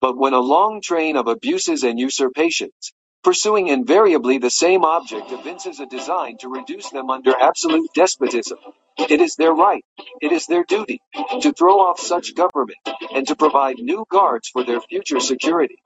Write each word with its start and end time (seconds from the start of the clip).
But 0.00 0.18
when 0.18 0.34
a 0.34 0.40
long 0.40 0.82
train 0.82 1.16
of 1.16 1.28
abuses 1.28 1.84
and 1.84 1.98
usurpations, 2.00 2.94
pursuing 3.24 3.68
invariably 3.68 4.38
the 4.38 4.50
same 4.50 4.84
object 4.84 5.32
evinces 5.32 5.80
a 5.80 5.86
design 5.86 6.38
to 6.40 6.50
reduce 6.50 6.90
them 6.90 7.10
under 7.10 7.34
absolute 7.36 7.90
despotism, 7.94 8.58
it 8.98 9.20
is 9.20 9.36
their 9.36 9.52
right, 9.54 9.84
it 10.22 10.32
is 10.32 10.46
their 10.46 10.64
duty, 10.64 11.00
to 11.42 11.52
throw 11.52 11.80
off 11.80 12.00
such 12.00 12.34
government, 12.36 12.78
and 13.14 13.28
to 13.28 13.36
provide 13.36 13.78
new 13.78 14.06
guards 14.10 14.48
for 14.50 14.64
their 14.64 14.80
future 14.82 15.20
security. 15.20 15.78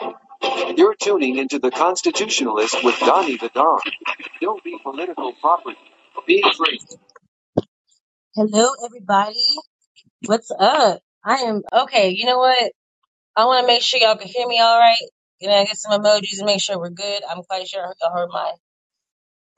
You're 0.76 0.96
tuning 0.96 1.38
into 1.38 1.58
the 1.58 1.70
Constitutionalist 1.70 2.84
with 2.84 2.98
Donnie 3.00 3.38
the 3.38 3.50
Don. 3.54 3.80
Don't 4.40 4.64
be 4.64 4.78
political 4.82 5.32
property. 5.40 5.78
Be 6.26 6.44
free. 6.56 6.80
Hello, 8.34 8.68
everybody. 8.86 9.44
What's 10.26 10.50
up? 10.52 11.00
I 11.24 11.36
am 11.38 11.62
okay. 11.72 12.10
You 12.10 12.26
know 12.26 12.38
what? 12.38 12.72
I 13.40 13.46
want 13.46 13.62
to 13.64 13.68
make 13.68 13.82
sure 13.82 14.00
y'all 14.00 14.16
can 14.16 14.28
hear 14.28 14.48
me 14.48 14.60
all 14.60 14.78
right. 14.78 14.96
Can 15.42 15.50
I 15.52 15.66
get 15.66 15.76
some 15.78 16.00
emojis 16.00 16.38
and 16.38 16.46
make 16.46 16.62
sure 16.62 16.78
we're 16.78 16.90
good? 16.90 17.22
I'm 17.30 17.42
quite 17.44 17.68
sure 17.68 17.82
y'all 18.02 18.14
heard 18.14 18.30
my 18.32 18.52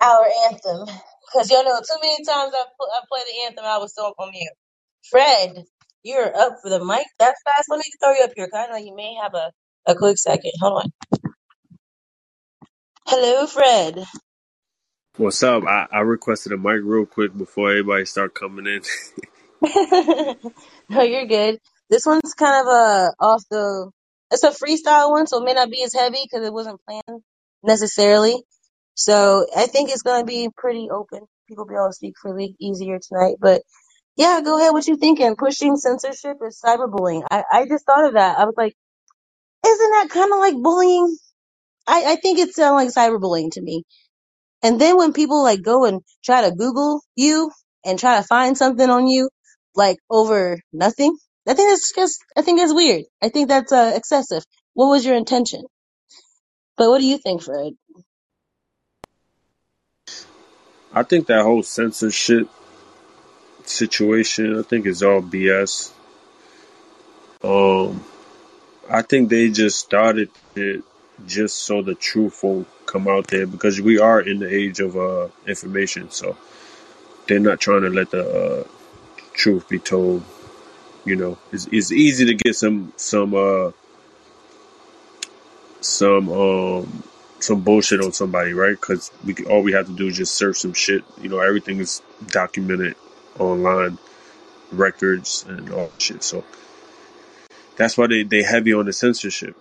our 0.03 0.27
anthem 0.51 0.87
because 1.27 1.51
y'all 1.51 1.65
know 1.65 1.81
too 1.81 1.99
many 2.03 2.25
times 2.25 2.53
I 2.55 2.65
pl- 2.79 2.93
I 2.95 3.01
play 3.11 3.23
the 3.27 3.47
anthem. 3.47 3.67
I 3.67 3.79
was 3.79 3.95
so 3.95 4.15
on 4.19 4.31
mute. 4.33 4.53
Fred, 5.11 5.65
you're 6.05 6.37
up 6.37 6.59
for 6.63 6.71
the 6.71 6.85
mic 6.85 7.07
that 7.21 7.37
fast. 7.45 7.69
Let 7.71 7.79
me 7.79 7.85
throw 8.01 8.13
you 8.15 8.25
up 8.25 8.33
here. 8.37 8.49
I 8.55 8.69
know 8.69 8.77
you 8.77 8.97
may 8.97 9.15
have 9.23 9.35
a 9.35 9.53
a 9.87 9.97
quick 9.97 10.19
second. 10.19 10.53
Hold 10.61 10.85
on. 10.85 10.93
Hello, 13.07 13.47
Fred. 13.47 14.05
What's 15.19 15.43
up? 15.45 15.65
I, 15.65 15.87
I 15.93 16.01
requested 16.01 16.53
a 16.53 16.59
mic 16.59 16.81
real 16.85 17.07
quick 17.07 17.37
before 17.39 17.71
everybody 17.71 18.05
start 18.07 18.35
coming 18.35 18.67
in. 18.67 18.83
no, 20.91 21.03
you're 21.03 21.27
good. 21.27 21.59
This 21.91 22.07
one's 22.07 22.35
kind 22.35 22.67
of 22.67 22.73
a 22.73 23.13
off 23.21 23.45
the. 23.51 23.91
It's 24.33 24.43
a 24.45 24.51
freestyle 24.51 25.11
one, 25.11 25.27
so 25.27 25.41
it 25.43 25.45
may 25.47 25.55
not 25.55 25.71
be 25.71 25.83
as 25.85 25.95
heavy 25.95 26.19
because 26.25 26.47
it 26.47 26.53
wasn't 26.53 26.81
planned 26.87 27.23
necessarily. 27.63 28.43
So 28.95 29.47
I 29.57 29.67
think 29.67 29.91
it's 29.91 30.03
gonna 30.03 30.25
be 30.25 30.51
pretty 30.57 30.89
open. 30.91 31.21
People 31.49 31.67
be 31.67 31.75
able 31.75 31.89
to 31.89 31.93
speak 31.95 32.15
freely 32.21 32.57
easier 32.61 32.99
tonight. 33.01 33.37
But 33.41 33.63
yeah, 34.17 34.41
go 34.45 34.59
ahead. 34.61 34.73
What 34.73 34.87
you 34.89 34.97
thinking? 34.97 35.37
Pushing 35.37 35.77
censorship 35.77 36.39
is 36.47 36.61
cyberbullying. 36.65 37.25
I 37.31 37.45
I 37.53 37.67
just 37.67 37.87
thought 37.87 38.07
of 38.07 38.15
that. 38.15 38.39
I 38.39 38.45
was 38.47 38.55
like, 38.57 38.75
isn't 39.67 39.91
that 39.93 40.09
kind 40.11 40.33
of 40.33 40.39
like 40.41 40.57
bullying? 40.63 41.17
I 41.89 42.05
I 42.13 42.17
think 42.17 42.39
it 42.41 42.55
sounds 42.55 42.75
like 42.97 43.11
cyberbullying 43.13 43.53
to 43.53 43.63
me. 43.63 43.85
And 44.63 44.81
then 44.81 44.99
when 44.99 45.15
people 45.15 45.43
like 45.43 45.63
go 45.63 45.87
and 45.87 46.03
try 46.25 46.43
to 46.49 46.57
Google 46.57 47.03
you 47.17 47.53
and 47.87 47.99
try 47.99 48.19
to 48.21 48.25
find 48.29 48.59
something 48.59 48.91
on 48.91 49.09
you, 49.09 49.31
like 49.77 49.99
over 50.11 50.61
nothing, 50.75 51.17
I 51.47 51.55
think 51.55 51.71
that's 51.71 51.93
just, 51.95 52.25
I 52.37 52.43
think 52.43 52.61
that's 52.61 52.75
weird. 52.75 53.05
I 53.21 53.29
think 53.29 53.49
that's 53.49 53.73
uh, 53.73 53.93
excessive. 53.95 54.45
What 54.75 54.87
was 54.87 55.05
your 55.05 55.17
intention? 55.17 55.63
But 56.77 56.89
what 56.89 57.01
do 57.01 57.07
you 57.07 57.19
think, 57.19 57.43
Fred? 57.43 57.73
I 60.95 61.03
think 61.03 61.27
that 61.27 61.43
whole 61.43 61.63
censorship 61.63 62.49
situation, 63.65 64.59
I 64.59 64.63
think 64.63 64.87
is 64.87 65.03
all 65.03 65.23
BS. 65.23 65.91
Um, 67.43 68.05
I 68.89 69.03
think 69.03 69.31
they 69.31 69.51
just 69.51 69.79
started 69.81 70.31
it 70.55 70.83
just 71.27 71.57
so 71.61 71.83
the 71.83 71.95
truth 71.95 72.43
will 72.43 72.67
come 72.87 73.09
out 73.09 73.29
there 73.29 73.47
because 73.47 73.81
we 73.81 73.99
are 73.99 74.21
in 74.21 74.39
the 74.41 74.53
age 74.53 74.81
of 74.81 74.97
uh, 74.97 75.29
information, 75.47 76.11
so 76.11 76.37
they're 77.27 77.39
not 77.39 77.61
trying 77.61 77.83
to 77.83 77.91
let 77.91 78.11
the 78.11 78.29
uh, 78.29 78.65
truth 79.33 79.69
be 79.69 79.79
told. 79.79 80.23
You 81.05 81.17
know, 81.17 81.39
it's, 81.51 81.67
it's 81.73 81.91
easy 81.91 82.27
to 82.27 82.35
get 82.35 82.55
some 82.55 82.93
some 82.97 83.35
uh, 83.35 83.73
some 85.81 86.29
um 86.31 87.03
some 87.41 87.61
bullshit 87.61 88.01
on 88.01 88.13
somebody, 88.13 88.53
right? 88.53 88.79
Because 88.81 89.11
we 89.25 89.35
all 89.47 89.63
we 89.63 89.73
have 89.73 89.87
to 89.87 89.93
do 89.93 90.07
is 90.07 90.17
just 90.17 90.37
search 90.37 90.59
some 90.59 90.75
shit. 90.75 91.05
You 91.21 91.29
know, 91.29 91.41
everything 91.41 91.79
is 91.79 92.03
documented 92.29 92.95
online, 93.39 93.99
records 94.71 95.45
and 95.49 95.71
all 95.71 95.91
shit. 95.99 96.23
So 96.23 96.45
that's 97.77 97.99
why 97.99 98.07
they 98.07 98.23
they 98.23 98.43
heavy 98.43 98.73
on 98.73 98.87
the 98.87 98.93
censorship. 98.93 99.57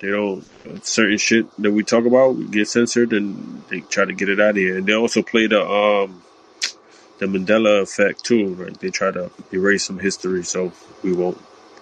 They 0.00 0.10
don't 0.10 0.44
certain 0.84 1.18
shit 1.18 1.46
that 1.62 1.72
we 1.72 1.82
talk 1.82 2.04
about 2.04 2.50
get 2.50 2.68
censored, 2.68 3.12
and 3.12 3.64
they 3.68 3.80
try 3.80 4.04
to 4.04 4.12
get 4.12 4.28
it 4.28 4.40
out 4.40 4.50
of 4.50 4.56
here. 4.56 4.78
And 4.78 4.86
they 4.86 4.94
also 4.94 5.22
play 5.22 5.46
the 5.46 5.60
um 5.60 6.22
the 7.18 7.26
Mandela 7.26 7.82
effect 7.82 8.24
too, 8.24 8.54
right? 8.54 8.78
They 8.80 8.90
try 8.90 9.10
to 9.12 9.30
erase 9.52 9.84
some 9.84 9.98
history 9.98 10.44
so 10.44 10.72
we 11.02 11.12
won't 11.12 11.40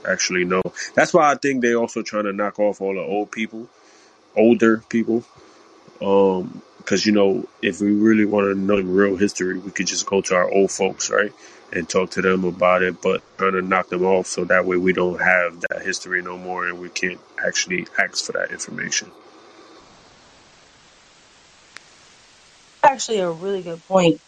actually 0.09 0.45
know. 0.45 0.63
That's 0.95 1.15
why 1.15 1.33
I 1.33 1.37
think 1.37 1.63
they 1.63 1.75
also 1.75 2.03
trying 2.03 2.25
to 2.25 2.33
knock 2.33 2.59
off 2.59 2.81
all 2.81 2.95
the 2.95 3.01
old 3.01 3.31
people, 3.33 3.69
older 4.37 4.79
people 4.89 5.25
Um, 6.01 6.63
because 6.79 7.07
you 7.07 7.13
know, 7.13 7.49
if 7.63 7.81
we 7.81 7.93
really 7.93 8.25
want 8.25 8.53
to 8.53 8.61
know 8.61 8.81
real 8.81 9.17
history, 9.17 9.59
we 9.59 9.71
could 9.71 9.87
just 9.87 10.07
go 10.07 10.21
to 10.23 10.35
our 10.35 10.51
old 10.51 10.71
folks, 10.73 11.11
right, 11.11 11.33
and 11.73 11.89
talk 11.89 12.11
to 12.11 12.23
them 12.23 12.45
about 12.45 12.83
it. 12.83 13.01
But 13.01 13.23
trying 13.39 13.53
to 13.53 13.63
knock 13.63 13.89
them 13.89 14.05
off 14.05 14.27
so 14.27 14.45
that 14.47 14.67
way 14.67 14.77
we 14.77 14.93
don't 14.93 15.21
have 15.21 15.61
that 15.71 15.83
history 15.83 16.23
no 16.23 16.37
more, 16.39 16.67
and 16.69 16.81
we 16.81 16.89
can't 16.89 17.21
actually 17.45 17.87
ask 17.99 18.25
for 18.25 18.33
that 18.33 18.51
information. 18.51 19.11
Actually, 22.83 23.19
a 23.21 23.31
really 23.31 23.63
good 23.63 23.87
point 23.87 24.21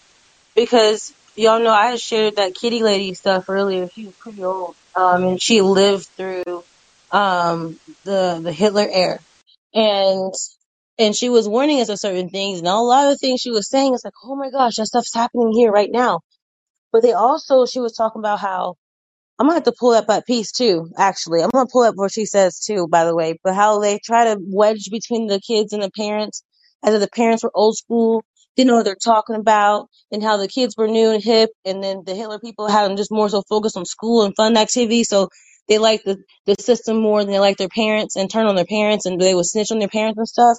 because 0.57 1.15
y'all 1.37 1.61
know 1.61 1.73
I 1.73 1.97
shared 1.97 2.37
that 2.37 2.55
kitty 2.55 2.83
lady 2.83 3.15
stuff 3.15 3.49
earlier. 3.49 3.89
She 3.95 4.07
was 4.07 4.17
pretty 4.17 4.45
old, 4.45 4.77
um, 4.97 5.25
and 5.25 5.43
she 5.43 5.63
lived 5.63 6.07
through 6.17 6.65
um 7.13 7.79
the 8.05 8.41
the 8.43 8.53
Hitler 8.53 8.89
era, 8.91 9.21
and 9.75 10.35
and 10.99 11.17
she 11.17 11.31
was 11.31 11.49
warning 11.49 11.81
us 11.81 11.91
of 11.91 12.01
certain 12.01 12.31
things, 12.31 12.61
and 12.61 12.69
a 12.69 12.75
lot 12.77 13.07
of 13.07 13.13
the 13.15 13.19
things 13.19 13.41
she 13.41 13.51
was 13.53 13.69
saying 13.71 13.95
is 13.95 14.03
like, 14.05 14.15
oh 14.25 14.37
my 14.37 14.51
gosh, 14.51 14.77
that 14.77 14.87
stuff's 14.87 15.15
happening 15.15 15.53
here 15.55 15.73
right 15.73 15.91
now. 15.93 16.21
But 16.93 17.03
they 17.03 17.13
also, 17.13 17.67
she 17.67 17.81
was 17.81 17.95
talking 17.95 18.21
about 18.21 18.41
how 18.41 18.75
I'm 19.39 19.47
gonna 19.49 19.57
have 19.57 19.65
to 19.67 19.75
pull 19.79 19.93
up 19.93 20.09
that 20.09 20.27
piece 20.27 20.53
too. 20.53 20.91
Actually, 20.99 21.43
I'm 21.43 21.51
gonna 21.51 21.69
pull 21.73 21.85
up 21.85 21.97
what 21.97 22.13
she 22.13 22.27
says 22.27 22.61
too. 22.61 22.89
By 22.89 23.05
the 23.05 23.17
way, 23.17 23.39
but 23.45 23.55
how 23.55 23.81
they 23.81 24.01
try 24.01 24.27
to 24.35 24.39
wedge 24.41 24.91
between 24.93 25.29
the 25.29 25.41
kids 25.43 25.75
and 25.75 25.85
the 25.85 25.93
parents, 25.93 26.45
as 26.85 26.95
if 26.95 27.03
the 27.03 27.11
parents 27.11 27.45
were 27.45 27.53
old 27.55 27.77
school, 27.77 28.25
didn't 28.57 28.69
know 28.69 28.77
what 28.77 28.87
they're 28.87 28.97
talking 28.97 29.37
about, 29.37 29.89
and 30.13 30.23
how 30.23 30.37
the 30.39 30.49
kids 30.49 30.77
were 30.77 30.89
new 30.89 31.11
and 31.13 31.23
hip, 31.25 31.51
and 31.65 31.83
then 31.83 32.03
the 32.07 32.15
Hitler 32.15 32.39
people 32.41 32.69
had 32.69 32.89
them 32.89 32.97
just 32.97 33.13
more 33.13 33.29
so 33.31 33.43
focused 33.49 33.77
on 33.77 33.87
school 33.87 34.25
and 34.25 34.35
fun 34.37 34.57
activities. 34.57 35.09
So 35.09 35.29
they 35.69 35.79
like 35.79 36.03
the 36.05 36.19
the 36.47 36.57
system 36.61 37.01
more 37.01 37.23
than 37.25 37.33
they 37.33 37.41
like 37.41 37.59
their 37.59 37.69
parents, 37.69 38.17
and 38.17 38.31
turn 38.31 38.47
on 38.47 38.57
their 38.57 38.67
parents, 38.67 39.07
and 39.07 39.21
they 39.21 39.35
would 39.35 39.47
snitch 39.47 39.73
on 39.73 39.81
their 39.81 39.89
parents 39.89 40.19
and 40.19 40.29
stuff. 40.29 40.59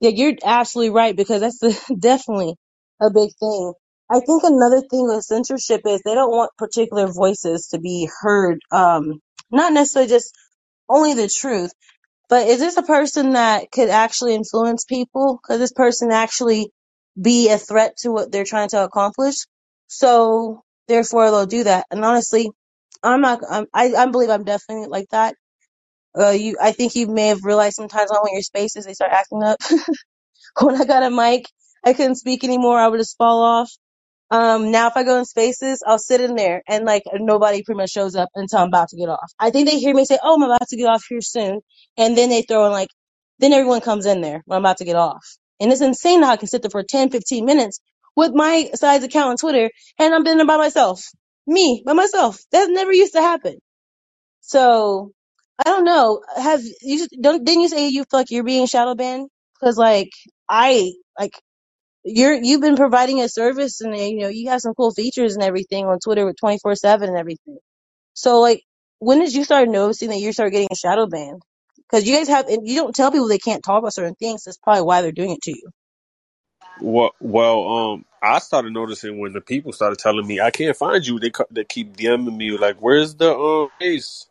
Yeah, 0.00 0.10
you're 0.10 0.34
absolutely 0.44 0.92
right 0.94 1.16
because 1.16 1.42
that's 1.42 1.60
the, 1.60 1.96
definitely 2.00 2.54
a 3.02 3.10
big 3.10 3.30
thing. 3.40 3.74
I 4.10 4.20
think 4.20 4.44
another 4.44 4.82
thing 4.82 5.08
with 5.08 5.24
censorship 5.24 5.82
is 5.86 6.02
they 6.04 6.14
don't 6.14 6.32
want 6.32 6.52
particular 6.58 7.08
voices 7.08 7.68
to 7.72 7.80
be 7.80 8.08
heard. 8.22 8.60
Um, 8.72 9.20
not 9.52 9.74
necessarily 9.74 10.10
just 10.10 10.34
only 10.88 11.14
the 11.14 11.28
truth, 11.28 11.72
but 12.28 12.48
is 12.48 12.60
this 12.60 12.76
a 12.78 12.82
person 12.84 13.32
that 13.34 13.70
could 13.72 13.90
actually 13.90 14.34
influence 14.34 14.84
people? 14.84 15.40
Could 15.44 15.60
this 15.60 15.72
person 15.72 16.12
actually 16.12 16.70
be 17.20 17.50
a 17.50 17.58
threat 17.58 17.96
to 17.98 18.10
what 18.12 18.32
they're 18.32 18.44
trying 18.44 18.70
to 18.70 18.84
accomplish? 18.84 19.36
So 19.88 20.62
therefore 20.88 21.30
they'll 21.30 21.46
do 21.46 21.64
that. 21.64 21.86
And 21.90 22.04
honestly, 22.04 22.50
I'm 23.02 23.20
not, 23.22 23.40
I'm, 23.50 23.66
I, 23.74 23.94
I 23.94 24.06
believe 24.06 24.30
I'm 24.30 24.44
definitely 24.44 24.88
like 24.88 25.08
that 25.12 25.28
Uh, 26.18 26.30
you, 26.32 26.56
I 26.62 26.72
think 26.72 26.94
you 26.96 27.08
may 27.08 27.28
have 27.28 27.44
realized 27.44 27.76
sometimes 27.76 28.12
on 28.12 28.18
when 28.22 28.34
your 28.34 28.42
spaces 28.42 28.84
they 28.84 28.94
start 28.94 29.12
acting 29.12 29.42
up. 29.44 29.58
when 30.62 30.80
I 30.80 30.84
got 30.84 31.04
a 31.04 31.10
mic, 31.10 31.46
I 31.84 31.94
couldn't 31.94 32.16
speak 32.16 32.44
anymore. 32.44 32.78
I 32.78 32.88
would 32.88 32.98
just 33.00 33.18
fall 33.18 33.42
off. 33.42 33.70
Um, 34.30 34.72
now 34.72 34.88
if 34.88 34.96
I 34.96 35.04
go 35.04 35.18
in 35.18 35.26
spaces, 35.26 35.82
I'll 35.86 35.98
sit 35.98 36.20
in 36.22 36.36
there 36.36 36.62
and 36.68 36.84
like 36.86 37.04
nobody 37.14 37.62
pretty 37.64 37.78
much 37.78 37.90
shows 37.92 38.16
up 38.16 38.30
until 38.34 38.60
I'm 38.60 38.68
about 38.68 38.88
to 38.90 38.96
get 38.98 39.08
off. 39.10 39.32
I 39.38 39.50
think 39.50 39.68
they 39.68 39.78
hear 39.78 39.94
me 39.94 40.04
say, 40.06 40.18
"Oh, 40.22 40.36
I'm 40.36 40.42
about 40.42 40.68
to 40.68 40.76
get 40.76 40.86
off 40.88 41.04
here 41.08 41.20
soon," 41.22 41.60
and 41.98 42.16
then 42.18 42.30
they 42.30 42.42
throw 42.42 42.66
in 42.66 42.72
like, 42.72 42.90
then 43.40 43.52
everyone 43.54 43.82
comes 43.82 44.06
in 44.06 44.20
there 44.22 44.42
when 44.46 44.56
I'm 44.58 44.62
about 44.64 44.78
to 44.78 44.86
get 44.86 44.96
off. 44.96 45.24
And 45.62 45.72
it's 45.72 45.82
insane 45.82 46.24
how 46.24 46.32
I 46.32 46.38
can 46.38 46.48
sit 46.48 46.62
there 46.62 46.70
for 46.70 46.84
10, 46.84 47.10
15 47.10 47.46
minutes 47.46 47.80
with 48.16 48.32
my 48.34 48.70
size 48.76 49.04
account 49.04 49.30
on 49.30 49.38
Twitter 49.38 49.70
and 50.00 50.14
I'm 50.14 50.26
in 50.28 50.38
there 50.38 50.46
by 50.48 50.58
myself. 50.58 51.04
Me, 51.48 51.84
by 51.86 51.94
myself. 51.94 52.40
That 52.52 52.70
never 52.70 52.92
used 52.94 53.14
to 53.14 53.22
happen. 53.22 53.58
So 54.42 55.12
I 55.64 55.70
don't 55.70 55.84
know. 55.84 56.22
Have 56.36 56.62
you 56.82 57.06
don't 57.20 57.44
didn't 57.44 57.62
you 57.62 57.68
say 57.68 57.88
you 57.88 58.04
feel 58.04 58.20
like 58.20 58.30
you're 58.32 58.44
being 58.44 58.66
shadow 58.66 58.94
banned? 58.96 59.28
Because 59.60 59.78
like 59.78 60.10
I 60.48 60.92
like 61.18 61.32
you're 62.04 62.34
you've 62.34 62.62
been 62.62 62.76
providing 62.76 63.20
a 63.22 63.28
service 63.28 63.80
and 63.82 63.96
you 63.96 64.18
know 64.20 64.28
you 64.28 64.50
have 64.50 64.60
some 64.62 64.74
cool 64.74 64.92
features 64.92 65.34
and 65.34 65.44
everything 65.44 65.86
on 65.86 65.98
Twitter 66.00 66.26
with 66.26 66.36
twenty 66.40 66.58
four 66.62 66.74
seven 66.76 67.10
and 67.10 67.18
everything. 67.18 67.58
So 68.14 68.40
like 68.40 68.62
when 69.00 69.20
did 69.20 69.34
you 69.34 69.44
start 69.44 69.68
noticing 69.68 70.10
that 70.10 70.18
you 70.20 70.32
start 70.32 70.52
getting 70.52 70.68
a 70.72 70.76
shadow 70.76 71.06
banned? 71.06 71.42
Because 71.92 72.08
you 72.08 72.16
guys 72.16 72.28
have 72.28 72.48
and 72.48 72.68
you 72.68 72.76
don't 72.76 72.96
tell 72.96 73.12
people 73.12 73.28
they 73.28 73.38
can't 73.38 73.64
talk 73.64 73.80
about 73.80 73.94
certain 73.94 74.16
things. 74.16 74.44
That's 74.44 74.58
probably 74.58 74.84
why 74.84 75.02
they're 75.02 75.12
doing 75.12 75.32
it 75.32 75.42
to 75.44 75.52
you. 75.52 75.70
Well, 76.80 77.12
well, 77.20 77.68
um, 77.68 78.04
I 78.22 78.38
started 78.40 78.72
noticing 78.72 79.18
when 79.20 79.32
the 79.32 79.40
people 79.40 79.72
started 79.72 79.98
telling 79.98 80.26
me 80.26 80.40
I 80.40 80.50
can't 80.50 80.76
find 80.76 81.06
you. 81.06 81.20
They 81.20 81.32
they 81.50 81.64
keep 81.64 81.96
DMing 81.96 82.36
me 82.36 82.56
like, 82.58 82.78
"Where's 82.80 83.14
the 83.16 83.34
um 83.36 83.70
space?" 83.80 84.26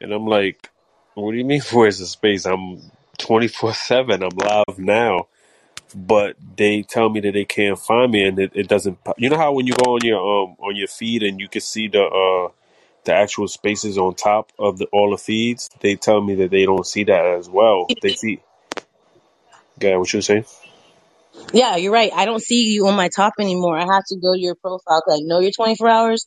And 0.00 0.12
I'm 0.12 0.26
like, 0.26 0.70
"What 1.14 1.32
do 1.32 1.38
you 1.38 1.44
mean? 1.46 1.62
Where's 1.72 1.98
the 2.00 2.06
space? 2.06 2.46
I'm 2.46 2.80
24 3.18 3.74
seven. 3.74 4.22
I'm 4.22 4.36
live 4.36 4.78
now." 4.78 5.28
But 5.94 6.36
they 6.56 6.82
tell 6.82 7.10
me 7.10 7.20
that 7.20 7.32
they 7.34 7.44
can't 7.46 7.78
find 7.78 8.12
me, 8.12 8.24
and 8.24 8.38
it, 8.38 8.52
it 8.54 8.68
doesn't. 8.68 8.98
You 9.18 9.30
know 9.30 9.38
how 9.38 9.52
when 9.52 9.66
you 9.66 9.74
go 9.74 9.94
on 9.96 10.00
your 10.04 10.18
um 10.20 10.56
on 10.60 10.76
your 10.76 10.88
feed 10.88 11.22
and 11.22 11.40
you 11.40 11.48
can 11.48 11.62
see 11.62 11.88
the 11.88 12.02
uh 12.04 12.59
the 13.04 13.14
actual 13.14 13.48
spaces 13.48 13.98
on 13.98 14.14
top 14.14 14.52
of 14.58 14.78
the 14.78 14.86
all 14.92 15.10
the 15.10 15.18
feeds, 15.18 15.70
they 15.80 15.96
tell 15.96 16.20
me 16.20 16.34
that 16.36 16.50
they 16.50 16.64
don't 16.64 16.86
see 16.86 17.04
that 17.04 17.26
as 17.38 17.48
well. 17.48 17.92
They 18.00 18.12
see. 18.14 18.40
Yeah, 19.80 19.96
what 19.96 20.12
you 20.12 20.20
saying? 20.20 20.44
Yeah, 21.52 21.76
you're 21.76 21.92
right. 21.92 22.12
I 22.14 22.26
don't 22.26 22.42
see 22.42 22.72
you 22.72 22.86
on 22.88 22.96
my 22.96 23.08
top 23.08 23.34
anymore. 23.40 23.76
I 23.76 23.86
have 23.92 24.04
to 24.08 24.16
go 24.16 24.34
to 24.34 24.40
your 24.40 24.54
profile. 24.54 25.02
I 25.08 25.20
know 25.22 25.40
your 25.40 25.52
24 25.52 25.88
hours. 25.88 26.26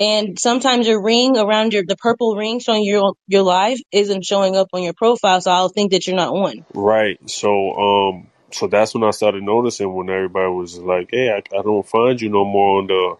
And 0.00 0.38
sometimes 0.38 0.88
your 0.88 1.02
ring 1.02 1.36
around 1.38 1.72
your 1.72 1.84
the 1.86 1.96
purple 1.96 2.34
ring 2.34 2.58
showing 2.58 2.84
your 2.84 3.14
your 3.28 3.42
live 3.42 3.78
isn't 3.92 4.24
showing 4.24 4.56
up 4.56 4.68
on 4.72 4.82
your 4.82 4.92
profile, 4.92 5.40
so 5.40 5.52
I'll 5.52 5.68
think 5.68 5.92
that 5.92 6.06
you're 6.06 6.16
not 6.16 6.32
on. 6.32 6.64
Right. 6.74 7.18
So, 7.30 7.74
um, 7.74 8.26
so 8.50 8.66
that's 8.66 8.92
when 8.94 9.04
I 9.04 9.10
started 9.12 9.44
noticing 9.44 9.94
when 9.94 10.10
everybody 10.10 10.50
was 10.50 10.78
like, 10.78 11.10
"Hey, 11.12 11.30
I, 11.30 11.56
I 11.56 11.62
don't 11.62 11.86
find 11.86 12.20
you 12.20 12.28
no 12.28 12.44
more 12.44 12.80
on 12.80 12.86
the 12.88 13.16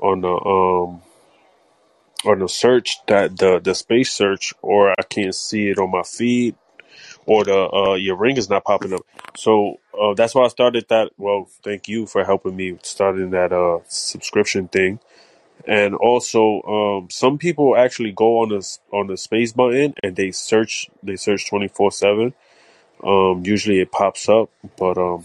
on 0.00 0.20
the 0.20 0.28
um 0.28 1.02
on 2.26 2.40
the 2.40 2.48
search 2.48 2.98
that 3.08 3.38
the 3.38 3.60
the 3.60 3.74
space 3.74 4.12
search, 4.12 4.54
or 4.62 4.92
I 4.98 5.02
can't 5.04 5.34
see 5.34 5.68
it 5.70 5.78
on 5.78 5.90
my 5.90 6.02
feed, 6.02 6.56
or 7.26 7.44
the 7.44 7.70
uh 7.72 7.94
your 7.94 8.16
ring 8.16 8.36
is 8.38 8.50
not 8.50 8.64
popping 8.64 8.94
up." 8.94 9.02
So 9.36 9.80
uh, 10.00 10.14
that's 10.14 10.34
why 10.34 10.44
I 10.44 10.48
started 10.48 10.86
that. 10.90 11.12
Well, 11.18 11.48
thank 11.64 11.88
you 11.88 12.06
for 12.06 12.24
helping 12.24 12.56
me 12.56 12.78
starting 12.82 13.30
that 13.30 13.52
uh 13.52 13.80
subscription 13.88 14.68
thing. 14.68 15.00
And 15.66 15.94
also, 15.96 16.62
um, 16.62 17.10
some 17.10 17.38
people 17.38 17.76
actually 17.76 18.12
go 18.12 18.40
on 18.40 18.50
the 18.50 18.78
on 18.92 19.08
the 19.08 19.16
space 19.16 19.52
button 19.52 19.94
and 20.02 20.16
they 20.16 20.32
search. 20.32 20.90
They 21.02 21.16
search 21.16 21.48
twenty 21.48 21.68
four 21.68 21.92
seven. 21.92 22.34
Um, 23.04 23.42
usually 23.46 23.80
it 23.80 23.92
pops 23.92 24.28
up, 24.28 24.50
but 24.78 24.98
um, 24.98 25.24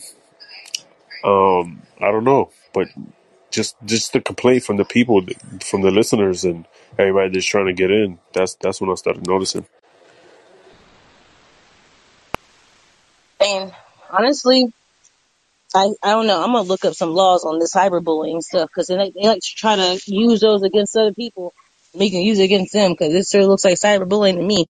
Um, 1.24 1.84
I 2.02 2.12
don't 2.12 2.26
know, 2.26 2.52
but 2.74 2.90
just 3.54 3.76
just 3.86 4.14
the 4.14 4.20
complaint 4.20 4.64
from 4.64 4.78
the 4.78 4.86
people, 4.86 5.22
from 5.64 5.82
the 5.82 5.92
listeners, 5.92 6.44
and 6.44 6.66
everybody 6.98 7.30
that's 7.30 7.46
trying 7.46 7.68
to 7.68 7.74
get 7.74 7.92
in. 7.92 8.20
That's 8.34 8.56
that's 8.56 8.82
when 8.82 8.90
I 8.90 8.96
started 8.96 9.28
noticing. 9.28 9.66
And 13.40 13.74
honestly, 14.10 14.74
I, 15.76 15.90
I 16.04 16.12
don't 16.12 16.28
know. 16.28 16.42
I'm 16.42 16.52
gonna 16.52 16.68
look 16.68 16.86
up 16.86 16.94
some 16.94 17.12
laws 17.12 17.46
on 17.46 17.60
this 17.60 17.74
cyberbullying 17.74 18.42
stuff 18.42 18.70
because 18.70 18.88
they, 18.88 18.96
they 18.96 19.28
like 19.28 19.42
to 19.42 19.56
try 19.56 19.76
to 19.76 20.02
use 20.08 20.42
those 20.42 20.64
against 20.64 20.98
other 20.98 21.14
people. 21.14 21.54
We 21.94 22.10
can 22.10 22.22
use 22.22 22.40
it 22.40 22.46
against 22.46 22.74
them 22.74 22.92
because 22.92 23.14
it 23.14 23.28
sure 23.30 23.46
looks 23.46 23.66
like 23.66 23.76
cyberbullying 23.76 24.36
to 24.36 24.44
me. 24.44 24.66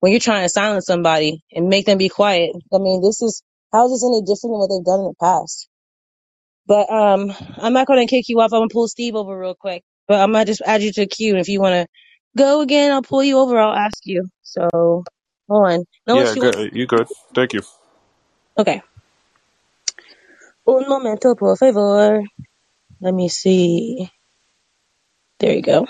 When 0.00 0.12
you're 0.12 0.20
trying 0.20 0.44
to 0.44 0.48
silence 0.48 0.86
somebody 0.86 1.42
and 1.52 1.68
make 1.68 1.86
them 1.86 1.98
be 1.98 2.08
quiet, 2.08 2.50
I 2.72 2.78
mean, 2.78 3.00
this 3.00 3.22
is 3.22 3.42
how 3.72 3.86
is 3.86 3.92
this 3.92 4.04
any 4.04 4.20
different 4.20 4.52
than 4.52 4.58
what 4.58 4.70
they've 4.70 4.84
done 4.84 5.00
in 5.00 5.06
the 5.06 5.14
past? 5.20 5.68
But 6.66 6.90
um, 6.90 7.32
I'm 7.58 7.74
not 7.74 7.86
gonna 7.88 8.06
kick 8.06 8.28
you 8.28 8.40
off. 8.40 8.52
I'm 8.52 8.60
gonna 8.60 8.68
pull 8.72 8.88
Steve 8.88 9.16
over 9.16 9.38
real 9.38 9.56
quick, 9.56 9.82
but 10.08 10.20
I 10.20 10.26
might 10.26 10.46
just 10.48 10.62
add 10.66 10.82
you 10.82 10.92
to 10.92 11.02
the 11.02 11.06
queue. 11.08 11.32
And 11.32 11.40
if 11.40 11.48
you 11.48 11.60
wanna 11.60 11.86
go 12.36 12.62
again, 12.62 12.92
I'll 12.92 13.02
pull 13.02 13.24
you 13.24 13.38
over. 13.38 13.58
I'll 13.58 13.74
ask 13.74 13.98
you. 14.04 14.26
So 14.42 14.68
hold 14.72 15.04
on, 15.50 15.84
Yeah, 16.12 16.34
unless 16.34 16.36
you 16.36 16.44
want. 16.44 16.56
good. 16.56 16.74
You 16.74 16.86
good? 16.86 17.08
Thank 17.34 17.54
you. 17.54 17.62
Okay, 18.58 18.82
un 20.66 20.88
momento, 20.88 21.34
por 21.36 21.56
favor. 21.56 22.22
Let 23.00 23.14
me 23.14 23.28
see. 23.28 24.10
There 25.40 25.52
you 25.54 25.62
go. 25.62 25.86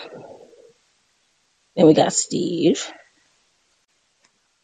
And 1.76 1.86
we 1.88 1.94
got 1.94 2.12
Steve. 2.12 2.82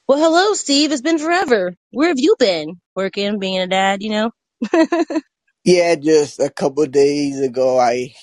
Well, 0.09 0.19
hello, 0.19 0.55
Steve. 0.55 0.93
It's 0.93 1.03
been 1.03 1.19
forever. 1.19 1.75
Where 1.91 2.09
have 2.09 2.19
you 2.21 2.37
been? 2.39 2.81
Working, 2.95 3.39
being 3.39 3.61
a 3.61 3.67
dad, 3.67 4.03
you 4.03 4.11
know? 4.11 4.31
Yeah, 5.71 5.97
just 5.97 6.41
a 6.41 6.51
couple 6.51 6.85
of 6.85 6.93
days 6.93 7.41
ago, 7.41 7.79
I, 7.79 8.15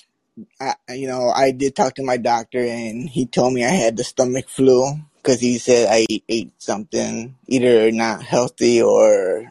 I, 0.60 0.74
you 0.94 1.08
know, 1.08 1.30
I 1.30 1.52
did 1.52 1.76
talk 1.76 1.94
to 1.96 2.04
my 2.04 2.18
doctor, 2.18 2.60
and 2.60 3.08
he 3.08 3.26
told 3.26 3.54
me 3.54 3.64
I 3.64 3.70
had 3.70 3.96
the 3.96 4.04
stomach 4.04 4.48
flu 4.48 4.94
because 5.16 5.40
he 5.40 5.58
said 5.58 5.88
I 5.90 6.06
ate 6.28 6.52
something 6.58 7.36
either 7.48 7.92
not 7.92 8.22
healthy 8.22 8.82
or 8.82 9.50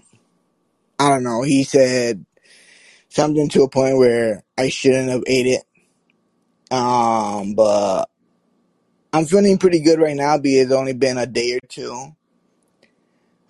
I 0.99 1.09
don't 1.09 1.23
know. 1.23 1.43
He 1.43 1.63
said 1.63 2.25
something 3.09 3.49
to 3.49 3.63
a 3.63 3.69
point 3.69 3.97
where 3.97 4.43
I 4.57 4.69
shouldn't 4.69 5.09
have 5.11 5.23
ate 5.27 5.47
it. 5.47 5.63
Um, 6.73 7.55
but 7.55 8.09
I'm 9.13 9.25
feeling 9.25 9.59
pretty 9.59 9.81
good 9.81 9.99
right 9.99 10.15
now 10.17 10.37
because 10.39 10.61
it's 10.67 10.73
only 10.73 10.93
been 10.93 11.19
a 11.19 11.27
day 11.27 11.53
or 11.55 11.67
two. 11.69 12.15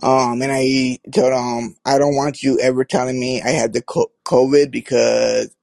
Um, 0.02 0.42
and 0.42 0.52
I 0.52 1.00
told 1.12 1.34
him 1.34 1.76
I 1.86 1.98
don't 1.98 2.16
want 2.16 2.44
you 2.44 2.60
ever 2.60 2.86
telling 2.86 3.20
me 3.20 3.42
I 3.42 3.50
had 3.50 3.74
the 3.74 3.82
co- 3.82 4.12
COVID 4.26 4.72
because 4.72 5.56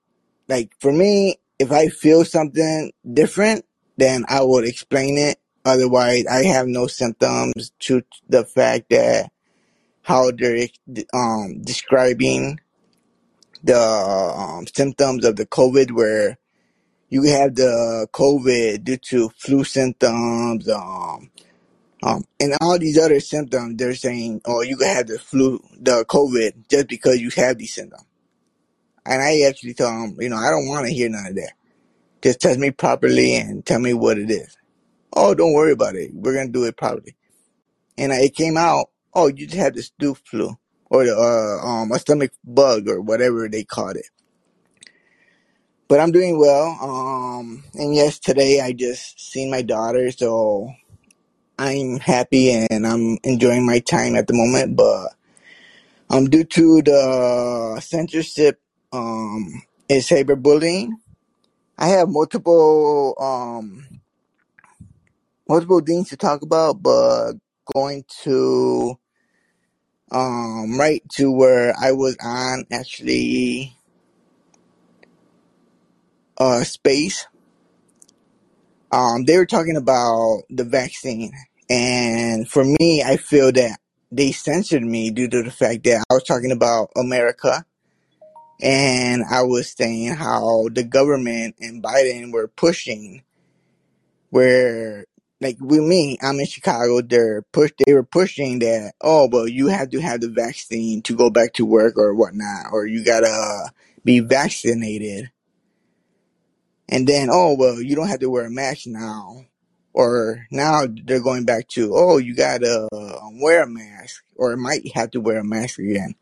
like 0.47 0.71
for 0.79 0.91
me, 0.91 1.37
if 1.59 1.71
I 1.71 1.87
feel 1.87 2.25
something 2.25 2.91
different, 3.11 3.65
then 3.97 4.25
I 4.27 4.41
would 4.43 4.65
explain 4.65 5.17
it. 5.17 5.39
Otherwise, 5.63 6.25
I 6.27 6.43
have 6.43 6.67
no 6.67 6.87
symptoms 6.87 7.71
to 7.79 8.03
the 8.29 8.45
fact 8.45 8.89
that 8.89 9.31
how 10.03 10.29
they're 10.31 10.67
um, 11.13 11.61
describing 11.61 12.59
the 13.63 13.79
um, 13.79 14.67
symptoms 14.67 15.25
of 15.25 15.37
the 15.37 15.47
COVID, 15.47 15.91
where 15.91 16.37
you 17.09 17.23
have 17.23 17.55
the 17.55 18.07
COVID 18.13 18.83
due 18.83 18.97
to 18.97 19.29
flu 19.29 19.63
symptoms, 19.63 20.69
um, 20.69 21.31
um, 22.05 22.25
and 22.39 22.55
all 22.61 22.79
these 22.79 22.99
other 22.99 23.21
symptoms. 23.21 23.77
They're 23.77 23.95
saying, 23.95 24.43
"Oh, 24.45 24.63
you 24.63 24.77
can 24.77 24.89
have 24.89 25.07
the 25.07 25.19
flu, 25.19 25.61
the 25.79 26.05
COVID, 26.05 26.69
just 26.69 26.89
because 26.89 27.21
you 27.21 27.31
have 27.37 27.59
these 27.59 27.75
symptoms." 27.75 28.05
And 29.05 29.21
I 29.23 29.41
actually 29.47 29.75
tell 29.75 29.89
them, 29.89 30.17
you 30.19 30.29
know, 30.29 30.37
I 30.37 30.51
don't 30.51 30.67
want 30.67 30.87
to 30.87 30.93
hear 30.93 31.09
none 31.09 31.27
of 31.27 31.35
that. 31.35 31.53
Just 32.23 32.41
test 32.41 32.59
me 32.59 32.71
properly 32.71 33.35
and 33.37 33.65
tell 33.65 33.79
me 33.79 33.93
what 33.93 34.17
it 34.19 34.31
is. 34.31 34.57
Oh, 35.15 35.35
don't 35.35 35.53
worry 35.53 35.73
about 35.73 35.95
it. 35.95 36.11
We're 36.13 36.35
gonna 36.35 36.49
do 36.49 36.65
it 36.65 36.77
properly. 36.77 37.15
And 37.97 38.11
uh, 38.11 38.17
it 38.17 38.35
came 38.35 38.57
out. 38.57 38.87
Oh, 39.13 39.27
you 39.27 39.47
just 39.47 39.57
had 39.59 39.75
the 39.75 39.83
stew 39.83 40.15
flu 40.15 40.57
or 40.91 41.05
the 41.05 41.15
uh, 41.15 41.67
um 41.67 41.91
a 41.91 41.99
stomach 41.99 42.31
bug 42.43 42.89
or 42.89 43.01
whatever 43.01 43.49
they 43.49 43.63
called 43.65 43.97
it. 43.97 44.07
But 45.87 45.99
I'm 45.99 46.11
doing 46.11 46.39
well. 46.39 46.77
Um, 46.81 47.63
and 47.75 47.95
yes, 47.95 48.19
today 48.19 48.61
I 48.61 48.73
just 48.73 49.19
seen 49.19 49.51
my 49.51 49.61
daughter, 49.61 50.11
so 50.11 50.71
I'm 51.57 51.99
happy 51.99 52.51
and 52.51 52.85
I'm 52.87 53.17
enjoying 53.23 53.65
my 53.65 53.79
time 53.79 54.15
at 54.15 54.27
the 54.27 54.33
moment. 54.33 54.75
But 54.77 55.13
um, 56.09 56.29
due 56.29 56.43
to 56.45 56.81
the 56.83 57.81
censorship, 57.81 58.61
um, 58.93 59.63
and 59.89 60.01
cyberbullying, 60.01 60.89
I 61.77 61.89
have 61.89 62.09
multiple 62.09 63.15
um 63.19 64.01
multiple 65.49 65.81
things 65.81 66.09
to 66.09 66.17
talk 66.17 66.41
about, 66.41 66.81
but 66.81 67.33
going 67.73 68.05
to 68.23 68.97
um 70.11 70.77
right 70.79 71.03
to 71.13 71.31
where 71.31 71.73
I 71.79 71.91
was 71.93 72.17
on 72.23 72.65
actually 72.71 73.75
uh 76.37 76.63
space. 76.63 77.27
Um 78.95 79.25
they 79.25 79.37
were 79.37 79.45
talking 79.45 79.75
about 79.75 80.43
the 80.49 80.63
vaccine 80.63 81.31
And 81.69 82.47
for 82.47 82.63
me, 82.63 83.03
I 83.03 83.17
feel 83.17 83.51
that 83.51 83.79
they 84.11 84.31
censored 84.31 84.83
me 84.83 85.11
due 85.11 85.27
to 85.27 85.43
the 85.43 85.51
fact 85.51 85.83
that 85.83 86.03
I 86.09 86.13
was 86.13 86.23
talking 86.23 86.51
about 86.53 86.91
America 86.95 87.65
and 88.61 89.23
I 89.29 89.41
was 89.43 89.71
saying 89.71 90.13
how 90.13 90.69
the 90.71 90.83
government 90.83 91.55
and 91.59 91.83
Biden 91.83 92.31
were 92.31 92.47
pushing 92.47 93.23
where 94.29 95.05
like 95.41 95.57
with 95.59 95.81
me, 95.81 96.17
I'm 96.21 96.39
in 96.39 96.45
Chicago, 96.45 97.01
they're 97.01 97.41
push 97.51 97.71
they 97.85 97.93
were 97.93 98.03
pushing 98.03 98.59
that, 98.59 98.93
oh 99.01 99.27
well 99.29 99.47
you 99.47 99.67
have 99.67 99.89
to 99.89 99.99
have 99.99 100.21
the 100.21 100.29
vaccine 100.29 101.01
to 101.03 101.15
go 101.15 101.29
back 101.29 101.53
to 101.55 101.65
work 101.65 101.97
or 101.97 102.13
whatnot, 102.15 102.67
or 102.71 102.85
you 102.85 103.03
gotta 103.03 103.71
be 104.05 104.21
vaccinated. 104.21 105.31
And 106.89 107.07
then, 107.07 107.29
oh 107.31 107.55
well, 107.57 107.81
you 107.81 107.95
don't 107.95 108.09
have 108.09 108.19
to 108.19 108.29
wear 108.29 108.45
a 108.45 108.51
mask 108.51 108.87
now. 108.87 109.45
Or 109.93 110.45
now 110.51 110.85
they're 110.87 111.23
going 111.23 111.45
back 111.45 111.69
to, 111.69 111.93
oh, 111.95 112.17
you 112.17 112.35
gotta 112.35 112.87
um, 112.93 113.39
wear 113.39 113.63
a 113.63 113.67
mask, 113.67 114.23
or 114.35 114.55
might 114.57 114.93
have 114.93 115.11
to 115.11 115.21
wear 115.21 115.39
a 115.39 115.43
mask 115.43 115.79
again. 115.79 116.15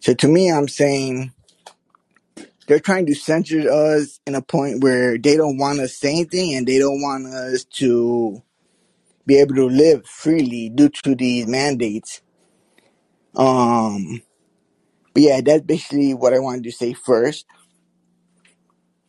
So 0.00 0.14
to 0.14 0.28
me, 0.28 0.50
I'm 0.50 0.68
saying 0.68 1.32
they're 2.66 2.80
trying 2.80 3.06
to 3.06 3.14
censor 3.14 3.68
us 3.70 4.20
in 4.26 4.34
a 4.34 4.42
point 4.42 4.82
where 4.82 5.18
they 5.18 5.36
don't 5.36 5.58
want 5.58 5.80
us 5.80 5.92
to 5.92 5.96
say 5.96 6.12
anything 6.12 6.54
and 6.54 6.66
they 6.66 6.78
don't 6.78 7.00
want 7.02 7.26
us 7.26 7.64
to 7.64 8.42
be 9.26 9.38
able 9.40 9.54
to 9.56 9.66
live 9.66 10.06
freely 10.06 10.68
due 10.68 10.88
to 10.88 11.14
these 11.14 11.46
mandates. 11.46 12.22
Um, 13.36 14.22
but 15.14 15.22
yeah, 15.22 15.40
that's 15.40 15.62
basically 15.62 16.14
what 16.14 16.34
I 16.34 16.38
wanted 16.38 16.64
to 16.64 16.72
say 16.72 16.92
first. 16.92 17.46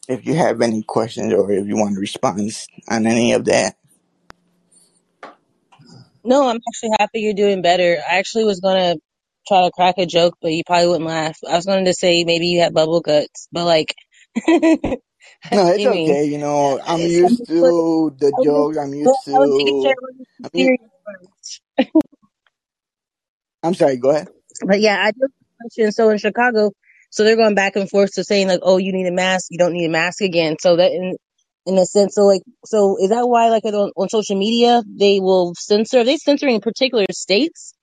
If 0.07 0.25
you 0.25 0.35
have 0.35 0.61
any 0.61 0.83
questions 0.83 1.33
or 1.33 1.51
if 1.51 1.67
you 1.67 1.77
want 1.77 1.95
to 1.95 2.01
respond 2.01 2.51
on 2.89 3.07
any 3.07 3.33
of 3.33 3.45
that. 3.45 3.75
No, 6.23 6.49
I'm 6.49 6.59
actually 6.69 6.91
happy 6.99 7.21
you're 7.21 7.33
doing 7.35 7.63
better. 7.63 7.97
I 8.09 8.17
actually 8.19 8.45
was 8.45 8.61
gonna 8.61 8.95
try 9.47 9.63
to 9.65 9.71
crack 9.71 9.95
a 9.99 10.05
joke, 10.07 10.35
but 10.41 10.51
you 10.53 10.63
probably 10.65 10.87
wouldn't 10.89 11.07
laugh. 11.07 11.37
I 11.49 11.55
was 11.55 11.65
going 11.65 11.85
to 11.85 11.93
say 11.95 12.25
maybe 12.25 12.47
you 12.47 12.61
had 12.61 12.73
bubble 12.75 13.01
guts, 13.01 13.47
but 13.51 13.65
like, 13.65 13.95
I 14.37 14.97
No, 15.51 15.67
it's 15.69 15.85
mean, 15.85 15.85
okay. 15.85 16.25
You 16.25 16.39
know, 16.39 16.79
I'm 16.85 17.05
it's, 17.05 17.21
used 17.21 17.45
to 17.47 18.15
the 18.19 18.33
I 18.33 18.41
was 18.41 18.43
jokes. 18.43 18.77
I'm 18.77 18.93
used 18.93 19.25
I 19.33 19.39
was 19.39 19.51
making 19.57 19.75
sure 19.81 19.95
to. 19.95 20.45
I'm, 20.45 20.51
u- 20.53 20.69
serious 20.69 20.79
first. 21.05 21.61
I'm 23.63 23.75
sorry. 23.75 23.97
Go 23.97 24.11
ahead. 24.11 24.29
But 24.65 24.81
yeah, 24.81 24.97
I 25.01 25.11
do 25.11 25.19
have 25.21 25.31
a 25.31 25.63
question. 25.63 25.91
So 25.93 26.09
in 26.11 26.19
Chicago, 26.19 26.71
so 27.13 27.23
they're 27.23 27.35
going 27.35 27.53
back 27.53 27.75
and 27.75 27.87
forth 27.87 28.13
to 28.13 28.23
saying 28.23 28.47
like, 28.47 28.61
oh, 28.63 28.77
you 28.77 28.91
need 28.91 29.05
a 29.05 29.11
mask, 29.11 29.45
you 29.51 29.59
don't 29.59 29.73
need 29.73 29.85
a 29.85 29.89
mask 29.89 30.21
again. 30.21 30.55
So 30.59 30.77
that 30.77 30.91
in 30.91 31.15
in 31.67 31.77
a 31.77 31.85
sense, 31.85 32.15
so 32.15 32.23
like, 32.23 32.41
so 32.65 32.97
is 32.99 33.11
that 33.11 33.27
why 33.27 33.49
like 33.49 33.63
on, 33.65 33.91
on 33.95 34.09
social 34.09 34.35
media 34.35 34.81
they 34.87 35.19
will 35.19 35.53
censor? 35.53 35.99
Are 35.99 36.03
they 36.03 36.17
censoring 36.17 36.59
particular 36.59 37.05
states? 37.11 37.75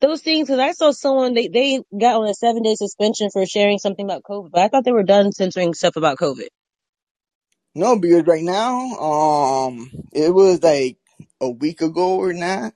Those 0.00 0.22
things, 0.22 0.48
because 0.48 0.60
I 0.60 0.72
saw 0.72 0.92
someone 0.92 1.34
they 1.34 1.48
they 1.48 1.82
got 1.92 2.22
on 2.22 2.28
a 2.28 2.32
seven 2.32 2.62
day 2.62 2.74
suspension 2.74 3.28
for 3.30 3.44
sharing 3.44 3.78
something 3.78 4.06
about 4.06 4.22
COVID, 4.22 4.50
but 4.50 4.62
I 4.62 4.68
thought 4.68 4.86
they 4.86 4.92
were 4.92 5.02
done 5.02 5.30
censoring 5.30 5.74
stuff 5.74 5.96
about 5.96 6.16
COVID. 6.16 6.48
No, 7.74 7.98
because 7.98 8.24
right 8.26 8.42
now, 8.42 8.96
um, 8.98 9.90
it 10.10 10.32
was 10.32 10.62
like 10.62 10.96
a 11.38 11.50
week 11.50 11.82
ago 11.82 12.16
or 12.16 12.32
not, 12.32 12.72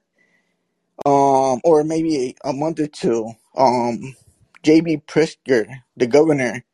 um, 1.07 1.63
or 1.65 1.83
maybe 1.83 2.37
a 2.45 2.53
month 2.53 2.79
or 2.79 2.89
two. 2.89 3.33
Um, 3.57 4.15
J.B. 4.64 5.02
Pritzker, 5.09 5.66
the 5.97 6.09
governor, 6.09 6.64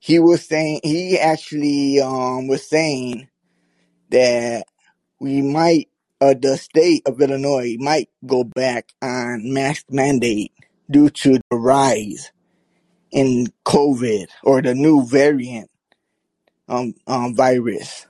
he 0.00 0.18
was 0.20 0.46
saying 0.46 0.80
he 0.84 1.18
actually 1.18 2.00
um 2.00 2.48
was 2.48 2.68
saying 2.68 3.28
that 4.10 4.66
we 5.20 5.42
might 5.42 5.88
uh, 6.20 6.34
the 6.40 6.56
state 6.58 7.02
of 7.06 7.20
Illinois 7.20 7.76
might 7.80 8.08
go 8.26 8.44
back 8.44 8.92
on 9.02 9.52
mask 9.52 9.86
mandate 9.90 10.52
due 10.90 11.10
to 11.10 11.40
the 11.50 11.56
rise 11.56 12.32
in 13.12 13.48
COVID 13.66 14.26
or 14.44 14.62
the 14.62 14.74
new 14.74 15.06
variant 15.06 15.70
um, 16.68 16.94
um 17.06 17.34
virus. 17.36 18.06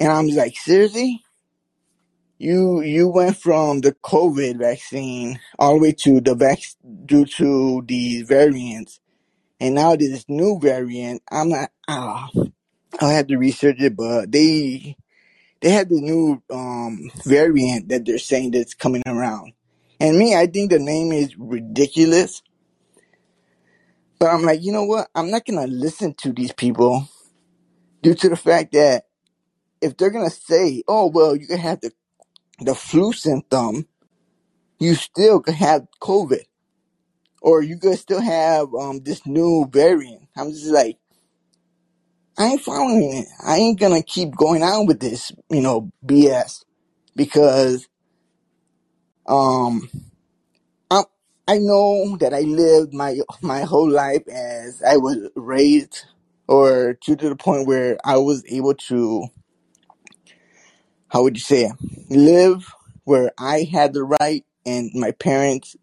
And 0.00 0.12
I'm 0.12 0.28
like, 0.28 0.56
seriously? 0.56 1.22
You 2.38 2.82
you 2.82 3.08
went 3.08 3.36
from 3.36 3.80
the 3.80 3.92
COVID 3.94 4.58
vaccine 4.58 5.40
all 5.58 5.74
the 5.74 5.80
way 5.80 5.92
to 5.92 6.20
the 6.20 6.36
vac 6.36 6.60
due 7.04 7.24
to 7.24 7.82
these 7.84 8.28
variants, 8.28 9.00
and 9.60 9.74
now 9.74 9.96
this 9.96 10.24
new 10.28 10.60
variant. 10.60 11.20
I'm 11.32 11.48
not. 11.48 11.70
Ah, 11.88 12.30
I 13.00 13.12
have 13.12 13.26
to 13.28 13.38
research 13.38 13.80
it, 13.80 13.96
but 13.96 14.30
they 14.30 14.96
they 15.60 15.70
have 15.70 15.88
the 15.88 16.00
new 16.00 16.40
um 16.48 17.10
variant 17.24 17.88
that 17.88 18.06
they're 18.06 18.18
saying 18.18 18.52
that's 18.52 18.74
coming 18.74 19.02
around. 19.06 19.52
And 19.98 20.16
me, 20.16 20.36
I 20.36 20.46
think 20.46 20.70
the 20.70 20.78
name 20.78 21.10
is 21.10 21.36
ridiculous. 21.36 22.42
But 24.20 24.30
I'm 24.30 24.42
like, 24.42 24.62
you 24.62 24.70
know 24.70 24.84
what? 24.84 25.08
I'm 25.12 25.32
not 25.32 25.44
gonna 25.44 25.66
listen 25.66 26.14
to 26.18 26.32
these 26.32 26.52
people 26.52 27.08
due 28.00 28.14
to 28.14 28.28
the 28.28 28.36
fact 28.36 28.72
that 28.74 29.06
if 29.80 29.96
they're 29.96 30.10
gonna 30.10 30.30
say, 30.30 30.84
"Oh 30.86 31.08
well, 31.08 31.34
you 31.34 31.56
have 31.56 31.80
the 31.80 31.92
the 32.60 32.74
flu 32.74 33.12
symptom," 33.12 33.86
you 34.80 34.94
still 34.96 35.40
could 35.40 35.54
have 35.56 35.86
COVID, 36.02 36.44
or 37.42 37.62
you 37.62 37.78
could 37.78 37.98
still 37.98 38.20
have 38.22 38.74
um 38.74 39.00
this 39.04 39.26
new 39.26 39.66
variant. 39.70 40.24
I'm 40.36 40.52
just 40.52 40.66
like, 40.72 40.98
I 42.38 42.46
ain't 42.48 42.62
following 42.62 43.12
it. 43.18 43.28
I 43.46 43.56
ain't 43.58 43.80
gonna 43.80 44.02
keep 44.02 44.36
going 44.36 44.62
on 44.62 44.86
with 44.86 45.00
this, 45.00 45.32
you 45.50 45.60
know, 45.62 45.90
BS 46.06 46.64
because 47.16 47.88
um 49.26 49.88
I 50.90 51.04
I 51.48 51.58
know 51.58 52.18
that 52.18 52.34
I 52.34 52.42
lived 52.42 52.94
my 52.94 53.18
my 53.42 53.62
whole 53.62 53.90
life 53.90 54.28
as 54.28 54.82
I 54.82 54.98
was 54.98 55.18
raised, 55.36 56.06
or 56.48 56.94
to 57.02 57.16
the 57.16 57.36
point 57.36 57.68
where 57.68 57.98
I 58.04 58.18
was 58.18 58.44
able 58.50 58.74
to, 58.90 59.26
how 61.08 61.22
would 61.22 61.36
you 61.36 61.42
say, 61.42 61.70
live 62.08 62.74
where 63.04 63.32
I 63.38 63.68
had 63.70 63.94
the 63.94 64.04
right 64.04 64.44
and 64.66 64.90
my 64.94 65.12
parents 65.12 65.76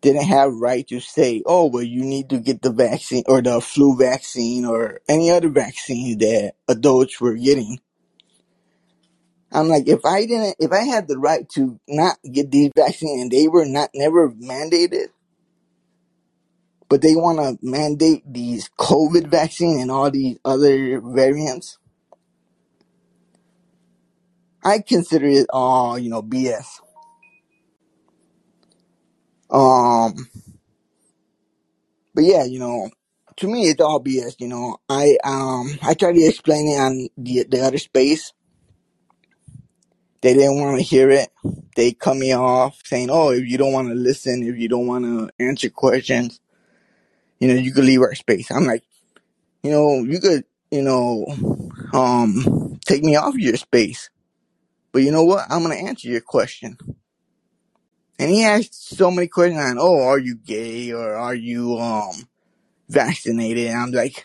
didn't 0.00 0.24
have 0.24 0.54
right 0.54 0.86
to 0.88 1.00
say, 1.00 1.42
oh, 1.46 1.66
well, 1.66 1.82
you 1.82 2.04
need 2.04 2.30
to 2.30 2.38
get 2.38 2.62
the 2.62 2.72
vaccine 2.72 3.24
or 3.26 3.42
the 3.42 3.60
flu 3.60 3.96
vaccine 3.96 4.64
or 4.64 5.00
any 5.08 5.30
other 5.30 5.48
vaccine 5.48 6.18
that 6.18 6.54
adults 6.68 7.20
were 7.20 7.34
getting. 7.34 7.80
I'm 9.50 9.68
like, 9.68 9.88
if 9.88 10.04
I 10.04 10.26
didn't, 10.26 10.56
if 10.58 10.72
I 10.72 10.84
had 10.84 11.08
the 11.08 11.18
right 11.18 11.48
to 11.50 11.80
not 11.88 12.18
get 12.22 12.50
these 12.50 12.70
vaccines 12.76 13.22
and 13.22 13.30
they 13.30 13.48
were 13.48 13.64
not 13.64 13.90
never 13.94 14.30
mandated, 14.30 15.08
but 16.88 17.02
they 17.02 17.14
want 17.14 17.38
to 17.38 17.66
mandate 17.66 18.22
these 18.26 18.70
COVID 18.78 19.28
vaccine 19.28 19.80
and 19.80 19.90
all 19.90 20.10
these 20.10 20.38
other 20.44 21.00
variants, 21.00 21.78
I 24.68 24.80
consider 24.80 25.26
it 25.26 25.46
all, 25.50 25.98
you 25.98 26.10
know, 26.10 26.22
BS. 26.22 26.66
Um, 29.50 30.28
but 32.14 32.24
yeah, 32.24 32.44
you 32.44 32.58
know, 32.60 32.90
to 33.38 33.48
me, 33.48 33.68
it's 33.70 33.80
all 33.82 34.02
BS. 34.02 34.36
You 34.40 34.48
know, 34.48 34.78
I 34.88 35.18
um, 35.24 35.70
I 35.82 35.94
tried 35.94 36.14
to 36.14 36.22
explain 36.24 36.68
it 36.68 36.80
on 36.80 37.08
the 37.18 37.46
the 37.48 37.60
other 37.62 37.78
space, 37.78 38.24
They 40.20 40.34
didn't 40.34 40.60
want 40.60 40.78
to 40.78 40.82
hear 40.82 41.10
it. 41.10 41.28
They 41.76 41.92
cut 41.92 42.16
me 42.16 42.32
off 42.32 42.80
saying, 42.84 43.08
"Oh, 43.10 43.30
if 43.30 43.46
you 43.46 43.56
don't 43.56 43.72
want 43.72 43.88
to 43.88 43.94
listen, 43.94 44.42
if 44.42 44.56
you 44.58 44.68
don't 44.68 44.86
want 44.86 45.04
to 45.04 45.30
answer 45.44 45.70
questions, 45.70 46.40
you 47.40 47.48
know, 47.48 47.54
you 47.54 47.72
could 47.72 47.84
leave 47.84 48.02
our 48.02 48.14
space." 48.14 48.50
I'm 48.50 48.66
like, 48.66 48.84
you 49.62 49.70
know, 49.72 50.04
you 50.04 50.20
could, 50.20 50.44
you 50.70 50.82
know, 50.82 51.26
um, 51.94 52.78
take 52.86 53.04
me 53.04 53.16
off 53.16 53.36
your 53.36 53.56
space, 53.56 54.10
but 54.92 55.02
you 55.02 55.12
know 55.12 55.24
what? 55.24 55.46
I'm 55.50 55.62
gonna 55.62 55.76
answer 55.76 56.08
your 56.08 56.22
question. 56.22 56.78
And 58.18 58.30
he 58.30 58.44
asked 58.44 58.96
so 58.96 59.10
many 59.10 59.28
questions 59.28 59.62
on, 59.62 59.78
"Oh, 59.80 60.02
are 60.02 60.18
you 60.18 60.36
gay 60.36 60.92
or 60.92 61.14
are 61.16 61.34
you 61.34 61.78
um 61.78 62.28
vaccinated?" 62.88 63.68
And 63.68 63.78
I'm 63.78 63.92
like, 63.92 64.24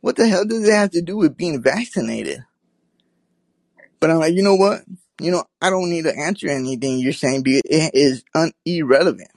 what 0.00 0.16
the 0.16 0.28
hell 0.28 0.44
does 0.44 0.68
it 0.68 0.72
have 0.72 0.90
to 0.92 1.02
do 1.02 1.16
with 1.16 1.36
being 1.36 1.62
vaccinated? 1.62 2.40
But 4.00 4.10
I'm 4.10 4.18
like, 4.18 4.34
you 4.34 4.42
know 4.42 4.56
what? 4.56 4.82
You 5.20 5.32
know, 5.32 5.44
I 5.62 5.70
don't 5.70 5.90
need 5.90 6.04
to 6.04 6.16
answer 6.16 6.48
anything 6.48 6.98
you're 6.98 7.12
saying 7.12 7.42
because 7.42 7.62
it 7.64 7.92
is 7.94 8.24
un- 8.34 8.52
irrelevant. 8.66 9.30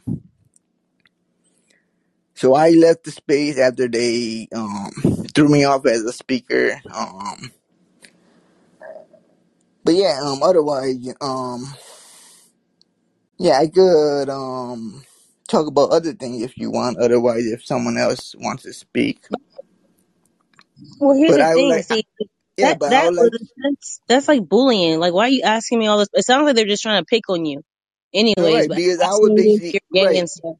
So 2.35 2.55
I 2.55 2.71
left 2.71 3.03
the 3.03 3.11
space 3.11 3.59
after 3.59 3.87
they 3.87 4.47
um, 4.55 4.89
threw 5.35 5.49
me 5.49 5.65
off 5.65 5.85
as 5.85 6.03
a 6.03 6.13
speaker. 6.13 6.81
Um, 6.93 7.51
but 9.89 9.95
yeah, 9.95 10.19
um, 10.23 10.43
otherwise, 10.43 10.97
um, 11.21 11.65
yeah, 13.39 13.59
I 13.59 13.67
could 13.67 14.29
um, 14.29 15.03
talk 15.49 15.67
about 15.67 15.91
other 15.91 16.13
things 16.13 16.43
if 16.43 16.57
you 16.57 16.71
want. 16.71 16.99
Otherwise, 16.99 17.45
if 17.47 17.65
someone 17.65 17.97
else 17.97 18.35
wants 18.39 18.63
to 18.63 18.73
speak, 18.73 19.25
Well, 20.99 21.17
here's 21.17 21.35
but 21.35 21.39
the 21.39 21.45
I 21.45 21.55
would 21.55 21.67
thing. 21.67 21.69
like 21.69 21.83
See, 21.83 22.03
Yeah, 22.57 22.73
That 22.73 22.75
but 22.75 22.91
I 22.93 23.01
that 23.01 23.13
like, 23.17 23.31
was 23.31 23.31
that's, 23.57 24.01
that's 24.09 24.27
like 24.29 24.47
bullying. 24.49 24.99
Like, 24.99 25.13
why 25.13 25.25
are 25.25 25.29
you 25.29 25.43
asking 25.43 25.79
me 25.79 25.87
all 25.87 25.99
this? 25.99 26.09
It 26.13 26.25
sounds 26.25 26.45
like 26.45 26.55
they're 26.55 26.65
just 26.65 26.83
trying 26.83 27.01
to 27.01 27.05
pick 27.05 27.29
on 27.29 27.45
you, 27.45 27.63
anyways. 28.13 28.67
right, 28.67 28.69
But 28.69 28.75
because 28.75 29.01
I 29.01 29.11
was 29.11 29.31
asking 29.31 29.43
you 29.43 29.55
if 29.57 29.63
basically 29.63 29.79
you're 29.93 30.05
gay 30.07 30.17
right, 30.17 30.19
and 30.19 30.29
stuff. 30.29 30.55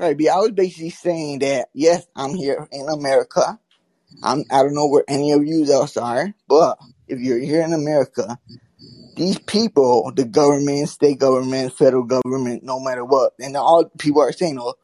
right. 0.00 0.16
Because 0.16 0.34
I 0.34 0.38
was 0.40 0.52
basically 0.52 0.90
saying 0.90 1.40
that 1.40 1.68
yes, 1.74 2.06
I'm 2.16 2.34
here 2.34 2.68
in 2.72 2.88
America. 2.88 3.58
I'm 4.22 4.44
I 4.50 4.62
don't 4.62 4.74
know 4.74 4.88
where 4.88 5.04
any 5.08 5.32
of 5.32 5.46
you 5.46 5.64
else 5.72 5.96
are, 5.96 6.34
but 6.48 6.78
if 7.08 7.20
you're 7.20 7.38
here 7.38 7.62
in 7.62 7.72
America, 7.72 8.38
these 9.16 9.38
people, 9.38 10.12
the 10.14 10.24
government, 10.24 10.88
state 10.88 11.18
government, 11.18 11.74
federal 11.74 12.04
government, 12.04 12.62
no 12.62 12.80
matter 12.80 13.04
what, 13.04 13.32
and 13.38 13.56
all 13.56 13.84
people 13.98 14.22
are 14.22 14.32
saying, 14.32 14.58
"Oh, 14.60 14.74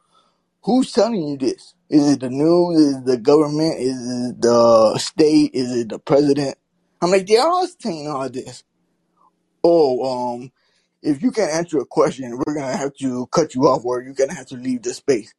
who's 0.63 0.91
telling 0.91 1.27
you 1.27 1.37
this? 1.37 1.73
Is 1.89 2.13
it 2.13 2.19
the 2.19 2.29
news? 2.29 2.79
Is 2.79 2.97
it 2.97 3.05
the 3.05 3.17
government? 3.17 3.79
Is 3.79 4.29
it 4.29 4.41
the 4.41 4.97
state? 4.99 5.51
Is 5.53 5.75
it 5.75 5.89
the 5.89 5.99
president?" 5.99 6.57
I'm 7.01 7.11
like, 7.11 7.27
they're 7.27 7.47
all 7.47 7.67
saying 7.79 8.07
all 8.07 8.29
this. 8.29 8.63
Oh, 9.63 10.35
um, 10.35 10.51
if 11.01 11.21
you 11.21 11.31
can't 11.31 11.51
answer 11.53 11.79
a 11.79 11.85
question, 11.85 12.37
we're 12.37 12.55
gonna 12.55 12.75
have 12.77 12.93
to 12.95 13.27
cut 13.27 13.55
you 13.55 13.63
off, 13.63 13.85
or 13.85 14.01
you're 14.01 14.13
gonna 14.13 14.33
have 14.35 14.47
to 14.47 14.55
leave 14.55 14.83
the 14.83 14.93
space. 14.93 15.33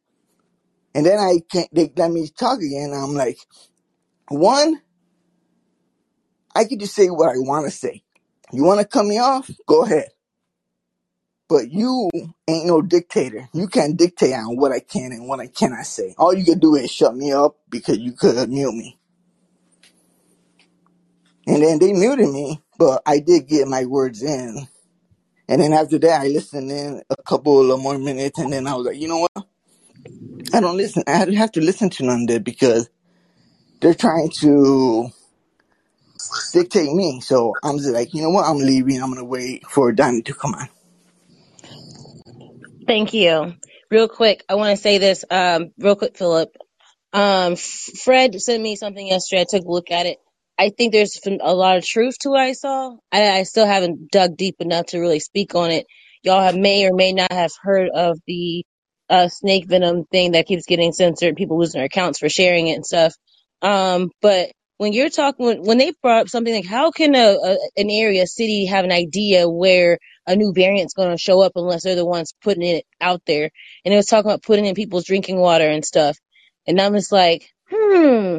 And 0.93 1.05
then 1.05 1.19
I 1.19 1.39
can't. 1.49 1.69
They 1.71 1.91
let 1.95 2.11
me 2.11 2.27
talk 2.27 2.59
again. 2.59 2.91
I'm 2.93 3.13
like, 3.13 3.37
one, 4.27 4.81
I 6.55 6.65
can 6.65 6.79
just 6.79 6.95
say 6.95 7.07
what 7.07 7.29
I 7.29 7.37
want 7.37 7.65
to 7.65 7.71
say. 7.71 8.03
You 8.51 8.63
want 8.63 8.79
to 8.81 8.85
cut 8.85 9.05
me 9.05 9.19
off? 9.19 9.49
Go 9.67 9.83
ahead. 9.83 10.09
But 11.47 11.69
you 11.71 12.09
ain't 12.47 12.67
no 12.67 12.81
dictator. 12.81 13.49
You 13.53 13.67
can't 13.67 13.97
dictate 13.97 14.33
on 14.33 14.55
what 14.57 14.71
I 14.71 14.79
can 14.79 15.11
and 15.11 15.27
what 15.27 15.39
I 15.39 15.47
cannot 15.47 15.85
say. 15.85 16.15
All 16.17 16.33
you 16.33 16.45
can 16.45 16.59
do 16.59 16.75
is 16.75 16.91
shut 16.91 17.15
me 17.15 17.31
up 17.33 17.57
because 17.69 17.97
you 17.97 18.13
could 18.13 18.49
mute 18.49 18.73
me. 18.73 18.97
And 21.47 21.61
then 21.61 21.79
they 21.79 21.91
muted 21.93 22.29
me, 22.29 22.61
but 22.77 23.01
I 23.05 23.19
did 23.19 23.47
get 23.47 23.67
my 23.67 23.85
words 23.85 24.21
in. 24.21 24.67
And 25.49 25.61
then 25.61 25.73
after 25.73 25.99
that, 25.99 26.21
I 26.21 26.27
listened 26.27 26.71
in 26.71 27.01
a 27.09 27.23
couple 27.23 27.71
of 27.71 27.81
more 27.81 27.97
minutes, 27.97 28.39
and 28.39 28.53
then 28.53 28.67
I 28.67 28.75
was 28.75 28.85
like, 28.87 28.97
you 28.97 29.07
know 29.09 29.27
what? 29.27 29.45
I 30.53 30.61
don't 30.61 30.77
listen. 30.77 31.03
I 31.07 31.25
don't 31.25 31.33
have 31.35 31.51
to 31.53 31.61
listen 31.61 31.89
to 31.91 32.05
none 32.05 32.21
of 32.21 32.27
that 32.27 32.43
because 32.43 32.89
they're 33.81 33.93
trying 33.93 34.29
to 34.39 35.09
dictate 36.53 36.93
me. 36.93 37.21
So 37.21 37.55
I'm 37.63 37.77
just 37.77 37.91
like, 37.91 38.13
you 38.13 38.23
know 38.23 38.31
what? 38.31 38.45
I'm 38.45 38.57
leaving. 38.57 39.01
I'm 39.01 39.13
gonna 39.13 39.25
wait 39.25 39.65
for 39.67 39.91
Donnie 39.91 40.23
to 40.23 40.33
come 40.33 40.55
on. 40.55 40.69
Thank 42.87 43.13
you. 43.13 43.53
Real 43.91 44.07
quick, 44.09 44.43
I 44.49 44.55
want 44.55 44.75
to 44.75 44.81
say 44.81 44.97
this. 44.97 45.25
Um, 45.29 45.71
real 45.79 45.95
quick, 45.95 46.17
Philip. 46.17 46.49
Um, 47.13 47.55
Fred 47.57 48.39
sent 48.41 48.61
me 48.61 48.75
something 48.75 49.05
yesterday. 49.05 49.41
I 49.41 49.45
took 49.49 49.65
a 49.65 49.71
look 49.71 49.91
at 49.91 50.05
it. 50.05 50.17
I 50.59 50.69
think 50.69 50.93
there's 50.93 51.19
a 51.41 51.53
lot 51.53 51.77
of 51.77 51.85
truth 51.85 52.17
to 52.21 52.29
what 52.29 52.41
I 52.41 52.53
saw. 52.53 52.95
I, 53.11 53.39
I 53.39 53.43
still 53.43 53.65
haven't 53.65 54.11
dug 54.11 54.37
deep 54.37 54.57
enough 54.59 54.87
to 54.87 54.99
really 54.99 55.19
speak 55.19 55.55
on 55.55 55.71
it. 55.71 55.87
Y'all 56.23 56.41
have 56.43 56.57
may 56.57 56.85
or 56.87 56.93
may 56.95 57.13
not 57.13 57.31
have 57.31 57.51
heard 57.61 57.89
of 57.93 58.19
the 58.27 58.65
uh, 59.09 59.27
snake 59.29 59.67
venom 59.67 60.05
thing 60.11 60.33
that 60.33 60.45
keeps 60.47 60.65
getting 60.67 60.93
censored. 60.93 61.35
People 61.37 61.59
losing 61.59 61.79
their 61.79 61.87
accounts 61.87 62.19
for 62.19 62.29
sharing 62.29 62.67
it 62.67 62.75
and 62.75 62.85
stuff. 62.85 63.13
Um, 63.61 64.11
but 64.21 64.51
when 64.81 64.93
you're 64.93 65.11
talking, 65.11 65.45
when, 65.45 65.61
when 65.61 65.77
they 65.77 65.93
brought 66.01 66.21
up 66.21 66.29
something 66.29 66.55
like, 66.55 66.65
how 66.65 66.89
can 66.89 67.13
a, 67.13 67.35
a 67.35 67.57
an 67.77 67.91
area, 67.91 68.23
a 68.23 68.27
city, 68.27 68.65
have 68.65 68.83
an 68.83 68.91
idea 68.91 69.47
where 69.47 69.99
a 70.25 70.35
new 70.35 70.53
variant's 70.55 70.95
going 70.95 71.11
to 71.11 71.19
show 71.19 71.39
up 71.43 71.51
unless 71.53 71.83
they're 71.83 71.95
the 71.95 72.03
ones 72.03 72.33
putting 72.43 72.63
it 72.63 72.83
out 72.99 73.21
there? 73.27 73.51
And 73.85 73.93
it 73.93 73.97
was 73.97 74.07
talking 74.07 74.31
about 74.31 74.41
putting 74.41 74.65
in 74.65 74.73
people's 74.73 75.05
drinking 75.05 75.37
water 75.37 75.69
and 75.69 75.85
stuff. 75.85 76.17
And 76.65 76.81
I'm 76.81 76.95
just 76.95 77.11
like, 77.11 77.47
hmm, 77.69 78.37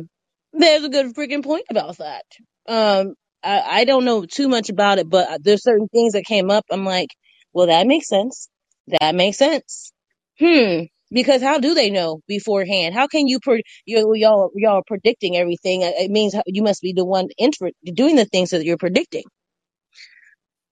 there's 0.53 0.83
a 0.83 0.89
good 0.89 1.15
freaking 1.15 1.45
point 1.45 1.67
about 1.71 1.99
that. 1.99 2.25
Um, 2.67 3.15
I, 3.45 3.83
I 3.83 3.85
don't 3.85 4.05
know 4.05 4.27
too 4.27 4.49
much 4.49 4.69
about 4.69 4.99
it, 4.99 5.09
but 5.09 5.45
there's 5.45 5.63
certain 5.63 5.87
things 5.87 6.15
that 6.15 6.25
came 6.25 6.51
up. 6.51 6.65
I'm 6.73 6.85
like, 6.85 7.11
well, 7.53 7.69
that 7.69 7.87
makes 7.87 8.09
sense. 8.09 8.49
That 8.89 9.15
makes 9.15 9.39
sense. 9.39 9.93
Hmm. 10.41 10.87
Because 11.13 11.43
how 11.43 11.59
do 11.59 11.75
they 11.75 11.91
know 11.91 12.21
beforehand? 12.29 12.95
How 12.95 13.07
can 13.07 13.29
you, 13.29 13.41
pre- 13.41 13.65
you 13.87 14.15
y'all, 14.17 14.51
y'all 14.57 14.79
are 14.79 14.85
predicting 14.87 15.37
everything? 15.37 15.83
It 15.83 16.11
means 16.11 16.35
you 16.47 16.63
must 16.63 16.83
be 16.83 16.95
the 16.95 17.05
one 17.05 17.29
inter- 17.39 17.71
doing 17.85 18.17
the 18.17 18.25
things 18.25 18.51
that 18.51 18.65
you're 18.65 18.79
predicting. 18.79 19.25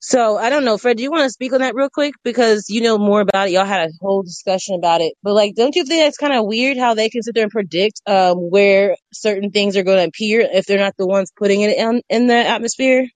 So 0.01 0.39
I 0.39 0.51
don't 0.51 0.65
know, 0.65 0.79
Fred. 0.79 0.97
Do 0.97 1.03
you 1.03 1.11
want 1.11 1.25
to 1.25 1.31
speak 1.31 1.53
on 1.53 1.61
that 1.61 1.75
real 1.75 1.91
quick 1.91 2.15
because 2.25 2.67
you 2.71 2.81
know 2.81 2.99
more 2.99 3.21
about 3.21 3.49
it? 3.49 3.53
Y'all 3.53 3.67
had 3.67 3.91
a 3.91 3.93
whole 4.01 4.23
discussion 4.23 4.77
about 4.77 5.03
it, 5.03 5.15
but 5.23 5.35
like, 5.35 5.55
don't 5.55 5.77
you 5.77 5.85
think 5.85 6.03
that's 6.03 6.17
kind 6.17 6.33
of 6.33 6.47
weird 6.47 6.79
how 6.79 6.95
they 6.95 7.11
can 7.11 7.23
sit 7.23 7.35
there 7.35 7.45
and 7.45 7.53
predict 7.53 8.01
um, 8.07 8.37
where 8.39 8.97
certain 9.13 9.51
things 9.51 9.77
are 9.77 9.83
going 9.83 9.99
to 9.99 10.09
appear 10.09 10.41
if 10.41 10.67
they're 10.67 10.79
not 10.79 10.95
the 10.99 11.07
ones 11.07 11.33
putting 11.37 11.63
it 11.63 11.77
in 11.77 12.03
in 12.09 12.29
the 12.29 12.35
atmosphere? 12.37 13.07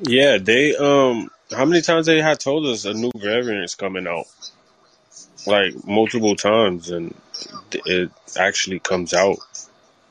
Yeah, 0.00 0.38
they 0.38 0.76
um, 0.76 1.30
how 1.50 1.64
many 1.64 1.82
times 1.82 2.06
they 2.06 2.20
had 2.20 2.40
told 2.40 2.66
us 2.66 2.84
a 2.84 2.94
new 2.94 3.12
variant 3.16 3.64
is 3.64 3.74
coming 3.74 4.06
out? 4.06 4.26
Like 5.46 5.86
multiple 5.86 6.36
times, 6.36 6.90
and 6.90 7.14
it 7.72 8.10
actually 8.36 8.80
comes 8.80 9.14
out. 9.14 9.38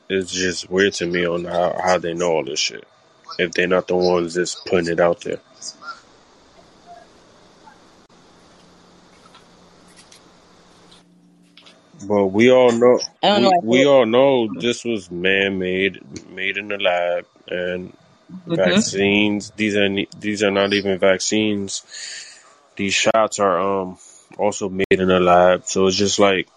It's 0.08 0.32
just 0.32 0.70
weird 0.70 0.94
to 0.94 1.06
me 1.06 1.26
on 1.26 1.44
how 1.44 1.78
how 1.82 1.98
they 1.98 2.14
know 2.14 2.32
all 2.32 2.44
this 2.44 2.60
shit 2.60 2.86
if 3.38 3.52
they're 3.52 3.66
not 3.66 3.88
the 3.88 3.96
ones 3.96 4.34
that's 4.34 4.54
putting 4.54 4.88
it 4.92 5.00
out 5.00 5.20
there. 5.22 5.40
But 12.06 12.26
we 12.26 12.50
all 12.50 12.72
know 12.72 13.00
we 13.22 13.52
we 13.62 13.86
all 13.86 14.06
know 14.06 14.48
this 14.48 14.84
was 14.84 15.10
man 15.10 15.58
made, 15.58 16.00
made 16.30 16.56
in 16.56 16.68
the 16.68 16.78
lab, 16.78 17.26
and 17.48 17.92
feel, 18.44 18.56
hmm 18.56 18.56
vaccines. 18.56 19.50
These 19.56 19.76
are 19.76 19.88
these 20.18 20.42
are 20.42 20.50
not 20.50 20.72
even 20.72 20.98
vaccines. 20.98 21.82
These 22.76 22.94
shots 22.94 23.38
are 23.38 23.58
um 23.58 23.98
also 24.36 24.68
made 24.68 24.86
in 24.90 25.10
a 25.10 25.20
lab. 25.20 25.66
So 25.66 25.86
it's 25.86 25.96
just 25.96 26.18
like 26.18 26.48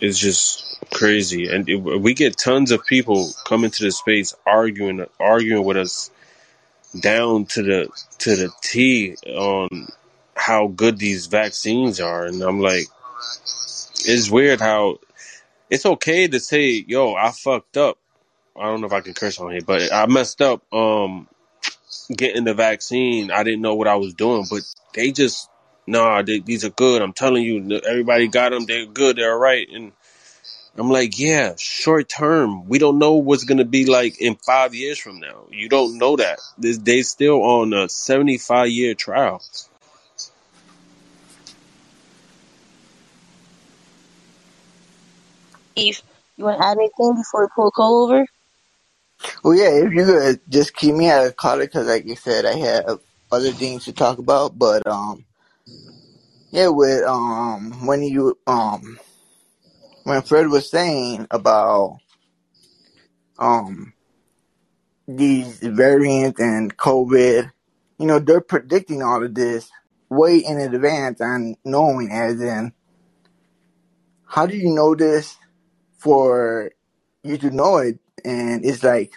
it's 0.00 0.18
just 0.18 0.78
crazy, 0.92 1.48
and 1.48 1.68
it, 1.68 1.76
we 1.76 2.14
get 2.14 2.36
tons 2.36 2.70
of 2.70 2.84
people 2.86 3.30
coming 3.46 3.70
to 3.70 3.84
the 3.84 3.90
space 3.90 4.34
arguing 4.46 5.06
arguing 5.18 5.64
with 5.64 5.76
us 5.76 6.10
down 6.98 7.46
to 7.46 7.62
the 7.62 7.88
to 8.18 8.36
the 8.36 8.50
T 8.62 9.16
on 9.26 9.88
how 10.34 10.68
good 10.68 10.98
these 10.98 11.26
vaccines 11.26 12.00
are, 12.00 12.26
and 12.26 12.42
I'm 12.42 12.60
like, 12.60 12.86
it's 13.44 14.30
weird 14.30 14.60
how 14.60 14.98
it's 15.70 15.86
okay 15.86 16.28
to 16.28 16.40
say, 16.40 16.84
"Yo, 16.86 17.14
I 17.14 17.30
fucked 17.30 17.76
up." 17.76 17.98
I 18.58 18.64
don't 18.64 18.80
know 18.80 18.86
if 18.86 18.92
I 18.92 19.00
can 19.00 19.12
curse 19.12 19.38
on 19.38 19.50
here, 19.50 19.60
but 19.60 19.92
I 19.92 20.06
messed 20.06 20.40
up. 20.40 20.62
Um, 20.72 21.28
getting 22.14 22.44
the 22.44 22.54
vaccine, 22.54 23.30
I 23.30 23.42
didn't 23.42 23.62
know 23.62 23.74
what 23.74 23.88
I 23.88 23.96
was 23.96 24.14
doing, 24.14 24.46
but 24.50 24.62
they 24.94 25.12
just, 25.12 25.48
nah, 25.86 26.22
they, 26.22 26.40
these 26.40 26.64
are 26.64 26.70
good. 26.70 27.02
I'm 27.02 27.12
telling 27.12 27.44
you, 27.44 27.80
everybody 27.86 28.28
got 28.28 28.50
them. 28.50 28.66
They're 28.66 28.86
good. 28.86 29.16
They're 29.16 29.36
right. 29.36 29.68
And 29.72 29.92
I'm 30.76 30.90
like, 30.90 31.18
yeah, 31.18 31.54
short 31.56 32.08
term. 32.08 32.68
We 32.68 32.78
don't 32.78 32.98
know 32.98 33.14
what's 33.14 33.44
gonna 33.44 33.64
be 33.64 33.86
like 33.86 34.20
in 34.20 34.36
five 34.36 34.74
years 34.74 34.98
from 34.98 35.20
now. 35.20 35.46
You 35.50 35.68
don't 35.68 35.98
know 35.98 36.16
that. 36.16 36.38
This 36.58 36.78
they 36.78 37.02
still 37.02 37.42
on 37.42 37.72
a 37.72 37.88
75 37.88 38.68
year 38.68 38.94
trial. 38.94 39.42
Eve, 45.76 46.02
you 46.36 46.44
want 46.44 46.58
to 46.58 46.66
add 46.66 46.78
anything 46.78 47.16
before 47.16 47.42
we 47.42 47.48
pull 47.54 47.70
Cole 47.70 48.04
over? 48.04 48.26
Well, 49.42 49.54
yeah, 49.54 49.86
if 49.86 49.92
you 49.92 50.04
could 50.04 50.40
just 50.48 50.74
keep 50.74 50.94
me 50.94 51.08
out 51.08 51.26
of 51.26 51.36
color, 51.36 51.64
because 51.64 51.86
like 51.86 52.06
you 52.06 52.16
said, 52.16 52.44
I 52.44 52.56
have 52.56 53.00
other 53.30 53.52
things 53.52 53.84
to 53.84 53.92
talk 53.92 54.18
about. 54.18 54.58
But 54.58 54.86
um, 54.86 55.24
yeah, 56.56 56.68
with 56.68 57.04
um, 57.04 57.86
when 57.86 58.02
you 58.02 58.38
um, 58.46 58.98
when 60.04 60.22
Fred 60.22 60.48
was 60.48 60.70
saying 60.70 61.28
about 61.30 61.98
um 63.38 63.92
these 65.08 65.58
variants 65.58 66.40
and 66.40 66.76
COVID, 66.76 67.50
you 67.98 68.06
know, 68.06 68.18
they're 68.18 68.40
predicting 68.40 69.02
all 69.02 69.24
of 69.24 69.34
this 69.34 69.70
way 70.08 70.38
in 70.38 70.58
advance 70.58 71.20
and 71.20 71.56
knowing 71.64 72.10
as 72.12 72.40
in, 72.40 72.72
how 74.26 74.46
do 74.46 74.56
you 74.56 74.74
know 74.74 74.94
this 74.94 75.36
for 75.98 76.72
you 77.22 77.38
to 77.38 77.50
know 77.50 77.78
it? 77.78 77.98
And 78.24 78.64
it's 78.64 78.82
like, 78.82 79.12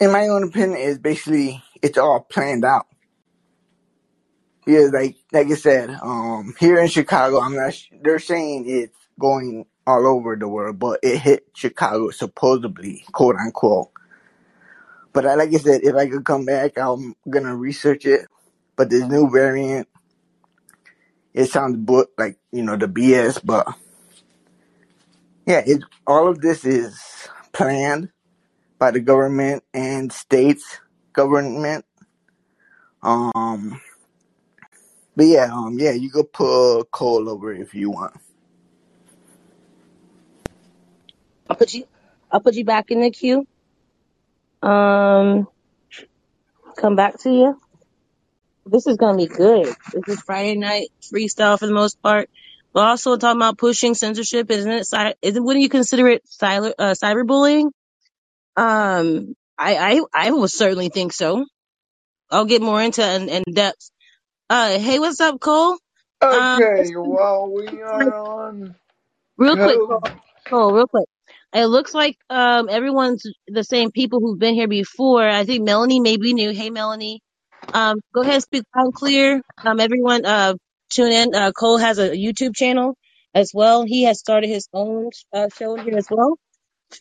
in 0.00 0.12
my 0.12 0.28
own 0.28 0.44
opinion, 0.44 0.78
it's 0.80 0.98
basically, 0.98 1.62
it's 1.82 1.98
all 1.98 2.20
planned 2.20 2.64
out. 2.64 2.86
Yeah, 4.66 4.88
like, 4.92 5.16
like 5.32 5.48
I 5.48 5.54
said, 5.56 5.90
um, 6.02 6.54
here 6.60 6.80
in 6.80 6.88
Chicago, 6.88 7.40
I'm 7.40 7.56
not, 7.56 7.74
they're 8.02 8.18
saying 8.20 8.64
it's 8.68 8.96
going 9.20 9.66
all 9.86 10.06
over 10.06 10.36
the 10.36 10.48
world, 10.48 10.78
but 10.78 11.00
it 11.02 11.18
hit 11.18 11.46
Chicago 11.54 12.10
supposedly, 12.10 13.04
quote 13.12 13.36
unquote. 13.36 13.90
But 15.12 15.26
I, 15.26 15.34
like 15.36 15.54
I 15.54 15.58
said, 15.58 15.82
if 15.84 15.94
I 15.96 16.08
could 16.08 16.24
come 16.24 16.44
back, 16.46 16.78
I'm 16.78 17.14
gonna 17.30 17.56
research 17.56 18.06
it. 18.06 18.26
But 18.76 18.90
this 18.90 19.04
new 19.04 19.30
variant, 19.30 19.88
it 21.34 21.46
sounds 21.46 21.76
bu- 21.78 22.06
like 22.18 22.38
you 22.52 22.62
know 22.64 22.76
the 22.76 22.88
BS, 22.88 23.40
but 23.44 23.66
Yeah, 25.46 25.62
it, 25.66 25.82
all 26.08 26.28
of 26.30 26.40
this 26.40 26.64
is 26.64 26.98
planned 27.52 28.10
by 28.78 28.92
the 28.92 29.00
government 29.00 29.64
and 29.74 30.12
states 30.12 30.80
government. 31.12 31.84
Um, 33.02 33.80
but 35.16 35.26
yeah, 35.26 35.48
um, 35.50 35.78
yeah, 35.78 35.92
you 35.92 36.10
could 36.10 36.32
put 36.32 36.84
Cole 36.90 37.28
over 37.28 37.52
it 37.52 37.60
if 37.62 37.74
you 37.74 37.90
want. 37.90 38.14
I'll 41.48 41.56
put 41.56 41.72
you. 41.72 41.86
I'll 42.30 42.40
put 42.40 42.54
you 42.54 42.64
back 42.64 42.90
in 42.90 43.00
the 43.00 43.10
queue. 43.10 43.46
Um, 44.62 45.48
come 46.76 46.96
back 46.96 47.18
to 47.20 47.30
you. 47.30 47.60
This 48.66 48.86
is 48.86 48.96
gonna 48.96 49.16
be 49.16 49.26
good. 49.26 49.74
This 49.92 50.18
is 50.18 50.20
Friday 50.20 50.56
night 50.56 50.88
freestyle 51.00 51.58
for 51.58 51.66
the 51.66 51.72
most 51.72 52.02
part. 52.02 52.28
But 52.72 52.88
also 52.88 53.16
talking 53.16 53.38
about 53.38 53.56
pushing 53.56 53.94
censorship, 53.94 54.50
isn't 54.50 54.70
it? 54.70 55.16
Isn't 55.22 55.44
wouldn't 55.44 55.62
you 55.62 55.70
consider 55.70 56.08
it 56.08 56.24
cyber 56.26 56.72
uh, 56.78 56.92
cyberbullying? 56.92 57.70
Um, 58.56 59.34
I 59.56 59.76
I 59.76 60.00
I 60.12 60.30
would 60.30 60.50
certainly 60.50 60.90
think 60.90 61.12
so. 61.12 61.46
I'll 62.30 62.44
get 62.44 62.60
more 62.60 62.82
into 62.82 63.08
in, 63.08 63.28
in 63.28 63.44
depth. 63.50 63.90
Uh, 64.48 64.78
hey, 64.78 64.98
what's 65.00 65.20
up, 65.20 65.40
Cole? 65.40 65.76
Um, 66.20 66.62
Okay, 66.62 66.92
well, 66.96 67.50
we 67.52 67.82
are 67.82 68.14
on 68.14 68.74
real 69.36 69.56
quick, 69.56 69.76
Cole. 69.76 70.00
code. 70.00 70.20
Cole, 70.48 70.72
real 70.72 70.86
quick. 70.86 71.06
It 71.52 71.66
looks 71.66 71.94
like 71.94 72.16
um 72.30 72.68
everyone's 72.68 73.24
the 73.48 73.64
same 73.64 73.90
people 73.90 74.20
who've 74.20 74.38
been 74.38 74.54
here 74.54 74.68
before. 74.68 75.28
I 75.28 75.44
think 75.44 75.64
Melanie 75.64 76.00
may 76.00 76.16
be 76.16 76.32
new. 76.32 76.50
Hey, 76.52 76.70
Melanie. 76.70 77.20
Um, 77.74 77.98
go 78.14 78.22
ahead, 78.22 78.42
speak 78.42 78.62
loud 78.76 78.84
and 78.86 78.94
clear. 78.94 79.42
Um, 79.64 79.80
everyone, 79.80 80.24
uh, 80.24 80.54
tune 80.90 81.10
in. 81.12 81.34
Uh, 81.34 81.50
Cole 81.52 81.78
has 81.78 81.98
a 81.98 82.10
YouTube 82.10 82.54
channel 82.54 82.96
as 83.34 83.50
well. 83.52 83.84
He 83.84 84.04
has 84.04 84.20
started 84.20 84.48
his 84.48 84.68
own 84.72 85.10
uh, 85.32 85.48
show 85.56 85.74
here 85.76 85.96
as 85.96 86.06
well. 86.10 86.36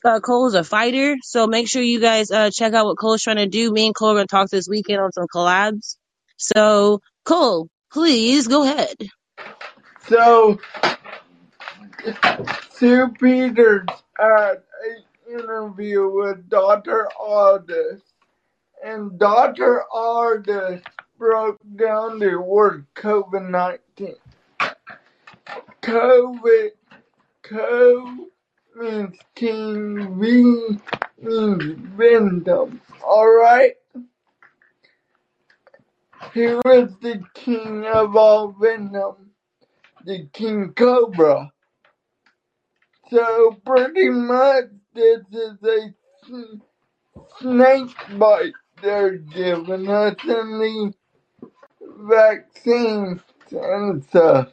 Uh, 0.04 0.20
Cole 0.20 0.48
is 0.48 0.56
a 0.56 0.64
fighter, 0.64 1.16
so 1.22 1.46
make 1.48 1.68
sure 1.70 1.82
you 1.82 2.00
guys 2.00 2.32
uh 2.32 2.50
check 2.50 2.74
out 2.74 2.86
what 2.86 2.98
Cole's 2.98 3.22
trying 3.22 3.38
to 3.38 3.48
do. 3.48 3.72
Me 3.72 3.86
and 3.86 3.96
Cole 3.96 4.12
are 4.12 4.16
gonna 4.16 4.26
talk 4.28 4.50
this 4.50 4.68
weekend 4.68 5.00
on 5.00 5.12
some 5.12 5.28
collabs. 5.34 5.98
So, 6.38 7.02
Cole, 7.26 7.70
please 7.92 8.48
go 8.48 8.64
ahead. 8.64 8.96
So, 10.08 10.60
Stew 12.70 13.10
Peters 13.20 13.88
had 14.18 14.62
an 14.86 15.40
interview 15.40 16.08
with 16.08 16.48
Dr. 16.50 17.10
Ardis, 17.20 18.02
and 18.84 19.18
Dr. 19.18 19.84
Ardis 19.92 20.84
broke 21.18 21.60
down 21.76 22.20
the 22.20 22.40
word 22.40 22.86
COVID 22.96 23.50
19. 23.50 24.16
COVID, 25.82 26.70
co 27.42 28.28
means 28.76 29.18
king, 29.34 30.20
V 30.20 30.80
means 31.22 31.64
venom. 31.96 32.82
Alright? 33.02 33.76
Who 36.34 36.62
is 36.72 36.96
the 37.02 37.24
king 37.34 37.86
of 37.86 38.16
all 38.16 38.54
venom? 38.60 39.32
The 40.06 40.28
king 40.34 40.74
cobra. 40.76 41.52
So 43.12 43.60
pretty 43.66 44.10
much 44.10 44.66
this 44.96 45.22
is 45.32 45.58
a 45.64 45.96
snake 47.40 47.96
bite 48.20 48.54
they're 48.82 49.18
giving 49.18 49.90
us 49.90 50.16
in 50.24 50.60
the 50.60 50.94
vaccines 51.82 53.22
and 53.52 54.04
stuff. 54.06 54.50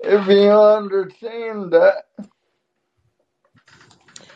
If 0.00 0.26
you 0.28 0.50
understand 0.50 1.72
that. 1.72 2.04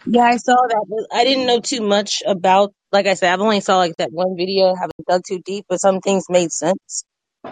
Yeah, 0.06 0.22
I 0.24 0.36
saw 0.38 0.54
that. 0.68 1.06
I 1.12 1.24
didn't 1.24 1.46
know 1.46 1.60
too 1.60 1.82
much 1.82 2.22
about. 2.26 2.74
Like 2.92 3.06
I 3.06 3.14
said, 3.14 3.32
I've 3.32 3.40
only 3.40 3.60
saw 3.60 3.78
like 3.78 3.96
that 3.98 4.12
one 4.12 4.36
video. 4.36 4.74
Haven't 4.74 5.06
dug 5.08 5.22
too 5.26 5.40
deep, 5.44 5.66
but 5.68 5.80
some 5.80 6.00
things 6.00 6.26
made 6.30 6.52
sense. 6.52 7.04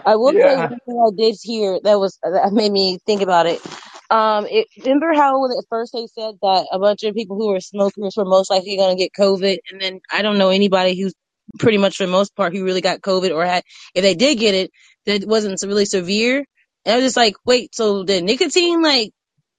I 0.05 0.15
will 0.15 0.33
say 0.33 0.39
Yeah, 0.39 0.57
one 0.57 0.79
thing 0.85 1.03
I 1.07 1.11
did 1.15 1.37
hear 1.41 1.79
that 1.83 1.99
was 1.99 2.19
that 2.23 2.53
made 2.53 2.71
me 2.71 2.99
think 3.05 3.21
about 3.21 3.47
it. 3.47 3.61
Um, 4.09 4.47
it, 4.49 4.67
remember 4.83 5.13
how 5.13 5.41
when 5.41 5.51
at 5.51 5.65
first 5.69 5.93
they 5.93 6.07
said 6.07 6.35
that 6.41 6.67
a 6.71 6.79
bunch 6.79 7.03
of 7.03 7.15
people 7.15 7.37
who 7.37 7.49
were 7.49 7.59
smokers 7.59 8.15
were 8.17 8.25
most 8.25 8.49
likely 8.49 8.77
going 8.77 8.97
to 8.97 9.03
get 9.03 9.11
COVID, 9.17 9.57
and 9.71 9.81
then 9.81 9.99
I 10.11 10.21
don't 10.21 10.37
know 10.37 10.49
anybody 10.49 10.99
who's 10.99 11.13
pretty 11.59 11.77
much 11.77 11.97
for 11.97 12.05
the 12.05 12.11
most 12.11 12.35
part 12.35 12.53
who 12.55 12.65
really 12.65 12.81
got 12.81 13.01
COVID 13.01 13.33
or 13.33 13.45
had 13.45 13.63
if 13.95 14.03
they 14.03 14.15
did 14.15 14.39
get 14.39 14.55
it, 14.55 14.71
that 15.05 15.23
it 15.23 15.27
wasn't 15.27 15.61
really 15.63 15.85
severe. 15.85 16.45
And 16.85 16.93
I 16.93 16.97
was 16.97 17.05
just 17.05 17.17
like, 17.17 17.35
wait, 17.45 17.75
so 17.75 18.03
the 18.03 18.21
nicotine 18.21 18.81
like 18.81 19.11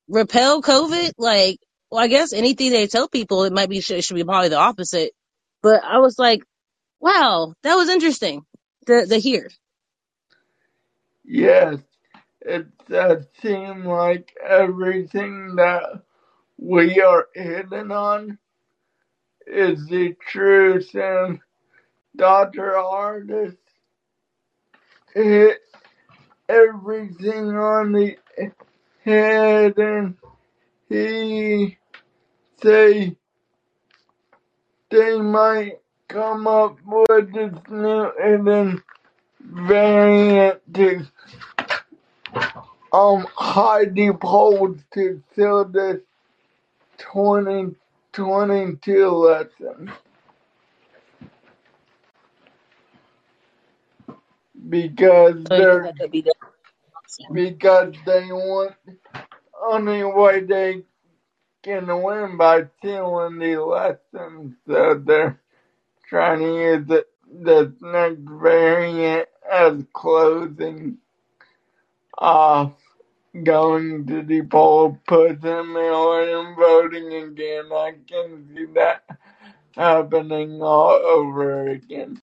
repel 0.09 0.63
COVID? 0.63 1.13
Like, 1.19 1.59
well, 1.91 2.03
I 2.03 2.09
guess 2.09 2.33
anything 2.33 2.73
they 2.73 2.87
tell 2.87 3.09
people, 3.09 3.45
it 3.45 3.53
might 3.53 3.69
be 3.71 3.81
should, 3.81 4.05
should 4.05 4.15
be 4.15 4.25
probably 4.25 4.49
the 4.49 4.57
opposite. 4.59 5.13
But 5.63 5.85
I 5.85 5.99
was 5.99 6.19
like, 6.19 6.43
wow, 7.01 7.55
that 7.63 7.75
was 7.77 7.89
interesting 7.91 8.43
to 8.87 9.07
to 9.07 9.19
hear. 9.21 9.51
yes. 11.25 11.79
It 12.43 12.67
does 12.89 13.27
seem 13.43 13.85
like 13.85 14.35
everything 14.47 15.57
that 15.57 16.03
we 16.59 17.01
are 17.03 17.29
hitting 17.35 17.93
on 17.93 18.39
is 19.47 19.87
the 19.87 20.17
truth 20.29 20.95
and 20.95 21.41
Dr. 22.17 22.73
Ardis 22.73 23.57
hit 25.15 25.59
everything 26.49 27.57
on 27.57 27.93
the 27.93 28.17
head 29.05 29.79
and 29.79 30.17
he 30.89 31.79
say 32.63 33.18
they 34.91 35.19
might 35.21 35.81
come 36.09 36.47
up 36.47 36.79
with 36.87 37.33
this 37.35 37.53
new 37.71 38.13
hidden 38.23 38.83
variant 39.41 40.61
to 40.75 41.07
um 42.93 43.27
hide 43.37 43.95
the 43.95 44.13
polls 44.15 44.79
to 44.95 45.23
fill 45.35 45.65
this 45.67 46.01
2022 46.99 49.07
election 49.07 49.93
because 54.69 55.37
So 55.49 55.57
you 55.57 55.67
think 55.67 55.79
they're 55.79 55.83
that 55.83 55.99
could 55.99 56.13
be 56.13 56.23
the 56.23 56.35
because 57.33 57.95
they 58.07 58.27
want 58.33 58.75
only 59.63 60.05
way 60.05 60.43
they 60.43 60.85
can 61.63 62.03
win 62.03 62.37
by 62.39 62.65
stealing 62.79 63.39
the 63.39 63.53
election 63.53 64.57
so 64.67 65.03
they're 65.05 65.41
trying 66.09 66.41
to 66.41 66.47
use 66.63 66.87
the, 66.89 67.07
the 67.43 67.75
next 67.83 68.21
variant 68.29 69.29
as 69.53 69.85
closing 69.95 70.99
off 72.19 72.73
going 73.45 74.07
to 74.07 74.23
the 74.23 74.43
poll, 74.43 74.99
put 75.09 75.41
them 75.43 75.77
in 75.77 76.29
and 76.37 76.57
voting 76.57 77.13
again. 77.15 77.67
I 77.73 77.95
can 78.09 78.49
see 78.55 78.67
that 78.75 79.05
happening 79.77 80.63
all 80.63 80.91
over 80.93 81.69
again. 81.69 82.21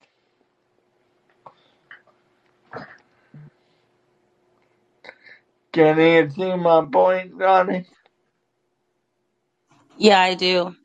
Can 5.74 6.00
you 6.00 6.30
see 6.32 6.56
my 6.56 6.86
point, 6.92 7.40
Johnny? 7.40 7.86
Yeah, 9.98 10.20
I 10.20 10.36
do. 10.36 10.76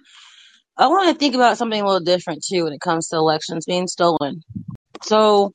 I 0.76 0.88
want 0.88 1.10
to 1.10 1.18
think 1.18 1.34
about 1.34 1.58
something 1.58 1.80
a 1.80 1.84
little 1.84 2.00
different 2.00 2.44
too 2.44 2.64
when 2.64 2.72
it 2.72 2.80
comes 2.80 3.08
to 3.08 3.16
elections 3.16 3.66
being 3.66 3.88
stolen. 3.88 4.42
So 5.02 5.54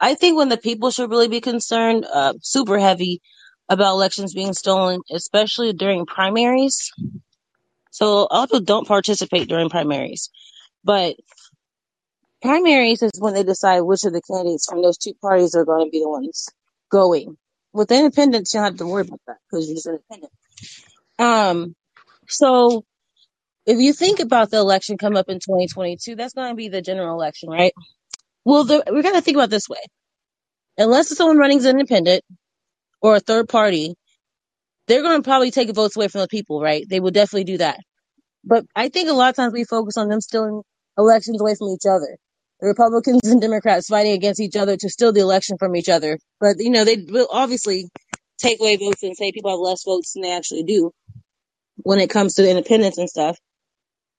I 0.00 0.14
think 0.14 0.36
when 0.38 0.48
the 0.50 0.58
people 0.58 0.90
should 0.90 1.10
really 1.10 1.28
be 1.28 1.40
concerned, 1.40 2.06
uh, 2.12 2.34
super 2.42 2.78
heavy 2.78 3.22
about 3.68 3.92
elections 3.92 4.34
being 4.34 4.54
stolen, 4.54 5.00
especially 5.12 5.72
during 5.72 6.06
primaries. 6.06 6.92
So 7.90 8.06
a 8.06 8.34
lot 8.34 8.44
of 8.44 8.50
people 8.50 8.60
don't 8.62 8.88
participate 8.88 9.48
during 9.48 9.70
primaries, 9.70 10.30
but 10.84 11.16
primaries 12.42 13.02
is 13.02 13.12
when 13.18 13.34
they 13.34 13.42
decide 13.42 13.80
which 13.82 14.04
of 14.04 14.12
the 14.12 14.22
candidates 14.22 14.66
from 14.68 14.82
those 14.82 14.98
two 14.98 15.14
parties 15.20 15.54
are 15.54 15.64
going 15.64 15.86
to 15.86 15.90
be 15.90 16.00
the 16.00 16.08
ones 16.08 16.48
going. 16.90 17.36
With 17.72 17.90
independents, 17.92 18.54
you 18.54 18.60
don't 18.60 18.64
have 18.66 18.78
to 18.78 18.86
worry 18.86 19.02
about 19.06 19.20
that 19.26 19.36
because 19.50 19.66
you're 19.68 19.76
just 19.76 19.86
independent. 19.86 20.32
Um, 21.18 21.76
so 22.28 22.84
if 23.66 23.78
you 23.80 23.92
think 23.92 24.20
about 24.20 24.50
the 24.50 24.58
election 24.58 24.98
come 24.98 25.16
up 25.16 25.28
in 25.28 25.36
2022, 25.38 26.16
that's 26.16 26.34
going 26.34 26.50
to 26.50 26.56
be 26.56 26.68
the 26.68 26.82
general 26.82 27.14
election, 27.14 27.50
right? 27.50 27.72
Well, 28.44 28.64
the, 28.64 28.84
we're 28.90 29.02
going 29.02 29.14
to 29.16 29.22
think 29.22 29.36
about 29.36 29.50
this 29.50 29.68
way. 29.68 29.78
Unless 30.78 31.16
someone 31.16 31.38
running 31.38 31.58
as 31.58 31.66
independent 31.66 32.22
or 33.02 33.16
a 33.16 33.20
third 33.20 33.48
party, 33.48 33.94
they're 34.88 35.02
going 35.02 35.18
to 35.22 35.24
probably 35.28 35.50
take 35.50 35.74
votes 35.74 35.96
away 35.96 36.08
from 36.08 36.22
the 36.22 36.28
people, 36.28 36.60
right? 36.62 36.84
They 36.88 37.00
will 37.00 37.12
definitely 37.12 37.44
do 37.44 37.58
that. 37.58 37.80
But 38.44 38.66
I 38.76 38.88
think 38.90 39.10
a 39.10 39.14
lot 39.14 39.30
of 39.30 39.36
times 39.36 39.52
we 39.54 39.64
focus 39.64 39.96
on 39.96 40.08
them 40.08 40.20
stealing 40.20 40.62
elections 40.98 41.40
away 41.40 41.54
from 41.56 41.68
each 41.70 41.86
other. 41.88 42.16
The 42.60 42.68
Republicans 42.68 43.20
and 43.24 43.40
Democrats 43.40 43.88
fighting 43.88 44.12
against 44.12 44.40
each 44.40 44.56
other 44.56 44.76
to 44.76 44.88
steal 44.90 45.12
the 45.12 45.20
election 45.20 45.58
from 45.58 45.76
each 45.76 45.88
other. 45.88 46.18
But, 46.40 46.56
you 46.58 46.70
know, 46.70 46.84
they 46.84 46.96
will 47.08 47.28
obviously 47.32 47.86
take 48.38 48.60
away 48.60 48.76
votes 48.76 49.02
and 49.02 49.16
say 49.16 49.32
people 49.32 49.50
have 49.52 49.60
less 49.60 49.84
votes 49.84 50.14
than 50.14 50.22
they 50.22 50.32
actually 50.36 50.64
do 50.64 50.92
when 51.86 52.00
it 52.00 52.10
comes 52.10 52.34
to 52.34 52.50
independence 52.50 52.98
and 52.98 53.08
stuff. 53.08 53.38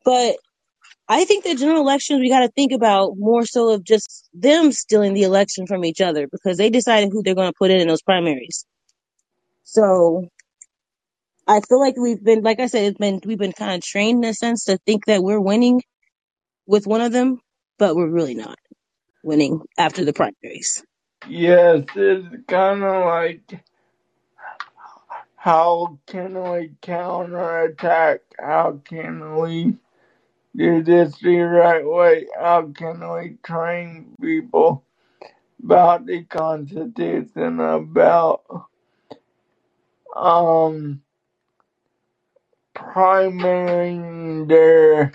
But 0.05 0.37
I 1.09 1.25
think 1.25 1.43
the 1.43 1.53
general 1.53 1.81
elections 1.81 2.21
we 2.21 2.29
got 2.29 2.39
to 2.39 2.47
think 2.47 2.71
about 2.71 3.17
more 3.17 3.45
so 3.45 3.73
of 3.73 3.83
just 3.83 4.29
them 4.33 4.71
stealing 4.71 5.13
the 5.13 5.23
election 5.23 5.67
from 5.67 5.83
each 5.83 5.99
other 5.99 6.29
because 6.31 6.57
they 6.57 6.69
decided 6.69 7.09
who 7.11 7.23
they're 7.23 7.35
going 7.35 7.51
to 7.51 7.57
put 7.59 7.69
in 7.69 7.81
in 7.81 7.89
those 7.89 8.01
primaries. 8.01 8.65
So 9.65 10.29
I 11.45 11.59
feel 11.59 11.81
like 11.81 11.97
we've 11.97 12.23
been, 12.23 12.41
like 12.41 12.61
I 12.61 12.67
said, 12.67 12.85
it's 12.85 12.97
been 12.97 13.19
we've 13.25 13.37
been 13.37 13.51
kind 13.51 13.75
of 13.75 13.83
trained 13.83 14.23
in 14.23 14.29
a 14.29 14.33
sense 14.33 14.63
to 14.65 14.77
think 14.85 15.05
that 15.07 15.21
we're 15.21 15.41
winning 15.41 15.81
with 16.67 16.87
one 16.87 17.01
of 17.01 17.11
them, 17.11 17.41
but 17.77 17.97
we're 17.97 18.09
really 18.09 18.35
not 18.35 18.57
winning 19.25 19.59
after 19.77 20.05
the 20.05 20.13
primaries. 20.13 20.85
Yes, 21.27 21.83
it's 21.97 22.27
kind 22.47 22.81
of 22.81 23.05
like 23.07 23.61
how 25.37 25.99
can 26.07 26.33
we 26.51 26.71
counterattack? 26.81 28.21
How 28.39 28.81
can 28.83 29.37
we 29.37 29.75
do 30.55 30.83
this 30.83 31.17
the 31.19 31.37
right 31.37 31.85
way? 31.85 32.27
How 32.37 32.71
can 32.75 32.99
we 33.13 33.37
train 33.43 34.15
people 34.19 34.83
about 35.63 36.07
the 36.07 36.23
Constitution, 36.23 37.59
about 37.59 38.41
um 40.15 41.01
primarying 42.75 44.47
their 44.47 45.13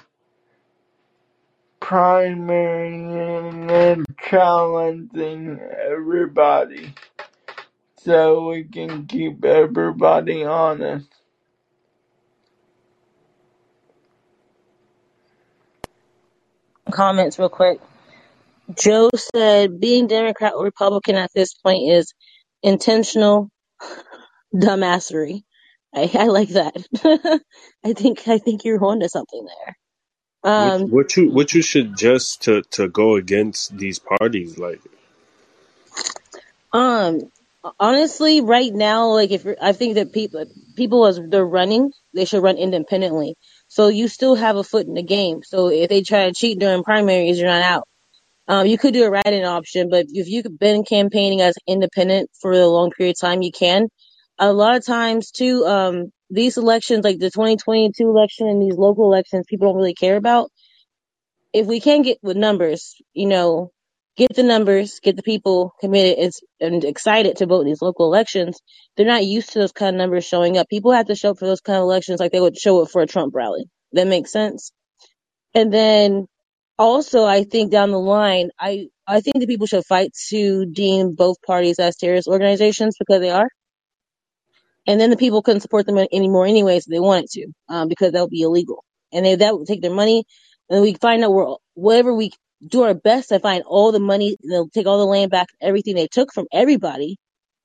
and 3.71 4.07
challenging 4.23 5.59
everybody 5.61 6.95
so 8.05 8.49
we 8.49 8.65
can 8.65 9.07
keep 9.07 9.45
everybody 9.45 10.45
honest. 10.45 11.09
Comments 16.91 17.39
real 17.39 17.49
quick. 17.49 17.81
Joe 18.77 19.11
said 19.15 19.81
being 19.81 20.07
Democrat 20.07 20.55
or 20.57 20.65
Republican 20.65 21.17
at 21.17 21.31
this 21.35 21.55
point 21.55 21.91
is 21.91 22.15
intentional 22.63 23.51
dumbassery. 24.55 25.43
I, 25.95 26.11
I 26.15 26.27
like 26.27 26.51
that. 26.51 26.75
I 27.85 27.93
think 27.93 28.27
I 28.29 28.39
think 28.39 28.65
you're 28.65 28.83
onto 28.85 29.09
something 29.09 29.45
there. 29.45 29.77
What 30.43 30.83
Um, 30.83 30.91
what 30.91 31.17
you 31.17 31.31
what 31.31 31.55
you 31.55 31.63
suggest 31.63 32.43
to 32.43 32.63
to 32.73 32.89
go 32.89 33.17
against 33.17 33.77
these 33.77 33.99
parties? 33.99 34.59
Like, 34.59 34.81
um, 36.73 37.31
honestly, 37.79 38.41
right 38.41 38.73
now, 38.73 39.09
like 39.13 39.31
if 39.31 39.45
you're- 39.45 39.57
I 39.61 39.73
think 39.73 39.95
that 39.95 40.13
people 40.13 40.45
people 40.77 41.07
as 41.07 41.21
they're 41.29 41.45
running, 41.47 41.93
they 42.15 42.25
should 42.25 42.43
run 42.43 42.57
independently. 42.59 43.37
So 43.69 43.89
you 43.89 44.09
still 44.09 44.35
have 44.35 44.57
a 44.57 44.65
foot 44.65 44.87
in 44.87 44.95
the 44.95 45.03
game. 45.03 45.43
So 45.45 45.69
if 45.69 45.89
they 45.89 46.03
try 46.03 46.27
to 46.27 46.35
cheat 46.35 46.59
during 46.59 46.83
primaries, 46.85 47.39
you're 47.39 47.49
not 47.49 47.63
out. 47.63 47.85
Um, 48.49 48.67
you 48.67 48.79
could 48.79 48.95
do 48.95 49.05
a 49.05 49.11
write-in 49.11 49.45
option, 49.45 49.89
but 49.91 50.07
if 50.11 50.29
you've 50.29 50.59
been 50.59 50.85
campaigning 50.85 51.41
as 51.41 51.55
independent 51.67 52.31
for 52.41 52.53
a 52.53 52.67
long 52.67 52.91
period 52.91 53.17
of 53.17 53.21
time, 53.21 53.43
you 53.43 53.53
can. 53.53 53.89
A 54.39 54.53
lot 54.53 54.77
of 54.77 54.85
times, 54.85 55.31
too, 55.31 55.65
um, 55.67 56.13
these 56.31 56.57
elections, 56.59 57.05
like 57.05 57.19
the 57.19 57.31
2022 57.31 58.09
election 58.09 58.49
and 58.49 58.61
these 58.61 58.77
local 58.77 59.05
elections, 59.07 59.47
people 59.49 59.69
don't 59.69 59.77
really 59.77 59.95
care 59.95 60.17
about. 60.17 60.51
If 61.53 61.67
we 61.67 61.81
can 61.81 62.03
get 62.03 62.19
with 62.23 62.37
numbers, 62.37 62.97
you 63.15 63.27
know, 63.27 63.71
get 64.17 64.35
the 64.35 64.43
numbers, 64.43 65.01
get 65.01 65.17
the 65.17 65.23
people 65.23 65.73
committed 65.81 66.33
and, 66.61 66.85
excited 66.85 67.37
to 67.37 67.47
vote 67.47 67.63
in 67.63 67.67
these 67.69 67.83
local 67.83 68.07
elections, 68.07 68.61
they're 68.97 69.07
not 69.07 69.25
used 69.25 69.53
to 69.53 69.61
those 69.61 69.73
kind 69.73 69.97
of 69.97 69.99
numbers 69.99 70.25
showing 70.25 70.59
up. 70.59 70.69
People 70.69 70.93
have 70.93 71.07
to 71.07 71.15
show 71.15 71.31
up 71.31 71.39
for 71.39 71.47
those 71.47 71.61
kind 71.61 71.79
of 71.79 71.83
elections 71.85 72.21
like 72.21 72.33
they 72.33 72.41
would 72.41 72.57
show 72.59 72.83
up 72.83 72.91
for 72.91 73.03
a 73.03 73.07
Trump 73.07 73.35
rally. 73.35 73.67
That 73.93 74.07
makes 74.07 74.33
sense. 74.33 74.73
And 75.55 75.73
then 75.73 76.27
also, 76.79 77.25
I 77.25 77.45
think 77.45 77.73
down 77.73 77.91
the 77.93 78.01
line, 78.01 78.51
I 78.59 78.89
I 79.07 79.21
think 79.21 79.41
that 79.41 79.49
people 79.49 79.67
should 79.67 79.87
fight 79.87 80.13
to 80.31 80.67
deem 80.67 81.15
both 81.15 81.37
parties 81.47 81.79
as 81.79 81.97
terrorist 81.97 82.29
organizations 82.29 82.97
because 82.99 83.21
they 83.21 83.31
are, 83.31 83.49
and 84.87 85.01
then 85.01 85.11
the 85.11 85.17
people 85.17 85.43
couldn't 85.43 85.61
support 85.63 85.87
them 85.87 85.99
anymore 86.13 86.47
anyways 86.47 86.87
if 86.87 86.91
they 86.91 87.01
wanted 87.01 87.29
to, 87.31 87.49
um, 87.69 87.89
because 87.89 88.13
that 88.13 88.23
would 88.23 88.31
be 88.31 88.43
illegal, 88.43 88.85
and 89.13 89.27
they 89.27 89.37
that 89.37 89.57
would 89.59 89.67
take 89.69 89.83
their 89.83 89.95
money, 89.95 90.25
and 90.71 90.83
we 90.83 90.95
find 90.95 91.25
out 91.25 91.33
we're 91.33 91.57
whatever 91.75 92.15
we 92.15 92.33
do 92.69 92.83
our 92.85 92.95
best 92.95 93.31
to 93.31 93.41
find 93.41 93.65
all 93.67 93.93
the 93.93 94.01
money, 94.01 94.37
they'll 94.49 94.69
take 94.71 94.87
all 94.87 94.99
the 94.99 95.07
land 95.07 95.31
back, 95.31 95.49
everything 95.61 95.97
they 95.97 96.09
took 96.09 96.33
from 96.33 96.47
everybody, 96.53 97.17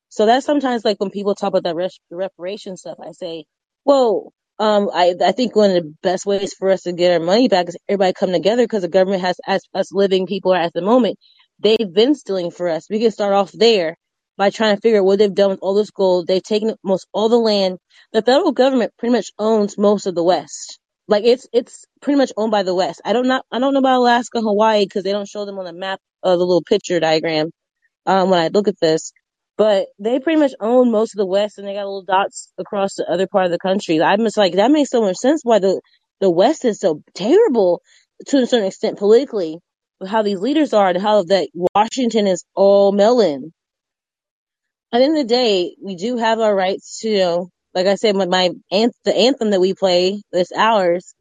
so 0.10 0.26
that's 0.26 0.46
sometimes 0.46 0.86
like 0.86 1.00
when 1.00 1.10
people 1.12 1.36
talk 1.36 1.50
about 1.50 1.64
that 1.64 1.76
res- 1.76 2.00
reparation 2.12 2.78
stuff, 2.78 2.98
I 3.02 3.12
say, 3.12 3.46
well, 3.84 4.32
um, 4.60 4.90
I, 4.94 5.16
I 5.24 5.32
think 5.34 5.56
one 5.56 5.72
of 5.72 5.84
the 5.84 5.94
best 6.04 6.26
ways 6.26 6.54
for 6.58 6.70
us 6.70 6.84
to 6.84 6.94
get 6.94 7.12
our 7.14 7.26
money 7.26 7.48
back 7.50 7.68
is 7.68 7.78
everybody 7.90 8.14
come 8.14 8.32
together 8.32 8.64
because 8.64 8.84
the 8.84 8.88
government 8.88 9.22
has, 9.22 9.38
as 9.48 9.62
us 9.74 9.92
living 9.94 10.28
people 10.28 10.54
are 10.54 10.62
at 10.62 10.74
the 10.74 10.82
moment, 10.82 11.18
they've 11.60 11.94
been 11.94 12.16
stealing 12.16 12.52
for 12.52 12.70
us. 12.70 12.88
We 12.90 13.00
can 13.00 13.12
start 13.12 13.34
off 13.34 13.52
there 13.52 13.98
by 14.38 14.50
trying 14.50 14.76
to 14.76 14.82
figure 14.82 15.00
out 15.00 15.06
what 15.06 15.20
they've 15.20 15.34
done 15.34 15.52
with 15.52 15.60
all 15.62 15.76
this 15.76 15.92
gold. 15.92 16.28
They've 16.28 16.44
taken 16.44 16.76
most 16.84 17.08
all 17.14 17.30
the 17.30 17.38
land. 17.38 17.78
The 18.14 18.22
federal 18.22 18.54
government 18.54 18.94
pretty 18.98 19.14
much 19.14 19.32
owns 19.40 19.78
most 19.78 20.06
of 20.08 20.16
the 20.16 20.24
West. 20.24 20.80
Like 21.08 21.24
it's, 21.24 21.48
it's 21.54 21.86
pretty 22.02 22.18
much 22.18 22.32
owned 22.38 22.52
by 22.52 22.64
the 22.64 22.76
West. 22.76 23.02
I 23.06 23.14
don't 23.14 23.28
know, 23.28 23.42
I 23.52 23.60
don't 23.60 23.74
know 23.74 23.80
about 23.80 24.00
Alaska, 24.00 24.42
Hawaii, 24.42 24.86
because 24.86 25.04
they 25.04 25.12
don't 25.12 25.28
show 25.28 25.46
them 25.46 25.58
on 25.60 25.66
the 25.66 25.74
map, 25.74 26.00
uh, 26.24 26.32
the 26.32 26.46
little 26.46 26.64
picture 26.64 27.00
diagram 27.00 27.52
um, 28.06 28.30
when 28.30 28.40
I 28.40 28.50
look 28.50 28.68
at 28.68 28.80
this. 28.80 29.12
But 29.58 29.88
they 29.98 30.20
pretty 30.20 30.40
much 30.40 30.54
own 30.60 30.92
most 30.92 31.16
of 31.16 31.18
the 31.18 31.26
West, 31.26 31.58
and 31.58 31.68
they 31.68 31.74
got 31.74 31.86
little 31.86 32.04
dots 32.04 32.52
across 32.60 32.96
the 32.96 33.10
other 33.10 33.28
part 33.28 33.46
of 33.46 33.52
the 33.52 33.58
country. 33.58 34.02
I'm 34.02 34.20
just 34.20 34.38
like 34.38 34.54
that 34.54 34.72
makes 34.72 34.92
so 34.92 35.02
much 35.02 35.18
sense 35.18 35.42
why 35.44 35.60
the 35.60 35.82
the 36.22 36.30
West 36.30 36.64
is 36.66 36.80
so 36.80 37.02
terrible 37.16 37.82
to 38.28 38.38
a 38.38 38.48
certain 38.48 38.68
extent 38.68 39.00
politically, 39.00 39.58
with 40.00 40.10
how 40.10 40.22
these 40.22 40.40
leaders 40.40 40.74
are, 40.74 40.90
and 40.90 41.02
how 41.02 41.24
that 41.24 41.50
Washington 41.74 42.28
is 42.28 42.44
all 42.54 42.92
melon. 42.92 43.52
At 44.94 45.00
the 45.00 45.06
end 45.06 45.18
of 45.18 45.28
the 45.28 45.34
day, 45.34 45.76
we 45.84 45.96
do 45.96 46.18
have 46.18 46.40
our 46.40 46.56
rights 46.56 47.00
to, 47.00 47.10
you 47.10 47.18
know, 47.18 47.50
like 47.78 47.88
I 47.88 47.96
said, 47.96 48.18
my, 48.18 48.28
my 48.28 48.52
anth- 48.74 48.92
the 49.06 49.16
anthem 49.16 49.52
that 49.52 49.62
we 49.62 49.76
play, 49.76 50.24
this 50.34 50.52
ours, 50.54 51.16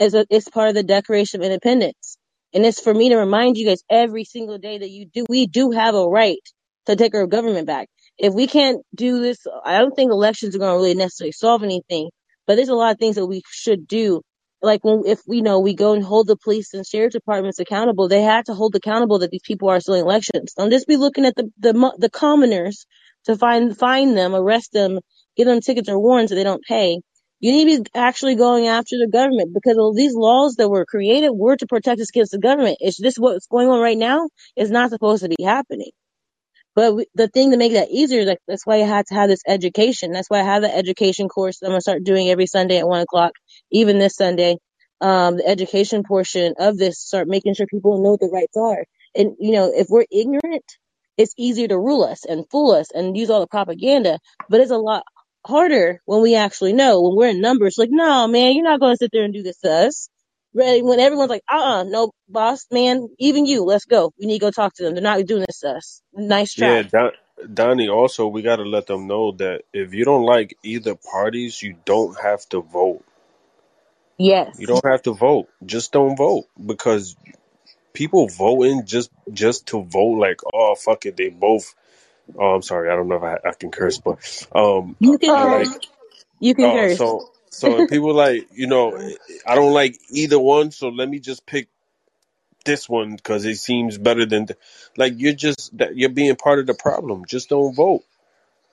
is 0.00 0.14
a, 0.14 0.26
it's 0.30 0.50
part 0.50 0.70
of 0.70 0.76
the 0.76 0.84
Declaration 0.84 1.40
of 1.40 1.46
Independence. 1.46 2.18
And 2.54 2.66
it's 2.66 2.80
for 2.82 2.94
me 2.94 3.10
to 3.10 3.18
remind 3.18 3.58
you 3.58 3.66
guys 3.66 3.84
every 3.90 4.24
single 4.24 4.58
day 4.58 4.78
that 4.78 4.90
you 4.90 5.06
do, 5.06 5.26
we 5.28 5.48
do 5.48 5.72
have 5.72 5.96
a 5.96 6.08
right 6.08 6.40
to 6.86 6.96
take 6.96 7.14
our 7.16 7.28
government 7.28 7.68
back. 7.68 7.88
If 8.18 8.34
we 8.34 8.48
can't 8.48 8.82
do 8.94 9.20
this, 9.20 9.38
I 9.66 9.80
don't 9.80 9.96
think 9.96 10.12
elections 10.12 10.56
are 10.56 10.60
going 10.60 10.72
to 10.72 10.78
really 10.78 10.94
necessarily 10.96 11.32
solve 11.32 11.64
anything, 11.64 12.10
but 12.46 12.56
there's 12.56 12.70
a 12.70 12.76
lot 12.76 12.92
of 12.94 13.00
things 13.00 13.16
that 13.16 13.26
we 13.28 13.42
should 13.52 13.88
do. 13.88 14.22
Like 14.62 14.84
when, 14.84 15.04
if 15.06 15.20
we 15.28 15.42
know 15.42 15.60
we 15.60 15.74
go 15.74 15.94
and 15.94 16.04
hold 16.04 16.28
the 16.28 16.38
police 16.38 16.74
and 16.74 16.86
sheriff 16.86 17.12
departments 17.12 17.60
accountable, 17.60 18.08
they 18.08 18.22
have 18.22 18.46
to 18.46 18.54
hold 18.54 18.76
accountable 18.76 19.20
that 19.20 19.32
these 19.32 19.42
people 19.44 19.70
are 19.70 19.80
stealing 19.80 20.02
elections. 20.02 20.54
Don't 20.56 20.72
just 20.72 20.88
be 20.88 20.98
looking 20.98 21.26
at 21.26 21.36
the, 21.36 21.50
the, 21.60 21.94
the 21.98 22.10
commoners 22.10 22.86
to 23.26 23.36
find, 23.36 23.78
find 23.78 24.18
them, 24.18 24.34
arrest 24.34 24.72
them, 24.72 25.00
give 25.40 25.48
them 25.48 25.60
tickets 25.62 25.88
or 25.90 25.98
warrants 25.98 26.30
that 26.30 26.36
they 26.36 26.44
don't 26.44 26.64
pay 26.64 26.98
you 27.40 27.52
need 27.52 27.76
to 27.78 27.84
be 27.84 27.90
actually 27.94 28.36
going 28.36 28.68
after 28.68 28.96
the 28.98 29.08
government 29.10 29.52
because 29.54 29.78
all 29.78 29.94
these 29.94 30.14
laws 30.14 30.56
that 30.56 30.68
were 30.70 30.86
created 30.86 31.30
were 31.30 31.56
to 31.56 31.66
protect 31.66 32.00
us 32.00 32.10
against 32.10 32.32
the 32.32 32.38
government. 32.38 32.78
It's 32.80 32.98
just 32.98 33.18
what's 33.18 33.46
going 33.46 33.68
on 33.68 33.80
right 33.80 33.98
now 33.98 34.28
is 34.56 34.70
not 34.70 34.90
supposed 34.90 35.22
to 35.22 35.30
be 35.30 35.42
happening. 35.44 35.90
But 36.74 36.96
we, 36.96 37.06
the 37.14 37.28
thing 37.28 37.52
to 37.52 37.58
make 37.58 37.74
that 37.74 37.90
easier, 37.90 38.24
like 38.24 38.38
that's 38.48 38.66
why 38.66 38.76
I 38.76 38.86
had 38.86 39.06
to 39.08 39.14
have 39.14 39.28
this 39.28 39.42
education. 39.48 40.12
That's 40.12 40.30
why 40.30 40.40
I 40.40 40.44
have 40.44 40.62
the 40.62 40.74
education 40.74 41.28
course 41.28 41.62
I'm 41.62 41.70
gonna 41.70 41.80
start 41.82 42.04
doing 42.04 42.28
every 42.30 42.46
Sunday 42.46 42.78
at 42.78 42.88
one 42.88 43.02
o'clock, 43.02 43.32
even 43.72 43.98
this 43.98 44.16
Sunday. 44.16 44.56
Um, 45.02 45.38
the 45.38 45.48
education 45.48 46.04
portion 46.06 46.54
of 46.58 46.78
this, 46.78 47.00
start 47.00 47.28
making 47.28 47.54
sure 47.54 47.66
people 47.66 48.02
know 48.02 48.12
what 48.12 48.20
the 48.20 48.30
rights 48.32 48.56
are. 48.56 48.84
And 49.16 49.34
you 49.40 49.52
know, 49.52 49.72
if 49.74 49.88
we're 49.90 50.06
ignorant, 50.12 50.64
it's 51.18 51.34
easier 51.38 51.68
to 51.68 51.78
rule 51.78 52.04
us 52.04 52.24
and 52.26 52.46
fool 52.50 52.72
us 52.72 52.90
and 52.94 53.16
use 53.16 53.30
all 53.30 53.40
the 53.40 53.46
propaganda. 53.48 54.18
But 54.48 54.60
it's 54.60 54.70
a 54.70 54.78
lot 54.78 55.04
harder 55.46 56.00
when 56.04 56.22
we 56.22 56.34
actually 56.36 56.72
know. 56.72 57.02
When 57.02 57.16
we're 57.16 57.28
in 57.30 57.40
numbers, 57.40 57.76
like, 57.78 57.90
no, 57.90 58.26
man, 58.28 58.54
you're 58.54 58.64
not 58.64 58.80
gonna 58.80 58.96
sit 58.96 59.10
there 59.12 59.24
and 59.24 59.34
do 59.34 59.42
this 59.42 59.58
to 59.60 59.70
us. 59.70 60.08
Right? 60.52 60.84
When 60.84 60.98
everyone's 60.98 61.30
like, 61.30 61.44
uh, 61.50 61.62
uh 61.62 61.84
no, 61.84 62.10
boss, 62.28 62.66
man, 62.72 63.08
even 63.18 63.46
you, 63.46 63.64
let's 63.64 63.84
go. 63.84 64.12
We 64.18 64.26
need 64.26 64.40
to 64.40 64.46
go 64.46 64.50
talk 64.50 64.74
to 64.74 64.82
them. 64.82 64.94
They're 64.94 65.02
not 65.02 65.24
doing 65.26 65.44
this 65.46 65.60
to 65.60 65.70
us. 65.70 66.02
Nice 66.12 66.58
yeah, 66.58 66.82
try. 66.82 66.90
Don, 66.90 67.54
Donnie. 67.54 67.88
Also, 67.88 68.26
we 68.26 68.42
got 68.42 68.56
to 68.56 68.64
let 68.64 68.86
them 68.86 69.06
know 69.06 69.32
that 69.32 69.62
if 69.72 69.94
you 69.94 70.04
don't 70.04 70.24
like 70.24 70.56
either 70.62 70.94
parties, 70.94 71.62
you 71.62 71.76
don't 71.84 72.18
have 72.20 72.48
to 72.50 72.62
vote. 72.62 73.04
Yes. 74.18 74.56
You 74.58 74.66
don't 74.66 74.84
have 74.84 75.02
to 75.02 75.14
vote. 75.14 75.48
Just 75.64 75.92
don't 75.92 76.16
vote 76.16 76.46
because 76.64 77.16
people 77.94 78.28
voting 78.28 78.84
just 78.84 79.10
just 79.32 79.66
to 79.68 79.82
vote. 79.82 80.18
Like, 80.18 80.40
oh 80.52 80.74
fuck 80.74 81.06
it, 81.06 81.16
they 81.16 81.30
both. 81.30 81.74
Oh, 82.38 82.54
I'm 82.54 82.62
sorry. 82.62 82.90
I 82.90 82.96
don't 82.96 83.08
know 83.08 83.16
if 83.16 83.22
I, 83.22 83.48
I 83.48 83.52
can 83.52 83.70
curse, 83.70 83.98
but 83.98 84.18
um, 84.54 84.96
You 84.98 85.18
can 85.18 85.30
like, 85.34 85.66
curse. 85.66 85.78
You 86.40 86.54
can 86.54 86.64
oh, 86.66 86.72
curse. 86.74 86.98
so 86.98 87.30
so 87.50 87.82
if 87.82 87.90
people 87.90 88.14
like, 88.14 88.48
you 88.54 88.66
know, 88.66 88.96
I 89.46 89.54
don't 89.54 89.72
like 89.72 89.98
either 90.12 90.38
one, 90.38 90.70
so 90.70 90.88
let 90.88 91.08
me 91.08 91.18
just 91.18 91.46
pick 91.46 91.68
this 92.64 92.88
one 92.88 93.16
because 93.16 93.44
it 93.44 93.56
seems 93.56 93.98
better 93.98 94.26
than, 94.26 94.46
the, 94.46 94.56
like 94.96 95.14
you're 95.16 95.32
just 95.34 95.76
that 95.78 95.96
you're 95.96 96.10
being 96.10 96.36
part 96.36 96.58
of 96.60 96.66
the 96.66 96.74
problem. 96.74 97.24
Just 97.26 97.48
don't 97.48 97.74
vote. 97.74 98.04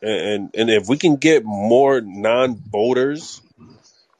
and 0.01 0.51
and 0.53 0.69
if 0.69 0.87
we 0.87 0.97
can 0.97 1.15
get 1.15 1.43
more 1.43 2.01
non-voters, 2.01 3.41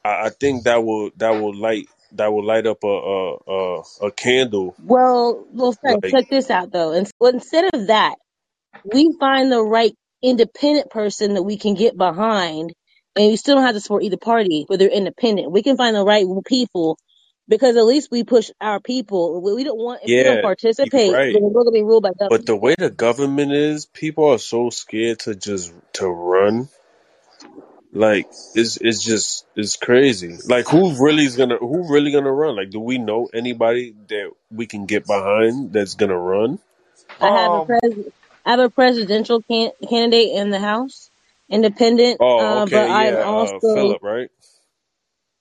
I, 0.04 0.26
I 0.26 0.30
think 0.30 0.64
that 0.64 0.84
will 0.84 1.10
that 1.16 1.30
will 1.30 1.54
light 1.54 1.88
that 2.12 2.32
will 2.32 2.44
light 2.44 2.66
up 2.66 2.82
a 2.84 2.88
a 2.88 3.36
a, 3.46 3.82
a 4.06 4.10
candle. 4.12 4.74
Well, 4.82 5.46
well, 5.52 5.72
friend, 5.72 6.00
Like 6.02 6.12
check 6.12 6.30
this 6.30 6.50
out 6.50 6.72
though. 6.72 6.92
And 6.92 7.08
well, 7.20 7.32
instead 7.32 7.72
of 7.72 7.86
that, 7.88 8.16
we 8.84 9.16
find 9.20 9.52
the 9.52 9.62
right 9.62 9.94
independent 10.22 10.90
person 10.90 11.34
that 11.34 11.42
we 11.44 11.58
can 11.58 11.74
get 11.74 11.96
behind, 11.96 12.72
and 13.16 13.30
you 13.30 13.36
still 13.36 13.56
don't 13.56 13.64
have 13.66 13.74
to 13.74 13.80
support 13.80 14.04
either 14.04 14.18
party, 14.18 14.66
but 14.68 14.78
they're 14.78 14.88
independent. 14.90 15.52
We 15.52 15.62
can 15.62 15.76
find 15.76 15.96
the 15.96 16.04
right 16.04 16.26
people 16.46 16.98
because 17.48 17.76
at 17.76 17.84
least 17.86 18.10
we 18.12 18.24
push 18.24 18.50
our 18.60 18.80
people. 18.80 19.42
We 19.42 19.54
we 19.54 19.64
don't 19.64 19.78
want 19.78 20.02
if 20.04 20.12
we 20.14 20.24
don't 20.24 20.40
yeah, 20.40 20.48
you're 20.82 21.02
participate, 21.02 21.18
right. 21.18 21.32
then 21.32 21.42
we're 21.42 21.52
going 21.52 21.66
to 21.66 21.72
be 21.72 21.84
ruled 21.84 22.04
by 22.04 22.10
But 22.28 22.46
government. 22.46 22.46
the 22.46 22.56
way 22.56 22.74
the 22.78 22.90
government 22.90 23.52
is, 23.52 23.86
people 23.86 24.30
are 24.30 24.38
so 24.38 24.70
scared 24.70 25.20
to 25.20 25.34
just 25.36 25.72
to 25.94 26.08
run. 26.08 26.68
Like 27.92 28.28
it's 28.54 28.78
it's 28.78 29.04
just 29.04 29.46
it's 29.56 29.76
crazy. 29.76 30.38
Like 30.46 30.68
who 30.68 31.02
really 31.04 31.24
is 31.24 31.36
gonna 31.36 31.58
who 31.58 31.92
really 31.92 32.12
gonna 32.12 32.32
run? 32.32 32.56
Like 32.56 32.70
do 32.70 32.80
we 32.80 32.98
know 32.98 33.28
anybody 33.34 33.94
that 34.08 34.32
we 34.50 34.66
can 34.66 34.86
get 34.86 35.06
behind 35.06 35.72
that's 35.72 35.94
gonna 35.96 36.18
run? 36.18 36.58
I 37.20 37.26
have 37.42 37.54
a 37.54 37.60
Um, 37.60 37.66
pres 37.66 37.94
I 38.48 38.52
have 38.52 38.60
a 38.60 38.70
presidential 38.70 39.42
can- 39.50 39.72
candidate 39.88 40.32
in 40.36 40.50
the 40.50 40.60
House, 40.60 41.10
independent, 41.50 42.20
Oh, 42.20 42.58
uh, 42.58 42.66
but 42.66 42.86
okay, 42.86 42.90
I'm 42.90 43.18
yeah, 43.18 43.26
uh 43.30 43.60
also 43.60 43.68
Philip, 43.72 44.02
right? 44.02 44.30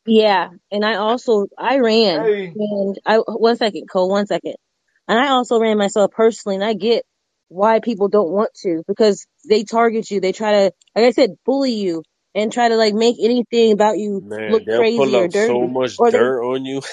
Yeah, 0.07 0.49
and 0.71 0.85
I 0.85 0.95
also 0.97 1.47
I 1.57 1.79
ran 1.79 2.29
hey, 2.29 2.55
and 2.55 2.99
I 3.07 3.19
one 3.19 3.57
second, 3.57 3.89
Cole, 3.91 4.09
one 4.11 4.27
second. 4.27 4.55
And 5.09 5.19
I 5.19 5.29
also 5.29 5.61
ran 5.61 5.79
myself 5.79 6.11
personally 6.11 6.57
and 6.57 6.65
I 6.65 6.75
get 6.75 7.05
why 7.49 7.81
people 7.81 8.09
don't 8.09 8.31
want 8.31 8.51
to 8.63 8.83
because 8.89 9.27
they 9.49 9.63
target 9.65 10.11
you. 10.11 10.21
They 10.21 10.33
try 10.33 10.53
to 10.53 10.73
like 10.97 11.05
I 11.05 11.11
said, 11.13 11.37
bully 11.47 11.73
you 11.73 12.03
and 12.35 12.53
try 12.53 12.69
to 12.69 12.77
like 12.77 12.95
make 12.95 13.17
anything 13.21 13.73
about 13.73 13.99
you 13.99 14.23
Man, 14.23 14.41
look 14.47 14.65
they'll 14.65 14.85
pull 14.85 15.15
crazy 15.15 15.19
or 15.19 15.27
up 15.27 15.33
so 15.33 15.67
dirty 15.67 15.67
much 15.67 15.99
or 15.99 16.11
dirt 16.11 16.43
on 16.43 16.65
you. 16.65 16.81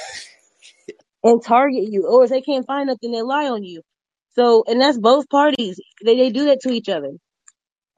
and 1.24 1.42
target 1.44 1.84
you 1.90 2.06
or 2.08 2.24
if 2.24 2.30
they 2.30 2.42
can't 2.42 2.66
find 2.66 2.88
nothing 2.88 3.12
they 3.12 3.22
lie 3.22 3.48
on 3.50 3.64
you. 3.64 3.82
So 4.36 4.64
and 4.66 4.80
that's 4.80 4.98
both 4.98 5.28
parties. 5.30 5.80
They 6.04 6.16
they 6.16 6.30
do 6.30 6.46
that 6.46 6.60
to 6.62 6.70
each 6.70 6.88
other. 6.88 7.12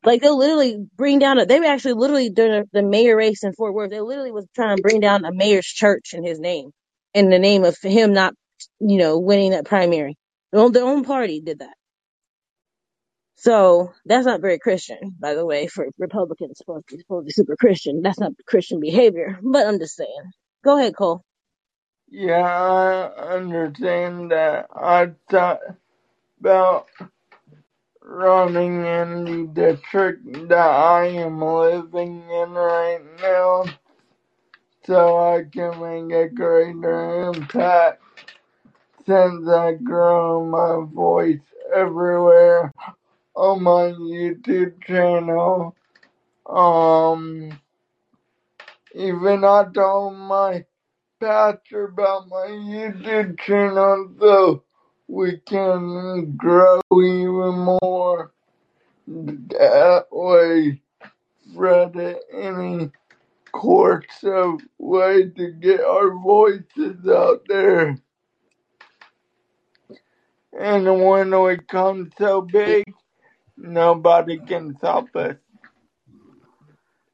Like 0.04 0.22
they'll 0.22 0.38
literally 0.38 0.78
bring 0.96 1.18
down 1.18 1.38
a. 1.38 1.46
They 1.46 1.60
were 1.60 1.66
actually 1.66 1.94
literally 1.94 2.30
during 2.30 2.64
the 2.72 2.82
mayor 2.82 3.16
race 3.16 3.44
in 3.44 3.52
Fort 3.52 3.74
Worth. 3.74 3.90
They 3.90 4.00
literally 4.00 4.32
was 4.32 4.46
trying 4.54 4.76
to 4.76 4.82
bring 4.82 5.00
down 5.00 5.24
a 5.24 5.32
mayor's 5.32 5.66
church 5.66 6.14
in 6.14 6.24
his 6.24 6.40
name, 6.40 6.70
in 7.14 7.28
the 7.30 7.38
name 7.38 7.64
of 7.64 7.76
him 7.82 8.12
not, 8.14 8.34
you 8.80 8.98
know, 8.98 9.18
winning 9.18 9.50
that 9.50 9.66
primary. 9.66 10.16
Their 10.52 10.62
own, 10.62 10.72
their 10.72 10.84
own 10.86 11.04
party 11.04 11.40
did 11.42 11.58
that. 11.60 11.74
So 13.36 13.92
that's 14.06 14.26
not 14.26 14.40
very 14.42 14.58
Christian, 14.58 15.16
by 15.20 15.34
the 15.34 15.46
way. 15.46 15.66
For 15.68 15.88
Republicans, 15.98 16.58
supposed 16.58 16.88
to 16.88 16.96
be 16.96 17.02
supposed 17.02 17.24
to 17.24 17.26
be 17.26 17.32
super 17.32 17.56
Christian. 17.56 18.02
That's 18.02 18.20
not 18.20 18.32
Christian 18.46 18.80
behavior. 18.80 19.38
But 19.42 19.66
I'm 19.66 19.78
just 19.78 19.96
saying. 19.96 20.32
Go 20.64 20.78
ahead, 20.78 20.96
Cole. 20.96 21.22
yeah, 22.10 22.42
I 22.42 23.34
understand 23.36 24.32
that. 24.32 24.68
I 24.74 25.12
thought 25.30 25.60
about 26.46 26.86
running 28.04 28.86
in 28.86 29.24
the 29.24 29.50
district 29.52 30.48
that 30.48 30.70
I 30.70 31.06
am 31.06 31.42
living 31.42 32.22
in 32.30 32.50
right 32.52 33.00
now 33.20 33.64
so 34.84 35.18
I 35.18 35.42
can 35.52 35.80
make 35.80 36.16
a 36.16 36.28
greater 36.28 37.30
impact 37.30 38.00
since 39.04 39.48
I 39.48 39.72
grow 39.72 40.46
my 40.46 40.86
voice 40.94 41.40
everywhere 41.74 42.72
on 43.34 43.64
my 43.64 43.90
YouTube 43.98 44.80
channel. 44.84 45.74
Um, 46.48 47.58
even 48.94 49.42
I 49.44 49.64
told 49.74 50.14
my 50.14 50.64
pastor 51.18 51.86
about 51.86 52.28
my 52.28 52.46
YouTube 52.46 53.40
channel 53.40 54.12
so 54.20 54.62
we 55.08 55.38
can 55.38 56.36
grow 56.36 56.80
even 56.92 57.78
more. 57.80 58.32
That 59.06 60.06
way, 60.10 60.82
Reddit, 61.54 62.18
any 62.32 62.90
course 63.52 64.24
of 64.24 64.60
way 64.78 65.30
to 65.30 65.52
get 65.52 65.80
our 65.80 66.10
voices 66.18 67.06
out 67.08 67.42
there. 67.48 67.98
And 70.58 71.04
when 71.04 71.40
we 71.42 71.56
come 71.58 72.10
so 72.18 72.40
big, 72.40 72.84
nobody 73.56 74.38
can 74.38 74.76
stop 74.78 75.14
us. 75.14 75.36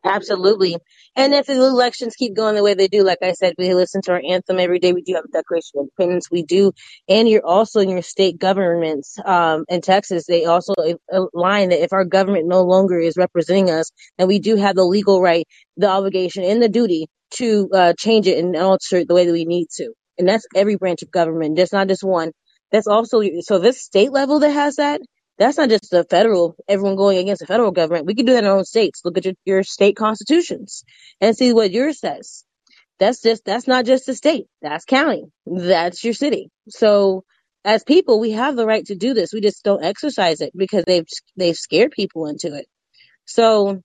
Absolutely. 0.04 0.76
And 1.14 1.34
if 1.34 1.46
the 1.46 1.54
elections 1.54 2.16
keep 2.16 2.34
going 2.34 2.54
the 2.56 2.62
way 2.62 2.74
they 2.74 2.88
do, 2.88 3.04
like 3.04 3.18
I 3.22 3.32
said, 3.32 3.54
we 3.58 3.74
listen 3.74 4.00
to 4.02 4.12
our 4.12 4.22
anthem 4.26 4.58
every 4.58 4.78
day. 4.78 4.92
We 4.94 5.02
do 5.02 5.14
have 5.14 5.24
a 5.26 5.28
Declaration 5.28 5.72
of 5.78 5.82
Independence. 5.98 6.30
We 6.30 6.42
do. 6.42 6.72
And 7.08 7.28
you're 7.28 7.46
also 7.46 7.80
in 7.80 7.90
your 7.90 8.02
state 8.02 8.38
governments 8.38 9.16
um, 9.24 9.64
in 9.68 9.82
Texas. 9.82 10.24
They 10.26 10.46
also 10.46 10.74
align 11.12 11.68
that 11.70 11.84
if 11.84 11.92
our 11.92 12.04
government 12.06 12.48
no 12.48 12.62
longer 12.62 12.98
is 12.98 13.16
representing 13.16 13.70
us, 13.70 13.90
then 14.18 14.28
we 14.28 14.40
do 14.40 14.56
have 14.56 14.74
the 14.76 14.84
legal 14.84 15.20
right, 15.22 15.46
the 15.76 15.88
obligation, 15.88 16.44
and 16.44 16.62
the 16.62 16.68
duty 16.70 17.06
to 17.36 17.68
uh, 17.74 17.92
change 17.98 18.26
it 18.26 18.38
and 18.44 18.56
alter 18.56 18.98
it 18.98 19.08
the 19.08 19.14
way 19.14 19.26
that 19.26 19.32
we 19.32 19.44
need 19.44 19.68
to. 19.76 19.92
And 20.18 20.28
that's 20.28 20.46
every 20.56 20.76
branch 20.76 21.02
of 21.02 21.10
government. 21.12 21.56
That's 21.56 21.72
not 21.72 21.88
just 21.88 22.04
one. 22.04 22.32
That's 22.72 22.86
also, 22.88 23.22
so 23.42 23.58
this 23.58 23.82
state 23.82 24.12
level 24.12 24.40
that 24.40 24.50
has 24.50 24.76
that, 24.76 25.00
that's 25.38 25.58
not 25.58 25.68
just 25.68 25.90
the 25.90 26.04
federal, 26.04 26.56
everyone 26.68 26.96
going 26.96 27.18
against 27.18 27.40
the 27.40 27.46
federal 27.46 27.72
government. 27.72 28.06
We 28.06 28.14
can 28.14 28.26
do 28.26 28.32
that 28.34 28.44
in 28.44 28.50
our 28.50 28.58
own 28.58 28.64
states. 28.64 29.02
Look 29.04 29.18
at 29.18 29.24
your, 29.24 29.34
your 29.44 29.62
state 29.62 29.96
constitutions 29.96 30.84
and 31.20 31.36
see 31.36 31.52
what 31.52 31.70
yours 31.72 32.00
says. 32.00 32.44
That's 32.98 33.22
just, 33.22 33.44
that's 33.44 33.66
not 33.66 33.84
just 33.86 34.06
the 34.06 34.14
state. 34.14 34.46
That's 34.60 34.84
county. 34.84 35.24
That's 35.46 36.04
your 36.04 36.14
city. 36.14 36.50
So 36.68 37.24
as 37.64 37.82
people, 37.84 38.20
we 38.20 38.32
have 38.32 38.56
the 38.56 38.66
right 38.66 38.84
to 38.86 38.94
do 38.94 39.14
this. 39.14 39.32
We 39.32 39.40
just 39.40 39.64
don't 39.64 39.84
exercise 39.84 40.40
it 40.40 40.52
because 40.56 40.84
they've, 40.86 41.06
they've 41.36 41.56
scared 41.56 41.92
people 41.92 42.26
into 42.26 42.54
it. 42.54 42.66
So 43.24 43.80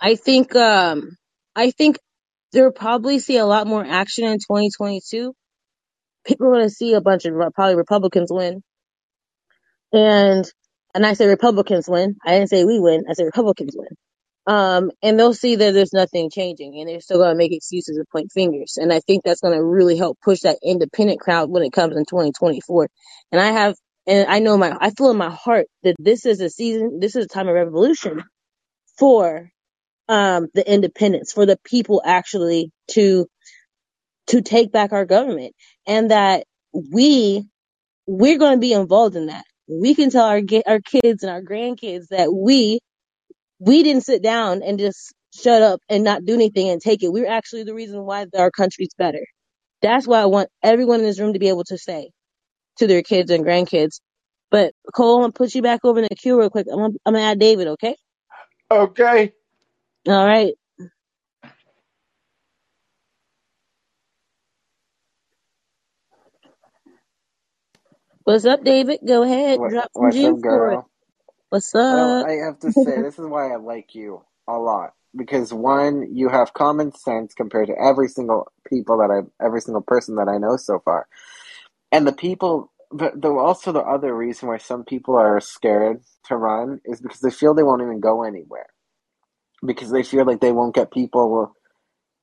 I 0.00 0.16
think, 0.16 0.54
um, 0.56 1.16
I 1.56 1.70
think 1.70 1.98
they'll 2.52 2.72
probably 2.72 3.18
see 3.20 3.38
a 3.38 3.46
lot 3.46 3.66
more 3.66 3.84
action 3.84 4.24
in 4.24 4.38
2022. 4.38 5.32
People 6.26 6.48
are 6.48 6.52
going 6.52 6.64
to 6.64 6.70
see 6.70 6.94
a 6.94 7.00
bunch 7.00 7.24
of 7.24 7.34
probably 7.54 7.76
Republicans 7.76 8.30
win 8.32 8.62
and 9.94 10.46
and 10.94 11.06
I 11.06 11.14
say 11.14 11.28
Republicans 11.28 11.88
win. 11.88 12.16
I 12.26 12.32
didn't 12.32 12.50
say 12.50 12.64
we 12.66 12.80
win. 12.80 13.04
I 13.10 13.14
said 13.14 13.26
Republicans 13.26 13.76
win. 13.76 13.90
Um, 14.48 14.92
and 15.02 15.18
they'll 15.18 15.34
see 15.34 15.56
that 15.56 15.72
there's 15.74 15.94
nothing 15.94 16.30
changing, 16.30 16.78
and 16.80 16.90
they're 16.90 17.00
still 17.02 17.18
going 17.18 17.30
to 17.32 17.38
make 17.38 17.54
excuses 17.54 17.98
and 17.98 18.08
point 18.10 18.32
fingers. 18.32 18.78
And 18.80 18.92
I 18.92 19.00
think 19.00 19.24
that's 19.24 19.42
going 19.42 19.54
to 19.56 19.64
really 19.64 19.96
help 19.98 20.18
push 20.24 20.42
that 20.42 20.58
independent 20.64 21.20
crowd 21.20 21.50
when 21.50 21.64
it 21.64 21.72
comes 21.72 21.96
in 21.96 22.04
2024. 22.06 22.88
And 23.32 23.40
I 23.42 23.48
have, 23.52 23.76
and 24.08 24.28
I 24.28 24.40
know 24.40 24.58
my, 24.58 24.76
I 24.80 24.90
feel 24.92 25.12
in 25.12 25.18
my 25.18 25.30
heart 25.30 25.68
that 25.84 25.96
this 26.00 26.26
is 26.26 26.42
a 26.42 26.50
season, 26.50 27.00
this 27.00 27.16
is 27.16 27.26
a 27.26 27.28
time 27.28 27.48
of 27.48 27.54
revolution 27.56 28.24
for 28.98 29.50
um 30.08 30.48
the 30.54 30.70
independents, 30.72 31.32
for 31.32 31.46
the 31.46 31.58
people 31.64 32.02
actually 32.04 32.72
to 32.92 33.26
to 34.28 34.42
take 34.42 34.72
back 34.72 34.92
our 34.92 35.06
government, 35.06 35.54
and 35.86 36.10
that 36.12 36.44
we 36.92 37.44
we're 38.06 38.38
going 38.38 38.56
to 38.56 38.60
be 38.60 38.72
involved 38.74 39.16
in 39.16 39.26
that. 39.28 39.44
We 39.68 39.94
can 39.94 40.10
tell 40.10 40.26
our 40.26 40.40
our 40.66 40.80
kids 40.80 41.22
and 41.24 41.32
our 41.32 41.42
grandkids 41.42 42.08
that 42.10 42.32
we 42.32 42.80
we 43.60 43.82
didn't 43.82 44.04
sit 44.04 44.22
down 44.22 44.62
and 44.62 44.78
just 44.78 45.14
shut 45.34 45.62
up 45.62 45.80
and 45.88 46.04
not 46.04 46.24
do 46.24 46.34
anything 46.34 46.70
and 46.70 46.80
take 46.80 47.02
it. 47.02 47.12
We're 47.12 47.30
actually 47.30 47.64
the 47.64 47.74
reason 47.74 48.04
why 48.04 48.26
our 48.38 48.50
country's 48.50 48.94
better. 48.98 49.24
That's 49.82 50.06
why 50.06 50.20
I 50.20 50.26
want 50.26 50.50
everyone 50.62 51.00
in 51.00 51.06
this 51.06 51.20
room 51.20 51.34
to 51.34 51.38
be 51.40 51.48
able 51.50 51.64
to 51.64 51.78
say 51.78 52.10
to 52.78 52.86
their 52.88 53.02
kids 53.02 53.30
and 53.30 53.44
grandkids. 53.44 54.00
But 54.50 54.72
Cole, 54.94 55.16
I'm 55.16 55.22
gonna 55.24 55.32
put 55.32 55.54
you 55.54 55.62
back 55.62 55.80
over 55.84 56.00
in 56.00 56.06
the 56.10 56.16
queue 56.16 56.38
real 56.38 56.50
quick. 56.50 56.66
I'm 56.70 56.78
gonna, 56.78 56.94
I'm 57.06 57.14
gonna 57.14 57.26
add 57.26 57.40
David, 57.40 57.68
okay? 57.68 57.96
Okay, 58.70 59.32
All 60.08 60.26
right. 60.26 60.54
What's 68.24 68.46
up, 68.46 68.64
David? 68.64 69.00
Go 69.06 69.24
ahead, 69.24 69.60
What, 69.60 69.68
drop 69.68 69.90
some 69.96 70.04
what's 70.04 70.24
up, 70.24 70.34
gems 70.34 70.44
for 70.46 70.72
it. 70.72 70.80
girl? 70.80 70.90
What's 71.50 71.74
Well, 71.88 72.16
up? 72.18 72.26
I 72.26 72.32
have 72.46 72.58
to 72.60 72.70
say, 72.72 73.00
this 73.02 73.18
is 73.18 73.26
why 73.26 73.52
I 73.52 73.56
like 73.56 73.94
you 73.94 74.22
a 74.48 74.58
lot. 74.58 74.92
Because 75.16 75.52
one, 75.52 76.08
you 76.14 76.28
have 76.28 76.54
common 76.54 76.92
sense 76.94 77.34
compared 77.34 77.68
to 77.68 77.74
every 77.80 78.08
single 78.08 78.52
people 78.68 78.98
that 78.98 79.10
I've, 79.10 79.30
every 79.44 79.60
single 79.60 79.82
person 79.82 80.16
that 80.16 80.28
I 80.28 80.38
know 80.38 80.56
so 80.56 80.80
far. 80.84 81.06
And 81.92 82.06
the 82.06 82.12
people, 82.12 82.72
but 82.90 83.20
the, 83.20 83.30
also 83.30 83.72
the 83.72 83.80
other 83.80 84.14
reason 84.16 84.48
why 84.48 84.58
some 84.58 84.84
people 84.84 85.16
are 85.16 85.40
scared 85.40 86.02
to 86.26 86.36
run 86.36 86.80
is 86.84 87.00
because 87.00 87.20
they 87.20 87.30
feel 87.30 87.54
they 87.54 87.62
won't 87.62 87.82
even 87.82 88.00
go 88.00 88.24
anywhere. 88.24 88.66
Because 89.64 89.90
they 89.90 90.02
feel 90.02 90.24
like 90.26 90.40
they 90.40 90.52
won't 90.52 90.74
get 90.74 90.92
people 90.92 91.54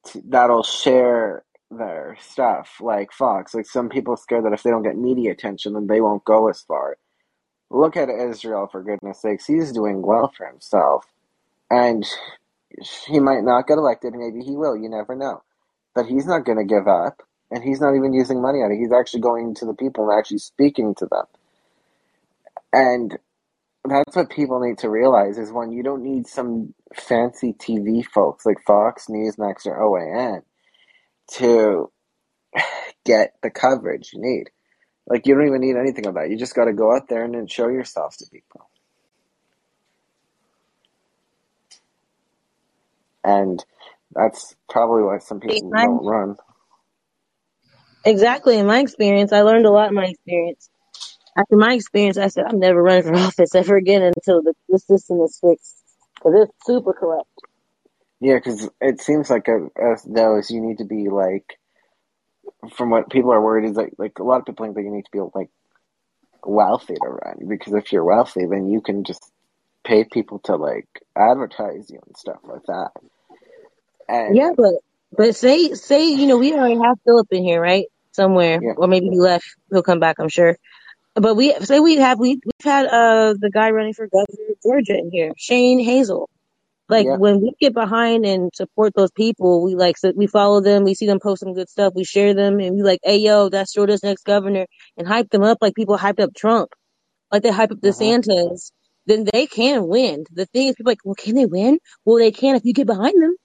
to, 0.08 0.22
that'll 0.30 0.64
share 0.64 1.44
their 1.72 2.18
stuff, 2.20 2.78
like 2.82 3.12
Fox. 3.12 3.54
Like 3.54 3.66
some 3.66 3.90
people 3.90 4.14
are 4.14 4.18
scared 4.18 4.46
that 4.46 4.54
if 4.54 4.64
they 4.64 4.70
don't 4.70 4.84
get 4.84 4.98
media 4.98 5.32
attention, 5.32 5.74
then 5.74 5.88
they 5.88 6.02
won't 6.02 6.26
go 6.26 6.50
as 6.50 6.62
far. 6.62 6.98
look 7.70 7.98
at 7.98 8.10
Israel 8.10 8.68
for 8.72 8.84
goodness 8.84 9.22
sakes. 9.22 9.48
He's 9.48 9.72
doing 9.72 10.02
well 10.02 10.32
for 10.36 10.46
himself, 10.48 11.06
and 11.70 12.06
he 13.08 13.20
might 13.20 13.44
not 13.44 13.68
get 13.68 13.78
elected. 13.78 14.14
Maybe 14.16 14.44
he 14.44 14.56
will. 14.56 14.76
You 14.76 14.90
never 14.90 15.16
know. 15.16 15.44
But 15.96 16.06
he's 16.06 16.26
not 16.26 16.46
going 16.46 16.58
to 16.58 16.64
give 16.66 16.88
up, 16.88 17.22
and 17.50 17.64
he's 17.64 17.82
not 17.82 17.96
even 17.96 18.14
using 18.14 18.42
money 18.42 18.60
on 18.60 18.72
it. 18.72 18.80
He's 18.80 18.94
actually 18.94 19.22
going 19.22 19.56
to 19.56 19.66
the 19.66 19.74
people 19.74 20.10
and 20.10 20.18
actually 20.18 20.40
speaking 20.40 20.96
to 20.96 21.06
them. 21.06 21.26
And 22.74 23.18
that's 23.86 24.16
what 24.16 24.30
people 24.30 24.60
need 24.62 24.78
to 24.80 24.90
realize 24.90 25.38
is 25.38 25.52
when 25.52 25.72
you 25.72 25.84
don't 25.84 26.04
need 26.04 26.28
some 26.28 26.74
fancy 26.94 27.54
TV 27.54 28.06
folks 28.06 28.46
like 28.46 28.62
Fox, 28.66 29.08
Newsmax, 29.10 29.66
or 29.66 29.78
OAN 29.80 30.44
to 31.34 31.92
get 33.06 33.36
the 33.44 33.52
coverage 33.52 34.12
you 34.14 34.22
need. 34.22 34.50
Like 35.08 35.28
you 35.28 35.36
don't 35.36 35.48
even 35.48 35.62
need 35.62 35.78
anything 35.78 36.08
of 36.08 36.16
that. 36.16 36.30
You 36.30 36.38
just 36.38 36.56
got 36.56 36.66
to 36.66 36.74
go 36.74 36.96
out 36.96 37.10
there 37.10 37.24
and 37.26 37.34
then 37.36 37.48
show 37.48 37.70
yourself 37.70 38.18
to 38.18 38.26
people. 38.32 38.70
And 43.24 43.64
that's 44.14 44.56
probably 44.70 45.04
why 45.04 45.20
some 45.20 45.40
people 45.42 45.76
I- 45.76 45.88
don't 45.88 46.06
run. 46.06 46.38
Exactly. 48.06 48.58
In 48.58 48.66
my 48.68 48.80
experience, 48.80 49.34
I 49.34 49.42
learned 49.42 49.66
a 49.66 49.72
lot 49.72 49.90
in 49.90 49.96
my 49.96 50.06
experience. 50.08 50.70
After 51.38 51.58
my 51.58 51.74
experience, 51.74 52.18
I 52.18 52.28
said, 52.30 52.46
I'm 52.48 52.60
never 52.60 52.82
running 52.82 53.04
for 53.04 53.16
office 53.18 53.56
ever 53.56 53.78
again 53.78 54.04
until 54.04 54.42
the, 54.44 54.54
the 54.70 54.80
system 54.80 55.22
is 55.22 55.40
fixed. 55.42 55.78
Because 56.16 56.48
it's 56.50 56.68
super 56.68 56.94
corrupt. 56.94 57.30
Yeah, 58.22 58.36
because 58.36 58.70
it 58.82 59.02
seems 59.02 59.30
like 59.32 59.50
a, 59.50 59.68
as 59.82 60.04
though 60.04 60.38
as 60.40 60.52
you 60.52 60.62
need 60.62 60.80
to 60.80 60.86
be 60.86 61.10
like, 61.10 61.46
from 62.76 62.92
what 62.92 63.10
people 63.12 63.34
are 63.34 63.42
worried 63.42 63.70
is 63.70 63.78
like 63.78 63.94
like 63.98 64.20
a 64.20 64.24
lot 64.24 64.40
of 64.40 64.46
people 64.46 64.66
think 64.66 64.76
that 64.76 64.84
you 64.84 64.92
need 64.92 65.06
to 65.06 65.12
be 65.12 65.20
like 65.36 65.50
wealthy 66.46 66.96
to 66.96 67.08
run 67.10 67.38
because 67.50 67.74
if 67.74 67.92
you're 67.94 68.06
wealthy, 68.06 68.46
then 68.48 68.68
you 68.70 68.82
can 68.82 69.04
just 69.06 69.32
pay 69.86 70.06
people 70.06 70.40
to 70.40 70.56
like 70.58 70.88
advertise 71.18 71.90
you 71.90 72.00
and 72.06 72.18
stuff 72.18 72.40
like 72.44 72.64
that. 72.68 72.92
And 74.10 74.40
Yeah, 74.40 74.52
but 74.58 74.76
but 75.18 75.36
say 75.36 75.74
say 75.76 76.10
you 76.12 76.28
know 76.28 76.38
we 76.38 76.54
already 76.54 76.76
have 76.82 76.98
Philip 77.06 77.28
in 77.32 77.44
here, 77.44 77.62
right? 77.62 77.86
Somewhere, 78.14 78.62
Yeah. 78.62 78.74
or 78.76 78.88
maybe 78.88 79.08
he 79.10 79.20
left. 79.20 79.46
He'll 79.72 79.84
come 79.84 80.00
back, 80.02 80.18
I'm 80.20 80.30
sure. 80.30 80.58
But 81.16 81.36
we 81.36 81.54
say 81.62 81.80
we 81.80 81.98
have 81.98 82.20
we 82.20 82.40
we've 82.46 82.66
had 82.66 82.88
uh 82.88 83.36
the 83.40 83.52
guy 83.54 83.72
running 83.72 83.94
for 83.94 84.08
governor 84.08 84.52
of 84.52 84.58
Georgia 84.64 84.98
in 84.98 85.12
here, 85.12 85.34
Shane 85.38 85.80
Hazel. 85.80 86.30
Like 86.92 87.08
Yeah. 87.08 87.18
when 87.18 87.42
we 87.42 87.54
get 87.62 87.74
behind 87.76 88.26
and 88.28 88.52
support 88.56 88.94
those 88.96 89.12
people, 89.12 89.64
we 89.66 89.76
like 89.76 89.98
so 89.98 90.14
we 90.16 90.28
follow 90.28 90.62
them, 90.62 90.86
we 90.86 90.96
see 90.96 91.08
them 91.08 91.22
post 91.22 91.42
some 91.42 91.56
good 91.56 91.70
stuff, 91.70 91.94
we 91.96 92.06
share 92.06 92.36
them, 92.36 92.60
and 92.62 92.76
we 92.78 92.84
like, 92.84 93.02
hey 93.04 93.20
yo, 93.20 93.50
that's 93.50 93.74
Georgia's 93.76 94.04
next 94.04 94.26
governor, 94.26 94.68
and 94.98 95.08
hype 95.08 95.32
them 95.32 95.44
up 95.44 95.60
like 95.62 95.76
people 95.76 95.98
hyped 96.00 96.22
up 96.22 96.36
Trump, 96.38 96.72
like 97.32 97.44
they 97.44 97.52
hype 97.52 97.72
up 97.72 97.80
Mhm. 97.84 98.18
DeSantis. 98.26 98.72
Then 99.08 99.26
they 99.34 99.48
can 99.48 99.88
win. 99.88 100.26
The 100.34 100.48
thing 100.48 100.68
is, 100.70 100.76
people 100.76 100.92
are 100.92 100.94
like, 100.94 101.06
well, 101.06 101.16
can 101.16 101.36
they 101.36 101.48
win? 101.48 101.80
Well, 102.06 102.18
they 102.18 102.32
can 102.32 102.56
if 102.56 102.66
you 102.66 102.74
get 102.74 102.88
behind 102.88 103.22
them. 103.22 103.36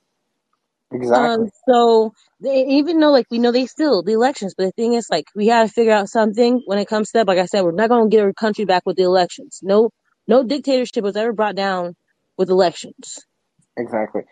exactly. 0.93 1.45
Um, 1.45 1.49
so 1.69 2.13
they, 2.41 2.67
even 2.67 3.01
though 3.01 3.13
like 3.13 3.27
we 3.31 3.39
know 3.41 3.53
they 3.53 3.67
still 3.67 4.03
the 4.05 4.13
elections, 4.13 4.55
but 4.59 4.67
the 4.67 4.73
thing 4.73 4.95
is 4.95 5.09
like 5.11 5.27
we 5.37 5.47
gotta 5.47 5.69
figure 5.69 5.93
out 5.93 6.09
something 6.09 6.63
when 6.67 6.79
it 6.79 6.89
comes 6.89 7.09
to 7.13 7.19
that. 7.19 7.29
Like 7.29 7.39
I 7.39 7.47
said, 7.47 7.63
we're 7.63 7.73
not 7.73 7.89
gonna 7.91 8.09
get 8.11 8.25
our 8.25 8.33
country 8.35 8.67
back 8.67 8.85
with 8.87 8.97
the 8.97 9.05
elections. 9.05 9.61
No, 9.63 9.91
no 10.29 10.45
dictatorship 10.45 11.05
was 11.05 11.17
ever 11.17 11.33
brought 11.33 11.57
down 11.57 11.95
with 12.39 12.51
elections. 12.51 13.19
Exactly. 13.77 14.23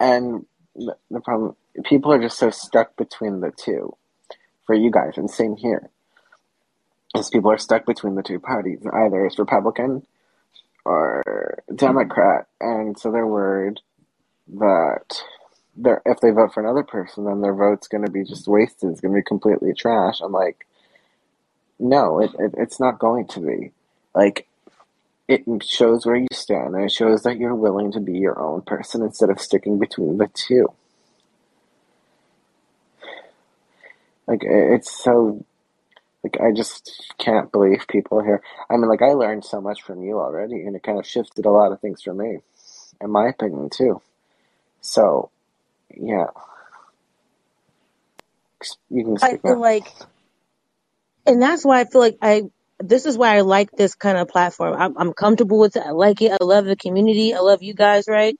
And 0.00 0.46
the, 0.74 1.20
problem, 1.20 1.56
people 1.84 2.12
are 2.12 2.20
just 2.20 2.38
so 2.38 2.50
stuck 2.50 2.96
between 2.96 3.40
the 3.40 3.50
two 3.50 3.96
for 4.66 4.74
you 4.74 4.90
guys, 4.90 5.16
and 5.16 5.30
same 5.30 5.56
here. 5.56 5.90
Is 7.16 7.30
people 7.30 7.50
are 7.50 7.58
stuck 7.58 7.86
between 7.86 8.16
the 8.16 8.22
two 8.22 8.40
parties. 8.40 8.80
Either 8.92 9.24
it's 9.24 9.38
Republican 9.38 10.04
or 10.84 11.62
Democrat, 11.74 12.46
and 12.60 12.98
so 12.98 13.12
they're 13.12 13.26
worried 13.26 13.80
that 14.48 15.22
they're, 15.76 16.02
if 16.04 16.20
they 16.20 16.30
vote 16.30 16.52
for 16.52 16.60
another 16.60 16.82
person, 16.82 17.24
then 17.24 17.40
their 17.40 17.54
vote's 17.54 17.88
going 17.88 18.04
to 18.04 18.10
be 18.10 18.24
just 18.24 18.48
wasted. 18.48 18.90
It's 18.90 19.00
going 19.00 19.14
to 19.14 19.18
be 19.18 19.24
completely 19.24 19.72
trash. 19.74 20.20
I'm 20.20 20.32
like, 20.32 20.66
no, 21.78 22.20
it, 22.20 22.30
it 22.38 22.54
it's 22.58 22.80
not 22.80 22.98
going 22.98 23.28
to 23.28 23.40
be. 23.40 23.72
Like, 24.14 24.46
it 25.28 25.44
shows 25.64 26.06
where 26.06 26.16
you 26.16 26.28
stand, 26.32 26.74
and 26.74 26.84
it 26.84 26.92
shows 26.92 27.22
that 27.22 27.38
you're 27.38 27.54
willing 27.54 27.92
to 27.92 28.00
be 28.00 28.18
your 28.18 28.40
own 28.40 28.62
person 28.62 29.02
instead 29.02 29.30
of 29.30 29.40
sticking 29.40 29.78
between 29.78 30.18
the 30.18 30.28
two. 30.34 30.72
Like, 34.26 34.42
it's 34.44 34.90
so. 34.90 35.44
Like, 36.22 36.38
I 36.40 36.52
just 36.52 37.14
can't 37.18 37.52
believe 37.52 37.86
people 37.88 38.22
here. 38.22 38.42
I 38.70 38.76
mean, 38.76 38.88
like, 38.88 39.02
I 39.02 39.12
learned 39.12 39.44
so 39.44 39.60
much 39.60 39.82
from 39.82 40.02
you 40.02 40.18
already, 40.18 40.62
and 40.62 40.74
it 40.74 40.82
kind 40.82 40.98
of 40.98 41.06
shifted 41.06 41.44
a 41.46 41.50
lot 41.50 41.72
of 41.72 41.80
things 41.80 42.02
for 42.02 42.14
me, 42.14 42.38
in 43.00 43.10
my 43.10 43.28
opinion, 43.28 43.70
too. 43.70 44.00
So, 44.80 45.30
yeah. 45.94 46.28
You 48.90 49.04
can 49.04 49.18
I 49.22 49.36
feel 49.38 49.56
now. 49.56 49.60
like, 49.60 49.86
and 51.26 51.42
that's 51.42 51.64
why 51.64 51.80
I 51.80 51.84
feel 51.84 52.00
like 52.00 52.18
I. 52.22 52.44
This 52.80 53.06
is 53.06 53.16
why 53.18 53.36
I 53.36 53.40
like 53.40 53.70
this 53.72 53.94
kind 53.94 54.18
of 54.18 54.28
platform. 54.28 54.74
I'm, 54.78 54.96
I'm 54.98 55.12
comfortable 55.14 55.58
with 55.58 55.76
it. 55.76 55.84
I 55.86 55.92
like 55.92 56.22
it. 56.22 56.32
I 56.32 56.44
love 56.44 56.66
the 56.66 56.76
community. 56.76 57.34
I 57.34 57.40
love 57.40 57.62
you 57.62 57.74
guys, 57.74 58.04
right? 58.08 58.36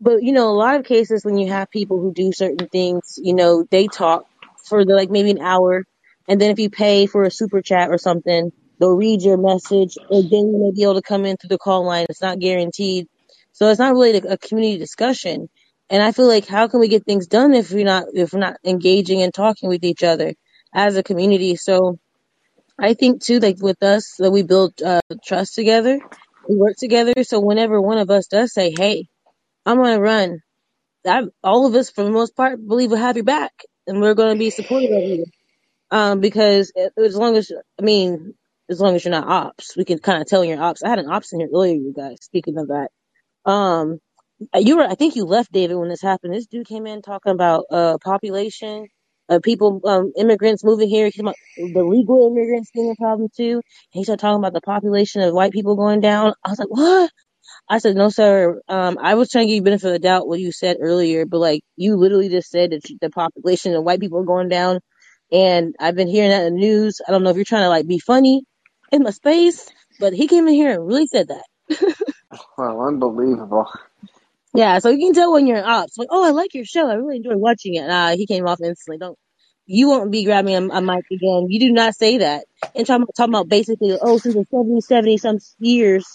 But 0.00 0.22
you 0.22 0.32
know, 0.32 0.50
a 0.50 0.54
lot 0.54 0.76
of 0.76 0.84
cases 0.86 1.24
when 1.24 1.38
you 1.38 1.48
have 1.50 1.70
people 1.70 2.00
who 2.00 2.12
do 2.14 2.32
certain 2.32 2.68
things, 2.68 3.18
you 3.18 3.34
know, 3.34 3.64
they 3.70 3.88
talk 3.88 4.24
for 4.68 4.84
the, 4.84 4.94
like 4.94 5.10
maybe 5.10 5.30
an 5.32 5.40
hour, 5.40 5.84
and 6.28 6.40
then 6.40 6.50
if 6.50 6.58
you 6.58 6.70
pay 6.70 7.06
for 7.06 7.24
a 7.24 7.30
super 7.30 7.62
chat 7.62 7.90
or 7.90 7.98
something, 7.98 8.52
they'll 8.78 8.96
read 8.96 9.22
your 9.22 9.38
message, 9.38 9.96
and 10.10 10.24
then 10.30 10.48
you 10.48 10.60
may 10.62 10.72
be 10.72 10.84
able 10.84 10.94
to 10.96 11.02
come 11.02 11.24
in 11.26 11.36
through 11.36 11.48
the 11.48 11.58
call 11.58 11.84
line. 11.86 12.06
It's 12.10 12.22
not 12.22 12.38
guaranteed, 12.38 13.08
so 13.52 13.70
it's 13.70 13.80
not 13.80 13.94
really 13.94 14.18
a, 14.18 14.34
a 14.34 14.38
community 14.38 14.78
discussion. 14.78 15.48
And 15.90 16.02
I 16.02 16.12
feel 16.12 16.28
like 16.28 16.46
how 16.46 16.68
can 16.68 16.80
we 16.80 16.88
get 16.88 17.04
things 17.04 17.26
done 17.26 17.54
if 17.54 17.72
we're 17.72 17.84
not 17.84 18.04
if 18.14 18.34
we're 18.34 18.40
not 18.40 18.58
engaging 18.64 19.22
and 19.22 19.34
talking 19.34 19.68
with 19.68 19.84
each 19.84 20.04
other 20.04 20.34
as 20.74 20.96
a 20.96 21.02
community? 21.02 21.56
So 21.56 21.98
I 22.78 22.94
think 22.94 23.22
too, 23.22 23.40
like 23.40 23.56
with 23.60 23.82
us, 23.82 24.14
that 24.18 24.30
we 24.30 24.42
build 24.42 24.80
uh, 24.82 25.00
trust 25.24 25.54
together, 25.54 26.00
we 26.48 26.56
work 26.56 26.76
together. 26.78 27.12
So 27.22 27.40
whenever 27.40 27.80
one 27.80 27.98
of 27.98 28.10
us 28.10 28.28
does 28.28 28.52
say, 28.52 28.72
"Hey," 28.76 29.08
I'm 29.66 29.78
gonna 29.78 30.00
run. 30.00 30.40
I, 31.06 31.22
all 31.42 31.66
of 31.66 31.74
us, 31.74 31.90
for 31.90 32.04
the 32.04 32.10
most 32.10 32.36
part, 32.36 32.64
believe 32.66 32.90
we'll 32.90 33.00
have 33.00 33.16
your 33.16 33.24
back, 33.24 33.52
and 33.86 34.00
we're 34.00 34.14
gonna 34.14 34.36
be 34.36 34.50
supportive 34.50 34.90
of 34.92 35.02
you. 35.02 35.24
Um, 35.90 36.20
because 36.20 36.72
as 36.96 37.16
long 37.16 37.36
as 37.36 37.50
I 37.80 37.82
mean, 37.82 38.34
as 38.70 38.80
long 38.80 38.94
as 38.94 39.04
you're 39.04 39.12
not 39.12 39.28
ops, 39.28 39.76
we 39.76 39.84
can 39.84 39.98
kind 39.98 40.20
of 40.20 40.28
tell 40.28 40.44
you're 40.44 40.60
ops. 40.62 40.82
I 40.82 40.88
had 40.90 40.98
an 40.98 41.10
ops 41.10 41.32
in 41.32 41.40
here 41.40 41.48
earlier, 41.54 41.74
you 41.74 41.94
guys. 41.96 42.18
Speaking 42.22 42.58
of 42.58 42.68
that, 42.68 42.90
um, 43.44 43.98
you 44.56 44.76
were, 44.76 44.84
I 44.84 44.94
think 44.94 45.16
you 45.16 45.24
left 45.24 45.52
David 45.52 45.76
when 45.76 45.88
this 45.88 46.02
happened. 46.02 46.34
This 46.34 46.46
dude 46.46 46.68
came 46.68 46.86
in 46.86 47.02
talking 47.02 47.32
about 47.32 47.64
uh 47.70 47.98
population, 48.04 48.88
uh 49.30 49.40
people, 49.42 49.80
um, 49.86 50.12
immigrants 50.18 50.64
moving 50.64 50.88
here. 50.88 51.06
He's 51.06 51.20
about 51.20 51.36
the 51.56 51.84
legal 51.84 52.28
immigrants 52.28 52.70
being 52.72 52.90
a 52.90 52.96
problem 52.96 53.28
too. 53.36 53.54
And 53.54 53.62
he 53.92 54.04
started 54.04 54.20
talking 54.22 54.38
about 54.40 54.54
the 54.54 54.62
population 54.62 55.22
of 55.22 55.34
white 55.34 55.52
people 55.52 55.76
going 55.76 56.00
down. 56.00 56.34
I 56.44 56.50
was 56.50 56.58
like, 56.60 56.70
what? 56.70 57.10
I 57.68 57.80
said, 57.80 57.96
no, 57.96 58.10
sir. 58.10 58.62
Um, 58.68 58.98
I 59.02 59.16
was 59.16 59.30
trying 59.30 59.46
to 59.46 59.48
give 59.48 59.56
you 59.56 59.62
benefit 59.62 59.88
of 59.88 59.94
the 59.94 60.00
doubt 60.00 60.28
what 60.28 60.40
you 60.40 60.52
said 60.52 60.78
earlier, 60.80 61.26
but 61.26 61.40
like 61.40 61.62
you 61.76 61.96
literally 61.96 62.30
just 62.30 62.50
said 62.50 62.72
that 62.72 62.82
the 63.02 63.10
population 63.10 63.74
of 63.74 63.84
white 63.84 64.00
people 64.00 64.20
are 64.20 64.24
going 64.26 64.50
down, 64.50 64.80
and 65.32 65.74
I've 65.80 65.96
been 65.96 66.08
hearing 66.08 66.30
that 66.30 66.46
in 66.46 66.54
the 66.54 66.60
news. 66.60 67.00
I 67.08 67.12
don't 67.12 67.24
know 67.24 67.30
if 67.32 67.36
you're 67.36 67.46
trying 67.46 67.64
to 67.64 67.70
like 67.70 67.88
be 67.88 67.98
funny 68.00 68.44
in 68.92 69.02
my 69.04 69.10
space, 69.10 69.68
but 69.98 70.14
he 70.14 70.28
came 70.28 70.48
in 70.48 70.54
here 70.54 70.72
and 70.74 70.86
really 70.86 71.08
said 71.08 71.28
that. 71.30 71.44
Well, 72.58 72.82
unbelievable. 72.82 73.66
Yeah, 74.58 74.80
so 74.80 74.90
you 74.90 74.98
can 74.98 75.14
tell 75.14 75.32
when 75.32 75.46
you're 75.46 75.58
an 75.58 75.64
ops. 75.64 75.96
Like, 75.98 76.08
oh, 76.10 76.26
I 76.26 76.30
like 76.32 76.54
your 76.54 76.64
show. 76.64 76.88
I 76.90 76.94
really 76.94 77.18
enjoy 77.18 77.36
watching 77.36 77.76
it. 77.76 77.86
Nah, 77.86 78.10
he 78.16 78.26
came 78.26 78.46
off 78.48 78.60
instantly. 78.62 78.98
Don't. 78.98 79.18
You 79.66 79.88
won't 79.88 80.10
be 80.12 80.24
grabbing 80.24 80.56
a, 80.56 80.76
a 80.78 80.82
mic 80.82 81.04
again. 81.12 81.46
You 81.48 81.60
do 81.60 81.72
not 81.72 81.94
say 81.94 82.18
that. 82.18 82.44
And 82.74 82.86
talking, 82.86 83.06
talking 83.16 83.34
about 83.34 83.48
basically, 83.48 83.96
oh, 84.02 84.18
since 84.18 84.34
the 84.34 84.44
70, 84.50 84.80
70 84.82 85.18
some 85.18 85.38
years, 85.60 86.06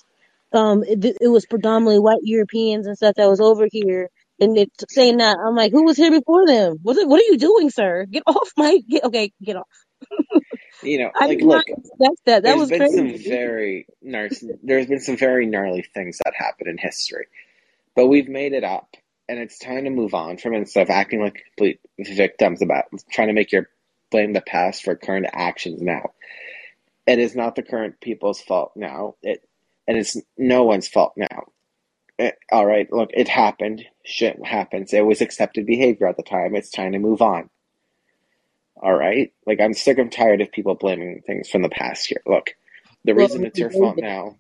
um, 0.54 0.84
it, 0.84 1.06
it 1.22 1.30
was 1.30 1.46
predominantly 1.48 2.00
white 2.00 2.20
Europeans 2.24 2.88
and 2.88 2.98
stuff 2.98 3.16
that 3.16 3.30
was 3.30 3.42
over 3.42 3.68
here. 3.72 4.10
And 4.42 4.58
it's 4.58 4.86
saying 4.94 5.18
that, 5.18 5.38
I'm 5.48 5.56
like, 5.56 5.72
who 5.72 5.86
was 5.86 5.98
here 5.98 6.12
before 6.12 6.48
them? 6.48 6.78
What, 6.84 6.98
are- 6.98 7.08
what 7.08 7.22
are 7.22 7.26
you 7.32 7.38
doing, 7.40 7.70
sir? 7.72 8.06
Get 8.12 8.24
off 8.28 8.52
my, 8.58 8.80
get, 8.90 9.06
okay, 9.06 9.32
get 9.44 9.58
off. 9.58 9.68
You 10.84 11.00
know, 11.00 11.12
like, 11.28 11.40
look, 11.42 11.66
that. 12.00 12.16
That 12.26 12.44
there's 12.44 12.58
was 12.60 12.70
been 12.70 12.80
some 12.92 13.08
very 13.24 13.88
there's 14.64 14.88
been 14.88 15.00
some 15.00 15.18
very 15.18 15.46
gnarly 15.46 15.86
things 15.94 16.20
that 16.26 16.34
happen 16.36 16.68
in 16.68 16.78
history, 16.78 17.28
but 17.96 18.08
we've 18.08 18.30
made 18.30 18.54
it 18.54 18.64
up, 18.64 18.96
and 19.30 19.40
it's 19.40 19.60
time 19.60 19.86
to 19.86 19.90
move 19.90 20.14
on 20.14 20.38
from 20.38 20.54
it 20.54 20.60
instead 20.60 20.84
of 20.84 20.90
acting 20.90 21.22
like 21.22 21.44
complete 21.56 21.80
victims 22.00 22.62
about 22.62 22.86
trying 23.12 23.30
to 23.30 23.34
make 23.34 23.52
your 23.52 23.70
blame 24.12 24.34
the 24.34 24.42
past 24.42 24.84
for 24.84 24.96
current 24.96 25.28
actions 25.34 25.82
now. 25.82 26.12
It 27.08 27.20
is 27.20 27.36
not 27.36 27.56
the 27.56 27.64
current 27.64 28.02
people's 28.02 28.42
fault 28.42 28.74
now. 28.76 29.16
It 29.24 29.48
and 29.88 29.98
it's 29.98 30.18
no 30.38 30.64
one's 30.64 30.88
fault 30.88 31.14
now. 31.18 31.48
It, 32.20 32.38
all 32.52 32.66
right, 32.66 32.92
look, 32.94 33.12
it 33.14 33.28
happened. 33.30 33.86
Shit 34.06 34.44
happens. 34.46 34.94
It 34.94 35.06
was 35.06 35.22
accepted 35.22 35.66
behavior 35.66 36.08
at 36.08 36.18
the 36.18 36.24
time. 36.24 36.56
It's 36.56 36.72
time 36.72 36.94
to 36.94 37.00
move 37.00 37.22
on. 37.22 37.50
All 38.78 38.94
right, 38.96 39.34
like 39.48 39.62
I'm 39.62 39.74
sick 39.74 39.98
and 40.00 40.12
tired 40.12 40.42
of 40.42 40.52
people 40.52 40.76
blaming 40.76 41.22
things 41.26 41.50
from 41.50 41.64
the 41.64 41.70
past 41.70 42.08
here. 42.08 42.22
Look, 42.28 42.52
The 43.06 43.16
reason 43.16 43.46
it's 43.46 43.60
your 43.60 43.72
fault 43.72 44.00
now. 44.00 44.38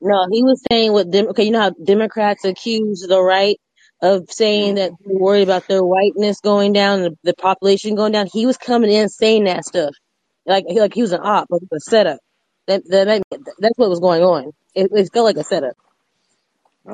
No, 0.00 0.26
he 0.30 0.44
was 0.44 0.62
saying 0.70 0.92
what 0.92 1.10
Dem- 1.10 1.28
okay, 1.30 1.44
you 1.44 1.50
know 1.50 1.60
how 1.60 1.70
Democrats 1.70 2.44
accuse 2.44 3.06
the 3.08 3.20
right 3.22 3.58
of 4.02 4.26
saying 4.30 4.76
that 4.76 4.92
they're 5.04 5.16
worried 5.18 5.42
about 5.42 5.66
their 5.68 5.82
whiteness 5.84 6.40
going 6.40 6.72
down, 6.72 7.02
the, 7.02 7.18
the 7.24 7.34
population 7.34 7.96
going 7.96 8.12
down. 8.12 8.28
He 8.32 8.46
was 8.46 8.56
coming 8.58 8.92
in 8.92 9.08
saying 9.08 9.44
that 9.44 9.64
stuff, 9.64 9.90
like 10.46 10.66
he 10.68 10.80
like 10.80 10.94
he 10.94 11.02
was 11.02 11.12
an 11.12 11.20
op, 11.22 11.48
like 11.50 11.62
a 11.72 11.80
setup. 11.80 12.20
That 12.68 12.82
that 12.90 13.22
that's 13.58 13.78
what 13.78 13.90
was 13.90 14.00
going 14.00 14.22
on. 14.22 14.52
It, 14.74 14.90
it 14.92 15.10
felt 15.12 15.26
like 15.26 15.36
a 15.36 15.44
setup. 15.44 15.74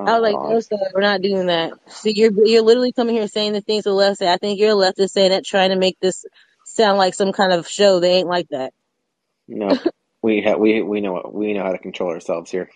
I 0.06 0.14
Oh 0.14 0.20
was 0.20 0.22
like, 0.22 0.40
no, 0.42 0.60
sir, 0.60 0.76
we're 0.94 1.02
not 1.02 1.22
doing 1.22 1.46
that. 1.46 1.74
See, 1.88 2.12
you're 2.16 2.32
you're 2.44 2.62
literally 2.62 2.92
coming 2.92 3.14
here 3.16 3.28
saying 3.28 3.52
the 3.54 3.60
things 3.62 3.84
the 3.84 3.92
left 3.92 4.18
say. 4.18 4.32
I 4.32 4.38
think 4.38 4.60
you're 4.60 4.72
a 4.72 4.74
leftist 4.92 5.10
saying 5.10 5.30
that, 5.32 5.44
trying 5.46 5.70
to 5.70 5.76
make 5.76 5.98
this 6.00 6.24
sound 6.66 6.98
like 6.98 7.14
some 7.14 7.32
kind 7.32 7.52
of 7.52 7.68
show. 7.68 8.00
They 8.00 8.16
ain't 8.16 8.28
like 8.28 8.48
that. 8.50 8.72
No, 9.48 9.78
we 10.22 10.42
ha- 10.42 10.56
we 10.56 10.82
we 10.82 11.00
know 11.00 11.12
what 11.12 11.34
we 11.34 11.54
know 11.54 11.62
how 11.64 11.72
to 11.72 11.78
control 11.78 12.10
ourselves 12.10 12.50
here. 12.50 12.70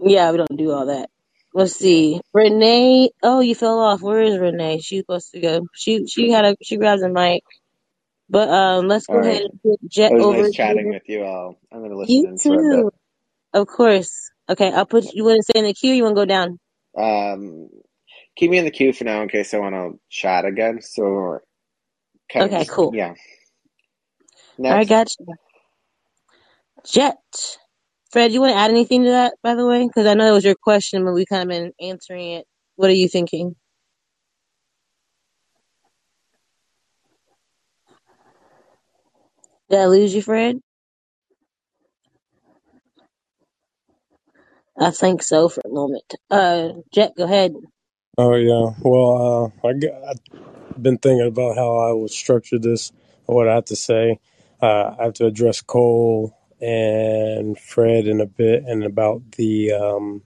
Yeah, 0.00 0.32
we 0.32 0.38
don't 0.38 0.56
do 0.58 0.72
all 0.72 0.86
that. 0.86 1.10
Let's 1.54 1.74
see. 1.76 2.20
Renee. 2.34 3.10
Oh, 3.22 3.40
you 3.40 3.54
fell 3.54 3.80
off. 3.80 4.02
Where 4.02 4.22
is 4.22 4.38
Renee? 4.38 4.80
She's 4.80 5.00
supposed 5.00 5.32
to 5.32 5.40
go. 5.40 5.68
She 5.74 6.06
she 6.06 6.30
had 6.30 6.44
a 6.44 6.56
she 6.62 6.76
grabs 6.76 7.02
a 7.02 7.08
mic. 7.10 7.42
But 8.30 8.48
um, 8.50 8.88
let's 8.88 9.08
go 9.08 9.18
All 9.18 9.20
ahead 9.20 9.42
right. 9.42 9.44
and 9.44 9.60
get 9.64 9.90
Jet 9.90 10.12
It 10.12 10.16
was 10.16 10.28
over 10.28 10.28
nice 10.28 10.50
chatting 10.50 10.90
with 10.90 11.04
you 11.08 11.24
all. 11.24 11.56
I'm 11.72 11.82
gonna 11.82 11.96
listen 11.98 12.24
You 12.24 12.28
in 12.28 12.40
for 12.40 12.60
a 12.62 12.64
too, 12.64 12.92
of 13.54 13.66
course. 13.68 14.30
Okay, 14.48 14.72
I'll 14.72 14.86
put 14.86 15.04
you. 15.12 15.24
Want 15.24 15.38
to 15.38 15.44
stay 15.44 15.60
in 15.60 15.66
the 15.66 15.74
queue? 15.74 15.92
Or 15.92 15.96
you 15.96 16.04
want 16.04 16.16
to 16.16 16.22
go 16.22 16.26
down? 16.26 16.58
Um, 16.98 17.70
keep 18.36 18.50
me 18.50 18.58
in 18.58 18.64
the 18.66 18.72
queue 18.72 18.92
for 18.92 19.04
now 19.04 19.22
in 19.22 19.28
case 19.30 19.54
I 19.54 19.58
want 19.58 19.74
to 19.74 20.00
chat 20.10 20.44
again. 20.46 20.80
So 20.82 21.40
kind 22.32 22.52
Okay, 22.52 22.58
just 22.58 22.72
cool. 22.72 22.92
yeah. 22.92 23.14
All 24.68 24.78
right, 24.78 24.88
Next. 24.88 24.88
gotcha. 24.88 25.16
Jet. 26.86 27.16
Fred, 28.16 28.32
you 28.32 28.40
want 28.40 28.54
to 28.54 28.58
add 28.58 28.70
anything 28.70 29.04
to 29.04 29.10
that, 29.10 29.34
by 29.42 29.54
the 29.54 29.66
way? 29.66 29.86
Because 29.86 30.06
I 30.06 30.14
know 30.14 30.26
it 30.26 30.32
was 30.32 30.42
your 30.46 30.54
question, 30.54 31.04
but 31.04 31.12
we 31.12 31.26
kind 31.26 31.42
of 31.42 31.48
been 31.50 31.72
answering 31.78 32.30
it. 32.30 32.46
What 32.76 32.88
are 32.88 32.94
you 32.94 33.10
thinking? 33.10 33.54
Did 39.68 39.80
I 39.80 39.84
lose 39.84 40.14
you, 40.14 40.22
Fred? 40.22 40.60
I 44.80 44.92
think 44.92 45.22
so 45.22 45.50
for 45.50 45.60
a 45.66 45.68
moment. 45.68 46.14
Uh, 46.30 46.68
Jet, 46.94 47.12
go 47.18 47.24
ahead. 47.24 47.52
Oh 48.16 48.34
yeah. 48.34 48.70
Well, 48.80 49.52
uh, 49.62 49.68
I 49.68 49.72
I've 50.08 50.82
been 50.82 50.96
thinking 50.96 51.26
about 51.26 51.56
how 51.56 51.76
I 51.76 51.92
would 51.92 52.10
structure 52.10 52.58
this. 52.58 52.92
What 53.26 53.46
I 53.46 53.56
have 53.56 53.66
to 53.66 53.76
say. 53.76 54.20
Uh, 54.62 54.94
I 54.98 55.04
have 55.04 55.12
to 55.14 55.26
address 55.26 55.60
Cole 55.60 56.34
and 56.60 57.58
Fred 57.58 58.06
in 58.06 58.20
a 58.20 58.26
bit, 58.26 58.64
and 58.64 58.84
about 58.84 59.32
the 59.32 59.72
um, 59.72 60.22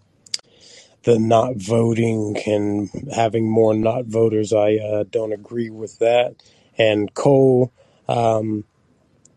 the 1.05 1.19
not 1.19 1.57
voting 1.57 2.37
and 2.47 2.91
having 3.15 3.51
more 3.51 3.75
not 3.75 4.07
voters. 4.07 4.53
I 4.53 4.77
uh, 4.77 5.05
don't 5.11 5.33
agree 5.33 5.71
with 5.71 5.99
that. 5.99 6.35
And 6.77 7.13
Cole, 7.15 7.73
um, 8.09 8.65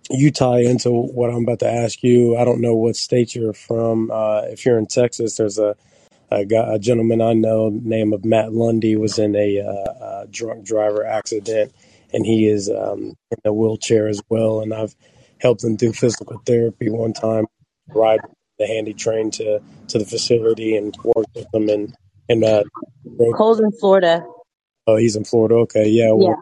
you 0.10 0.32
tie 0.32 0.60
into 0.60 0.92
what 0.92 1.30
I'm 1.30 1.44
about 1.44 1.60
to 1.60 1.72
ask 1.72 2.04
you. 2.04 2.38
I 2.38 2.46
don't 2.46 2.62
know 2.62 2.76
what 2.76 2.96
state 2.96 3.36
you're 3.36 3.54
from. 3.54 4.12
Uh, 4.12 4.42
if 4.44 4.66
you're 4.66 4.78
in 4.78 4.88
Texas, 4.88 5.38
there's 5.38 5.60
a 5.60 5.76
a, 6.32 6.46
guy, 6.46 6.74
a 6.74 6.80
gentleman 6.80 7.22
I 7.22 7.34
know, 7.34 7.70
name 7.70 8.12
of 8.12 8.26
Matt 8.26 8.54
Lundy, 8.54 8.96
was 8.96 9.20
in 9.20 9.36
a, 9.36 9.60
uh, 9.60 9.92
uh 10.04 10.26
drunk 10.32 10.66
driver 10.66 11.06
accident, 11.06 11.74
and 12.12 12.26
he 12.26 12.48
is 12.48 12.70
um, 12.70 13.16
in 13.32 13.38
a 13.46 13.54
wheelchair 13.54 14.08
as 14.08 14.22
well. 14.30 14.62
And 14.62 14.74
I've 14.74 14.96
helped 15.44 15.64
him 15.64 15.76
do 15.76 15.94
physical 15.94 16.42
therapy 16.46 16.90
one 16.90 17.14
time, 17.14 17.46
ride 17.90 18.22
the 18.58 18.66
handy 18.66 18.94
train 18.94 19.30
to 19.32 19.60
to 19.90 20.00
the 20.00 20.06
facility 20.06 20.76
and 20.76 20.96
work 21.04 21.26
with 21.36 21.54
him. 21.54 21.70
And 21.70 21.96
and 22.30 22.44
uh, 22.44 22.64
Cole's 23.36 23.60
in 23.60 23.72
Florida. 23.74 24.26
oh, 24.88 24.96
he's 24.96 25.16
in 25.16 25.26
Florida. 25.26 25.56
Okay, 25.56 25.88
yeah. 25.88 26.14
Yeah. 26.18 26.36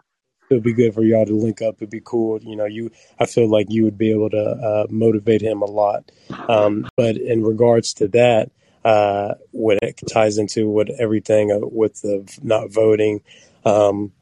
It'd 0.50 0.62
be 0.62 0.74
good 0.74 0.92
for 0.92 1.02
y'all 1.02 1.24
to 1.24 1.34
link 1.34 1.62
up. 1.62 1.76
It'd 1.76 1.88
be 1.88 2.02
cool. 2.04 2.38
You 2.42 2.56
know, 2.56 2.66
you 2.66 2.90
I 3.18 3.26
feel 3.26 3.48
like 3.48 3.66
you 3.70 3.84
would 3.84 3.96
be 3.96 4.12
able 4.12 4.30
to 4.30 4.38
uh, 4.38 4.86
motivate 4.90 5.40
him 5.40 5.62
a 5.62 5.66
lot. 5.66 6.12
Um, 6.48 6.88
but 6.96 7.16
in 7.16 7.42
regards 7.42 7.94
to 7.94 8.08
that, 8.08 8.50
uh, 8.84 9.34
what 9.52 9.78
it 9.82 9.98
ties 10.12 10.38
into 10.38 10.68
what 10.68 10.90
everything 10.90 11.50
uh, 11.50 11.58
with 11.62 12.02
the 12.02 12.38
not 12.42 12.70
voting, 12.70 13.22
um, 13.64 14.12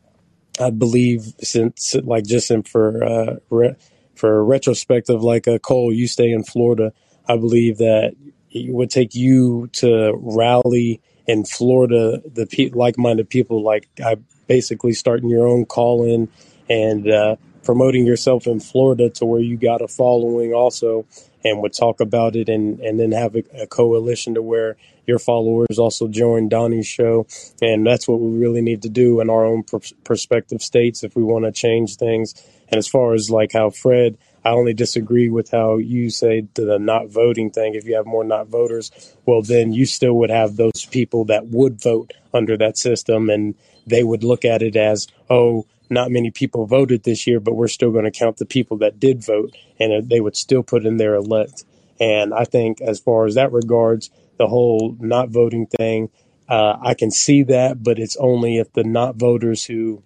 I 0.60 0.70
believe 0.70 1.34
since 1.42 1.96
like 1.96 2.24
just 2.24 2.50
in 2.50 2.62
for 2.62 3.02
uh, 3.02 3.36
re- 3.50 3.76
for 4.20 4.38
a 4.38 4.42
retrospective, 4.42 5.22
like 5.22 5.46
a 5.46 5.58
Cole, 5.58 5.92
you 5.92 6.06
stay 6.06 6.30
in 6.30 6.44
Florida. 6.44 6.92
I 7.26 7.36
believe 7.36 7.78
that 7.78 8.14
it 8.50 8.72
would 8.72 8.90
take 8.90 9.14
you 9.14 9.68
to 9.72 10.12
rally 10.14 11.00
in 11.26 11.44
Florida 11.44 12.20
the 12.30 12.46
pe- 12.46 12.70
like-minded 12.70 13.30
people, 13.30 13.62
like 13.62 13.88
I 14.04 14.16
basically 14.46 14.92
starting 14.92 15.30
your 15.30 15.46
own 15.46 15.64
call-in 15.64 16.28
and 16.68 17.10
uh, 17.10 17.36
promoting 17.64 18.04
yourself 18.04 18.46
in 18.46 18.60
Florida 18.60 19.08
to 19.10 19.24
where 19.24 19.40
you 19.40 19.56
got 19.56 19.80
a 19.80 19.88
following 19.88 20.52
also, 20.52 21.06
and 21.44 21.62
would 21.62 21.72
talk 21.72 22.00
about 22.00 22.36
it 22.36 22.48
and 22.48 22.80
and 22.80 23.00
then 23.00 23.12
have 23.12 23.34
a, 23.34 23.42
a 23.62 23.66
coalition 23.66 24.34
to 24.34 24.42
where 24.42 24.76
your 25.06 25.18
followers 25.18 25.78
also 25.78 26.06
join 26.08 26.48
Donnie's 26.48 26.86
show 26.86 27.26
and 27.62 27.86
that's 27.86 28.06
what 28.06 28.20
we 28.20 28.38
really 28.38 28.60
need 28.60 28.82
to 28.82 28.88
do 28.88 29.20
in 29.20 29.30
our 29.30 29.44
own 29.44 29.62
pers- 29.62 29.94
perspective 30.04 30.62
states 30.62 31.02
if 31.02 31.16
we 31.16 31.22
want 31.22 31.46
to 31.46 31.52
change 31.52 31.96
things. 31.96 32.34
And 32.70 32.78
as 32.78 32.88
far 32.88 33.14
as 33.14 33.30
like 33.30 33.52
how 33.52 33.70
Fred, 33.70 34.16
I 34.44 34.50
only 34.50 34.72
disagree 34.72 35.28
with 35.28 35.50
how 35.50 35.76
you 35.76 36.10
say 36.10 36.46
the 36.54 36.78
not 36.78 37.08
voting 37.08 37.50
thing. 37.50 37.74
If 37.74 37.84
you 37.84 37.96
have 37.96 38.06
more 38.06 38.24
not 38.24 38.48
voters, 38.48 39.14
well, 39.26 39.42
then 39.42 39.72
you 39.72 39.84
still 39.86 40.14
would 40.14 40.30
have 40.30 40.56
those 40.56 40.86
people 40.90 41.26
that 41.26 41.48
would 41.48 41.82
vote 41.82 42.12
under 42.32 42.56
that 42.56 42.78
system, 42.78 43.28
and 43.28 43.54
they 43.86 44.02
would 44.02 44.24
look 44.24 44.44
at 44.44 44.62
it 44.62 44.76
as, 44.76 45.08
oh, 45.28 45.66
not 45.90 46.10
many 46.10 46.30
people 46.30 46.66
voted 46.66 47.02
this 47.02 47.26
year, 47.26 47.40
but 47.40 47.54
we're 47.54 47.68
still 47.68 47.90
going 47.90 48.04
to 48.04 48.10
count 48.10 48.36
the 48.36 48.46
people 48.46 48.78
that 48.78 49.00
did 49.00 49.24
vote, 49.24 49.54
and 49.78 50.08
they 50.08 50.20
would 50.20 50.36
still 50.36 50.62
put 50.62 50.86
in 50.86 50.96
their 50.96 51.16
elect. 51.16 51.64
And 51.98 52.32
I 52.32 52.44
think, 52.44 52.80
as 52.80 53.00
far 53.00 53.26
as 53.26 53.34
that 53.34 53.52
regards, 53.52 54.10
the 54.38 54.46
whole 54.46 54.96
not 55.00 55.28
voting 55.28 55.66
thing, 55.66 56.08
uh, 56.48 56.76
I 56.80 56.94
can 56.94 57.10
see 57.10 57.42
that, 57.44 57.82
but 57.82 57.98
it's 57.98 58.16
only 58.16 58.56
if 58.56 58.72
the 58.72 58.84
not 58.84 59.16
voters 59.16 59.64
who 59.64 60.02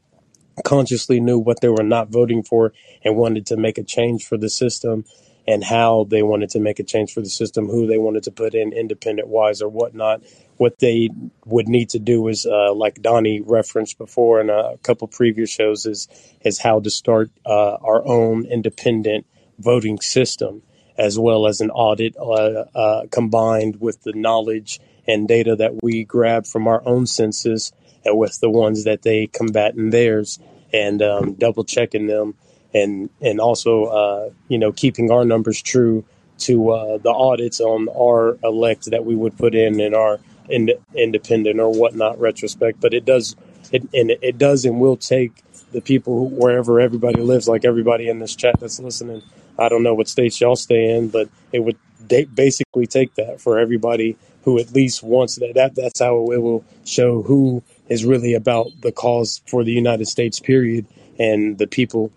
consciously 0.63 1.21
knew 1.21 1.39
what 1.39 1.61
they 1.61 1.69
were 1.69 1.83
not 1.83 2.09
voting 2.09 2.43
for 2.43 2.73
and 3.03 3.17
wanted 3.17 3.47
to 3.47 3.57
make 3.57 3.79
a 3.79 3.83
change 3.83 4.25
for 4.27 4.37
the 4.37 4.51
system 4.51 5.05
and 5.47 5.63
how 5.63 6.07
they 6.09 6.23
wanted 6.23 6.51
to 6.51 6.61
make 6.61 6.79
a 6.79 6.83
change 6.83 7.13
for 7.13 7.21
the 7.21 7.29
system, 7.29 7.67
who 7.67 7.87
they 7.87 7.99
wanted 7.99 8.23
to 8.23 8.31
put 8.31 8.55
in 8.55 8.73
independent 8.73 9.29
wise 9.29 9.61
or 9.61 9.69
whatnot. 9.69 10.23
What 10.57 10.79
they 10.79 11.11
would 11.45 11.69
need 11.69 11.91
to 11.91 11.99
do 11.99 12.29
is, 12.29 12.47
uh, 12.47 12.73
like 12.73 13.03
Donnie 13.03 13.41
referenced 13.41 13.99
before 13.99 14.41
in 14.41 14.49
a 14.49 14.79
couple 14.83 15.09
previous 15.09 15.51
shows, 15.51 15.85
is 15.85 16.09
is 16.43 16.59
how 16.59 16.81
to 16.81 16.91
start 16.91 17.31
uh, 17.45 17.75
our 17.75 18.07
own 18.07 18.47
independent 18.47 19.27
voting 19.59 20.01
system, 20.01 20.63
as 20.97 21.19
well 21.19 21.47
as 21.47 21.61
an 21.61 21.71
audit 21.71 22.17
uh, 22.17 22.65
uh, 22.75 23.07
combined 23.11 23.81
with 23.81 24.03
the 24.03 24.13
knowledge 24.15 24.81
and 25.07 25.29
data 25.29 25.57
that 25.57 25.83
we 25.83 26.05
grab 26.05 26.47
from 26.47 26.67
our 26.67 26.83
own 26.87 27.07
census 27.07 27.73
with 28.07 28.41
the 28.41 28.51
ones 28.51 28.85
that 28.85 29.03
they 29.03 29.27
combat 29.27 29.75
in 29.75 29.91
theirs 29.91 30.39
and 30.73 31.03
um, 31.03 31.35
double 31.35 31.65
checking 31.65 32.07
them 32.07 32.35
and 32.75 33.09
and 33.21 33.41
also 33.41 33.85
uh, 33.85 34.31
you 34.49 34.59
know 34.59 34.73
keeping 34.73 35.11
our 35.11 35.25
numbers 35.25 35.63
true 35.63 36.05
to 36.39 36.71
uh, 36.71 36.99
the 36.99 37.11
audits 37.11 37.61
on 37.61 37.89
our 37.89 38.37
elect 38.43 38.91
that 38.91 39.05
we 39.05 39.15
would 39.15 39.37
put 39.39 39.55
in 39.55 39.81
in 39.81 39.95
our 39.95 40.19
ind- 40.49 40.75
independent 40.95 41.61
or 41.61 41.73
whatnot 41.73 42.19
retrospect. 42.19 42.81
But 42.81 42.93
it 42.93 43.05
does 43.05 43.37
it 43.73 43.83
and 43.95 44.11
it 44.11 44.39
does 44.39 44.65
and 44.65 44.81
will 44.81 44.97
take 44.97 45.43
the 45.73 45.81
people 45.81 46.19
who, 46.19 46.35
wherever 46.37 46.81
everybody 46.81 47.21
lives 47.21 47.49
like 47.49 47.65
everybody 47.65 48.09
in 48.09 48.19
this 48.19 48.35
chat 48.35 48.59
that's 48.61 48.81
listening. 48.81 49.23
I 49.59 49.69
don't 49.69 49.85
know 49.85 49.95
what 49.95 50.09
states 50.09 50.41
y'all 50.41 50.57
stay 50.57 50.91
in 50.97 51.09
but 51.09 51.29
it 51.53 51.61
would 51.61 51.77
da- 52.07 52.25
basically 52.25 52.87
take 52.87 53.15
that 53.15 53.41
for 53.41 53.59
everybody 53.59 54.17
who 54.43 54.59
at 54.59 54.73
least 54.73 55.03
wants 55.03 55.37
that, 55.37 55.55
that 55.55 55.75
that's 55.75 56.01
how 56.01 56.31
it 56.33 56.43
will 56.43 56.65
show 56.85 57.23
who 57.23 57.63
is 57.89 58.05
really 58.05 58.35
about 58.35 58.69
the 58.81 58.93
cause 58.93 59.43
for 59.47 59.65
the 59.65 59.73
united 59.73 60.07
states 60.07 60.41
period 60.41 60.87
and 61.19 61.59
the 61.59 61.67
people 61.67 62.11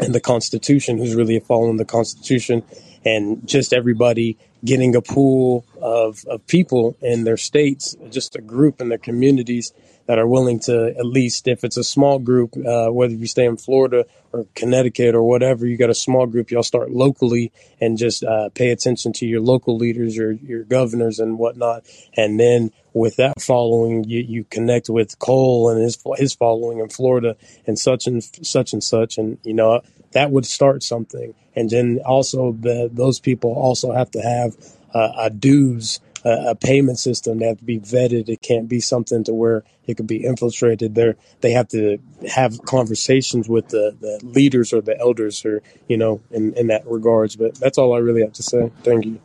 and 0.00 0.14
the 0.14 0.20
Constitution, 0.20 0.98
who's 0.98 1.14
really 1.14 1.38
following 1.40 1.76
the 1.76 1.84
Constitution, 1.84 2.62
and 3.04 3.46
just 3.46 3.72
everybody 3.72 4.36
getting 4.64 4.96
a 4.96 5.02
pool 5.02 5.64
of, 5.80 6.24
of 6.26 6.46
people 6.46 6.96
in 7.00 7.24
their 7.24 7.36
states, 7.36 7.96
just 8.10 8.36
a 8.36 8.40
group 8.40 8.80
in 8.80 8.88
their 8.88 8.98
communities 8.98 9.72
that 10.06 10.18
are 10.18 10.26
willing 10.26 10.60
to 10.60 10.94
at 10.96 11.04
least, 11.04 11.48
if 11.48 11.64
it's 11.64 11.76
a 11.76 11.84
small 11.84 12.18
group, 12.18 12.56
uh, 12.56 12.88
whether 12.88 13.12
you 13.12 13.26
stay 13.26 13.44
in 13.44 13.56
Florida 13.56 14.04
or 14.32 14.46
Connecticut 14.54 15.14
or 15.14 15.22
whatever, 15.22 15.66
you 15.66 15.76
got 15.76 15.90
a 15.90 15.94
small 15.94 16.26
group, 16.26 16.50
y'all 16.50 16.62
start 16.62 16.90
locally 16.90 17.52
and 17.80 17.98
just 17.98 18.22
uh, 18.22 18.48
pay 18.50 18.70
attention 18.70 19.12
to 19.14 19.26
your 19.26 19.40
local 19.40 19.76
leaders, 19.76 20.16
your 20.16 20.32
your 20.32 20.62
governors 20.62 21.18
and 21.18 21.38
whatnot, 21.38 21.84
and 22.16 22.38
then 22.38 22.70
with 22.96 23.16
that 23.16 23.42
following, 23.42 24.04
you, 24.04 24.20
you 24.20 24.44
connect 24.44 24.88
with 24.88 25.18
Cole 25.18 25.68
and 25.68 25.82
his 25.82 26.02
his 26.16 26.34
following 26.34 26.78
in 26.78 26.88
Florida 26.88 27.36
and 27.66 27.78
such 27.78 28.06
and 28.06 28.24
such 28.24 28.72
and 28.72 28.82
such, 28.82 29.18
and 29.18 29.38
you 29.44 29.52
know 29.52 29.82
that 30.12 30.30
would 30.30 30.46
start 30.46 30.82
something. 30.82 31.34
And 31.54 31.68
then 31.68 32.00
also 32.06 32.52
the 32.52 32.88
those 32.90 33.20
people 33.20 33.52
also 33.52 33.92
have 33.92 34.10
to 34.12 34.20
have 34.22 34.56
uh, 34.94 35.12
a 35.18 35.30
dues 35.30 36.00
a, 36.24 36.54
payment 36.54 36.98
system. 36.98 37.38
They 37.38 37.46
have 37.46 37.58
to 37.58 37.64
be 37.64 37.78
vetted. 37.78 38.28
It 38.28 38.40
can't 38.40 38.68
be 38.68 38.80
something 38.80 39.24
to 39.24 39.34
where 39.34 39.62
it 39.86 39.96
could 39.96 40.06
be 40.06 40.24
infiltrated. 40.24 40.94
They 40.94 41.12
they 41.42 41.50
have 41.52 41.68
to 41.68 41.98
have 42.28 42.62
conversations 42.64 43.48
with 43.48 43.68
the, 43.68 43.94
the 44.00 44.20
leaders 44.24 44.72
or 44.72 44.80
the 44.80 44.98
elders, 44.98 45.44
or 45.44 45.62
you 45.86 45.98
know, 45.98 46.22
in 46.30 46.54
in 46.54 46.68
that 46.68 46.86
regards. 46.86 47.36
But 47.36 47.56
that's 47.56 47.76
all 47.76 47.94
I 47.94 47.98
really 47.98 48.22
have 48.22 48.32
to 48.34 48.42
say. 48.42 48.72
Thank 48.82 49.04
you. 49.04 49.20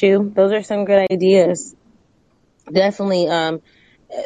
Too. 0.00 0.32
Those 0.34 0.52
are 0.52 0.62
some 0.62 0.86
good 0.86 1.06
ideas. 1.12 1.76
Definitely. 2.72 3.28
Um, 3.28 3.60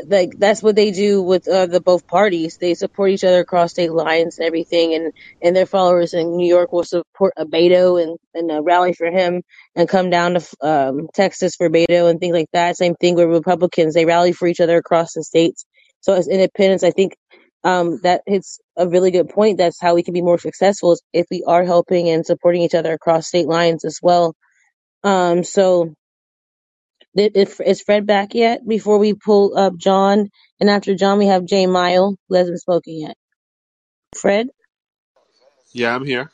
like 0.06 0.30
that's 0.38 0.62
what 0.62 0.76
they 0.76 0.92
do 0.92 1.22
with 1.22 1.48
uh, 1.48 1.66
the 1.66 1.80
both 1.80 2.06
parties. 2.06 2.58
They 2.60 2.74
support 2.74 3.10
each 3.10 3.24
other 3.24 3.40
across 3.40 3.72
state 3.72 3.92
lines 3.92 4.38
and 4.38 4.46
everything, 4.46 4.94
and 4.94 5.12
and 5.42 5.56
their 5.56 5.66
followers 5.66 6.14
in 6.14 6.36
New 6.36 6.46
York 6.48 6.72
will 6.72 6.84
support 6.84 7.34
a 7.36 7.44
Beto 7.44 8.00
and 8.00 8.16
and 8.34 8.52
uh, 8.52 8.62
rally 8.62 8.92
for 8.94 9.10
him, 9.10 9.42
and 9.74 9.88
come 9.88 10.10
down 10.10 10.34
to 10.34 10.46
um, 10.62 11.08
Texas 11.12 11.56
for 11.56 11.68
Beto 11.68 12.08
and 12.08 12.20
things 12.20 12.34
like 12.34 12.50
that. 12.52 12.76
Same 12.76 12.94
thing 12.94 13.16
with 13.16 13.28
Republicans; 13.28 13.94
they 13.94 14.06
rally 14.06 14.32
for 14.32 14.46
each 14.46 14.60
other 14.60 14.76
across 14.78 15.14
the 15.14 15.24
states. 15.24 15.66
So 16.02 16.14
as 16.14 16.28
independents, 16.28 16.84
I 16.84 16.92
think 16.92 17.16
um, 17.64 17.98
that 18.04 18.22
hits 18.26 18.60
a 18.76 18.88
really 18.88 19.10
good 19.10 19.28
point. 19.28 19.58
That's 19.58 19.80
how 19.80 19.96
we 19.96 20.04
can 20.04 20.14
be 20.14 20.22
more 20.22 20.38
successful 20.38 20.96
if 21.12 21.26
we 21.30 21.42
are 21.46 21.64
helping 21.64 22.08
and 22.10 22.24
supporting 22.24 22.62
each 22.62 22.74
other 22.74 22.92
across 22.92 23.26
state 23.26 23.48
lines 23.48 23.84
as 23.84 23.98
well. 24.02 24.34
Um, 25.04 25.44
so 25.44 25.94
is, 27.16 27.60
is 27.60 27.82
Fred 27.82 28.06
back 28.06 28.34
yet? 28.34 28.66
Before 28.66 28.98
we 28.98 29.14
pull 29.14 29.56
up 29.58 29.76
John, 29.76 30.30
and 30.60 30.70
after 30.70 30.94
John, 30.96 31.18
we 31.18 31.26
have 31.28 31.46
Jay 31.46 31.66
Mile, 31.66 32.16
who 32.28 32.36
hasn't 32.36 32.60
spoken 32.60 32.98
yet. 33.00 33.16
Fred? 34.16 34.48
Yeah, 35.72 35.94
I'm 35.94 36.04
here. 36.06 36.30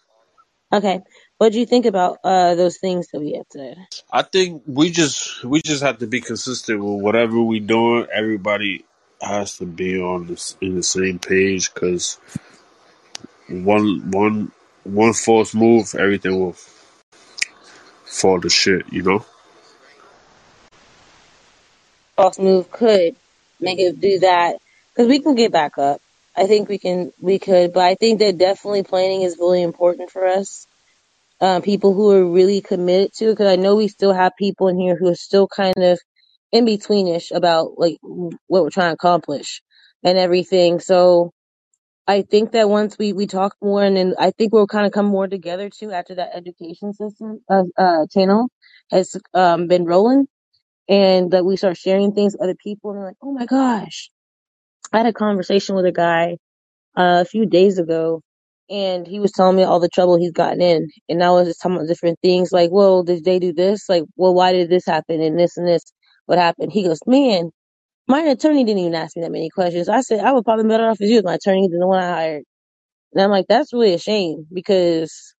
Okay. 0.72 1.00
What 1.38 1.52
do 1.52 1.60
you 1.60 1.66
think 1.66 1.86
about 1.86 2.18
uh, 2.24 2.54
those 2.56 2.78
things 2.78 3.08
that 3.12 3.20
we 3.20 3.34
have 3.34 3.48
today? 3.50 3.76
I 4.12 4.22
think 4.22 4.62
we 4.66 4.90
just 4.90 5.44
we 5.44 5.62
just 5.62 5.82
have 5.82 5.98
to 5.98 6.06
be 6.08 6.20
consistent 6.20 6.80
with 6.82 7.02
whatever 7.02 7.40
we 7.42 7.60
doing. 7.60 8.06
Everybody 8.12 8.86
has 9.22 9.58
to 9.58 9.66
be 9.66 10.00
on 10.00 10.28
this 10.28 10.56
in 10.62 10.76
the 10.76 10.82
same 10.82 11.18
page 11.18 11.72
because 11.74 12.18
one 13.48 14.10
one 14.10 14.52
one 14.84 15.14
false 15.14 15.54
move, 15.54 15.94
everything 15.98 16.38
will 16.40 16.56
fall 18.10 18.40
to 18.40 18.50
shit. 18.50 18.92
You 18.92 19.02
know. 19.02 19.24
False 22.16 22.38
move 22.38 22.70
could 22.70 23.16
make 23.60 23.78
it 23.78 24.00
do 24.00 24.18
that 24.18 24.56
because 24.92 25.08
we 25.08 25.20
can 25.20 25.34
get 25.34 25.52
back 25.52 25.78
up. 25.78 26.00
I 26.36 26.46
think 26.46 26.68
we 26.68 26.78
can, 26.78 27.12
we 27.20 27.38
could, 27.38 27.72
but 27.72 27.82
I 27.82 27.94
think 27.94 28.20
that 28.20 28.38
definitely 28.38 28.82
planning 28.82 29.22
is 29.22 29.36
really 29.38 29.62
important 29.62 30.10
for 30.10 30.26
us. 30.26 30.66
Uh, 31.40 31.60
people 31.60 31.94
who 31.94 32.10
are 32.12 32.24
really 32.24 32.60
committed 32.60 33.12
to 33.14 33.26
it, 33.26 33.32
because 33.32 33.46
I 33.46 33.56
know 33.56 33.76
we 33.76 33.88
still 33.88 34.12
have 34.12 34.32
people 34.38 34.68
in 34.68 34.78
here 34.78 34.96
who 34.96 35.08
are 35.08 35.14
still 35.14 35.48
kind 35.48 35.78
of 35.78 35.98
in 36.52 36.66
betweenish 36.66 37.34
about 37.34 37.78
like 37.78 37.96
what 38.02 38.62
we're 38.62 38.70
trying 38.70 38.90
to 38.90 38.94
accomplish 38.94 39.62
and 40.04 40.18
everything. 40.18 40.80
So 40.80 41.32
I 42.10 42.22
think 42.22 42.52
that 42.52 42.70
once 42.70 42.98
we 42.98 43.14
we 43.14 43.26
talk 43.28 43.56
more, 43.62 43.84
and 43.84 43.96
then 43.96 44.14
I 44.18 44.32
think 44.32 44.52
we'll 44.54 44.66
kind 44.68 44.86
of 44.86 44.92
come 44.92 45.06
more 45.06 45.28
together 45.28 45.70
too 45.70 45.92
after 45.92 46.16
that 46.16 46.32
education 46.36 46.94
system 46.94 47.40
uh, 47.50 47.64
uh 47.78 48.06
channel 48.12 48.48
has 48.92 49.16
um 49.34 49.68
been 49.68 49.86
rolling, 49.86 50.26
and 50.88 51.32
that 51.32 51.44
we 51.46 51.56
start 51.56 51.76
sharing 51.78 52.12
things 52.14 52.34
with 52.34 52.42
other 52.42 52.56
people, 52.62 52.90
and 52.92 52.98
they're 53.00 53.06
like, 53.08 53.16
oh 53.22 53.32
my 53.32 53.46
gosh, 53.46 54.10
I 54.92 54.98
had 54.98 55.06
a 55.06 55.14
conversation 55.14 55.76
with 55.76 55.86
a 55.86 55.92
guy 55.92 56.38
uh, 56.96 57.22
a 57.22 57.24
few 57.24 57.46
days 57.46 57.78
ago, 57.78 58.22
and 58.70 59.06
he 59.06 59.20
was 59.20 59.32
telling 59.32 59.56
me 59.56 59.64
all 59.64 59.80
the 59.80 59.88
trouble 59.88 60.18
he's 60.18 60.32
gotten 60.32 60.62
in, 60.62 60.88
and 61.08 61.22
I 61.24 61.30
was 61.30 61.48
just 61.48 61.62
talking 61.62 61.76
about 61.76 61.88
different 61.88 62.18
things, 62.22 62.52
like, 62.52 62.70
well, 62.72 63.02
did 63.04 63.24
they 63.24 63.38
do 63.38 63.52
this? 63.52 63.88
Like, 63.88 64.04
well, 64.16 64.34
why 64.34 64.52
did 64.52 64.70
this 64.70 64.86
happen? 64.86 65.20
And 65.22 65.38
this 65.38 65.56
and 65.56 65.66
this, 65.68 65.84
what 66.26 66.38
happened? 66.38 66.72
He 66.72 66.84
goes, 66.84 67.00
man, 67.06 67.50
my 68.10 68.22
attorney 68.22 68.64
didn't 68.64 68.80
even 68.80 68.96
ask 68.96 69.16
me 69.16 69.22
that 69.22 69.32
many 69.32 69.50
questions. 69.50 69.88
I 69.88 70.02
said, 70.02 70.20
I 70.20 70.32
would 70.32 70.44
probably 70.44 70.68
better 70.68 70.88
off 70.88 71.00
as 71.02 71.10
you 71.10 71.18
as 71.18 71.24
my 71.24 71.36
attorney 71.36 71.68
than 71.70 71.80
the 71.80 71.88
one 71.88 72.02
I 72.02 72.08
hired. 72.08 72.44
And 73.14 73.22
I'm 73.22 73.30
like, 73.30 73.46
that's 73.48 73.72
really 73.72 73.94
a 73.94 73.98
shame 73.98 74.46
because, 74.52 75.34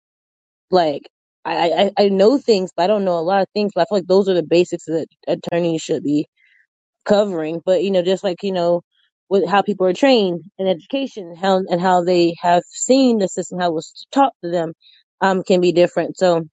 like, 0.72 1.04
I, 1.46 1.92
I, 1.98 2.06
I 2.06 2.10
know 2.10 2.38
things, 2.38 2.72
but 2.76 2.84
I 2.84 2.88
don't 2.88 3.06
know 3.06 3.20
a 3.20 3.22
lot 3.22 3.42
of 3.42 3.48
things. 3.54 3.72
But 3.76 3.82
I 3.84 3.86
feel 3.86 4.00
like 4.00 4.08
those 4.08 4.30
are 4.30 4.36
the 4.36 4.44
basics 4.44 4.86
that 4.86 5.08
attorneys 5.28 5.82
should 5.82 6.04
be 6.04 6.28
covering. 7.06 7.62
But 7.66 7.84
you 7.84 7.92
know, 7.92 8.02
just 8.04 8.24
like 8.24 8.44
you 8.44 8.52
know, 8.52 8.82
with 9.30 9.48
how 9.50 9.62
people 9.62 9.88
are 9.88 9.94
trained 9.94 10.44
in 10.60 10.68
education, 10.68 11.36
how 11.36 11.64
and 11.70 11.82
how 11.82 12.04
they 12.04 12.36
have 12.42 12.64
seen 12.70 13.20
the 13.20 13.28
system, 13.28 13.60
how 13.60 13.70
it 13.70 13.74
was 13.74 14.06
taught 14.12 14.34
to 14.44 14.52
them, 14.52 14.74
um, 15.22 15.44
can 15.44 15.62
be 15.62 15.72
different. 15.72 16.18
So 16.18 16.46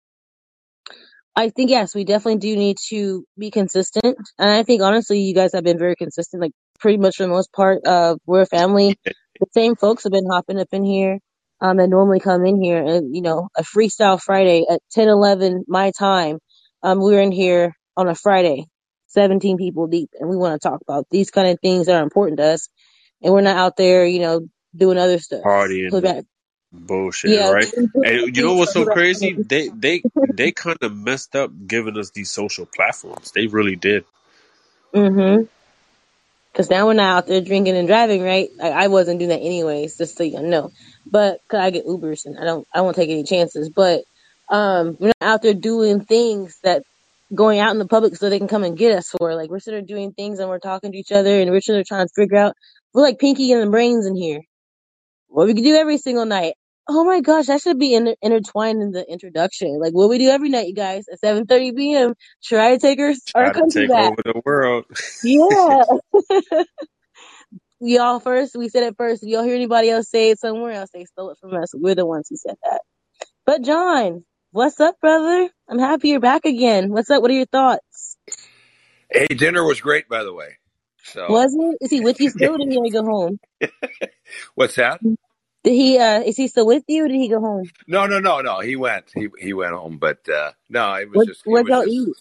I 1.39 1.51
think 1.51 1.70
yes, 1.70 1.95
we 1.95 2.05
definitely 2.05 2.41
do 2.41 2.57
need 2.57 2.78
to 2.89 3.24
be 3.39 3.53
consistent, 3.53 4.16
and 4.39 4.51
I 4.51 4.64
think 4.64 4.82
honestly, 4.82 5.20
you 5.20 5.34
guys 5.34 5.53
have 5.55 5.62
been 5.62 5.78
very 5.78 5.95
consistent. 5.95 6.43
Like 6.43 6.53
pretty 6.80 6.99
much 6.99 7.18
for 7.18 7.22
the 7.22 7.28
most 7.28 7.53
part, 7.53 7.86
uh, 7.86 8.16
we're 8.26 8.43
a 8.43 8.47
family. 8.47 8.97
The 9.41 9.47
same 9.55 9.76
folks 9.76 10.03
have 10.03 10.11
been 10.11 10.26
hopping 10.28 10.59
up 10.59 10.66
in 10.72 10.84
here. 10.84 11.20
Um, 11.61 11.76
that 11.76 11.89
normally 11.89 12.18
come 12.18 12.45
in 12.45 12.61
here 12.61 12.84
and, 12.84 13.14
you 13.14 13.22
know, 13.22 13.49
a 13.57 13.62
freestyle 13.62 14.20
Friday 14.20 14.64
at 14.68 14.80
10, 14.91 15.09
11 15.09 15.64
my 15.68 15.93
time. 15.93 16.41
Um, 16.82 16.99
we're 17.01 17.20
in 17.20 17.30
here 17.30 17.76
on 17.97 18.09
a 18.09 18.16
Friday 18.16 18.66
17 19.09 19.59
people 19.59 19.86
deep 19.86 20.11
and 20.18 20.28
we 20.28 20.36
want 20.36 20.61
to 20.61 20.68
talk 20.68 20.80
about 20.86 21.07
these 21.11 21.30
kind 21.30 21.49
of 21.49 21.59
things 21.61 21.86
that 21.86 21.97
are 21.97 22.03
important 22.03 22.39
to 22.39 22.45
us 22.45 22.68
and 23.22 23.32
we're 23.32 23.41
not 23.41 23.57
out 23.57 23.76
there 23.76 24.07
you 24.07 24.20
know 24.20 24.41
doing 24.76 24.99
other 24.99 25.18
stuff 25.18 25.43
Partying, 25.45 25.91
Put 25.91 26.05
back- 26.05 26.24
bullshit, 26.72 27.30
yeah 27.32 27.50
right? 27.50 27.72
And 28.02 28.36
you 28.36 28.42
know 28.42 28.54
what's 28.54 28.72
so 28.72 28.86
crazy? 28.86 29.34
They 29.34 29.68
they 29.68 30.04
they 30.28 30.52
kind 30.52 30.78
of 30.82 30.96
messed 30.96 31.36
up 31.36 31.50
giving 31.66 31.98
us 31.98 32.10
these 32.10 32.30
social 32.30 32.66
platforms. 32.66 33.32
They 33.32 33.46
really 33.46 33.76
did. 33.76 34.04
mm-hmm 34.94 35.42
because 36.52 36.70
now 36.70 36.86
we're 36.86 36.94
not 36.94 37.18
out 37.18 37.26
there 37.28 37.40
drinking 37.40 37.76
and 37.76 37.88
driving 37.88 38.22
right 38.22 38.48
I, 38.62 38.70
I 38.70 38.88
wasn't 38.88 39.20
doing 39.20 39.30
that 39.30 39.40
anyways 39.40 39.96
just 39.96 40.16
so 40.16 40.24
you 40.24 40.42
know 40.42 40.70
but 41.10 41.40
cause 41.48 41.60
i 41.60 41.70
get 41.70 41.86
ubers 41.86 42.26
and 42.26 42.38
i 42.38 42.44
don't 42.44 42.66
i 42.74 42.80
won't 42.80 42.96
take 42.96 43.10
any 43.10 43.24
chances 43.24 43.70
but 43.70 44.02
um 44.50 44.96
we're 44.98 45.12
not 45.20 45.34
out 45.34 45.42
there 45.42 45.54
doing 45.54 46.04
things 46.04 46.58
that 46.64 46.82
going 47.34 47.60
out 47.60 47.72
in 47.72 47.78
the 47.78 47.86
public 47.86 48.16
so 48.16 48.28
they 48.28 48.38
can 48.38 48.48
come 48.48 48.64
and 48.64 48.76
get 48.76 48.96
us 48.96 49.14
for 49.18 49.34
like 49.34 49.50
we're 49.50 49.60
sitting 49.60 49.80
there 49.80 49.96
doing 49.96 50.12
things 50.12 50.40
and 50.40 50.48
we're 50.48 50.58
talking 50.58 50.92
to 50.92 50.98
each 50.98 51.12
other 51.12 51.40
and 51.40 51.50
we're 51.50 51.60
sitting 51.60 51.76
there 51.76 51.84
trying 51.84 52.06
to 52.06 52.12
figure 52.14 52.38
out 52.38 52.56
we're 52.92 53.02
like 53.02 53.20
pinky 53.20 53.52
and 53.52 53.62
the 53.62 53.70
brains 53.70 54.06
in 54.06 54.16
here 54.16 54.40
what 55.28 55.46
we 55.48 55.54
can 55.54 55.64
do 55.64 55.76
every 55.76 55.98
single 55.98 56.26
night. 56.26 56.54
Oh 56.88 57.04
my 57.04 57.20
gosh, 57.20 57.46
that 57.46 57.62
should 57.62 57.78
be 57.78 57.94
inter- 57.94 58.16
intertwined 58.22 58.82
in 58.82 58.92
the 58.92 59.04
introduction. 59.10 59.78
Like 59.80 59.92
what 59.94 60.10
we 60.10 60.18
do 60.18 60.30
every 60.30 60.50
night, 60.50 60.68
you 60.68 60.74
guys, 60.74 61.04
at 61.12 61.20
7:30 61.22 61.76
p.m. 61.76 62.14
Try 62.44 62.72
to 62.74 62.78
take 62.80 63.00
our, 63.00 63.12
our 63.34 63.50
Try 63.50 63.52
to 63.52 63.62
country 63.62 63.70
take 63.70 63.94
back. 63.94 64.12
over 64.12 64.22
the 64.24 64.42
world. 64.44 64.86
Yeah. 65.22 65.84
y'all 67.80 68.20
first, 68.20 68.56
we 68.56 68.68
said 68.68 68.84
it 68.84 68.96
first. 68.98 69.22
If 69.22 69.28
y'all 69.28 69.44
hear 69.44 69.54
anybody 69.54 69.90
else 69.90 70.10
say 70.10 70.30
it 70.30 70.40
somewhere 70.40 70.72
else, 70.72 70.90
they 70.92 71.04
stole 71.06 71.30
it 71.30 71.38
from 71.40 71.54
us. 71.54 71.70
We're 71.74 71.94
the 71.94 72.06
ones 72.06 72.28
who 72.30 72.36
said 72.36 72.56
that. 72.64 72.80
But 73.46 73.62
John, 73.62 74.24
what's 74.52 74.80
up, 74.80 74.96
brother? 75.00 75.50
I'm 75.68 75.78
happy 75.78 76.10
you're 76.10 76.20
back 76.20 76.44
again. 76.46 76.90
What's 76.92 77.10
up? 77.10 77.22
What 77.22 77.30
are 77.30 77.34
your 77.34 77.46
thoughts? 77.46 78.16
Hey, 79.10 79.26
dinner 79.28 79.64
was 79.64 79.80
great, 79.80 80.08
by 80.08 80.24
the 80.24 80.34
way. 80.34 80.58
So, 81.05 81.36
Was 81.36 81.55
it? 81.59 81.78
Is 81.84 81.90
he 81.90 82.01
with 82.03 82.20
you 82.20 82.30
still? 82.30 82.55
Or 82.55 82.59
did 82.59 82.68
he 82.70 82.90
go 82.92 83.05
home? 83.05 83.38
what's 84.57 84.76
that? 84.76 85.03
Did 85.64 85.74
he? 85.74 85.99
uh 85.99 86.22
Is 86.22 86.36
he 86.36 86.49
still 86.49 86.66
with 86.66 86.84
you? 86.88 87.07
Or 87.07 87.09
did 87.09 87.16
he 87.18 87.28
go 87.28 87.40
home? 87.40 87.70
No, 87.88 88.07
no, 88.07 88.20
no, 88.20 88.40
no. 88.40 88.61
He 88.61 88.76
went. 88.76 89.07
He 89.14 89.28
he 89.38 89.53
went 89.55 89.74
home, 89.74 89.99
but 89.99 90.28
uh 90.28 90.53
no, 90.70 90.94
it 90.94 91.11
was 91.11 91.22
What? 91.22 91.26
just. 91.26 91.44
What 91.44 91.68
y'all 91.68 91.84
eat? 91.86 92.16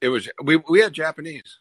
It 0.00 0.08
was. 0.10 0.28
We 0.42 0.56
we 0.68 0.80
had 0.80 0.92
Japanese. 0.94 1.58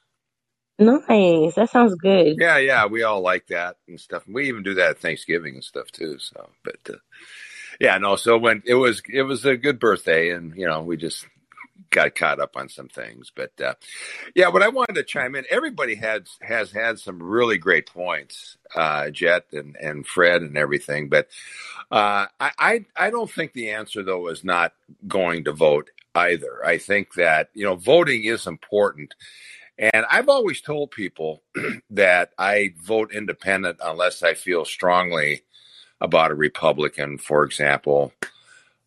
Nice. 0.80 1.56
That 1.56 1.70
sounds 1.72 1.96
good. 1.96 2.38
Yeah, 2.38 2.58
yeah. 2.58 2.88
We 2.88 3.04
all 3.04 3.22
like 3.22 3.48
that 3.48 3.78
and 3.88 4.00
stuff. 4.00 4.24
We 4.28 4.48
even 4.50 4.64
do 4.64 4.76
that 4.76 4.92
at 4.92 5.00
Thanksgiving 5.00 5.56
and 5.56 5.64
stuff 5.64 5.92
too. 5.92 6.20
So, 6.20 6.50
but 6.64 6.78
uh, 6.90 6.98
yeah, 7.80 7.98
no. 8.00 8.18
So 8.18 8.38
when 8.38 8.64
it 8.66 8.76
was, 8.76 9.02
it 9.12 9.24
was 9.24 9.46
a 9.46 9.58
good 9.58 9.80
birthday, 9.80 10.32
and 10.32 10.56
you 10.58 10.68
know, 10.68 10.84
we 10.84 10.98
just 10.98 11.28
got 11.90 12.16
caught 12.16 12.40
up 12.40 12.56
on 12.56 12.70
some 12.70 12.88
things. 12.88 13.32
But 13.34 13.52
uh, 13.62 13.74
yeah, 14.36 14.50
what 14.50 14.64
I 14.64 14.70
wanted 14.70 14.96
to 14.96 15.04
chime 15.04 15.36
in, 15.36 15.46
everybody 15.50 15.96
has 15.96 16.24
has 16.42 16.72
had 16.72 17.00
some 17.00 17.22
really 17.22 17.58
great 17.58 17.88
points, 17.88 18.58
uh, 18.76 19.10
Jet 19.10 19.46
and 19.52 19.76
and 19.78 20.06
Fred 20.06 20.42
and 20.42 20.58
everything. 20.58 21.10
But 21.10 21.28
uh, 21.92 22.28
I, 22.40 22.52
I 22.58 22.86
I 22.96 23.10
don't 23.10 23.32
think 23.32 23.54
the 23.54 23.70
answer 23.72 24.04
though 24.04 24.28
is 24.28 24.44
not 24.44 24.74
going 25.08 25.46
to 25.46 25.54
vote 25.54 25.90
either. 26.16 26.66
I 26.66 26.78
think 26.78 27.14
that 27.16 27.50
you 27.54 27.64
know 27.64 27.76
voting 27.76 28.26
is 28.26 28.48
important. 28.48 29.14
And 29.80 30.08
I've 30.10 30.28
always 30.30 30.60
told 30.60 30.90
people 30.90 31.44
that 31.92 32.32
I 32.38 32.74
vote 32.82 33.14
independent 33.14 33.78
unless 33.84 34.24
I 34.24 34.34
feel 34.34 34.66
strongly 34.66 35.44
about 36.02 36.32
a 36.32 36.36
Republican, 36.36 37.18
for 37.18 37.44
example, 37.44 38.12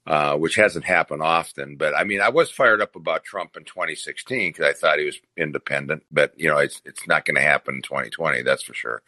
uh, 0.07 0.37
which 0.37 0.57
hasn't 0.57 0.85
happened 0.85 1.23
often. 1.23 1.77
But 1.77 1.95
I 1.97 2.05
mean, 2.05 2.21
I 2.21 2.31
was 2.31 2.51
fired 2.51 2.81
up 2.83 2.97
about 2.97 3.25
Trump 3.25 3.57
in 3.57 3.65
2016 3.65 4.51
because 4.53 4.67
I 4.67 4.73
thought 4.73 4.99
he 4.99 5.05
was 5.07 5.21
independent. 5.37 6.05
But 6.11 6.33
you 6.39 6.49
know, 6.49 6.59
it's 6.59 6.83
it's 6.85 7.07
not 7.07 7.25
going 7.25 7.37
to 7.37 7.43
happen 7.43 7.77
in 7.77 7.83
2020, 7.83 8.43
that's 8.43 8.63
for 8.63 8.75
sure. 8.75 9.03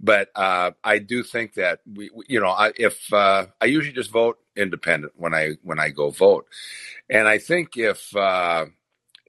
But 0.00 0.30
uh, 0.34 0.72
I 0.82 0.98
do 0.98 1.22
think 1.22 1.54
that 1.54 1.80
we, 1.86 2.10
we- 2.14 2.24
you 2.28 2.40
know, 2.40 2.48
I, 2.50 2.72
if 2.76 3.12
uh, 3.12 3.46
I 3.60 3.66
usually 3.66 3.94
just 3.94 4.10
vote 4.10 4.38
independent 4.56 5.14
when 5.16 5.34
I 5.34 5.52
when 5.62 5.78
I 5.78 5.90
go 5.90 6.10
vote, 6.10 6.46
and 7.10 7.28
I 7.28 7.38
think 7.38 7.76
if 7.76 8.14
uh, 8.16 8.66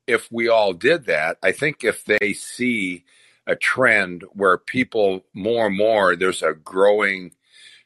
if 0.08 0.32
we 0.32 0.50
all 0.50 0.74
did 0.74 1.06
that, 1.06 1.38
I 1.44 1.52
think 1.52 1.84
if 1.84 2.06
they 2.06 2.34
see 2.34 3.06
a 3.48 3.56
trend 3.56 4.24
where 4.34 4.58
people 4.58 5.26
more 5.34 5.68
and 5.68 5.78
more, 5.78 6.16
there's 6.16 6.44
a 6.44 6.54
growing 6.54 7.34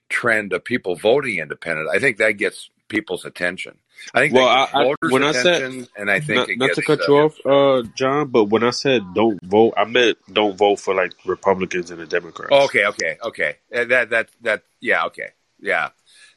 trend 0.09 0.53
of 0.53 0.63
people 0.65 0.95
voting 0.95 1.39
independent. 1.39 1.89
I 1.93 1.99
think 1.99 2.17
that 2.17 2.33
gets 2.33 2.69
people's 2.89 3.23
attention. 3.25 3.77
I 4.13 4.21
think 4.21 4.33
Well, 4.33 4.47
I, 4.47 4.67
I 4.73 4.83
voters' 4.83 5.11
when 5.11 5.23
I 5.23 5.31
said 5.31 5.45
attention, 5.45 5.87
and 5.95 6.11
I 6.11 6.19
think 6.19 6.57
not 6.57 6.69
not 6.69 6.75
to 6.75 6.81
cut 6.81 6.99
Uh, 7.01 7.05
you 7.07 7.17
off, 7.17 7.45
uh, 7.45 7.89
John, 7.95 8.27
but 8.29 8.45
when 8.45 8.63
I 8.63 8.71
said 8.71 9.01
don't 9.13 9.41
vote, 9.43 9.73
I 9.77 9.85
meant 9.85 10.17
don't 10.31 10.57
vote 10.57 10.79
for 10.79 10.93
like 10.93 11.13
Republicans 11.25 11.91
and 11.91 12.01
the 12.01 12.05
Democrats. 12.05 12.49
oh, 12.51 12.65
okay, 12.65 12.85
okay, 12.85 13.17
okay. 13.23 13.55
Uh, 13.73 13.85
That 13.85 14.09
that 14.09 14.29
that 14.41 14.63
yeah, 14.81 15.05
okay, 15.05 15.29
yeah. 15.59 15.89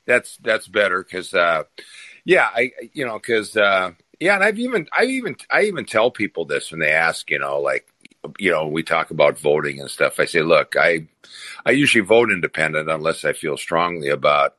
That's 0.06 0.36
that's 0.38 0.66
better 0.66 1.02
because 1.02 1.32
uh, 1.32 1.64
yeah, 2.24 2.48
I 2.52 2.72
you 2.92 3.06
know 3.06 3.18
because 3.18 3.56
uh, 3.56 3.92
yeah, 4.20 4.34
and 4.34 4.44
I've 4.44 4.58
even 4.58 4.88
I 4.96 5.04
even 5.04 5.36
I 5.50 5.62
even 5.62 5.84
tell 5.84 6.10
people 6.10 6.44
this 6.44 6.70
when 6.70 6.80
they 6.80 6.90
ask, 6.92 7.30
you 7.30 7.38
know, 7.38 7.60
like 7.60 7.86
you 8.38 8.50
know 8.50 8.66
we 8.66 8.82
talk 8.82 9.10
about 9.10 9.38
voting 9.38 9.80
and 9.80 9.90
stuff. 9.90 10.18
I 10.18 10.24
say, 10.24 10.42
look, 10.42 10.74
I 10.76 11.06
I 11.64 11.70
usually 11.70 12.04
vote 12.04 12.30
independent 12.30 12.90
unless 12.90 13.24
I 13.24 13.32
feel 13.32 13.56
strongly 13.56 14.08
about 14.08 14.56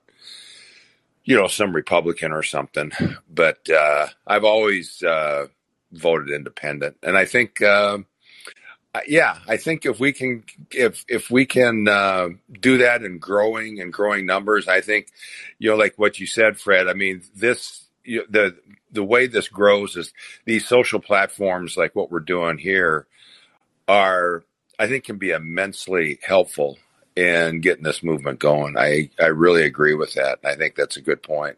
you 1.24 1.36
know 1.36 1.48
some 1.48 1.76
Republican 1.76 2.32
or 2.32 2.44
something. 2.44 2.92
But 3.30 3.70
uh, 3.70 4.08
I've 4.28 4.44
always 4.44 5.02
uh, 5.04 5.48
voted 5.92 6.30
independent, 6.30 6.98
and 7.04 7.18
I 7.18 7.26
think. 7.26 7.62
Uh, 7.62 8.00
yeah, 9.08 9.40
I 9.48 9.58
think 9.58 9.88
if 9.88 10.00
we 10.00 10.14
can, 10.14 10.44
if 10.70 11.04
if 11.08 11.32
we 11.32 11.48
can 11.48 11.88
uh, 11.88 12.30
do 12.52 12.78
that 12.78 13.02
in 13.02 13.18
growing 13.18 13.82
and 13.82 13.92
growing 13.92 14.28
numbers, 14.28 14.68
I 14.68 14.82
think, 14.82 15.08
you 15.58 15.72
know, 15.72 15.76
like 15.76 15.96
what 15.98 16.20
you 16.20 16.28
said, 16.28 16.60
Fred. 16.60 16.88
I 16.88 16.94
mean, 16.94 17.24
this 17.36 17.86
you, 18.04 18.24
the 18.30 18.56
the 18.92 19.04
way 19.04 19.26
this 19.26 19.48
grows 19.48 19.96
is 19.96 20.14
these 20.46 20.68
social 20.68 21.00
platforms, 21.00 21.76
like 21.76 21.96
what 21.96 22.12
we're 22.12 22.20
doing 22.20 22.60
here, 22.60 23.08
are 23.88 24.44
I 24.78 24.88
think 24.88 25.06
can 25.06 25.18
be 25.18 25.32
immensely 25.32 26.20
helpful 26.22 26.78
in 27.16 27.62
getting 27.62 27.84
this 27.84 28.04
movement 28.04 28.40
going. 28.40 28.78
I 28.78 29.10
I 29.20 29.28
really 29.28 29.64
agree 29.64 29.94
with 29.94 30.14
that. 30.14 30.40
I 30.44 30.56
think 30.56 30.76
that's 30.76 30.98
a 30.98 31.02
good 31.02 31.22
point. 31.24 31.58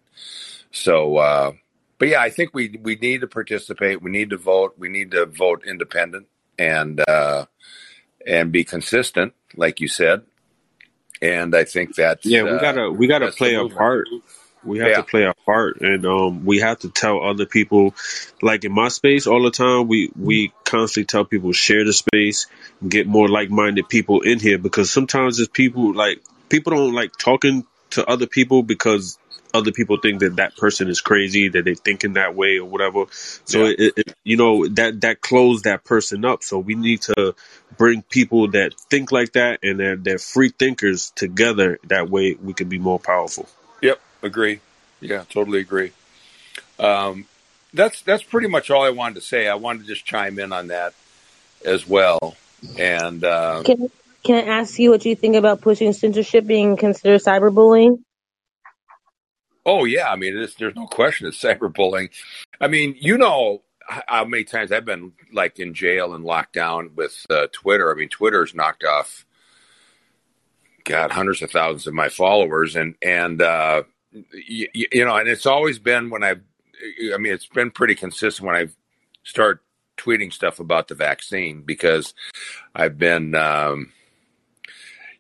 So, 0.71 1.17
uh, 1.17 1.51
but 1.97 2.09
yeah, 2.09 2.21
I 2.21 2.29
think 2.29 2.53
we 2.53 2.77
we 2.81 2.95
need 2.95 3.21
to 3.21 3.27
participate. 3.27 4.01
We 4.01 4.11
need 4.11 4.31
to 4.31 4.37
vote. 4.37 4.75
We 4.77 4.89
need 4.89 5.11
to 5.11 5.25
vote 5.25 5.63
independent 5.65 6.27
and 6.59 7.01
uh, 7.07 7.45
and 8.25 8.51
be 8.51 8.63
consistent, 8.63 9.33
like 9.55 9.79
you 9.79 9.87
said. 9.87 10.23
And 11.21 11.55
I 11.55 11.63
think 11.63 11.95
that 11.95 12.25
Yeah, 12.25 12.43
we 12.43 12.51
uh, 12.51 12.59
gotta 12.59 12.91
we 12.91 13.07
gotta 13.07 13.31
play 13.31 13.55
a 13.55 13.67
part. 13.67 14.07
We 14.65 14.79
have 14.79 14.89
Yeah, 14.89 14.97
to 14.97 15.03
play 15.03 15.23
a 15.23 15.33
part, 15.45 15.81
and 15.81 16.05
um, 16.05 16.45
we 16.45 16.59
have 16.59 16.79
to 16.79 16.89
tell 16.89 17.23
other 17.23 17.45
people. 17.45 17.93
Like 18.41 18.65
in 18.65 18.71
my 18.71 18.89
space, 18.89 19.27
all 19.27 19.43
the 19.43 19.51
time, 19.51 19.87
we 19.87 20.11
we 20.19 20.53
constantly 20.63 21.05
tell 21.05 21.25
people 21.25 21.51
share 21.51 21.85
the 21.85 21.93
space, 21.93 22.47
get 22.87 23.07
more 23.07 23.27
like 23.27 23.49
minded 23.49 23.89
people 23.89 24.21
in 24.21 24.39
here 24.39 24.57
because 24.57 24.91
sometimes 24.91 25.39
it's 25.39 25.49
people 25.49 25.93
like 25.93 26.21
people 26.49 26.73
don't 26.73 26.93
like 26.93 27.15
talking 27.17 27.65
to 27.91 28.05
other 28.09 28.27
people 28.27 28.63
because 28.63 29.17
other 29.53 29.71
people 29.71 29.97
think 30.01 30.19
that 30.19 30.35
that 30.37 30.57
person 30.57 30.89
is 30.89 31.01
crazy, 31.01 31.47
that 31.49 31.63
they 31.63 31.75
think 31.75 32.03
in 32.03 32.13
that 32.13 32.35
way 32.35 32.57
or 32.57 32.65
whatever. 32.65 33.05
So 33.11 33.65
yeah, 33.65 33.73
it, 33.77 33.93
it 33.97 34.15
you 34.23 34.37
know 34.37 34.67
that 34.67 35.01
that 35.01 35.21
closed 35.21 35.63
that 35.65 35.83
person 35.83 36.25
up. 36.25 36.43
So 36.43 36.59
we 36.59 36.75
need 36.75 37.03
to 37.03 37.35
bring 37.77 38.01
people 38.01 38.49
that 38.49 38.73
think 38.89 39.11
like 39.11 39.33
that 39.33 39.59
and 39.63 39.79
that 39.79 40.03
they're 40.03 40.17
free 40.17 40.49
thinkers 40.49 41.11
together. 41.15 41.79
That 41.85 42.09
way 42.09 42.35
we 42.35 42.53
can 42.53 42.69
be 42.69 42.79
more 42.79 42.99
powerful. 42.99 43.47
Agree. 44.25 44.59
Yeah, 45.01 45.23
totally 45.29 45.59
agree. 45.59 45.91
Um, 46.79 47.25
that's 47.73 48.01
that's 48.01 48.23
pretty 48.23 48.47
much 48.47 48.69
all 48.69 48.83
I 48.83 48.89
wanted 48.89 49.15
to 49.15 49.21
say. 49.21 49.47
I 49.47 49.55
wanted 49.55 49.83
to 49.83 49.87
just 49.87 50.05
chime 50.05 50.39
in 50.39 50.51
on 50.51 50.67
that 50.67 50.93
as 51.63 51.87
well. 51.87 52.35
And 52.77 53.23
uh, 53.23 53.63
Can 53.65 53.89
can 54.23 54.35
I 54.35 54.59
ask 54.59 54.79
you 54.79 54.89
what 54.89 55.05
you 55.05 55.15
think 55.15 55.35
about 55.35 55.61
pushing 55.61 55.93
censorship 55.93 56.45
being 56.45 56.77
considered 56.77 57.21
cyberbullying? 57.21 57.99
oh 59.65 59.85
yeah, 59.85 60.09
I 60.09 60.15
mean, 60.15 60.37
it's, 60.37 60.55
there's 60.55 60.75
no 60.75 60.87
question 60.87 61.27
it's 61.27 61.37
cyberbullying. 61.43 62.09
I 62.61 62.67
mean, 62.67 62.95
you 62.99 63.17
know 63.17 63.61
how 63.87 64.25
many 64.25 64.43
times 64.43 64.71
I've 64.71 64.85
been 64.85 65.13
like 65.31 65.59
in 65.59 65.73
jail 65.73 66.13
and 66.13 66.23
locked 66.23 66.53
down 66.53 66.91
with 66.95 67.25
uh, 67.29 67.47
Twitter. 67.51 67.91
I 67.91 67.95
mean, 67.95 68.09
Twitter's 68.09 68.55
knocked 68.55 68.83
off 68.83 69.25
God 70.83 71.11
hundreds 71.11 71.41
of 71.41 71.51
thousands 71.51 71.87
of 71.87 71.93
my 71.93 72.09
followers, 72.09 72.75
and 72.75 72.95
and 73.01 73.41
uh, 73.41 73.83
you, 74.33 74.67
you 74.73 75.05
know, 75.05 75.15
and 75.15 75.27
it's 75.27 75.45
always 75.45 75.79
been 75.79 76.09
when 76.09 76.23
I've, 76.23 76.41
I 77.13 77.17
mean, 77.17 77.33
it's 77.33 77.47
been 77.47 77.71
pretty 77.71 77.95
consistent 77.95 78.45
when 78.45 78.55
I've 78.55 78.75
started 79.23 79.59
tweeting 79.97 80.31
stuff 80.31 80.59
about 80.59 80.87
the 80.87 80.95
vaccine 80.95 81.61
because 81.61 82.13
I've 82.73 82.97
been, 82.97 83.35
um, 83.35 83.91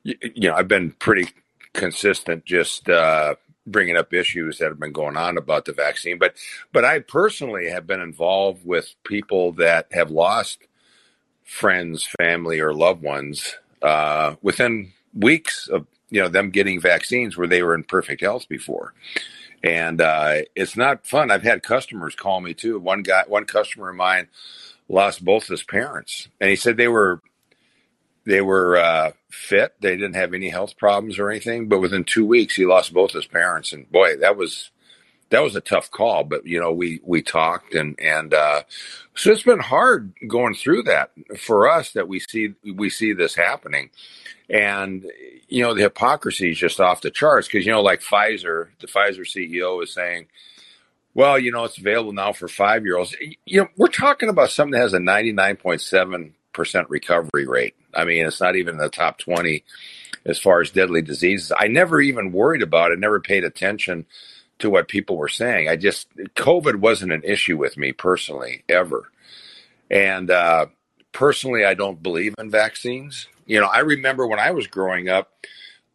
you, 0.03 0.15
you 0.21 0.49
know, 0.49 0.55
I've 0.55 0.67
been 0.67 0.91
pretty 0.91 1.29
consistent 1.73 2.45
just 2.45 2.89
uh, 2.89 3.35
bringing 3.65 3.97
up 3.97 4.13
issues 4.13 4.59
that 4.59 4.69
have 4.69 4.79
been 4.79 4.91
going 4.91 5.17
on 5.17 5.37
about 5.37 5.65
the 5.65 5.73
vaccine. 5.73 6.17
But, 6.17 6.35
but 6.71 6.85
I 6.85 6.99
personally 6.99 7.69
have 7.69 7.87
been 7.87 8.01
involved 8.01 8.65
with 8.65 8.95
people 9.03 9.53
that 9.53 9.87
have 9.91 10.11
lost 10.11 10.59
friends, 11.43 12.07
family, 12.19 12.59
or 12.59 12.73
loved 12.73 13.01
ones 13.01 13.55
uh, 13.81 14.35
within 14.41 14.91
weeks 15.13 15.67
of 15.67 15.87
you 16.15 16.21
know 16.21 16.29
them 16.29 16.49
getting 16.49 16.79
vaccines 16.79 17.37
where 17.37 17.47
they 17.47 17.61
were 17.61 17.75
in 17.75 17.83
perfect 17.83 18.21
health 18.21 18.47
before 18.49 18.93
and 19.65 19.99
uh, 19.99 20.41
it's 20.55 20.77
not 20.77 21.07
fun. 21.07 21.31
I've 21.31 21.43
had 21.43 21.63
customers 21.63 22.15
call 22.15 22.39
me 22.39 22.53
too. 22.53 22.79
One 22.79 23.01
guy, 23.01 23.23
one 23.27 23.45
customer 23.45 23.89
of 23.89 23.95
mine, 23.95 24.27
lost 24.87 25.25
both 25.25 25.47
his 25.47 25.63
parents, 25.63 26.27
and 26.39 26.51
he 26.51 26.55
said 26.55 26.77
they 26.77 26.87
were 26.87 27.21
they 28.25 28.41
were 28.41 28.77
uh, 28.77 29.11
fit. 29.31 29.73
They 29.81 29.95
didn't 29.97 30.15
have 30.15 30.33
any 30.33 30.49
health 30.49 30.77
problems 30.77 31.17
or 31.17 31.31
anything. 31.31 31.67
But 31.67 31.79
within 31.79 32.03
two 32.03 32.25
weeks, 32.25 32.55
he 32.55 32.65
lost 32.65 32.93
both 32.93 33.11
his 33.11 33.25
parents, 33.25 33.73
and 33.73 33.91
boy, 33.91 34.17
that 34.17 34.37
was 34.37 34.69
that 35.29 35.43
was 35.43 35.55
a 35.55 35.61
tough 35.61 35.91
call. 35.91 36.23
But 36.23 36.45
you 36.45 36.59
know, 36.59 36.71
we 36.71 37.01
we 37.03 37.21
talked, 37.21 37.73
and 37.73 37.99
and 37.99 38.33
uh, 38.33 38.63
so 39.15 39.31
it's 39.31 39.43
been 39.43 39.59
hard 39.59 40.13
going 40.27 40.55
through 40.55 40.83
that 40.83 41.11
for 41.37 41.69
us 41.69 41.91
that 41.93 42.07
we 42.07 42.19
see 42.19 42.53
we 42.63 42.89
see 42.89 43.13
this 43.13 43.35
happening. 43.35 43.89
And 44.49 45.05
you 45.47 45.63
know 45.63 45.73
the 45.73 45.83
hypocrisy 45.83 46.51
is 46.51 46.57
just 46.57 46.79
off 46.79 47.01
the 47.01 47.11
charts 47.11 47.47
because 47.47 47.65
you 47.65 47.71
know 47.71 47.81
like 47.81 48.01
pfizer 48.01 48.69
the 48.79 48.87
pfizer 48.87 49.21
ceo 49.21 49.81
is 49.83 49.93
saying 49.93 50.27
well 51.13 51.37
you 51.37 51.51
know 51.51 51.63
it's 51.63 51.77
available 51.77 52.13
now 52.13 52.33
for 52.33 52.47
five 52.47 52.83
year 52.83 52.97
olds 52.97 53.15
you 53.45 53.61
know 53.61 53.67
we're 53.77 53.87
talking 53.87 54.29
about 54.29 54.49
something 54.49 54.73
that 54.73 54.79
has 54.79 54.93
a 54.93 54.99
99.7% 54.99 56.85
recovery 56.89 57.47
rate. 57.47 57.75
I 57.93 58.05
mean 58.05 58.25
it's 58.25 58.41
not 58.41 58.55
even 58.55 58.75
in 58.75 58.79
the 58.79 58.89
top 58.89 59.17
20 59.19 59.63
as 60.25 60.39
far 60.39 60.61
as 60.61 60.71
deadly 60.71 61.01
diseases. 61.01 61.51
I 61.57 61.67
never 61.67 62.01
even 62.01 62.31
worried 62.31 62.63
about 62.63 62.91
it 62.91 62.99
never 62.99 63.19
paid 63.19 63.43
attention 63.43 64.05
to 64.59 64.69
what 64.69 64.87
people 64.87 65.17
were 65.17 65.27
saying 65.27 65.67
i 65.67 65.75
just 65.75 66.07
covid 66.35 66.75
wasn't 66.75 67.11
an 67.11 67.23
issue 67.23 67.57
with 67.57 67.77
me 67.77 67.91
personally 67.91 68.63
ever 68.69 69.11
and 69.89 70.31
uh, 70.31 70.67
personally, 71.15 71.65
I 71.65 71.73
don't 71.73 72.03
believe 72.03 72.35
in 72.37 72.51
vaccines. 72.51 73.27
You 73.45 73.61
know, 73.61 73.67
I 73.67 73.79
remember 73.79 74.27
when 74.27 74.39
I 74.39 74.51
was 74.51 74.67
growing 74.67 75.09
up, 75.09 75.31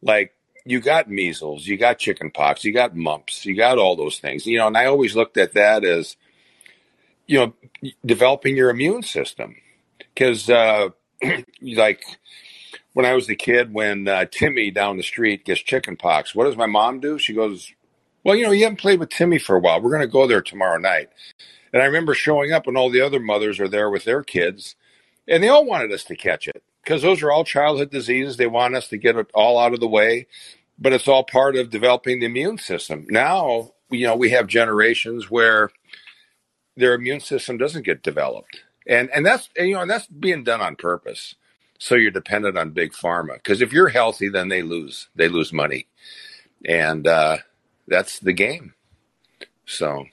like 0.02 0.34
you 0.64 0.80
got 0.80 1.10
measles, 1.10 1.66
you 1.66 1.76
got 1.76 1.98
chicken 1.98 2.30
pox, 2.30 2.64
you 2.64 2.72
got 2.72 2.96
mumps, 2.96 3.44
you 3.44 3.56
got 3.56 3.78
all 3.78 3.96
those 3.96 4.18
things. 4.18 4.46
You 4.46 4.58
know, 4.58 4.68
and 4.68 4.76
I 4.76 4.86
always 4.86 5.14
looked 5.14 5.36
at 5.36 5.54
that 5.54 5.84
as, 5.84 6.16
you 7.26 7.38
know, 7.38 7.90
developing 8.04 8.56
your 8.56 8.70
immune 8.70 9.02
system. 9.02 9.56
Because, 9.98 10.48
uh, 10.48 10.88
like, 11.62 12.02
when 12.92 13.06
I 13.06 13.14
was 13.14 13.28
a 13.28 13.34
kid, 13.34 13.74
when 13.74 14.08
uh, 14.08 14.24
Timmy 14.30 14.70
down 14.70 14.96
the 14.96 15.02
street 15.02 15.44
gets 15.44 15.60
chicken 15.60 15.96
pox, 15.96 16.34
what 16.34 16.44
does 16.44 16.56
my 16.56 16.66
mom 16.66 17.00
do? 17.00 17.18
She 17.18 17.34
goes, 17.34 17.72
Well, 18.24 18.36
you 18.36 18.44
know, 18.44 18.50
you 18.52 18.64
haven't 18.64 18.80
played 18.80 19.00
with 19.00 19.08
Timmy 19.08 19.38
for 19.38 19.56
a 19.56 19.60
while. 19.60 19.80
We're 19.80 19.90
going 19.90 20.02
to 20.02 20.06
go 20.06 20.26
there 20.26 20.42
tomorrow 20.42 20.78
night. 20.78 21.08
And 21.72 21.82
I 21.82 21.86
remember 21.86 22.14
showing 22.14 22.52
up, 22.52 22.66
and 22.66 22.76
all 22.76 22.90
the 22.90 23.00
other 23.00 23.20
mothers 23.20 23.60
are 23.60 23.68
there 23.68 23.90
with 23.90 24.04
their 24.04 24.22
kids, 24.22 24.76
and 25.28 25.42
they 25.42 25.48
all 25.48 25.64
wanted 25.64 25.92
us 25.92 26.04
to 26.04 26.16
catch 26.16 26.48
it 26.48 26.62
because 26.82 27.02
those 27.02 27.22
are 27.22 27.30
all 27.30 27.44
childhood 27.44 27.90
diseases. 27.90 28.36
They 28.36 28.46
want 28.46 28.74
us 28.74 28.88
to 28.88 28.98
get 28.98 29.16
it 29.16 29.30
all 29.34 29.58
out 29.58 29.72
of 29.72 29.80
the 29.80 29.88
way, 29.88 30.26
but 30.78 30.92
it's 30.92 31.08
all 31.08 31.24
part 31.24 31.56
of 31.56 31.70
developing 31.70 32.20
the 32.20 32.26
immune 32.26 32.58
system. 32.58 33.06
Now, 33.08 33.72
you 33.90 34.06
know, 34.06 34.16
we 34.16 34.30
have 34.30 34.46
generations 34.48 35.30
where 35.30 35.70
their 36.76 36.94
immune 36.94 37.20
system 37.20 37.56
doesn't 37.58 37.84
get 37.84 38.02
developed, 38.02 38.60
and 38.86 39.10
and 39.10 39.24
that's 39.24 39.48
and, 39.56 39.68
you 39.68 39.74
know, 39.76 39.82
and 39.82 39.90
that's 39.90 40.06
being 40.06 40.44
done 40.44 40.60
on 40.60 40.76
purpose. 40.76 41.36
So 41.78 41.94
you're 41.94 42.10
dependent 42.10 42.58
on 42.58 42.70
big 42.72 42.92
pharma 42.92 43.34
because 43.34 43.62
if 43.62 43.72
you're 43.72 43.88
healthy, 43.88 44.28
then 44.28 44.48
they 44.48 44.62
lose 44.62 45.08
they 45.14 45.28
lose 45.28 45.52
money, 45.52 45.86
and 46.66 47.06
uh, 47.06 47.38
that's 47.90 48.20
the 48.20 48.34
game. 48.34 48.74
So 49.66 50.06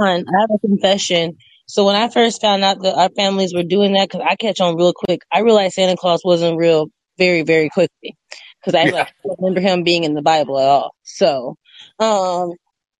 I 0.00 0.40
have 0.40 0.50
a 0.54 0.58
confession. 0.60 1.38
So 1.68 1.86
when 1.86 1.96
I 1.96 2.08
first 2.10 2.42
found 2.42 2.64
out 2.64 2.82
that 2.82 2.96
our 2.96 3.10
families 3.10 3.54
were 3.54 3.64
doing 3.64 3.94
that, 3.94 4.10
because 4.10 4.26
I 4.28 4.36
catch 4.36 4.60
on 4.60 4.76
real 4.76 4.94
quick, 4.94 5.22
I 5.32 5.40
realized 5.40 5.74
Santa 5.74 5.96
Claus 5.96 6.22
wasn't 6.24 6.58
real 6.58 6.88
very, 7.18 7.42
very 7.42 7.70
quickly 7.70 8.16
because 8.60 8.74
I 8.74 8.84
Yeah. 8.84 8.92
like 8.92 9.08
remember 9.40 9.60
him 9.60 9.84
being 9.84 10.04
in 10.04 10.14
the 10.14 10.22
Bible 10.22 10.58
at 10.60 10.68
all. 10.68 10.94
So, 11.04 11.56
um, 12.00 12.52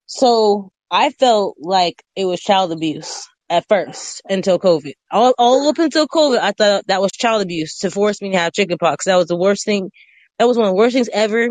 so 0.07 0.71
I 0.91 1.11
felt 1.11 1.57
like 1.61 2.03
it 2.17 2.27
was 2.27 2.41
child 2.41 2.73
abuse 2.73 3.29
at 3.51 3.67
first 3.69 4.23
until 4.29 4.59
COVID. 4.59 4.93
All, 5.13 5.35
all 5.39 5.69
up 5.69 5.79
until 5.79 6.09
COVID, 6.09 6.39
I 6.41 6.53
thought 6.53 6.87
that 6.89 7.03
was 7.03 7.13
child 7.13 7.43
abuse 7.43 7.79
to 7.81 7.91
force 7.91 8.23
me 8.23 8.33
to 8.33 8.39
have 8.39 8.53
chickenpox. 8.55 9.07
That 9.07 9.17
was 9.17 9.29
the 9.29 9.37
worst 9.39 9.65
thing. 9.67 9.91
That 10.39 10.49
was 10.49 10.57
one 10.59 10.67
of 10.69 10.73
the 10.73 10.77
worst 10.79 10.95
things 10.95 11.11
ever. 11.13 11.49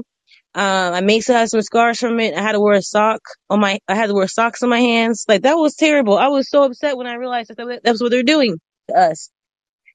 Um, 0.56 0.94
I 0.94 1.02
may 1.02 1.20
still 1.22 1.36
have 1.36 1.50
some 1.50 1.62
scars 1.64 2.00
from 2.00 2.20
it. 2.20 2.36
I 2.36 2.42
had 2.42 2.52
to 2.52 2.60
wear 2.60 2.74
a 2.76 2.82
sock 2.82 3.22
on 3.50 3.60
my, 3.60 3.80
I 3.88 3.96
had 3.96 4.08
to 4.08 4.14
wear 4.14 4.28
socks 4.28 4.62
on 4.64 4.70
my 4.70 4.80
hands. 4.80 5.26
Like 5.28 5.44
that 5.44 5.56
was 5.56 5.76
terrible. 5.76 6.18
I 6.18 6.28
was 6.28 6.50
so 6.50 6.64
upset 6.64 6.96
when 6.98 7.08
I 7.08 7.16
realized 7.16 7.50
that 7.50 7.58
that 7.84 7.92
was 7.92 8.02
what 8.02 8.12
they're 8.12 8.24
doing 8.24 8.58
to 8.90 8.96
us. 8.96 9.30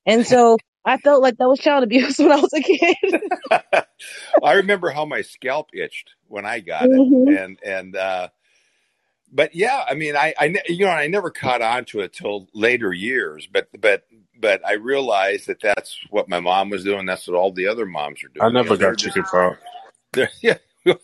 And 0.06 0.26
so 0.26 0.56
I 0.84 0.96
felt 0.96 1.22
like 1.22 1.36
that 1.36 1.48
was 1.48 1.60
child 1.60 1.84
abuse 1.84 2.18
when 2.18 2.32
I 2.32 2.36
was 2.36 2.52
a 2.54 2.60
kid. 2.60 2.96
I 4.42 4.52
remember 4.54 4.90
how 4.90 5.04
my 5.04 5.22
scalp 5.22 5.68
itched 5.74 6.10
when 6.26 6.44
I 6.46 6.60
got 6.60 6.84
it, 6.84 6.90
and 6.92 7.58
and 7.64 7.96
uh, 7.96 8.28
but 9.32 9.54
yeah, 9.54 9.84
I 9.88 9.94
mean, 9.94 10.16
I, 10.16 10.34
I 10.38 10.54
you 10.68 10.86
know 10.86 10.90
I 10.90 11.06
never 11.08 11.30
caught 11.30 11.62
on 11.62 11.84
to 11.86 12.00
it 12.00 12.12
till 12.14 12.48
later 12.54 12.92
years, 12.92 13.46
but 13.50 13.68
but 13.78 14.04
but 14.38 14.66
I 14.66 14.74
realized 14.74 15.46
that 15.48 15.60
that's 15.60 15.98
what 16.10 16.28
my 16.28 16.40
mom 16.40 16.70
was 16.70 16.84
doing. 16.84 17.06
That's 17.06 17.26
what 17.28 17.36
all 17.36 17.52
the 17.52 17.66
other 17.68 17.86
moms 17.86 18.22
are 18.24 18.28
doing. 18.28 18.42
I 18.42 18.46
You 18.48 18.52
never 18.54 18.70
know, 18.70 18.76
got 18.76 18.96
just- 18.96 19.14
chicken 19.14 19.24
pox. 19.24 19.58
They're- 20.12 20.30
Yeah, 20.42 20.54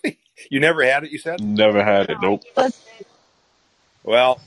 you 0.51 0.61
never 0.61 0.85
had 0.85 1.05
it. 1.05 1.11
You 1.11 1.19
said. 1.19 1.41
Never 1.41 1.83
had 1.85 2.11
it. 2.11 2.19
Nope. 2.23 2.43
Well, 4.03 4.41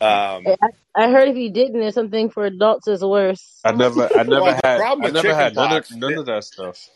um, 0.00 0.44
I, 0.46 0.68
I 0.96 1.10
heard 1.10 1.28
if 1.28 1.36
you 1.36 1.50
didn't, 1.50 1.80
there's 1.80 1.94
something 1.94 2.30
for 2.30 2.44
adults 2.44 2.88
is 2.88 3.04
worse. 3.04 3.60
I 3.64 3.72
never. 3.72 4.04
I 4.14 4.22
never 4.22 4.42
Well, 4.42 4.60
had. 4.64 4.80
I 4.80 4.94
never 5.10 5.34
had 5.34 5.54
none 5.54 5.76
of 5.76 5.90
none 5.96 6.14
of 6.14 6.26
that 6.26 6.44
stuff. 6.44 6.88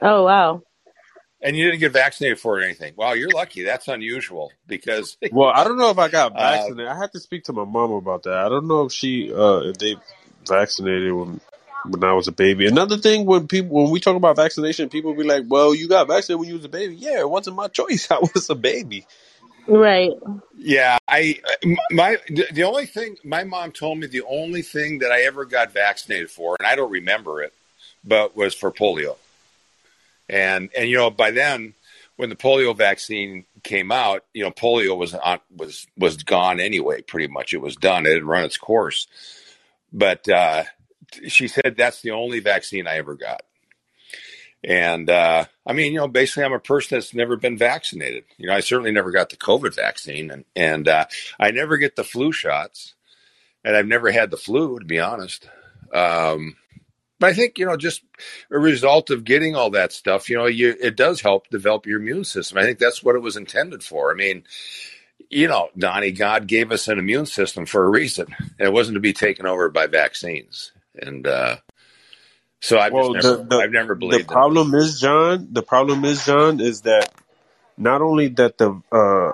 Oh 0.00 0.24
wow. 0.24 0.62
and 1.40 1.56
you 1.56 1.66
didn't 1.66 1.80
get 1.80 1.92
vaccinated 1.92 2.38
for 2.40 2.58
it 2.58 2.62
or 2.62 2.64
anything. 2.64 2.94
Wow, 2.96 3.12
you're 3.12 3.30
lucky. 3.30 3.62
That's 3.62 3.86
unusual 3.88 4.50
because 4.66 5.16
Well, 5.32 5.50
I 5.50 5.64
don't 5.64 5.78
know 5.78 5.90
if 5.90 5.98
I 5.98 6.08
got 6.08 6.32
Uh, 6.32 6.38
vaccinated. 6.38 6.88
I 6.88 6.96
had 6.98 7.12
to 7.12 7.20
speak 7.20 7.44
to 7.44 7.52
my 7.52 7.64
mom 7.64 7.92
about 7.92 8.24
that. 8.24 8.34
I 8.34 8.48
don't 8.48 8.66
know 8.66 8.84
if 8.86 8.92
she 8.92 9.32
uh 9.32 9.60
if 9.64 9.78
they 9.78 9.96
vaccinated 10.46 11.12
when 11.12 11.40
when 11.88 12.04
I 12.04 12.12
was 12.12 12.28
a 12.28 12.32
baby. 12.32 12.66
Another 12.66 12.96
thing 12.96 13.26
when 13.26 13.46
people 13.46 13.82
when 13.82 13.90
we 13.90 14.00
talk 14.00 14.16
about 14.16 14.36
vaccination, 14.36 14.88
people 14.88 15.14
be 15.14 15.24
like, 15.24 15.44
"Well, 15.48 15.74
you 15.74 15.88
got 15.88 16.08
vaccinated 16.08 16.40
when 16.40 16.48
you 16.48 16.56
was 16.56 16.64
a 16.64 16.68
baby." 16.68 16.96
Yeah, 16.96 17.20
it 17.20 17.30
wasn't 17.30 17.56
my 17.56 17.68
choice. 17.68 18.08
I 18.10 18.18
was 18.18 18.48
a 18.50 18.54
baby. 18.54 19.06
Right. 19.66 20.12
Yeah, 20.56 20.98
I 21.08 21.40
my 21.90 22.18
the 22.28 22.64
only 22.64 22.86
thing 22.86 23.16
my 23.24 23.44
mom 23.44 23.72
told 23.72 23.98
me 23.98 24.06
the 24.06 24.24
only 24.28 24.62
thing 24.62 24.98
that 24.98 25.10
I 25.10 25.22
ever 25.22 25.44
got 25.44 25.72
vaccinated 25.72 26.30
for, 26.30 26.56
and 26.58 26.66
I 26.66 26.74
don't 26.76 26.90
remember 26.90 27.42
it, 27.42 27.52
but 28.04 28.36
was 28.36 28.54
for 28.54 28.70
polio. 28.70 29.16
And 30.28 30.70
and 30.76 30.88
you 30.88 30.96
know 30.96 31.10
by 31.10 31.30
then, 31.30 31.74
when 32.16 32.28
the 32.28 32.36
polio 32.36 32.76
vaccine 32.76 33.44
came 33.62 33.90
out, 33.90 34.24
you 34.34 34.42
know 34.42 34.50
polio 34.50 34.96
was 34.96 35.14
on, 35.14 35.40
was 35.54 35.86
was 35.96 36.22
gone 36.22 36.60
anyway. 36.60 37.00
Pretty 37.00 37.28
much, 37.28 37.54
it 37.54 37.60
was 37.60 37.76
done. 37.76 38.06
It 38.06 38.14
had 38.14 38.24
run 38.24 38.44
its 38.44 38.58
course. 38.58 39.06
But 39.94 40.28
uh, 40.28 40.64
she 41.28 41.48
said 41.48 41.74
that's 41.76 42.02
the 42.02 42.12
only 42.12 42.40
vaccine 42.40 42.86
I 42.86 42.96
ever 42.96 43.14
got. 43.14 43.42
And 44.62 45.10
uh, 45.10 45.44
I 45.66 45.72
mean, 45.74 45.92
you 45.92 45.98
know, 45.98 46.08
basically, 46.08 46.44
I'm 46.44 46.52
a 46.54 46.58
person 46.58 46.96
that's 46.96 47.12
never 47.12 47.36
been 47.36 47.58
vaccinated. 47.58 48.24
You 48.38 48.46
know, 48.46 48.54
I 48.54 48.60
certainly 48.60 48.92
never 48.92 49.10
got 49.10 49.28
the 49.28 49.36
COVID 49.36 49.74
vaccine, 49.76 50.30
and 50.30 50.44
and 50.56 50.88
uh, 50.88 51.04
I 51.38 51.50
never 51.50 51.76
get 51.76 51.96
the 51.96 52.04
flu 52.04 52.32
shots, 52.32 52.94
and 53.62 53.76
I've 53.76 53.86
never 53.86 54.10
had 54.10 54.30
the 54.30 54.38
flu, 54.38 54.78
to 54.78 54.84
be 54.86 55.00
honest. 55.00 55.48
Um, 55.92 56.56
but 57.20 57.30
I 57.30 57.34
think 57.34 57.58
you 57.58 57.66
know, 57.66 57.76
just 57.76 58.02
a 58.50 58.58
result 58.58 59.10
of 59.10 59.24
getting 59.24 59.54
all 59.54 59.70
that 59.70 59.92
stuff, 59.92 60.30
you 60.30 60.36
know, 60.36 60.46
you 60.46 60.74
it 60.80 60.96
does 60.96 61.20
help 61.20 61.48
develop 61.48 61.86
your 61.86 62.00
immune 62.00 62.24
system. 62.24 62.56
I 62.56 62.62
think 62.62 62.78
that's 62.78 63.02
what 63.02 63.16
it 63.16 63.22
was 63.22 63.36
intended 63.36 63.82
for. 63.82 64.10
I 64.10 64.14
mean, 64.14 64.44
you 65.30 65.48
know, 65.48 65.68
Donnie, 65.76 66.12
God 66.12 66.46
gave 66.46 66.72
us 66.72 66.88
an 66.88 66.98
immune 66.98 67.26
system 67.26 67.66
for 67.66 67.84
a 67.84 67.90
reason, 67.90 68.34
it 68.58 68.72
wasn't 68.72 68.96
to 68.96 69.00
be 69.00 69.12
taken 69.12 69.46
over 69.46 69.68
by 69.68 69.86
vaccines. 69.86 70.72
And 70.96 71.26
uh, 71.26 71.58
so 72.62 72.78
I've 72.78 72.94
Well, 72.94 73.10
just 73.12 73.12
never, 73.12 73.28
the- 73.28 73.44
the- 73.48 73.64
I've 73.64 73.72
never 73.72 73.94
believed 73.96 74.32
it. 74.32 74.42
problem 74.44 74.74
is, 74.74 75.00
John. 75.00 75.48
The 75.52 75.62
problem 75.62 76.04
is, 76.04 76.24
John, 76.26 76.60
is 76.60 76.82
that 76.82 77.12
not 77.78 78.02
only 78.02 78.28
that 78.28 78.58
the 78.58 78.70
uh, 78.92 79.32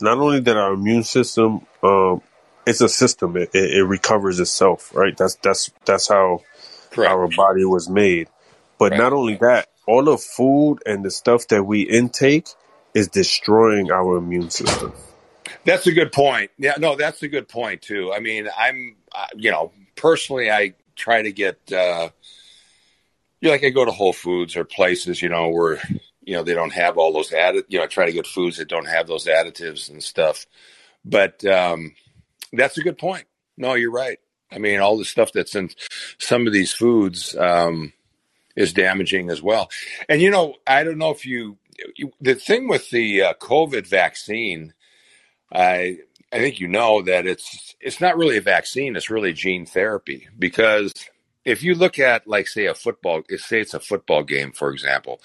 not 0.00 0.18
only 0.18 0.40
that 0.40 0.56
our 0.56 0.74
immune 0.74 1.04
system, 1.04 1.66
um, 1.82 2.22
it's 2.66 2.80
a 2.82 2.88
system. 2.88 3.36
It, 3.36 3.50
it, 3.54 3.78
it 3.78 3.84
recovers 3.84 4.40
itself, 4.40 4.94
right? 4.94 5.16
That's 5.16 5.36
that's 5.36 5.70
that's 5.86 6.08
how 6.08 6.42
Correct. 6.90 7.18
our 7.18 7.28
body 7.28 7.64
was 7.64 7.88
made. 7.88 8.28
But 8.78 8.92
Right. 8.92 8.96
not 8.96 9.12
only 9.14 9.36
that, 9.36 9.68
all 9.86 10.04
the 10.04 10.18
food 10.18 10.78
and 10.86 11.04
the 11.04 11.10
stuff 11.12 11.48
that 11.48 11.64
we 11.64 11.82
intake 11.82 12.48
is 12.94 13.08
destroying 13.08 13.90
our 13.92 14.18
immune 14.18 14.50
system. 14.50 14.94
That's 15.64 15.86
a 15.86 15.92
good 15.92 16.12
point. 16.12 16.50
Yeah, 16.58 16.74
no, 16.78 16.96
that's 16.96 17.22
a 17.22 17.28
good 17.28 17.48
point 17.48 17.82
too. 17.82 18.12
I 18.12 18.20
mean, 18.20 18.48
I'm, 18.58 18.96
uh, 19.14 19.26
you 19.36 19.50
know, 19.52 19.72
personally, 19.96 20.50
I 20.50 20.74
try 20.94 21.22
to 21.22 21.32
get, 21.32 21.58
uh, 21.72 22.10
you 23.40 23.48
know, 23.48 23.52
like 23.52 23.64
I 23.64 23.70
go 23.70 23.84
to 23.84 23.90
Whole 23.90 24.12
Foods 24.12 24.56
or 24.56 24.64
places, 24.64 25.20
you 25.20 25.28
know, 25.28 25.48
where, 25.48 25.80
you 26.22 26.34
know, 26.34 26.42
they 26.42 26.54
don't 26.54 26.72
have 26.72 26.98
all 26.98 27.12
those 27.12 27.32
added, 27.32 27.64
you 27.68 27.78
know, 27.78 27.84
I 27.84 27.88
try 27.88 28.06
to 28.06 28.12
get 28.12 28.26
foods 28.26 28.56
that 28.56 28.68
don't 28.68 28.88
have 28.88 29.06
those 29.06 29.26
additives 29.26 29.90
and 29.90 30.02
stuff. 30.02 30.46
But 31.04 31.44
um, 31.44 31.94
that's 32.52 32.78
a 32.78 32.82
good 32.82 32.98
point. 32.98 33.26
No, 33.56 33.74
you're 33.74 33.92
right. 33.92 34.18
I 34.50 34.58
mean, 34.58 34.80
all 34.80 34.96
the 34.96 35.04
stuff 35.04 35.32
that's 35.32 35.54
in 35.54 35.70
some 36.18 36.46
of 36.46 36.52
these 36.52 36.72
foods 36.72 37.36
um, 37.36 37.92
is 38.54 38.72
damaging 38.72 39.30
as 39.30 39.42
well. 39.42 39.70
And 40.08 40.20
you 40.20 40.30
know, 40.30 40.54
I 40.66 40.84
don't 40.84 40.98
know 40.98 41.10
if 41.10 41.26
you, 41.26 41.58
you 41.96 42.12
the 42.20 42.34
thing 42.34 42.68
with 42.68 42.90
the 42.90 43.22
uh, 43.22 43.34
COVID 43.34 43.86
vaccine. 43.86 44.72
I 45.52 45.98
I 46.32 46.38
think 46.38 46.60
you 46.60 46.68
know 46.68 47.02
that 47.02 47.26
it's 47.26 47.74
it's 47.80 48.00
not 48.00 48.16
really 48.16 48.36
a 48.36 48.42
vaccine; 48.42 48.96
it's 48.96 49.10
really 49.10 49.32
gene 49.32 49.66
therapy. 49.66 50.28
Because 50.38 50.92
if 51.44 51.62
you 51.62 51.76
look 51.76 52.00
at, 52.00 52.26
like, 52.26 52.48
say, 52.48 52.66
a 52.66 52.74
football, 52.74 53.22
say 53.36 53.60
it's 53.60 53.74
a 53.74 53.80
football 53.80 54.24
game, 54.24 54.50
for 54.50 54.72
example, 54.72 55.20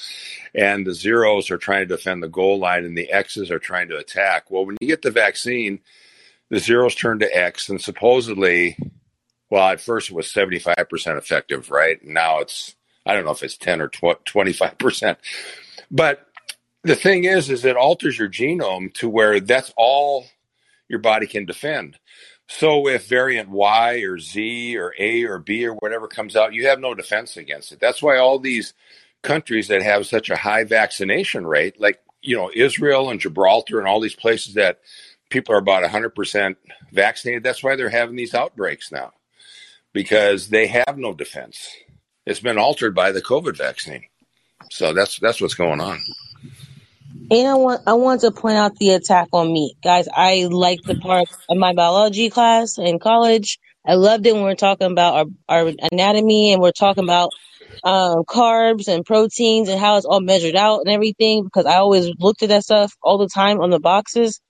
and 0.53 0.85
the 0.85 0.93
zeros 0.93 1.49
are 1.49 1.57
trying 1.57 1.87
to 1.87 1.95
defend 1.95 2.21
the 2.21 2.29
goal 2.29 2.59
line 2.59 2.85
and 2.85 2.95
the 2.95 3.11
X's 3.11 3.49
are 3.49 3.59
trying 3.59 3.89
to 3.89 3.97
attack. 3.97 4.51
Well, 4.51 4.65
when 4.65 4.77
you 4.79 4.87
get 4.87 5.01
the 5.01 5.09
vaccine, 5.09 5.79
the 6.49 6.59
zeros 6.59 6.93
turn 6.93 7.19
to 7.19 7.35
X, 7.37 7.69
and 7.69 7.81
supposedly, 7.81 8.77
well, 9.49 9.69
at 9.69 9.81
first 9.81 10.11
it 10.11 10.15
was 10.15 10.31
seventy 10.31 10.59
five 10.59 10.87
percent 10.89 11.17
effective, 11.17 11.71
right? 11.71 11.97
Now 12.03 12.39
it's 12.39 12.75
I 13.05 13.15
don't 13.15 13.25
know 13.25 13.31
if 13.31 13.41
it's 13.41 13.57
ten 13.57 13.81
or 13.81 13.87
twenty 13.89 14.53
five 14.53 14.77
percent, 14.77 15.17
but 15.89 16.27
the 16.83 16.95
thing 16.95 17.23
is, 17.25 17.49
is 17.49 17.65
it 17.65 17.75
alters 17.75 18.19
your 18.19 18.29
genome 18.29 18.93
to 18.95 19.09
where 19.09 19.39
that's 19.39 19.73
all 19.75 20.25
your 20.91 20.99
body 20.99 21.25
can 21.25 21.45
defend. 21.45 21.97
So 22.47 22.89
if 22.89 23.07
variant 23.07 23.49
Y 23.49 24.01
or 24.01 24.19
Z 24.19 24.77
or 24.77 24.93
A 24.99 25.23
or 25.23 25.39
B 25.39 25.65
or 25.65 25.73
whatever 25.75 26.07
comes 26.07 26.35
out, 26.35 26.53
you 26.53 26.67
have 26.67 26.81
no 26.81 26.93
defense 26.93 27.37
against 27.37 27.71
it. 27.71 27.79
That's 27.79 28.03
why 28.03 28.17
all 28.17 28.39
these 28.39 28.73
countries 29.23 29.69
that 29.69 29.81
have 29.81 30.05
such 30.05 30.29
a 30.29 30.35
high 30.35 30.65
vaccination 30.65 31.47
rate, 31.47 31.79
like 31.79 32.01
you 32.21 32.35
know 32.35 32.51
Israel 32.53 33.09
and 33.09 33.21
Gibraltar 33.21 33.79
and 33.79 33.87
all 33.87 34.01
these 34.01 34.15
places 34.15 34.55
that 34.55 34.81
people 35.29 35.55
are 35.55 35.59
about 35.59 35.89
100% 35.89 36.57
vaccinated, 36.91 37.41
that's 37.41 37.63
why 37.63 37.77
they're 37.77 37.89
having 37.89 38.17
these 38.17 38.35
outbreaks 38.35 38.91
now 38.91 39.13
because 39.93 40.49
they 40.49 40.67
have 40.67 40.97
no 40.97 41.13
defense. 41.13 41.69
It's 42.25 42.41
been 42.41 42.57
altered 42.57 42.93
by 42.93 43.13
the 43.13 43.21
COVID 43.21 43.57
vaccine. 43.57 44.03
So 44.69 44.93
that's 44.93 45.19
that's 45.19 45.39
what's 45.39 45.55
going 45.55 45.79
on. 45.79 45.99
And 47.31 47.47
I 47.47 47.55
want 47.55 47.81
I 47.87 47.93
want 47.93 48.21
to 48.21 48.31
point 48.31 48.57
out 48.57 48.75
the 48.75 48.89
attack 48.89 49.29
on 49.31 49.53
meat, 49.53 49.77
guys. 49.81 50.09
I 50.13 50.49
liked 50.51 50.85
the 50.85 50.95
part 50.95 51.29
of 51.49 51.57
my 51.57 51.73
biology 51.73 52.29
class 52.29 52.77
in 52.77 52.99
college. 52.99 53.57
I 53.87 53.93
loved 53.93 54.27
it 54.27 54.33
when 54.33 54.43
we 54.43 54.51
are 54.51 54.55
talking 54.55 54.91
about 54.91 55.13
our, 55.47 55.61
our 55.63 55.73
anatomy 55.93 56.51
and 56.51 56.61
we're 56.61 56.73
talking 56.73 57.05
about 57.05 57.29
um, 57.85 58.25
carbs 58.25 58.89
and 58.89 59.05
proteins 59.05 59.69
and 59.69 59.79
how 59.79 59.95
it's 59.95 60.05
all 60.05 60.19
measured 60.19 60.57
out 60.57 60.81
and 60.81 60.89
everything. 60.89 61.45
Because 61.45 61.65
I 61.65 61.77
always 61.77 62.11
looked 62.19 62.43
at 62.43 62.49
that 62.49 62.65
stuff 62.65 62.93
all 63.01 63.17
the 63.17 63.29
time 63.33 63.61
on 63.61 63.69
the 63.69 63.79
boxes. 63.79 64.41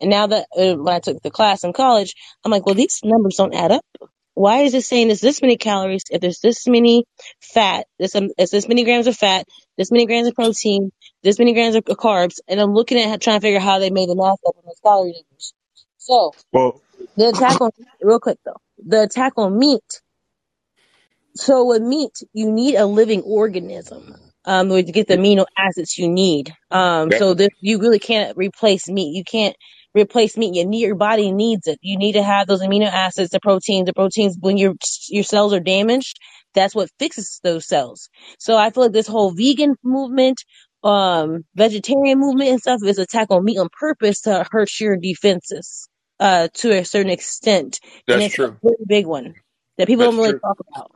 And 0.00 0.08
now 0.08 0.26
that 0.28 0.46
uh, 0.56 0.76
when 0.76 0.94
I 0.94 1.00
took 1.00 1.20
the 1.22 1.30
class 1.30 1.62
in 1.62 1.74
college, 1.74 2.14
I'm 2.42 2.50
like, 2.50 2.64
well, 2.64 2.74
these 2.74 3.00
numbers 3.04 3.36
don't 3.36 3.54
add 3.54 3.70
up. 3.70 3.84
Why 4.32 4.60
is 4.60 4.72
it 4.72 4.84
saying 4.84 5.08
there's 5.08 5.20
this 5.20 5.42
many 5.42 5.58
calories 5.58 6.04
if 6.10 6.22
there's 6.22 6.40
this 6.40 6.66
many 6.66 7.04
fat, 7.42 7.84
this 7.98 8.16
um, 8.16 8.30
it's 8.38 8.50
this 8.50 8.66
many 8.66 8.84
grams 8.84 9.06
of 9.06 9.14
fat, 9.14 9.44
this 9.76 9.92
many 9.92 10.06
grams 10.06 10.28
of 10.28 10.34
protein, 10.34 10.90
this 11.22 11.38
many 11.38 11.54
grams 11.54 11.76
of 11.76 11.84
carbs, 11.84 12.40
and 12.48 12.60
I'm 12.60 12.74
looking 12.74 12.98
at 12.98 13.20
trying 13.20 13.38
to 13.40 13.42
figure 13.42 13.58
out 13.60 13.64
how 13.64 13.78
they 13.80 13.90
made 13.90 14.08
the 14.08 14.16
math 14.16 14.38
up 14.46 14.56
on 14.56 14.64
those 14.66 14.80
calorie 14.84 15.12
numbers. 15.12 15.54
So 15.98 16.32
Well, 16.52 16.82
the 17.16 17.28
attack 17.30 17.60
on 17.60 17.70
real 18.02 18.20
quick 18.20 18.38
though, 18.44 18.56
the 18.84 19.02
attack 19.04 19.34
on 19.38 19.58
meat. 19.58 19.84
So 21.36 21.66
with 21.66 21.82
meat, 21.82 22.12
you 22.34 22.52
need 22.52 22.76
a 22.76 22.86
living 22.86 23.22
organism 23.22 24.16
um 24.46 24.70
to 24.70 24.82
get 24.82 25.08
the 25.08 25.16
amino 25.16 25.46
acids 25.56 25.98
you 25.98 26.08
need. 26.10 26.52
Um, 26.70 27.10
Yep. 27.10 27.12
so 27.12 27.34
this 27.34 27.50
you 27.60 27.80
really 27.80 28.00
can't 28.00 28.36
replace 28.36 28.88
meat. 28.88 29.16
You 29.16 29.24
can't 29.24 29.56
replace 29.94 30.36
meat. 30.36 30.54
You 30.54 30.66
need 30.66 30.80
your 30.86 30.96
body 30.96 31.32
needs 31.32 31.68
it. 31.68 31.78
You 31.82 31.98
need 31.98 32.12
to 32.14 32.22
have 32.22 32.46
those 32.48 32.62
amino 32.62 32.86
acids, 32.88 33.30
the 33.30 33.40
proteins. 33.40 33.86
The 33.86 33.94
proteins 33.94 34.36
when 34.40 34.58
your 34.58 34.74
your 35.08 35.24
cells 35.24 35.54
are 35.54 35.60
damaged, 35.60 36.18
that's 36.54 36.74
what 36.74 36.90
fixes 36.98 37.40
those 37.44 37.66
cells. 37.68 38.10
So 38.40 38.56
I 38.58 38.70
feel 38.70 38.84
like 38.84 38.92
this 38.92 39.08
whole 39.08 39.32
vegan 39.32 39.76
movement, 39.84 40.38
um, 40.82 41.44
vegetarian 41.54 42.18
movement 42.18 42.50
and 42.50 42.60
stuff 42.60 42.80
is 42.84 42.98
attack 42.98 43.28
on 43.30 43.44
meat 43.44 43.58
on 43.58 43.68
purpose 43.78 44.22
to 44.22 44.46
hurt 44.50 44.70
your 44.80 44.96
defenses, 44.96 45.88
uh, 46.18 46.48
to 46.54 46.78
a 46.78 46.84
certain 46.84 47.10
extent. 47.10 47.80
And 48.08 48.20
That's 48.20 48.26
it's 48.26 48.34
a 48.34 48.36
true. 48.36 48.58
big 48.86 49.06
one 49.06 49.34
that 49.78 49.86
people 49.86 50.04
That's 50.04 50.16
don't 50.16 50.24
really 50.24 50.32
true. 50.32 50.40
talk 50.40 50.58
about. 50.68 50.92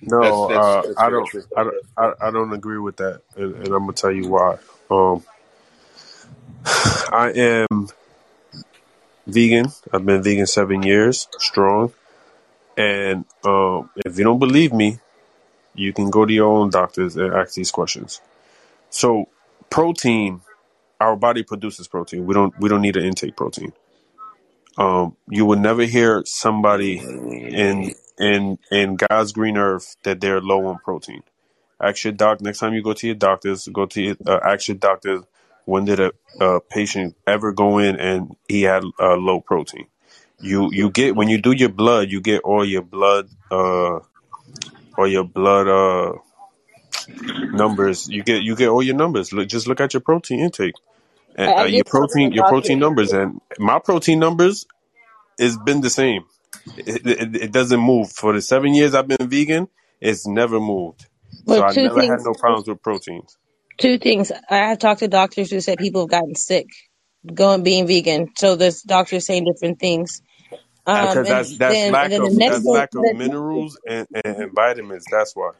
No, 0.00 0.20
That's 0.20 0.46
that's 0.48 0.66
uh, 0.66 0.82
that's 0.88 1.00
I 1.00 1.10
don't. 1.10 1.34
I, 1.56 1.64
don't- 1.64 1.74
I, 1.96 2.28
I 2.28 2.30
don't 2.30 2.52
agree 2.52 2.78
with 2.78 2.96
that, 2.98 3.22
and, 3.36 3.54
and 3.56 3.66
I'm 3.66 3.80
gonna 3.80 3.92
tell 3.92 4.12
you 4.12 4.28
why. 4.28 4.58
Um, 4.90 5.24
I 6.64 7.32
am 7.34 7.88
vegan. 9.26 9.66
I've 9.92 10.06
been 10.06 10.22
vegan 10.22 10.46
seven 10.46 10.82
years 10.82 11.28
strong, 11.38 11.92
and 12.76 13.24
um, 13.44 13.90
if 13.96 14.18
you 14.18 14.24
don't 14.24 14.38
believe 14.38 14.72
me, 14.72 15.00
you 15.74 15.92
can 15.92 16.10
go 16.10 16.24
to 16.24 16.32
your 16.32 16.48
own 16.48 16.70
doctors 16.70 17.16
and 17.16 17.34
ask 17.34 17.54
these 17.54 17.70
questions. 17.72 18.20
So, 18.90 19.26
protein, 19.70 20.40
our 21.00 21.16
body 21.16 21.42
produces 21.42 21.88
protein. 21.88 22.26
We 22.26 22.34
don't. 22.34 22.58
We 22.58 22.68
don't 22.68 22.82
need 22.82 22.94
to 22.94 23.04
intake 23.04 23.36
protein. 23.36 23.72
Um, 24.78 25.16
you 25.28 25.44
will 25.44 25.58
never 25.58 25.84
hear 25.84 26.22
somebody 26.24 26.98
in 26.98 27.92
in 28.18 28.58
in 28.70 28.96
God's 28.96 29.32
green 29.32 29.56
earth 29.56 29.96
that 30.04 30.20
they're 30.20 30.40
low 30.40 30.66
on 30.66 30.78
protein. 30.78 31.22
Ask 31.80 32.04
your 32.04 32.12
doc 32.12 32.40
next 32.40 32.58
time 32.58 32.74
you 32.74 32.82
go 32.82 32.92
to 32.92 33.06
your 33.06 33.16
doctors. 33.16 33.68
Go 33.72 33.86
to 33.86 34.02
your, 34.02 34.16
uh, 34.26 34.40
ask 34.44 34.68
your 34.68 34.76
doctor 34.76 35.22
when 35.64 35.84
did 35.84 36.00
a, 36.00 36.12
a 36.40 36.60
patient 36.60 37.16
ever 37.26 37.52
go 37.52 37.78
in 37.78 37.96
and 37.96 38.36
he 38.48 38.62
had 38.62 38.82
uh, 38.98 39.16
low 39.16 39.40
protein. 39.40 39.86
You 40.40 40.70
you 40.72 40.90
get 40.90 41.16
when 41.16 41.28
you 41.28 41.40
do 41.40 41.52
your 41.52 41.68
blood, 41.68 42.10
you 42.10 42.20
get 42.20 42.42
all 42.42 42.64
your 42.64 42.82
blood 42.82 43.28
uh 43.50 44.00
or 44.96 45.06
your 45.08 45.24
blood 45.24 45.68
uh 45.68 46.18
numbers. 47.08 48.08
You 48.08 48.22
get 48.22 48.42
you 48.42 48.56
get 48.56 48.68
all 48.68 48.82
your 48.82 48.96
numbers. 48.96 49.32
Look, 49.32 49.48
just 49.48 49.66
look 49.66 49.80
at 49.80 49.94
your 49.94 50.00
protein 50.00 50.40
intake 50.40 50.74
and 51.36 51.50
uh, 51.50 51.64
your 51.64 51.84
did 51.84 51.86
talk 51.86 52.10
to 52.10 52.18
protein 52.18 52.32
your 52.32 52.42
doctor. 52.42 52.52
protein 52.52 52.78
numbers 52.78 53.12
and 53.12 53.40
my 53.58 53.78
protein 53.78 54.18
numbers 54.18 54.66
has 55.38 55.56
been 55.56 55.80
the 55.80 55.90
same. 55.90 56.24
It, 56.76 57.06
it, 57.06 57.36
it 57.36 57.52
doesn't 57.52 57.80
move 57.80 58.12
for 58.12 58.32
the 58.32 58.42
seven 58.42 58.74
years 58.74 58.94
I've 58.94 59.08
been 59.08 59.28
vegan. 59.28 59.68
It's 60.00 60.26
never 60.26 60.60
moved. 60.60 61.06
So 61.46 61.62
I 61.62 61.72
two 61.72 61.82
never 61.82 62.00
had 62.00 62.20
no 62.24 62.34
problems 62.34 62.68
with 62.68 62.82
proteins. 62.82 63.36
Two 63.78 63.98
things. 63.98 64.32
I 64.50 64.56
have 64.56 64.78
talked 64.78 65.00
to 65.00 65.08
doctors 65.08 65.50
who 65.50 65.60
said 65.60 65.78
people 65.78 66.02
have 66.02 66.10
gotten 66.10 66.34
sick 66.34 66.66
going 67.32 67.62
being 67.62 67.86
vegan. 67.86 68.30
So 68.36 68.56
there's 68.56 68.82
doctors 68.82 69.26
saying 69.26 69.44
different 69.44 69.78
things. 69.78 70.22
Um, 70.86 71.06
because 71.08 71.16
and 71.16 71.26
that's 71.26 71.58
that's 71.58 71.74
then 71.74 71.92
lack 71.92 72.10
then 72.10 72.22
of 72.22 72.30
the 72.30 72.38
that's 72.38 72.64
lack 72.64 72.90
of 72.94 73.16
minerals 73.16 73.78
and, 73.86 74.06
and, 74.24 74.36
and 74.36 74.52
vitamins. 74.54 75.04
That's 75.10 75.36
why. 75.36 75.52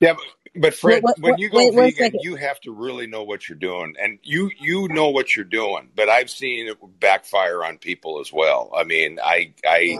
Yeah, 0.00 0.14
but, 0.56 0.74
Fred, 0.74 1.02
wait, 1.02 1.14
when 1.18 1.38
you 1.38 1.50
go 1.50 1.70
wait 1.70 1.96
vegan, 1.96 2.12
you 2.20 2.36
have 2.36 2.60
to 2.62 2.72
really 2.72 3.06
know 3.06 3.24
what 3.24 3.48
you're 3.48 3.58
doing, 3.58 3.94
and 4.00 4.18
you 4.22 4.50
you 4.60 4.88
know 4.88 5.10
what 5.10 5.36
you're 5.36 5.44
doing. 5.44 5.90
But 5.94 6.08
I've 6.08 6.30
seen 6.30 6.68
it 6.68 6.78
backfire 7.00 7.64
on 7.64 7.78
people 7.78 8.20
as 8.20 8.32
well. 8.32 8.72
I 8.76 8.84
mean, 8.84 9.18
I 9.22 9.54
I 9.66 9.98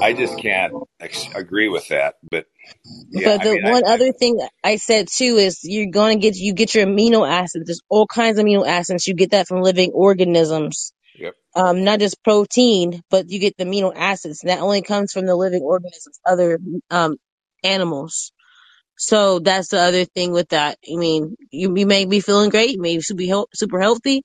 I 0.00 0.12
just 0.14 0.38
can't 0.38 0.74
ex- 1.00 1.28
agree 1.34 1.68
with 1.68 1.88
that. 1.88 2.16
But 2.30 2.46
yeah, 3.10 3.30
But 3.32 3.40
I 3.40 3.44
the 3.44 3.52
mean, 3.52 3.64
one 3.64 3.84
I 3.86 3.94
other 3.94 4.12
thing 4.12 4.38
I 4.64 4.76
said 4.76 5.08
too 5.08 5.36
is 5.36 5.60
you're 5.64 5.90
going 5.90 6.20
to 6.20 6.22
get 6.22 6.36
you 6.36 6.54
get 6.54 6.74
your 6.74 6.86
amino 6.86 7.28
acids. 7.28 7.66
There's 7.66 7.82
all 7.88 8.06
kinds 8.06 8.38
of 8.38 8.44
amino 8.46 8.66
acids. 8.66 9.06
You 9.06 9.14
get 9.14 9.32
that 9.32 9.48
from 9.48 9.62
living 9.62 9.92
organisms. 9.94 10.92
yep. 11.18 11.34
Um, 11.54 11.84
not 11.84 12.00
just 12.00 12.22
protein, 12.24 13.02
but 13.10 13.30
you 13.30 13.40
get 13.40 13.56
the 13.56 13.64
amino 13.64 13.92
acids. 13.94 14.42
And 14.42 14.50
that 14.50 14.60
only 14.60 14.82
comes 14.82 15.12
from 15.12 15.26
the 15.26 15.36
living 15.36 15.62
organisms, 15.62 16.20
other 16.26 16.58
um 16.90 17.16
animals. 17.64 18.32
So 19.00 19.38
that's 19.38 19.68
the 19.68 19.80
other 19.80 20.04
thing 20.04 20.32
with 20.32 20.50
that. 20.50 20.76
I 20.86 20.96
mean, 20.96 21.34
you, 21.50 21.74
you 21.74 21.86
may 21.86 22.04
be 22.04 22.20
feeling 22.20 22.50
great, 22.50 22.72
you 22.72 22.82
may 22.82 22.96
be 22.96 23.00
super, 23.02 23.44
super 23.54 23.80
healthy. 23.80 24.22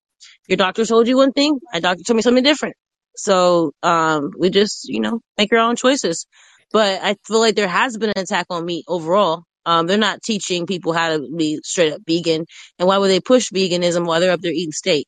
Your 0.49 0.57
doctor 0.57 0.85
told 0.85 1.07
you 1.07 1.15
one 1.15 1.31
thing, 1.31 1.59
my 1.71 1.79
doctor 1.79 2.03
told 2.03 2.17
me 2.17 2.21
something 2.21 2.43
different. 2.43 2.75
So, 3.15 3.71
um, 3.83 4.31
we 4.37 4.49
just, 4.49 4.89
you 4.89 4.99
know, 4.99 5.21
make 5.37 5.53
our 5.53 5.59
own 5.59 5.77
choices. 5.77 6.27
But 6.73 7.01
I 7.01 7.15
feel 7.25 7.39
like 7.39 7.55
there 7.55 7.69
has 7.69 7.97
been 7.97 8.09
an 8.09 8.21
attack 8.21 8.47
on 8.49 8.65
meat 8.65 8.83
overall. 8.89 9.43
Um, 9.65 9.87
they're 9.87 9.97
not 9.97 10.21
teaching 10.21 10.65
people 10.67 10.91
how 10.91 11.15
to 11.17 11.25
be 11.37 11.59
straight 11.63 11.93
up 11.93 12.01
vegan. 12.05 12.45
And 12.77 12.87
why 12.87 12.97
would 12.97 13.07
they 13.09 13.21
push 13.21 13.51
veganism 13.51 14.05
while 14.05 14.19
they're 14.19 14.33
up 14.33 14.41
there 14.41 14.51
eating 14.51 14.73
steak? 14.73 15.07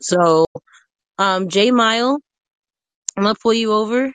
So, 0.00 0.46
um, 1.18 1.48
J 1.48 1.70
Mile, 1.70 2.18
I'm 3.16 3.22
gonna 3.24 3.36
pull 3.40 3.54
you 3.54 3.72
over. 3.72 4.12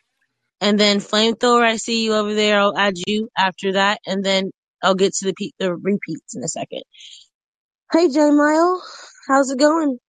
And 0.61 0.79
then 0.79 0.99
flamethrower, 0.99 1.63
I 1.63 1.77
see 1.77 2.03
you 2.05 2.13
over 2.15 2.33
there. 2.33 2.59
I'll 2.59 2.77
add 2.77 2.95
you 3.07 3.29
after 3.37 3.73
that, 3.73 3.99
and 4.07 4.23
then 4.25 4.51
I'll 4.83 4.95
get 4.95 5.13
to 5.15 5.25
the 5.27 5.33
pe- 5.39 5.51
the 5.59 5.75
repeats 5.75 6.35
in 6.35 6.43
a 6.43 6.47
second. 6.47 6.83
Hey, 7.91 8.09
J 8.09 8.31
Mile, 8.31 8.83
how's 9.27 9.51
it 9.51 9.59
going? 9.59 9.99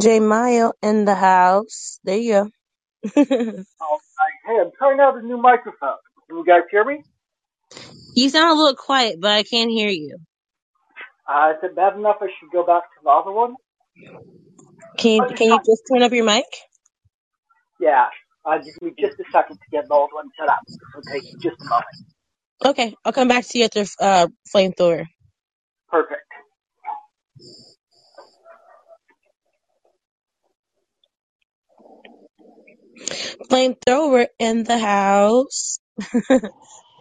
J 0.00 0.20
Mile 0.20 0.74
in 0.82 1.04
the 1.06 1.14
house. 1.16 2.00
There 2.04 2.18
you 2.18 2.32
go. 2.32 2.50
All 3.80 4.00
right. 4.20 4.36
Hey, 4.46 4.60
I'm 4.60 4.70
trying 4.78 5.00
out 5.00 5.18
a 5.18 5.22
new 5.22 5.38
microphone. 5.38 5.96
Can 6.28 6.38
you 6.38 6.44
guys 6.46 6.62
hear 6.70 6.84
me? 6.84 7.02
you 8.14 8.30
sound 8.30 8.52
a 8.52 8.54
little 8.60 8.76
quiet, 8.76 9.20
but 9.20 9.32
I 9.32 9.44
can't 9.44 9.70
hear 9.70 9.90
you. 9.90 10.18
Uh, 11.28 11.52
is 11.52 11.58
it 11.64 11.76
bad 11.76 11.96
enough 11.96 12.16
I 12.20 12.28
should 12.40 12.50
go 12.52 12.66
back 12.66 12.82
to 12.84 13.00
the 13.04 13.10
other 13.10 13.32
one? 13.32 13.56
Can 14.96 15.10
you 15.12 15.22
just 15.22 15.36
can 15.36 15.50
you 15.50 15.58
just 15.66 15.82
turn 15.90 16.02
up 16.02 16.12
your 16.12 16.24
mic? 16.24 16.44
Yeah. 17.80 18.06
Uh, 18.44 18.58
give 18.58 18.74
me 18.82 18.94
just 18.98 19.18
a 19.18 19.24
second 19.32 19.56
to 19.56 19.62
get 19.70 19.88
the 19.88 19.94
old 19.94 20.10
one 20.12 20.28
set 20.38 20.48
up. 20.48 20.60
It'll 20.68 21.40
just 21.40 21.56
a 21.60 21.64
moment. 21.64 21.86
Okay, 22.64 22.94
I'll 23.04 23.12
come 23.12 23.28
back 23.28 23.46
to 23.46 23.58
you 23.58 23.64
after 23.64 23.84
uh, 24.00 24.28
flamethrower. 24.54 25.06
Perfect. 25.90 26.20
Flamethrower 33.50 34.26
in 34.38 34.64
the 34.64 34.78
house. 34.78 35.78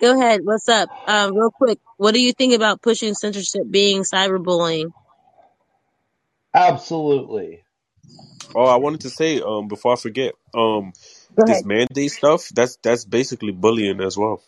Go 0.01 0.19
ahead. 0.19 0.41
What's 0.43 0.67
up? 0.69 0.89
Um, 1.07 1.35
real 1.35 1.51
quick, 1.51 1.79
what 1.97 2.13
do 2.13 2.21
you 2.21 2.33
think 2.33 2.53
about 2.53 2.81
pushing 2.81 3.13
censorship 3.13 3.63
being 3.69 4.03
cyberbullying? 4.03 4.91
Absolutely. 6.53 7.63
Oh, 8.55 8.65
I 8.65 8.77
wanted 8.77 9.01
to 9.01 9.09
say 9.09 9.41
um 9.41 9.67
before 9.67 9.93
I 9.93 9.95
forget 9.95 10.33
um 10.53 10.93
Go 11.35 11.45
this 11.45 11.63
ahead. 11.63 11.65
mandate 11.65 12.11
stuff. 12.11 12.49
That's 12.49 12.77
that's 12.77 13.05
basically 13.05 13.51
bullying 13.51 14.01
as 14.01 14.17
well. 14.17 14.41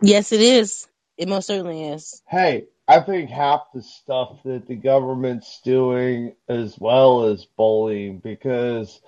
Yes, 0.00 0.32
it 0.32 0.40
is. 0.40 0.86
It 1.16 1.28
most 1.28 1.46
certainly 1.46 1.82
is. 1.84 2.22
Hey, 2.28 2.66
I 2.86 3.00
think 3.00 3.30
half 3.30 3.62
the 3.74 3.82
stuff 3.82 4.38
that 4.44 4.66
the 4.68 4.76
government's 4.76 5.60
doing 5.64 6.34
as 6.48 6.78
well 6.78 7.24
as 7.24 7.46
bullying 7.56 8.18
because 8.18 9.00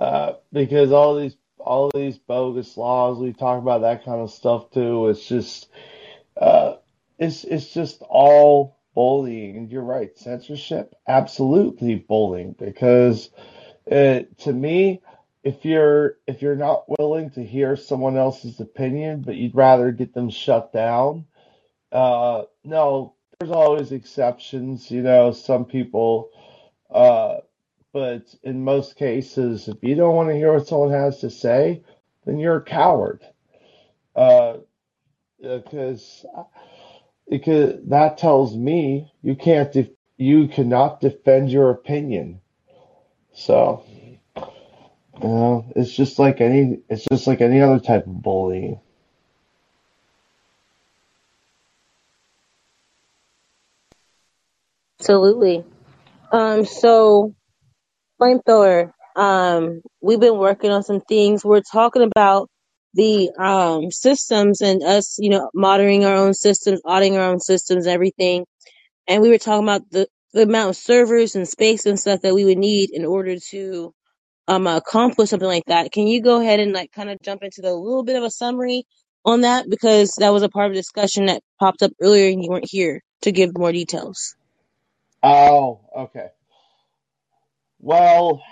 uh, 0.00 0.34
because 0.52 0.92
all 0.92 1.20
these 1.20 1.36
all 1.58 1.90
these 1.94 2.18
bogus 2.18 2.76
laws 2.76 3.18
we 3.18 3.32
talk 3.32 3.60
about 3.60 3.82
that 3.82 4.04
kind 4.04 4.20
of 4.20 4.30
stuff 4.30 4.70
too. 4.70 5.08
It's 5.08 5.26
just 5.26 5.68
uh, 6.40 6.74
it's 7.18 7.44
it's 7.44 7.72
just 7.72 8.02
all 8.08 8.78
bullying. 8.94 9.68
You're 9.70 9.82
right, 9.82 10.16
censorship, 10.16 10.94
absolutely 11.06 11.96
bullying 11.96 12.54
because 12.58 13.30
uh, 13.90 14.20
to 14.38 14.52
me, 14.52 15.00
if 15.42 15.64
you're 15.64 16.18
if 16.26 16.40
you're 16.40 16.56
not 16.56 16.84
willing 16.98 17.30
to 17.30 17.44
hear 17.44 17.76
someone 17.76 18.16
else's 18.16 18.60
opinion, 18.60 19.22
but 19.22 19.36
you'd 19.36 19.54
rather 19.54 19.90
get 19.90 20.14
them 20.14 20.30
shut 20.30 20.72
down, 20.72 21.26
uh, 21.90 22.42
no, 22.64 23.14
there's 23.38 23.50
always 23.50 23.92
exceptions. 23.92 24.90
You 24.90 25.02
know, 25.02 25.32
some 25.32 25.64
people, 25.64 26.30
uh, 26.90 27.38
but 27.92 28.22
in 28.44 28.62
most 28.62 28.96
cases, 28.96 29.68
if 29.68 29.82
you 29.82 29.96
don't 29.96 30.14
want 30.14 30.28
to 30.28 30.36
hear 30.36 30.52
what 30.52 30.68
someone 30.68 30.92
has 30.92 31.18
to 31.20 31.30
say, 31.30 31.82
then 32.24 32.38
you're 32.38 32.58
a 32.58 32.64
coward. 32.64 33.22
Uh, 34.14 34.58
because 37.32 37.80
that 37.88 38.18
tells 38.18 38.56
me 38.56 39.10
you 39.22 39.34
can't 39.36 39.74
you 40.18 40.48
cannot 40.48 41.00
defend 41.00 41.50
your 41.50 41.70
opinion. 41.70 42.40
So. 43.32 43.84
You 45.22 45.28
know, 45.28 45.72
it's 45.76 45.92
just 45.92 46.18
like 46.18 46.40
any 46.40 46.78
it's 46.88 47.04
just 47.10 47.26
like 47.26 47.40
any 47.40 47.60
other 47.60 47.78
type 47.78 48.06
of 48.06 48.22
bullying. 48.22 48.80
Absolutely. 55.00 55.64
Um, 56.32 56.64
so 56.64 57.34
flamethrower. 58.20 58.92
Um, 59.14 59.82
we've 60.00 60.20
been 60.20 60.38
working 60.38 60.70
on 60.70 60.82
some 60.82 61.00
things. 61.00 61.44
We're 61.44 61.60
talking 61.60 62.02
about 62.02 62.48
the 62.94 63.30
um 63.38 63.90
systems 63.90 64.60
and 64.62 64.82
us, 64.82 65.18
you 65.20 65.30
know, 65.30 65.50
monitoring 65.54 66.04
our 66.04 66.16
own 66.16 66.34
systems, 66.34 66.80
auditing 66.84 67.16
our 67.18 67.30
own 67.30 67.40
systems, 67.40 67.86
everything. 67.86 68.46
And 69.08 69.22
we 69.22 69.30
were 69.30 69.38
talking 69.38 69.64
about 69.64 69.82
the 69.90 70.08
the 70.34 70.42
amount 70.44 70.70
of 70.70 70.76
servers 70.76 71.36
and 71.36 71.48
space 71.48 71.86
and 71.86 72.00
stuff 72.00 72.22
that 72.22 72.34
we 72.34 72.44
would 72.44 72.58
need 72.58 72.90
in 72.92 73.04
order 73.04 73.36
to 73.50 73.92
um 74.48 74.66
accomplish 74.66 75.30
something 75.30 75.48
like 75.48 75.66
that. 75.66 75.92
Can 75.92 76.06
you 76.08 76.22
go 76.22 76.40
ahead 76.40 76.60
and 76.60 76.72
like 76.72 76.92
kind 76.92 77.10
of 77.10 77.18
jump 77.22 77.42
into 77.42 77.62
the 77.62 77.74
little 77.74 78.04
bit 78.04 78.16
of 78.16 78.24
a 78.24 78.30
summary 78.30 78.84
on 79.24 79.42
that 79.42 79.66
because 79.70 80.14
that 80.18 80.32
was 80.32 80.42
a 80.42 80.48
part 80.50 80.66
of 80.68 80.72
the 80.74 80.80
discussion 80.80 81.26
that 81.26 81.42
popped 81.60 81.82
up 81.82 81.92
earlier 82.00 82.30
and 82.30 82.42
you 82.42 82.50
weren't 82.50 82.70
here 82.70 83.02
to 83.22 83.32
give 83.32 83.56
more 83.56 83.72
details. 83.72 84.36
Oh, 85.22 85.80
okay. 85.96 86.28
Well, 87.80 88.42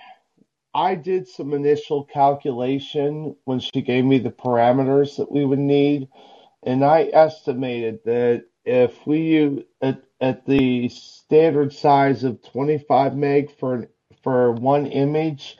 I 0.74 0.94
did 0.96 1.28
some 1.28 1.54
initial 1.54 2.04
calculation 2.04 3.36
when 3.44 3.60
she 3.60 3.82
gave 3.82 4.04
me 4.04 4.18
the 4.18 4.30
parameters 4.30 5.16
that 5.18 5.32
we 5.32 5.44
would 5.44 5.58
need, 5.60 6.08
and 6.62 6.84
I 6.84 7.10
estimated 7.12 8.00
that 8.04 8.46
if 8.64 9.06
we 9.06 9.20
use 9.20 9.64
at, 9.82 10.02
at 10.20 10.46
the 10.46 10.88
standard 10.90 11.72
size 11.72 12.24
of 12.24 12.42
25 12.42 13.16
meg 13.16 13.56
for 13.58 13.88
for 14.22 14.52
one 14.52 14.86
image, 14.86 15.58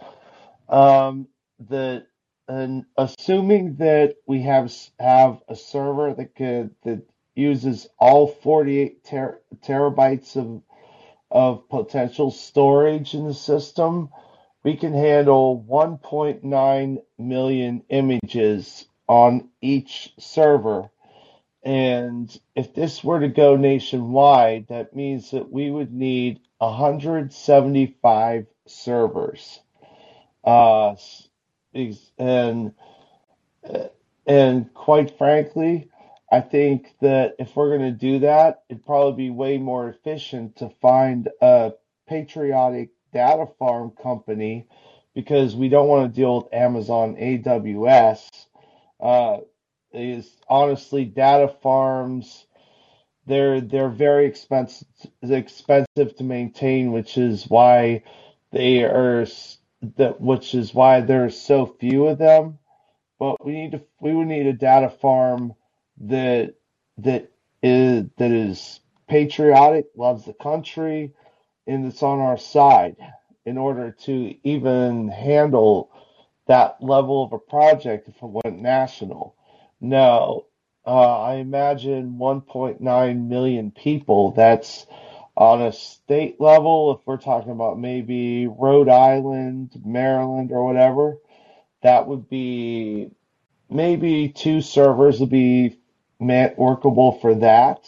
um, 0.68 1.28
that 1.68 2.06
and 2.48 2.84
assuming 2.98 3.76
that 3.76 4.16
we 4.26 4.42
have 4.42 4.72
have 5.00 5.40
a 5.48 5.56
server 5.56 6.14
that 6.14 6.34
could 6.36 6.74
that 6.84 7.02
uses 7.36 7.88
all 7.98 8.28
48 8.28 9.04
ter- 9.04 9.42
terabytes 9.66 10.36
of 10.36 10.62
of 11.30 11.68
potential 11.70 12.32
storage 12.32 13.14
in 13.14 13.26
the 13.26 13.34
system, 13.34 14.10
we 14.62 14.76
can 14.76 14.92
handle 14.92 15.64
1.9 15.68 17.02
million 17.18 17.82
images 17.88 18.86
on 19.08 19.48
each 19.60 20.12
server. 20.18 20.90
And 21.62 22.40
if 22.54 22.74
this 22.74 23.02
were 23.02 23.20
to 23.20 23.28
go 23.28 23.56
nationwide, 23.56 24.68
that 24.68 24.94
means 24.94 25.30
that 25.32 25.50
we 25.50 25.70
would 25.70 25.92
need 25.92 26.40
175 26.58 28.46
servers. 28.66 29.60
Uh, 30.44 30.94
and 32.18 32.72
and 34.26 34.74
quite 34.74 35.18
frankly, 35.18 35.88
I 36.30 36.40
think 36.40 36.94
that 37.00 37.34
if 37.38 37.56
we're 37.56 37.76
going 37.76 37.92
to 37.92 37.98
do 37.98 38.20
that, 38.20 38.62
it'd 38.68 38.84
probably 38.84 39.24
be 39.24 39.30
way 39.30 39.58
more 39.58 39.88
efficient 39.88 40.56
to 40.56 40.70
find 40.80 41.28
a 41.40 41.72
patriotic 42.08 42.90
data 43.12 43.46
farm 43.58 43.92
company 44.02 44.66
because 45.14 45.56
we 45.56 45.68
don't 45.68 45.88
want 45.88 46.12
to 46.12 46.20
deal 46.20 46.36
with 46.36 46.54
Amazon 46.54 47.16
AWS. 47.16 48.28
Uh, 49.00 49.38
is 49.92 50.30
honestly 50.48 51.04
data 51.04 51.52
farms 51.62 52.46
they're 53.26 53.60
they're 53.60 53.88
very 53.88 54.26
expensive 54.26 54.88
expensive 55.22 56.16
to 56.16 56.24
maintain, 56.24 56.92
which 56.92 57.16
is 57.16 57.44
why 57.48 58.02
they 58.50 58.82
are 58.82 59.26
that 59.96 60.20
which 60.20 60.54
is 60.54 60.74
why 60.74 61.00
there's 61.00 61.40
so 61.40 61.66
few 61.66 62.06
of 62.06 62.18
them. 62.18 62.58
But 63.18 63.44
we 63.44 63.52
need 63.52 63.72
to 63.72 63.82
we 64.00 64.14
would 64.14 64.26
need 64.26 64.46
a 64.46 64.52
data 64.52 64.90
farm 64.90 65.54
that 65.98 66.54
that 66.98 67.30
is 67.62 68.06
that 68.16 68.32
is 68.32 68.80
patriotic, 69.08 69.86
loves 69.96 70.24
the 70.24 70.32
country, 70.32 71.12
and 71.66 71.86
it's 71.86 72.02
on 72.02 72.20
our 72.20 72.38
side 72.38 72.96
in 73.44 73.58
order 73.58 73.90
to 74.04 74.34
even 74.44 75.08
handle 75.08 75.90
that 76.46 76.82
level 76.82 77.24
of 77.24 77.32
a 77.32 77.38
project 77.38 78.08
if 78.08 78.16
it 78.16 78.40
went 78.44 78.60
national. 78.60 79.34
Now, 79.80 80.44
uh, 80.86 81.20
I 81.20 81.34
imagine 81.36 82.18
1.9 82.18 83.28
million 83.28 83.70
people. 83.70 84.32
That's 84.32 84.86
on 85.36 85.62
a 85.62 85.72
state 85.72 86.40
level. 86.40 86.92
If 86.92 87.06
we're 87.06 87.16
talking 87.16 87.52
about 87.52 87.78
maybe 87.78 88.46
Rhode 88.46 88.88
Island, 88.88 89.80
Maryland, 89.84 90.50
or 90.52 90.64
whatever, 90.64 91.18
that 91.82 92.06
would 92.06 92.28
be 92.28 93.10
maybe 93.70 94.28
two 94.28 94.60
servers 94.60 95.20
would 95.20 95.30
be 95.30 95.78
workable 96.18 97.18
for 97.20 97.34
that. 97.36 97.86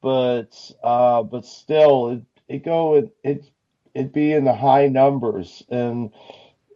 But 0.00 0.70
uh, 0.82 1.22
but 1.22 1.46
still, 1.46 2.22
it 2.48 2.56
it 2.56 2.64
go 2.64 2.94
it 2.94 3.16
it 3.22 3.50
it'd 3.94 4.12
be 4.12 4.32
in 4.32 4.44
the 4.44 4.54
high 4.54 4.88
numbers. 4.88 5.62
And 5.68 6.12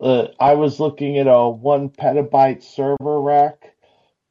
uh, 0.01 0.29
I 0.39 0.55
was 0.55 0.81
looking 0.81 1.19
at 1.19 1.27
a 1.27 1.49
one 1.49 1.91
petabyte 1.91 2.63
server 2.63 3.21
rack, 3.21 3.75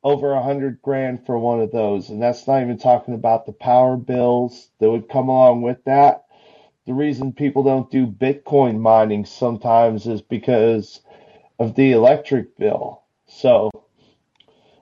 over 0.04 0.34
a 0.34 0.44
hundred 0.44 0.82
grand 0.82 1.26
for 1.26 1.38
one 1.40 1.62
of 1.62 1.72
those, 1.72 2.10
and 2.10 2.22
that's 2.22 2.48
not 2.48 2.62
even 2.62 2.78
talking 2.78 3.16
about 3.16 3.46
the 3.46 3.54
power 3.54 3.98
bills 3.98 4.70
that 4.80 4.90
would 4.90 5.10
come 5.10 5.30
along 5.30 5.62
with 5.64 5.84
that. 5.86 6.26
The 6.86 6.94
reason 6.94 7.34
people 7.34 7.64
don't 7.64 7.90
do 7.90 8.06
Bitcoin 8.06 8.80
mining 8.80 9.26
sometimes 9.26 10.06
is 10.06 10.22
because 10.22 11.02
of 11.58 11.74
the 11.74 11.94
electric 11.94 12.56
bill. 12.58 13.02
So 13.26 13.72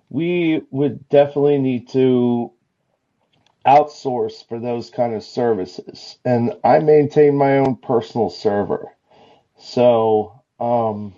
we 0.10 0.62
would 0.70 1.08
definitely 1.08 1.60
need 1.60 1.88
to 1.90 2.52
outsource 3.66 4.48
for 4.48 4.60
those 4.60 4.90
kind 4.90 5.14
of 5.14 5.24
services. 5.24 6.18
And 6.26 6.54
I 6.64 6.80
maintain 6.80 7.36
my 7.36 7.60
own 7.60 7.78
personal 7.78 8.30
server. 8.30 8.92
So, 9.58 10.42
um, 10.60 11.14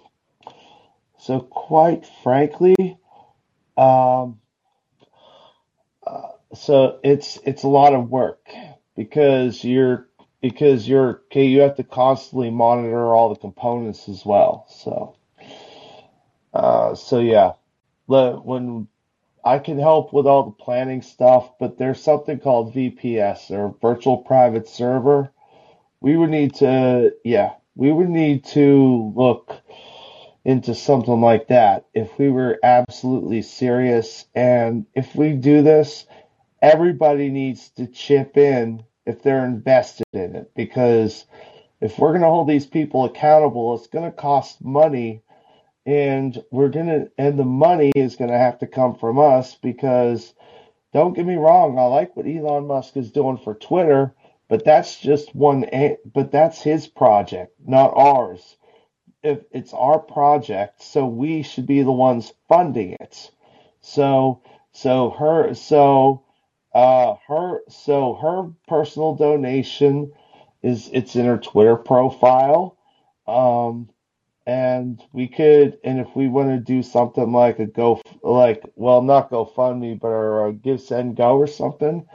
so 1.17 1.39
quite 1.39 2.05
frankly, 2.23 2.97
um, 3.77 4.39
uh, 6.05 6.29
so 6.53 6.99
it's 7.03 7.39
it's 7.45 7.63
a 7.63 7.67
lot 7.67 7.93
of 7.93 8.09
work 8.09 8.47
because 8.95 9.63
you're 9.63 10.07
because 10.41 10.87
you're 10.87 11.21
okay. 11.25 11.45
You 11.45 11.61
have 11.61 11.75
to 11.77 11.83
constantly 11.83 12.51
monitor 12.51 13.13
all 13.13 13.29
the 13.29 13.39
components 13.39 14.07
as 14.07 14.23
well. 14.23 14.67
So, 14.69 15.15
uh, 16.53 16.93
so 16.95 17.19
yeah, 17.19 17.53
when 18.05 18.87
I 19.45 19.59
can 19.59 19.77
help 19.77 20.11
with 20.11 20.25
all 20.25 20.43
the 20.43 20.63
planning 20.63 21.03
stuff, 21.03 21.51
but 21.59 21.77
there's 21.77 22.01
something 22.01 22.39
called 22.39 22.73
VPS 22.73 23.51
or 23.51 23.75
virtual 23.79 24.17
private 24.17 24.67
server. 24.67 25.31
We 26.01 26.17
would 26.17 26.31
need 26.31 26.55
to, 26.55 27.13
yeah, 27.23 27.53
we 27.75 27.91
would 27.91 28.09
need 28.09 28.43
to 28.45 29.13
look 29.15 29.53
into 30.43 30.73
something 30.73 31.21
like 31.21 31.47
that 31.49 31.85
if 31.93 32.17
we 32.17 32.29
were 32.29 32.59
absolutely 32.63 33.43
serious. 33.43 34.25
And 34.33 34.87
if 34.95 35.15
we 35.15 35.33
do 35.33 35.61
this, 35.61 36.07
everybody 36.61 37.29
needs 37.29 37.69
to 37.69 37.85
chip 37.85 38.37
in 38.37 38.83
if 39.05 39.21
they're 39.21 39.45
invested 39.45 40.07
in 40.13 40.35
it 40.35 40.51
because 40.55 41.25
if 41.81 41.99
we're 41.99 42.11
going 42.11 42.21
to 42.21 42.27
hold 42.27 42.47
these 42.47 42.65
people 42.65 43.05
accountable, 43.05 43.75
it's 43.75 43.87
going 43.87 44.05
to 44.05 44.17
cost 44.17 44.63
money 44.63 45.21
and 45.85 46.43
we're 46.51 46.69
gonna 46.69 47.07
and 47.17 47.37
the 47.37 47.45
money 47.45 47.91
is 47.95 48.15
gonna 48.15 48.37
have 48.37 48.59
to 48.59 48.67
come 48.67 48.95
from 48.95 49.19
us 49.19 49.55
because 49.55 50.33
don't 50.93 51.13
get 51.13 51.25
me 51.25 51.35
wrong, 51.35 51.77
I 51.77 51.83
like 51.85 52.15
what 52.15 52.25
Elon 52.27 52.67
Musk 52.67 52.97
is 52.97 53.11
doing 53.11 53.37
for 53.37 53.53
Twitter, 53.53 54.13
but 54.47 54.63
that's 54.65 54.99
just 54.99 55.35
one 55.35 55.65
but 56.13 56.31
that's 56.31 56.61
his 56.61 56.87
project, 56.87 57.53
not 57.65 57.93
ours. 57.95 58.57
If 59.23 59.39
it's 59.51 59.73
our 59.73 59.99
project, 59.99 60.81
so 60.83 61.05
we 61.05 61.41
should 61.43 61.65
be 61.65 61.81
the 61.81 61.91
ones 61.91 62.33
funding 62.47 62.95
it. 62.99 63.31
So 63.81 64.41
so 64.71 65.11
her 65.11 65.53
so 65.53 66.23
uh 66.73 67.15
her 67.27 67.61
so 67.69 68.15
her 68.15 68.51
personal 68.67 69.15
donation 69.15 70.11
is 70.63 70.89
it's 70.93 71.15
in 71.15 71.25
her 71.25 71.37
Twitter 71.37 71.75
profile. 71.75 72.77
Um 73.27 73.89
and 74.45 75.01
we 75.11 75.27
could 75.27 75.79
and 75.83 75.99
if 75.99 76.15
we 76.15 76.27
want 76.27 76.49
to 76.49 76.59
do 76.59 76.83
something 76.83 77.31
like 77.31 77.59
a 77.59 77.65
go 77.65 78.01
like 78.21 78.63
well 78.75 79.01
not 79.01 79.31
GoFundMe 79.31 79.99
but 79.99 80.09
a 80.09 80.53
Give 80.53 80.79
Send 80.79 81.15
Go 81.15 81.37
or 81.37 81.47
something, 81.47 82.05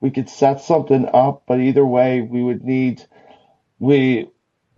we 0.00 0.10
could 0.10 0.28
set 0.28 0.60
something 0.60 1.08
up. 1.12 1.44
But 1.46 1.60
either 1.60 1.86
way, 1.86 2.22
we 2.22 2.42
would 2.42 2.64
need 2.64 3.04
we 3.78 4.30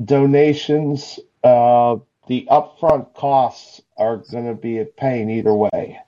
donations. 0.03 1.19
Uh, 1.43 1.97
the 2.27 2.47
upfront 2.51 3.15
costs 3.15 3.81
are 3.97 4.19
going 4.19 4.47
to 4.47 4.55
be 4.55 4.79
a 4.79 4.85
pain 4.85 5.31
either 5.31 5.55
way. 5.55 5.99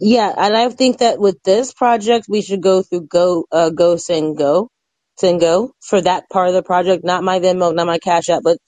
Yeah, 0.00 0.32
and 0.36 0.56
I 0.56 0.68
think 0.68 0.98
that 0.98 1.18
with 1.18 1.42
this 1.42 1.72
project, 1.72 2.26
we 2.28 2.42
should 2.42 2.60
go 2.60 2.82
through 2.82 3.06
Go 3.06 3.46
uh, 3.50 3.70
Go 3.70 3.96
Send 3.96 4.36
Go, 4.36 4.68
Send 5.16 5.40
Go 5.40 5.72
for 5.80 6.00
that 6.00 6.28
part 6.28 6.48
of 6.48 6.54
the 6.54 6.62
project. 6.62 7.04
Not 7.04 7.24
my 7.24 7.40
Venmo, 7.40 7.74
not 7.74 7.86
my 7.86 7.98
Cash 7.98 8.28
App, 8.28 8.42
but 8.42 8.58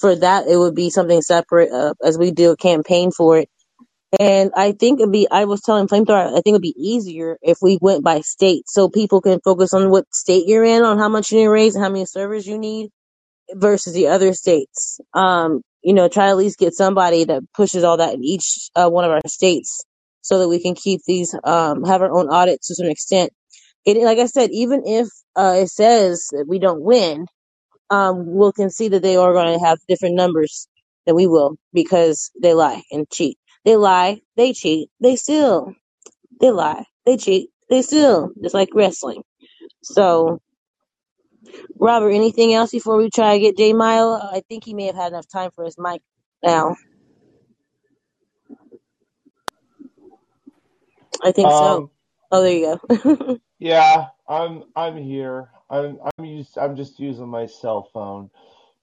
for 0.00 0.16
that, 0.16 0.48
it 0.48 0.56
would 0.56 0.74
be 0.74 0.90
something 0.90 1.22
separate 1.22 1.72
uh, 1.72 1.94
as 2.04 2.18
we 2.18 2.32
do 2.32 2.52
a 2.52 2.56
campaign 2.56 3.12
for 3.12 3.38
it. 3.38 3.48
And 4.18 4.52
I 4.56 4.72
think 4.72 5.00
it'd 5.00 5.12
be, 5.12 5.28
I 5.30 5.44
was 5.44 5.60
telling 5.60 5.88
Flamethrower, 5.88 6.30
I 6.30 6.40
think 6.42 6.48
it'd 6.54 6.62
be 6.62 6.74
easier 6.76 7.38
if 7.42 7.58
we 7.62 7.78
went 7.80 8.04
by 8.04 8.22
state 8.22 8.64
so 8.66 8.88
people 8.88 9.20
can 9.20 9.40
focus 9.44 9.74
on 9.74 9.90
what 9.90 10.12
state 10.12 10.44
you're 10.48 10.64
in, 10.64 10.82
on 10.82 10.98
how 10.98 11.08
much 11.08 11.30
you 11.30 11.38
need 11.38 11.44
to 11.44 11.50
raise 11.50 11.76
and 11.76 11.84
how 11.84 11.90
many 11.90 12.06
servers 12.06 12.46
you 12.46 12.58
need 12.58 12.90
versus 13.54 13.94
the 13.94 14.08
other 14.08 14.32
states. 14.34 15.00
Um, 15.14 15.62
you 15.82 15.94
know, 15.94 16.08
try 16.08 16.30
at 16.30 16.36
least 16.36 16.58
get 16.58 16.74
somebody 16.74 17.24
that 17.24 17.42
pushes 17.54 17.84
all 17.84 17.98
that 17.98 18.14
in 18.14 18.24
each 18.24 18.70
uh, 18.76 18.88
one 18.88 19.04
of 19.04 19.12
our 19.12 19.20
states 19.26 19.84
so 20.22 20.40
that 20.40 20.48
we 20.48 20.60
can 20.60 20.74
keep 20.74 21.02
these, 21.06 21.34
um, 21.44 21.84
have 21.84 22.02
our 22.02 22.12
own 22.12 22.28
audits 22.30 22.68
to 22.68 22.74
some 22.76 22.88
extent. 22.88 23.32
It, 23.86 23.98
like 23.98 24.18
I 24.18 24.26
said, 24.26 24.50
even 24.52 24.82
if 24.86 25.08
uh, 25.36 25.56
it 25.58 25.68
says 25.68 26.28
that 26.32 26.46
we 26.48 26.58
don't 26.58 26.82
win, 26.82 27.26
um, 27.90 28.26
will 28.26 28.52
can 28.52 28.70
see 28.70 28.88
that 28.88 29.02
they 29.02 29.16
are 29.16 29.34
going 29.34 29.58
to 29.58 29.64
have 29.64 29.78
different 29.88 30.16
numbers 30.16 30.68
than 31.06 31.16
we 31.16 31.26
will 31.28 31.56
because 31.74 32.30
they 32.42 32.54
lie 32.54 32.82
and 32.92 33.10
cheat. 33.10 33.38
They 33.64 33.76
lie, 33.76 34.20
they 34.36 34.52
cheat, 34.54 34.90
they 35.00 35.16
steal. 35.16 35.74
They 36.40 36.50
lie, 36.50 36.84
they 37.06 37.16
cheat, 37.18 37.50
they 37.70 37.82
steal. 37.82 38.30
Just 38.42 38.54
like 38.54 38.70
wrestling. 38.74 39.22
So, 39.82 40.40
Robert, 41.78 42.10
anything 42.10 42.54
else 42.54 42.72
before 42.72 42.98
we 42.98 43.10
try 43.10 43.34
to 43.34 43.40
get 43.40 43.56
J 43.58 43.74
Mile? 43.74 44.14
I 44.32 44.42
think 44.48 44.64
he 44.64 44.74
may 44.74 44.86
have 44.86 44.96
had 44.96 45.12
enough 45.12 45.28
time 45.32 45.50
for 45.54 45.64
his 45.64 45.76
mic 45.78 46.02
now. 46.44 46.76
I 51.22 51.32
think 51.32 51.52
so. 51.52 51.82
Um, 51.82 51.90
Oh, 52.32 52.42
there 52.42 52.54
you 52.54 52.80
go. 52.90 53.38
yeah, 53.60 54.08
I'm 54.28 54.64
I'm 54.76 54.96
here. 54.98 55.50
I'm 55.70 55.98
I'm 56.18 56.24
used 56.24 56.58
I'm 56.58 56.76
just 56.76 56.98
using 56.98 57.28
my 57.28 57.46
cell 57.46 57.88
phone. 57.94 58.30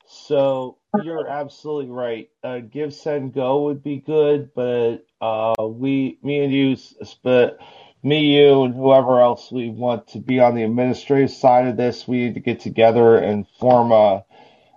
So 0.08 0.78
you're 1.04 1.28
absolutely 1.28 1.92
right. 1.92 2.30
Uh, 2.42 2.60
give 2.60 2.94
send 2.94 3.34
go 3.34 3.64
would 3.66 3.84
be 3.84 3.98
good, 3.98 4.52
but 4.56 5.06
uh, 5.20 5.56
we 5.68 6.18
me 6.24 6.40
and 6.44 6.54
you, 6.54 6.78
but 7.24 7.60
me, 8.04 8.38
you, 8.38 8.64
and 8.64 8.74
whoever 8.74 9.20
else 9.20 9.52
we 9.52 9.70
want 9.70 10.08
to 10.10 10.20
be 10.20 10.40
on 10.40 10.56
the 10.56 10.64
administrative 10.64 11.32
side 11.32 11.68
of 11.68 11.76
this, 11.76 12.08
we 12.08 12.20
need 12.20 12.36
to 12.36 12.40
get 12.40 12.62
together 12.62 13.18
and 13.18 13.46
form 13.60 13.92
a 13.92 14.24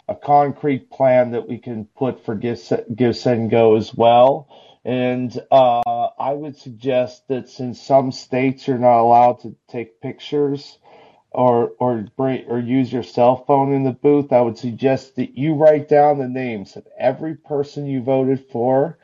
a 0.08 0.16
concrete 0.16 0.90
plan 0.90 1.30
that 1.30 1.48
we 1.48 1.58
can 1.58 1.84
put 1.96 2.24
for 2.24 2.34
give, 2.34 2.60
give 2.92 3.16
send 3.16 3.48
go 3.48 3.76
as 3.76 3.94
well. 3.94 4.48
And 4.84 5.32
uh, 5.52 6.08
I 6.18 6.32
would 6.32 6.56
suggest 6.56 7.28
that 7.28 7.48
since 7.48 7.80
some 7.80 8.10
states 8.10 8.68
are 8.68 8.78
not 8.78 9.00
allowed 9.00 9.40
to 9.42 9.54
take 9.68 10.00
pictures 10.00 10.78
or 11.32 11.72
or 11.78 12.06
bring 12.16 12.44
or 12.46 12.58
use 12.58 12.92
your 12.92 13.02
cell 13.02 13.44
phone 13.44 13.72
in 13.72 13.84
the 13.84 13.92
booth, 13.92 14.32
I 14.32 14.40
would 14.40 14.58
suggest 14.58 15.16
that 15.16 15.36
you 15.36 15.54
write 15.54 15.88
down 15.88 16.18
the 16.18 16.28
names 16.28 16.76
of 16.76 16.86
every 16.98 17.36
person 17.36 17.86
you 17.86 18.02
voted 18.02 18.46
for, 18.50 18.98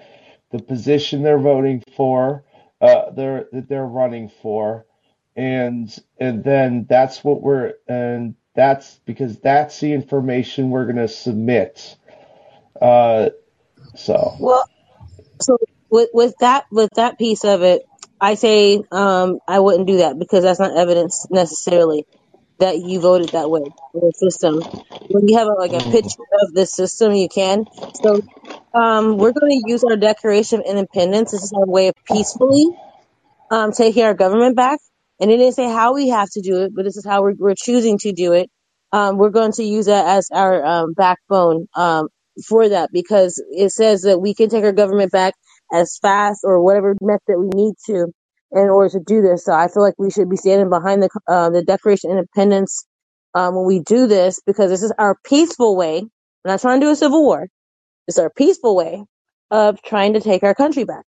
the 0.50 0.60
position 0.60 1.22
they're 1.22 1.38
voting 1.38 1.82
for, 1.96 2.44
uh, 2.80 3.10
they're 3.10 3.48
that 3.52 3.68
they're 3.68 3.86
running 3.86 4.30
for, 4.42 4.86
and 5.36 5.96
and 6.18 6.42
then 6.42 6.86
that's 6.88 7.22
what 7.22 7.42
we're 7.42 7.74
and 7.86 8.34
that's 8.54 8.98
because 9.04 9.38
that's 9.38 9.78
the 9.80 9.92
information 9.92 10.70
we're 10.70 10.86
going 10.86 10.96
to 10.96 11.08
submit. 11.08 11.96
Uh, 12.80 13.30
so 13.94 14.36
well, 14.40 14.68
so 15.40 15.58
with 15.90 16.10
with 16.12 16.34
that 16.40 16.66
with 16.72 16.90
that 16.96 17.18
piece 17.18 17.44
of 17.44 17.62
it, 17.62 17.86
I 18.20 18.34
say 18.34 18.82
um 18.92 19.38
I 19.48 19.60
wouldn't 19.60 19.88
do 19.88 19.98
that 19.98 20.18
because 20.18 20.44
that's 20.44 20.60
not 20.60 20.76
evidence 20.76 21.26
necessarily 21.30 22.04
that 22.60 22.78
you 22.80 23.00
voted 23.00 23.32
that 23.34 23.50
way 23.50 23.62
in 23.94 24.00
the 24.02 24.14
system. 24.16 24.64
When 25.08 25.28
you 25.28 25.38
have 25.38 25.48
a, 25.48 25.52
like 25.52 25.74
a 25.74 25.84
mm, 25.86 25.92
picture 25.92 26.24
of 26.42 26.54
the 26.54 26.66
system, 26.66 27.14
you 27.14 27.28
can. 27.34 27.66
So 27.94 28.22
um, 28.74 29.18
we're 29.18 29.32
going 29.32 29.52
to 29.52 29.64
use 29.72 29.84
our 29.84 29.96
Declaration 29.96 30.60
of 30.60 30.66
Independence. 30.66 31.32
This 31.32 31.44
is 31.44 31.54
our 31.56 31.66
way 31.66 31.88
of 31.88 31.94
peacefully 32.06 32.66
um, 33.50 33.72
taking 33.72 34.04
our 34.04 34.14
government 34.14 34.56
back. 34.56 34.80
And 35.20 35.32
it 35.32 35.38
didn't 35.38 35.54
say 35.56 35.66
how 35.70 35.94
we 35.94 36.10
have 36.10 36.30
to 36.32 36.42
do 36.42 36.62
it, 36.64 36.72
but 36.76 36.84
this 36.84 36.98
is 36.98 37.06
how 37.06 37.22
we're, 37.24 37.34
we're 37.38 37.56
choosing 37.56 37.98
to 38.00 38.12
do 38.12 38.34
it. 38.34 38.50
Um, 38.92 39.18
we're 39.18 39.30
going 39.32 39.52
to 39.54 39.64
use 39.64 39.88
that 39.88 40.06
as 40.06 40.28
our 40.32 40.64
um, 40.64 40.94
backbone 40.94 41.68
um, 41.76 42.08
for 42.48 42.70
that 42.70 42.90
because 42.94 43.42
it 43.50 43.72
says 43.72 44.04
that 44.04 44.20
we 44.20 44.34
can 44.34 44.50
take 44.50 44.64
our 44.64 44.72
government 44.72 45.12
back 45.12 45.34
as 45.72 45.98
fast 46.02 46.40
or 46.44 46.62
whatever 46.62 46.96
method 47.02 47.38
we 47.38 47.48
need 47.54 47.74
to 47.86 48.06
in 48.52 48.70
order 48.70 48.90
to 48.90 49.00
do 49.00 49.22
this. 49.22 49.44
So 49.44 49.52
I 49.52 49.68
feel 49.68 49.82
like 49.82 49.94
we 49.98 50.10
should 50.10 50.30
be 50.30 50.36
standing 50.36 50.70
behind 50.70 51.02
the 51.02 51.10
uh, 51.28 51.50
the 51.50 51.62
Declaration 51.64 52.10
of 52.12 52.18
Independence 52.18 52.86
um, 53.34 53.56
when 53.56 53.66
we 53.66 53.80
do 53.80 54.06
this 54.08 54.40
because 54.46 54.70
this 54.70 54.82
is 54.82 54.92
our 54.98 55.16
peaceful 55.26 55.76
way. 55.76 56.02
We're 56.44 56.52
not 56.52 56.60
trying 56.62 56.80
to 56.80 56.86
do 56.86 56.90
a 56.92 56.96
civil 56.96 57.24
war. 57.24 57.48
It's 58.08 58.18
our 58.18 58.30
peaceful 58.30 58.76
way 58.76 59.04
of 59.50 59.82
trying 59.82 60.14
to 60.14 60.20
take 60.20 60.42
our 60.44 60.54
country 60.54 60.84
back. 60.84 61.04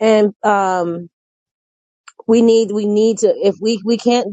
And 0.00 0.34
um, 0.44 1.06
we 2.28 2.42
need 2.42 2.72
we 2.72 2.86
need 2.86 3.18
to 3.20 3.28
if 3.42 3.56
we 3.60 3.82
we 3.86 3.98
can't 3.98 4.28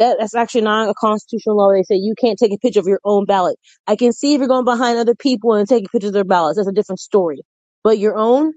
that 0.00 0.18
that's 0.20 0.36
actually 0.36 0.62
not 0.62 0.90
a 0.90 0.94
constitutional 0.98 1.58
law 1.58 1.72
they 1.72 1.84
say 1.84 1.96
you 1.96 2.14
can't 2.20 2.38
take 2.38 2.52
a 2.52 2.58
picture 2.58 2.80
of 2.80 2.88
your 2.88 3.00
own 3.04 3.26
ballot 3.26 3.58
i 3.88 3.96
can 3.96 4.12
see 4.12 4.34
if 4.34 4.40
you're 4.40 4.48
going 4.48 4.66
behind 4.66 4.98
other 4.98 5.16
people 5.16 5.54
and 5.54 5.68
taking 5.68 5.88
pictures 5.88 6.10
of 6.10 6.14
their 6.14 6.24
ballots 6.24 6.58
that's 6.58 6.68
a 6.68 6.72
different 6.74 7.00
story 7.00 7.40
but 7.84 7.98
your 7.98 8.16
own 8.16 8.54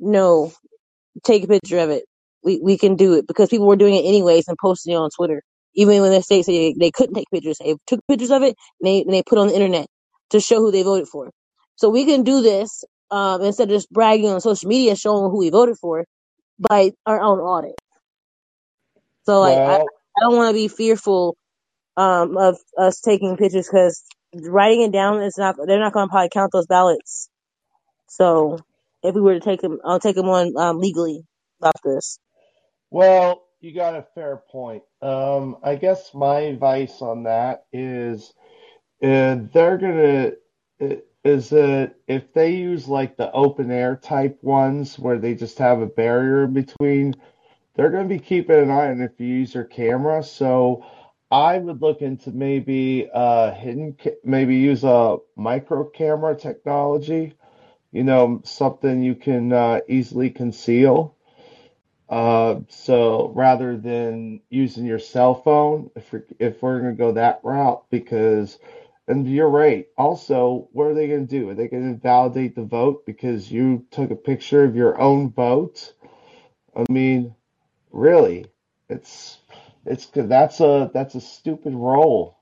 no 0.00 0.52
take 1.24 1.44
a 1.44 1.48
picture 1.48 1.78
of 1.78 1.90
it. 1.90 2.04
We 2.44 2.60
we 2.62 2.78
can 2.78 2.96
do 2.96 3.14
it 3.14 3.26
because 3.26 3.48
people 3.48 3.66
were 3.66 3.76
doing 3.76 3.94
it 3.96 4.06
anyways 4.08 4.48
and 4.48 4.56
posting 4.60 4.94
it 4.94 4.96
on 4.96 5.10
twitter. 5.16 5.42
Even 5.74 6.00
when 6.02 6.10
their 6.10 6.22
states 6.22 6.46
say 6.46 6.72
they, 6.72 6.76
they 6.78 6.90
couldn't 6.90 7.14
take 7.14 7.30
pictures 7.32 7.58
they 7.60 7.76
took 7.86 8.00
pictures 8.08 8.30
of 8.30 8.42
it 8.42 8.56
and 8.80 8.86
they 8.88 9.02
and 9.02 9.12
they 9.12 9.22
put 9.22 9.38
it 9.38 9.42
on 9.42 9.48
the 9.48 9.54
internet 9.54 9.86
to 10.30 10.40
show 10.40 10.58
who 10.60 10.70
they 10.70 10.82
voted 10.82 11.08
for. 11.08 11.30
So 11.76 11.90
we 11.90 12.04
can 12.06 12.22
do 12.22 12.40
this 12.42 12.84
um 13.10 13.42
instead 13.42 13.68
of 13.70 13.76
just 13.76 13.90
bragging 13.90 14.30
on 14.30 14.40
social 14.40 14.68
media 14.68 14.96
showing 14.96 15.30
who 15.30 15.38
we 15.38 15.50
voted 15.50 15.76
for 15.80 16.04
by 16.58 16.92
our 17.06 17.20
own 17.20 17.38
audit. 17.40 17.74
So 19.24 19.40
like 19.40 19.58
I, 19.66 19.76
I 19.76 20.20
don't 20.22 20.36
want 20.36 20.50
to 20.50 20.54
be 20.54 20.68
fearful 20.68 21.36
um 21.96 22.36
of 22.36 22.58
us 22.78 23.00
taking 23.00 23.36
pictures 23.36 23.68
because 23.68 24.02
writing 24.34 24.82
it 24.82 24.92
down 24.92 25.22
is 25.22 25.36
not 25.38 25.56
they're 25.66 25.80
not 25.80 25.92
going 25.92 26.06
to 26.06 26.10
probably 26.10 26.30
count 26.30 26.52
those 26.52 26.66
ballots. 26.66 27.28
So 28.08 28.58
if 29.02 29.14
we 29.14 29.20
were 29.20 29.34
to 29.34 29.40
take 29.40 29.60
them, 29.60 29.78
I'll 29.84 30.00
take 30.00 30.16
them 30.16 30.28
on 30.28 30.56
um, 30.56 30.78
legally 30.78 31.22
about 31.60 31.76
this. 31.84 32.18
well, 32.90 33.44
you 33.60 33.74
got 33.74 33.96
a 33.96 34.06
fair 34.14 34.42
point. 34.50 34.82
Um, 35.02 35.58
I 35.64 35.76
guess 35.76 36.14
my 36.14 36.40
advice 36.40 37.02
on 37.02 37.24
that 37.24 37.66
is 37.72 38.32
And 39.02 39.50
they're 39.52 39.78
gonna 39.78 40.32
is 41.24 41.50
that 41.50 41.94
if 42.08 42.32
they 42.32 42.54
use 42.54 42.88
like 42.88 43.16
the 43.16 43.30
open 43.32 43.70
air 43.70 43.96
type 43.96 44.38
ones 44.42 44.98
where 44.98 45.18
they 45.18 45.34
just 45.34 45.58
have 45.58 45.80
a 45.82 45.86
barrier 45.86 46.44
in 46.44 46.54
between, 46.54 47.14
they're 47.74 47.90
gonna 47.90 48.08
be 48.08 48.18
keeping 48.20 48.56
an 48.58 48.70
eye 48.70 48.90
on 48.90 49.02
if 49.02 49.20
you 49.20 49.26
use 49.26 49.54
your 49.54 49.64
camera. 49.64 50.22
So 50.24 50.84
I 51.30 51.58
would 51.58 51.82
look 51.82 52.02
into 52.02 52.32
maybe 52.32 53.08
uh 53.14 53.52
hidden 53.54 53.96
maybe 54.24 54.56
use 54.56 54.84
a 54.84 55.18
micro 55.36 55.84
camera 55.90 56.36
technology, 56.36 57.34
you 57.92 58.04
know, 58.04 58.42
something 58.44 59.02
you 59.02 59.14
can 59.14 59.52
uh, 59.52 59.80
easily 59.88 60.30
conceal. 60.30 61.16
Uh, 62.08 62.60
so 62.68 63.32
rather 63.34 63.76
than 63.76 64.40
using 64.48 64.86
your 64.86 64.98
cell 64.98 65.34
phone, 65.34 65.90
if 65.94 66.10
we're, 66.12 66.24
if 66.38 66.62
we're 66.62 66.80
going 66.80 66.96
to 66.96 66.98
go 66.98 67.12
that 67.12 67.40
route, 67.42 67.84
because, 67.90 68.58
and 69.06 69.28
you're 69.28 69.48
right. 69.48 69.88
Also, 69.98 70.68
what 70.72 70.86
are 70.86 70.94
they 70.94 71.08
going 71.08 71.26
to 71.26 71.38
do? 71.38 71.50
Are 71.50 71.54
they 71.54 71.68
going 71.68 71.82
to 71.82 71.90
invalidate 71.90 72.54
the 72.54 72.64
vote 72.64 73.04
because 73.04 73.50
you 73.52 73.84
took 73.90 74.10
a 74.10 74.16
picture 74.16 74.64
of 74.64 74.74
your 74.74 74.98
own 74.98 75.30
vote? 75.30 75.92
I 76.74 76.84
mean, 76.90 77.34
really, 77.90 78.46
it's 78.88 79.38
it's 79.84 80.06
that's 80.06 80.60
a 80.60 80.90
that's 80.94 81.14
a 81.14 81.20
stupid 81.20 81.74
role. 81.74 82.37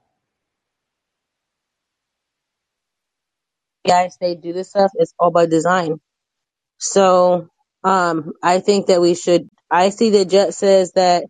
Guys, 3.87 4.17
they 4.21 4.37
do 4.37 4.53
this 4.53 4.71
stuff. 4.71 4.93
It's 4.97 5.15
all 5.19 5.31
by 5.33 5.47
design. 5.47 6.01
So 6.79 7.49
um, 7.85 8.33
I 8.43 8.61
think 8.61 8.89
that 8.89 9.01
we 9.01 9.15
should. 9.17 9.49
I 9.71 9.91
see 9.91 10.11
that 10.11 10.31
Jet 10.31 10.55
says 10.55 10.93
that 10.95 11.25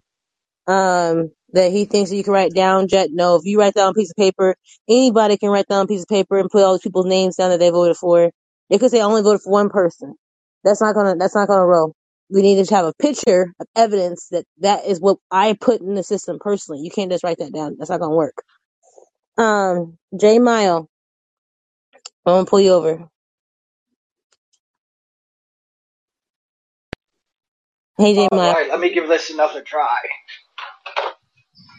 um 0.67 1.31
that 1.53 1.71
he 1.73 1.85
thinks 1.85 2.11
that 2.11 2.17
you 2.17 2.25
can 2.25 2.33
write 2.33 2.55
down 2.55 2.89
jet 2.89 3.11
no 3.13 3.37
if 3.37 3.43
you 3.45 3.59
write 3.61 3.75
down 3.75 3.91
a 3.91 3.95
piece 3.95 4.11
of 4.11 4.17
paper 4.17 4.57
anybody 4.89 5.37
can 5.37 5.51
write 5.51 5.67
down 5.69 5.85
a 5.85 5.89
piece 5.89 6.03
of 6.03 6.09
paper 6.09 6.39
and 6.39 6.51
put 6.51 6.65
all 6.65 6.75
these 6.75 6.83
people's 6.83 7.07
names 7.07 7.37
down 7.37 7.51
that 7.51 7.61
they 7.61 7.71
voted 7.71 7.97
for 7.99 8.33
they 8.71 8.79
could 8.79 8.91
say 8.91 9.01
i 9.01 9.05
only 9.05 9.23
voted 9.23 9.43
for 9.43 9.53
one 9.53 9.69
person 9.69 10.15
that's 10.65 10.81
not 10.81 10.95
gonna 10.95 11.17
that's 11.17 11.35
not 11.35 11.49
gonna 11.49 11.67
roll 11.67 11.95
we 12.31 12.43
need 12.43 12.65
to 12.67 12.75
have 12.75 12.87
a 12.87 12.95
picture 12.95 13.53
of 13.61 13.67
evidence 13.77 14.29
that 14.31 14.45
that 14.61 14.87
is 14.87 15.01
what 15.01 15.19
i 15.31 15.55
put 15.61 15.83
in 15.83 15.95
the 15.95 16.03
system 16.03 16.39
personally 16.41 16.81
you 16.83 16.91
can't 16.91 17.13
just 17.13 17.25
write 17.25 17.39
that 17.39 17.53
down 17.53 17.77
that's 17.79 17.91
not 17.91 18.01
gonna 18.01 18.17
work 18.17 18.43
um 19.39 19.99
j 20.21 20.39
mile 20.39 20.89
i'm 22.27 22.35
gonna 22.35 22.47
pull 22.47 22.61
you 22.61 22.73
over 22.73 23.09
hey 27.99 28.15
j 28.15 28.29
All 28.33 28.55
right, 28.55 28.69
let 28.71 28.81
me 28.81 28.95
give 28.95 29.09
this 29.09 29.31
another 29.31 29.63
try. 29.63 29.99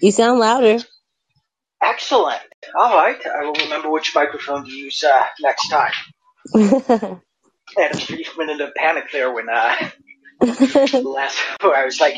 you 0.02 0.12
sound 0.12 0.40
louder 0.40 0.80
Excellent. 1.84 2.42
All 2.80 2.96
right, 2.98 3.20
I 3.28 3.46
will 3.46 3.56
remember 3.56 3.90
which 3.92 4.16
microphone 4.16 4.66
to 4.66 4.72
use 4.72 5.04
uh, 5.04 5.24
next 5.42 5.70
time. 5.70 5.94
that 6.54 7.22
I 7.78 7.82
had 7.84 7.96
a 8.04 8.08
brief 8.08 8.38
minute 8.38 8.62
of 8.62 8.76
panic 8.76 9.06
there 9.14 9.34
when 9.34 9.50
uh, 9.50 9.76
last 11.04 11.38
where 11.62 11.76
I 11.78 11.86
was 11.86 12.00
like, 12.02 12.16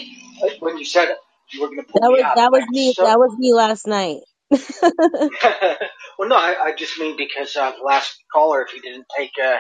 when 0.62 0.78
you 0.78 0.86
said 0.86 1.16
you 1.54 1.62
were 1.62 1.68
going 1.68 1.80
to 1.80 1.84
pull 1.92 2.04
me 2.06 2.20
was 2.20 2.26
out, 2.26 2.38
that 2.38 2.52
I'm 2.52 2.52
was 2.52 2.64
like, 2.64 2.70
me 2.70 2.96
so. 2.96 3.04
that 3.04 3.20
was 3.20 3.36
me 3.38 3.54
last 3.54 3.88
night 3.88 4.20
well, 4.52 6.28
no, 6.28 6.36
I, 6.36 6.56
I 6.66 6.74
just 6.78 7.00
mean 7.00 7.18
because 7.18 7.56
uh, 7.56 7.72
the 7.72 7.84
last 7.84 8.20
caller, 8.34 8.64
if 8.64 8.72
he 8.72 8.80
didn't 8.80 9.06
take 9.16 9.32
a 9.42 9.60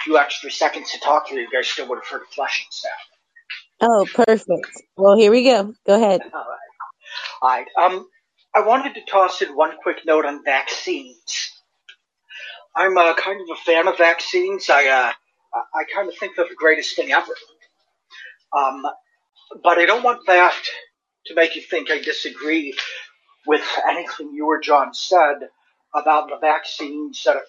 few 0.00 0.18
extra 0.18 0.50
seconds 0.50 0.92
to 0.92 1.00
talk 1.00 1.28
to 1.28 1.34
you, 1.34 1.42
you 1.42 1.48
guys 1.52 1.68
still 1.68 1.88
would 1.88 1.98
have 1.98 2.06
heard 2.06 2.22
a 2.22 2.34
flushing 2.34 2.66
stuff. 2.70 2.92
Oh, 3.80 4.06
perfect. 4.14 4.70
Well, 4.96 5.16
here 5.16 5.30
we 5.30 5.44
go. 5.44 5.74
Go 5.86 5.94
ahead. 5.94 6.20
All 6.22 6.40
right. 6.40 6.58
All 7.42 7.48
right. 7.50 7.66
Um, 7.92 8.06
I 8.54 8.60
wanted 8.66 8.94
to 8.94 9.04
toss 9.10 9.42
in 9.42 9.56
one 9.56 9.72
quick 9.82 9.98
note 10.06 10.26
on 10.26 10.44
vaccines. 10.44 11.52
I'm 12.74 12.96
uh, 12.96 13.14
kind 13.14 13.40
of 13.40 13.56
a 13.56 13.60
fan 13.60 13.88
of 13.88 13.98
vaccines. 13.98 14.68
I 14.70 14.86
uh, 14.88 15.12
I 15.74 15.84
kind 15.92 16.08
of 16.08 16.16
think 16.16 16.36
they're 16.36 16.48
the 16.48 16.54
greatest 16.54 16.96
thing 16.96 17.12
ever. 17.12 17.32
Um, 18.56 18.86
but 19.62 19.78
I 19.78 19.86
don't 19.86 20.02
want 20.04 20.26
that 20.26 20.54
to 21.26 21.34
make 21.34 21.56
you 21.56 21.62
think 21.62 21.90
I 21.90 22.00
disagree 22.00 22.74
with 23.46 23.64
anything 23.88 24.32
you 24.34 24.46
or 24.46 24.60
John 24.60 24.94
said 24.94 25.48
about 25.94 26.28
the 26.28 26.38
vaccines 26.40 27.22
that 27.24 27.34
have 27.34 27.42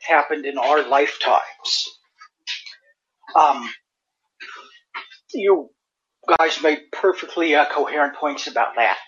happened 0.00 0.46
in 0.46 0.58
our 0.58 0.86
lifetimes. 0.88 1.88
Um, 3.34 3.68
you 5.34 5.70
guys 6.38 6.62
made 6.62 6.80
perfectly 6.92 7.54
uh, 7.54 7.66
coherent 7.66 8.16
points 8.16 8.46
about 8.46 8.74
that. 8.76 8.98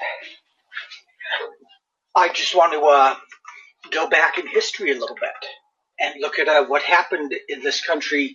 I 2.17 2.29
just 2.29 2.55
want 2.55 2.73
to 2.73 2.81
uh, 2.81 3.17
go 3.91 4.09
back 4.09 4.39
in 4.39 4.47
history 4.47 4.91
a 4.93 4.99
little 4.99 5.17
bit 5.17 5.31
and 6.01 6.15
look 6.21 6.39
at 6.39 6.49
uh, 6.49 6.65
what 6.67 6.83
happened 6.83 7.35
in 7.49 7.63
this 7.63 7.85
country 7.85 8.35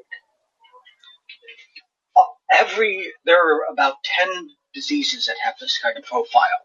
Uh, 2.15 2.21
every, 2.57 3.11
there 3.25 3.41
are 3.41 3.61
about 3.71 3.95
10 4.03 4.49
diseases 4.73 5.25
that 5.25 5.35
have 5.43 5.55
this 5.59 5.77
kind 5.79 5.97
of 5.97 6.05
profile. 6.05 6.61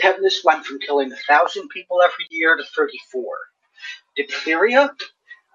Tetanus 0.00 0.42
went 0.44 0.64
from 0.64 0.80
killing 0.80 1.10
1,000 1.10 1.68
people 1.68 2.02
every 2.02 2.26
year 2.30 2.56
to 2.56 2.64
34. 2.64 3.24
Diphtheria 4.16 4.90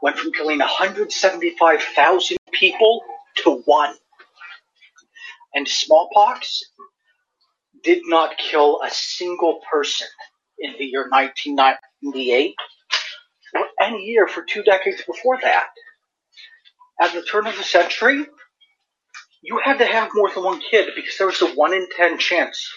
went 0.02 0.18
from 0.18 0.32
killing 0.32 0.60
175,000 0.60 2.38
people 2.54 3.02
to 3.44 3.62
one. 3.66 3.96
And 5.54 5.68
smallpox 5.68 6.64
did 7.84 8.04
not 8.06 8.38
kill 8.38 8.82
a 8.82 8.90
single 8.92 9.62
person 9.70 10.08
in 10.60 10.74
the 10.78 10.86
year 10.86 11.08
1998 11.10 12.56
or 13.56 13.66
any 13.82 14.04
year 14.06 14.28
for 14.28 14.44
two 14.44 14.64
decades 14.64 15.02
before 15.06 15.38
that. 15.42 15.68
At 17.02 17.14
the 17.14 17.24
turn 17.24 17.48
of 17.48 17.56
the 17.56 17.64
century, 17.64 18.26
you 19.42 19.60
had 19.64 19.78
to 19.78 19.86
have 19.86 20.10
more 20.14 20.30
than 20.34 20.44
one 20.44 20.62
kid 20.70 20.90
because 20.96 21.18
there 21.18 21.28
was 21.28 21.42
a 21.42 21.48
1 21.48 21.74
in 21.74 21.88
10 21.96 22.20
chance 22.20 22.70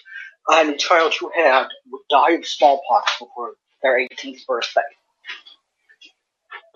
any 0.52 0.76
child 0.76 1.14
you 1.20 1.30
had 1.34 1.66
would 1.90 2.02
die 2.10 2.32
of 2.32 2.46
smallpox 2.46 3.18
before 3.18 3.54
their 3.82 3.98
18th 3.98 4.46
birthday. 4.46 4.80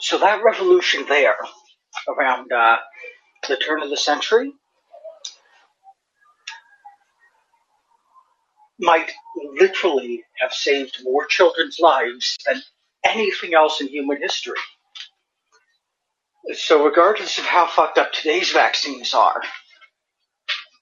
So 0.01 0.19
that 0.19 0.45
revolution 0.45 1.05
there, 1.09 1.37
around 2.09 2.53
uh, 2.53 2.77
the 3.49 3.57
turn 3.57 3.83
of 3.83 3.91
the 3.91 3.97
century, 3.97 4.53
might 8.78 9.11
literally 9.59 10.24
have 10.40 10.53
saved 10.53 10.98
more 11.03 11.27
children's 11.27 11.78
lives 11.81 12.36
than 12.47 12.62
anything 13.05 13.55
else 13.55 13.81
in 13.81 13.89
human 13.89 14.20
history. 14.20 14.59
So 16.55 16.85
regardless 16.85 17.39
of 17.39 17.44
how 17.44 17.66
fucked 17.66 17.98
up 17.98 18.12
today's 18.12 18.53
vaccines 18.53 19.15
are, 19.15 19.43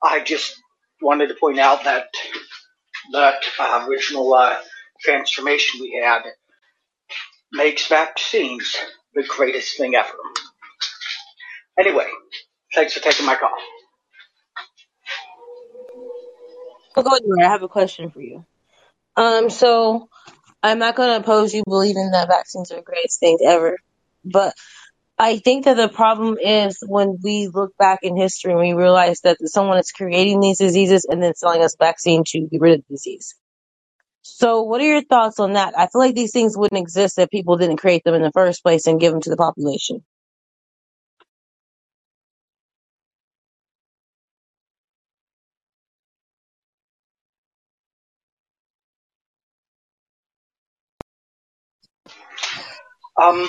I 0.03 0.21
just 0.21 0.61
wanted 1.01 1.29
to 1.29 1.35
point 1.35 1.59
out 1.59 1.85
that 1.85 2.07
that 3.12 3.43
uh, 3.59 3.87
original 3.89 4.33
uh, 4.35 4.57
transformation 5.01 5.81
we 5.81 6.01
had 6.03 6.23
makes 7.53 7.87
vaccines 7.87 8.77
the 9.15 9.23
greatest 9.23 9.77
thing 9.77 9.95
ever. 9.95 10.16
Anyway, 11.79 12.07
thanks 12.75 12.95
for 12.95 13.01
taking 13.01 13.27
my 13.27 13.37
call. 13.37 13.51
I'll 16.97 17.03
go 17.03 17.16
anywhere. 17.16 17.47
I 17.47 17.51
have 17.51 17.62
a 17.62 17.69
question 17.69 18.11
for 18.11 18.21
you. 18.21 18.45
Um, 19.16 19.51
so 19.51 20.09
I'm 20.62 20.79
not 20.79 20.97
going 20.97 21.11
to 21.11 21.16
oppose 21.25 21.55
you 21.55 21.62
believing 21.66 22.11
that 22.12 22.29
vaccines 22.29 22.73
are 22.73 22.77
the 22.77 22.83
greatest 22.83 23.21
things 23.21 23.41
ever, 23.45 23.79
but 24.25 24.55
I 25.19 25.39
think 25.39 25.66
that 25.66 25.77
the 25.77 25.89
problem 25.89 26.39
is 26.39 26.79
when 26.87 27.19
we 27.23 27.49
look 27.53 27.77
back 27.77 28.01
in 28.03 28.16
history 28.16 28.53
and 28.53 28.61
we 28.61 28.73
realize 28.73 29.21
that 29.21 29.37
someone 29.45 29.79
is 29.79 29.93
creating 29.93 30.41
these 30.41 30.59
diseases 30.59 31.07
and 31.09 31.23
then 31.23 31.35
selling 31.35 31.62
us 31.62 31.77
vaccine 31.79 32.25
to 32.27 32.49
get 32.51 32.61
rid 32.61 32.81
of 32.81 32.85
the 32.89 32.95
disease. 32.95 33.35
So, 34.23 34.62
what 34.62 34.81
are 34.81 34.87
your 34.87 35.03
thoughts 35.03 35.39
on 35.39 35.53
that? 35.53 35.79
I 35.79 35.87
feel 35.87 36.01
like 36.01 36.15
these 36.15 36.33
things 36.33 36.57
wouldn't 36.57 36.81
exist 36.81 37.19
if 37.19 37.31
people 37.31 37.59
didn't 37.59 37.77
create 37.77 38.03
them 38.05 38.15
in 38.15 38.23
the 38.23 38.33
first 38.33 38.62
place 38.62 38.87
and 38.87 38.99
give 38.99 39.12
them 39.12 39.21
to 39.21 39.31
the 39.31 39.37
population. 39.37 40.03
Um, 53.20 53.49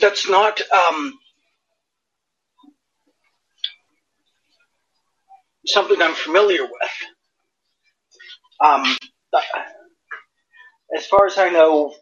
that's 0.00 0.28
not 0.28 0.60
um, 0.70 1.14
something 5.66 6.00
I'm 6.00 6.14
familiar 6.14 6.62
with. 6.62 6.90
Um, 8.60 8.96
as 10.96 11.06
far 11.06 11.26
as 11.26 11.38
I 11.38 11.50
know, 11.50 11.94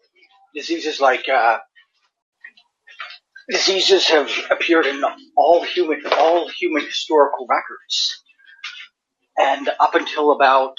diseases 0.55 1.01
like 1.01 1.29
uh, 1.29 1.59
diseases 3.51 4.09
have 4.09 4.31
appeared 4.51 4.87
in 4.87 5.03
all 5.37 5.63
human 5.65 6.03
all 6.19 6.49
human 6.49 6.85
historical 6.85 7.47
records, 7.49 8.23
and 9.39 9.69
up 9.81 9.95
until 9.95 10.33
about 10.33 10.77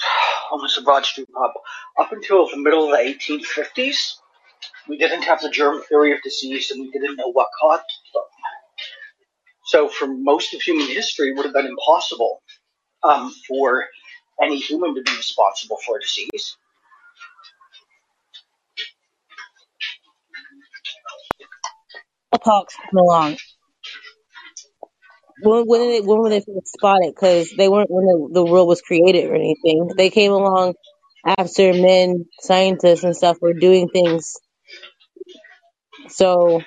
almost 0.54 0.78
a 0.78 0.82
Broad 0.82 1.04
Street 1.06 1.28
pump, 1.34 1.54
up 2.00 2.12
until 2.12 2.48
the 2.48 2.58
middle 2.58 2.84
of 2.86 2.92
the 2.92 2.98
1850s, 3.04 4.14
we 4.88 4.98
didn't 4.98 5.22
have 5.22 5.42
the 5.42 5.50
germ 5.50 5.82
theory 5.82 6.12
of 6.12 6.22
disease, 6.22 6.70
and 6.70 6.80
we 6.80 6.90
didn't 6.92 7.16
know 7.16 7.32
what 7.32 7.48
caused 7.60 7.84
them. 8.14 8.22
So, 9.66 9.88
for 9.88 10.06
most 10.06 10.54
of 10.54 10.62
human 10.62 10.86
history, 10.86 11.30
it 11.30 11.36
would 11.36 11.46
have 11.46 11.54
been 11.54 11.66
impossible 11.66 12.42
um, 13.02 13.34
for 13.48 13.86
any 14.42 14.58
human 14.58 14.94
to 14.94 15.02
be 15.02 15.12
responsible 15.16 15.78
for 15.86 15.98
a 15.98 16.00
disease. 16.00 16.56
Smallpox 22.32 22.76
came 22.76 22.98
along. 22.98 23.36
When, 25.44 25.64
when, 25.66 25.80
did 25.82 25.90
they, 26.04 26.06
when 26.06 26.20
were 26.20 26.30
they 26.30 26.40
first 26.40 26.74
spotted? 26.74 27.14
Because 27.14 27.52
they 27.58 27.68
weren't 27.68 27.90
when 27.90 28.06
the, 28.06 28.30
the 28.34 28.46
world 28.46 28.68
was 28.68 28.82
created 28.82 29.30
or 29.30 29.36
anything. 29.36 29.90
They 29.96 30.10
came 30.10 30.32
along 30.32 30.74
after 31.26 31.74
men, 31.74 32.26
scientists, 32.40 33.04
and 33.04 33.16
stuff 33.16 33.38
were 33.42 33.54
doing 33.54 33.90
things. 33.90 34.34
So 36.08 36.66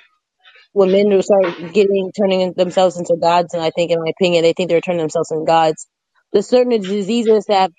when 0.72 0.92
men 0.92 1.10
start 1.22 1.56
getting 1.72 2.12
turning 2.18 2.54
themselves 2.56 2.98
into 2.98 3.16
gods, 3.20 3.54
and 3.54 3.62
I 3.62 3.70
think, 3.70 3.92
in 3.92 4.00
my 4.00 4.10
opinion, 4.10 4.44
they 4.44 4.54
think 4.54 4.70
they're 4.70 4.82
turning 4.82 5.00
themselves 5.00 5.32
into 5.32 5.46
gods. 5.46 5.88
There's 6.32 6.48
certain 6.48 6.70
diseases 6.80 7.46
that 7.48 7.72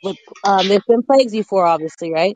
um, 0.44 0.68
there's 0.70 0.84
been 0.88 1.04
plagues 1.04 1.34
before, 1.34 1.66
obviously, 1.68 2.14
right? 2.14 2.36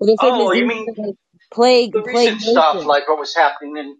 But 0.00 0.06
there's 0.06 0.20
certain 0.20 0.40
Oh, 0.40 0.52
you 0.52 0.66
mean 0.66 0.86
like, 0.98 1.16
plague 1.52 1.92
the 1.92 2.02
plague 2.10 2.34
recent 2.34 2.42
stuff, 2.42 2.78
like 2.86 3.08
what 3.08 3.18
was 3.18 3.34
happening 3.34 3.76
in 3.78 3.96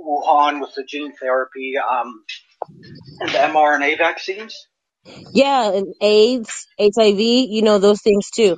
Wuhan 0.00 0.60
with 0.60 0.74
the 0.76 0.84
gene 0.84 1.14
therapy 1.20 1.74
um, 1.78 2.24
and 3.20 3.30
the 3.30 3.38
mRNA 3.38 3.98
vaccines? 3.98 4.68
Yeah, 5.32 5.72
and 5.72 5.94
AIDS, 6.02 6.66
HIV, 6.80 7.20
you 7.20 7.62
know 7.62 7.78
those 7.78 8.02
things 8.02 8.30
too. 8.34 8.56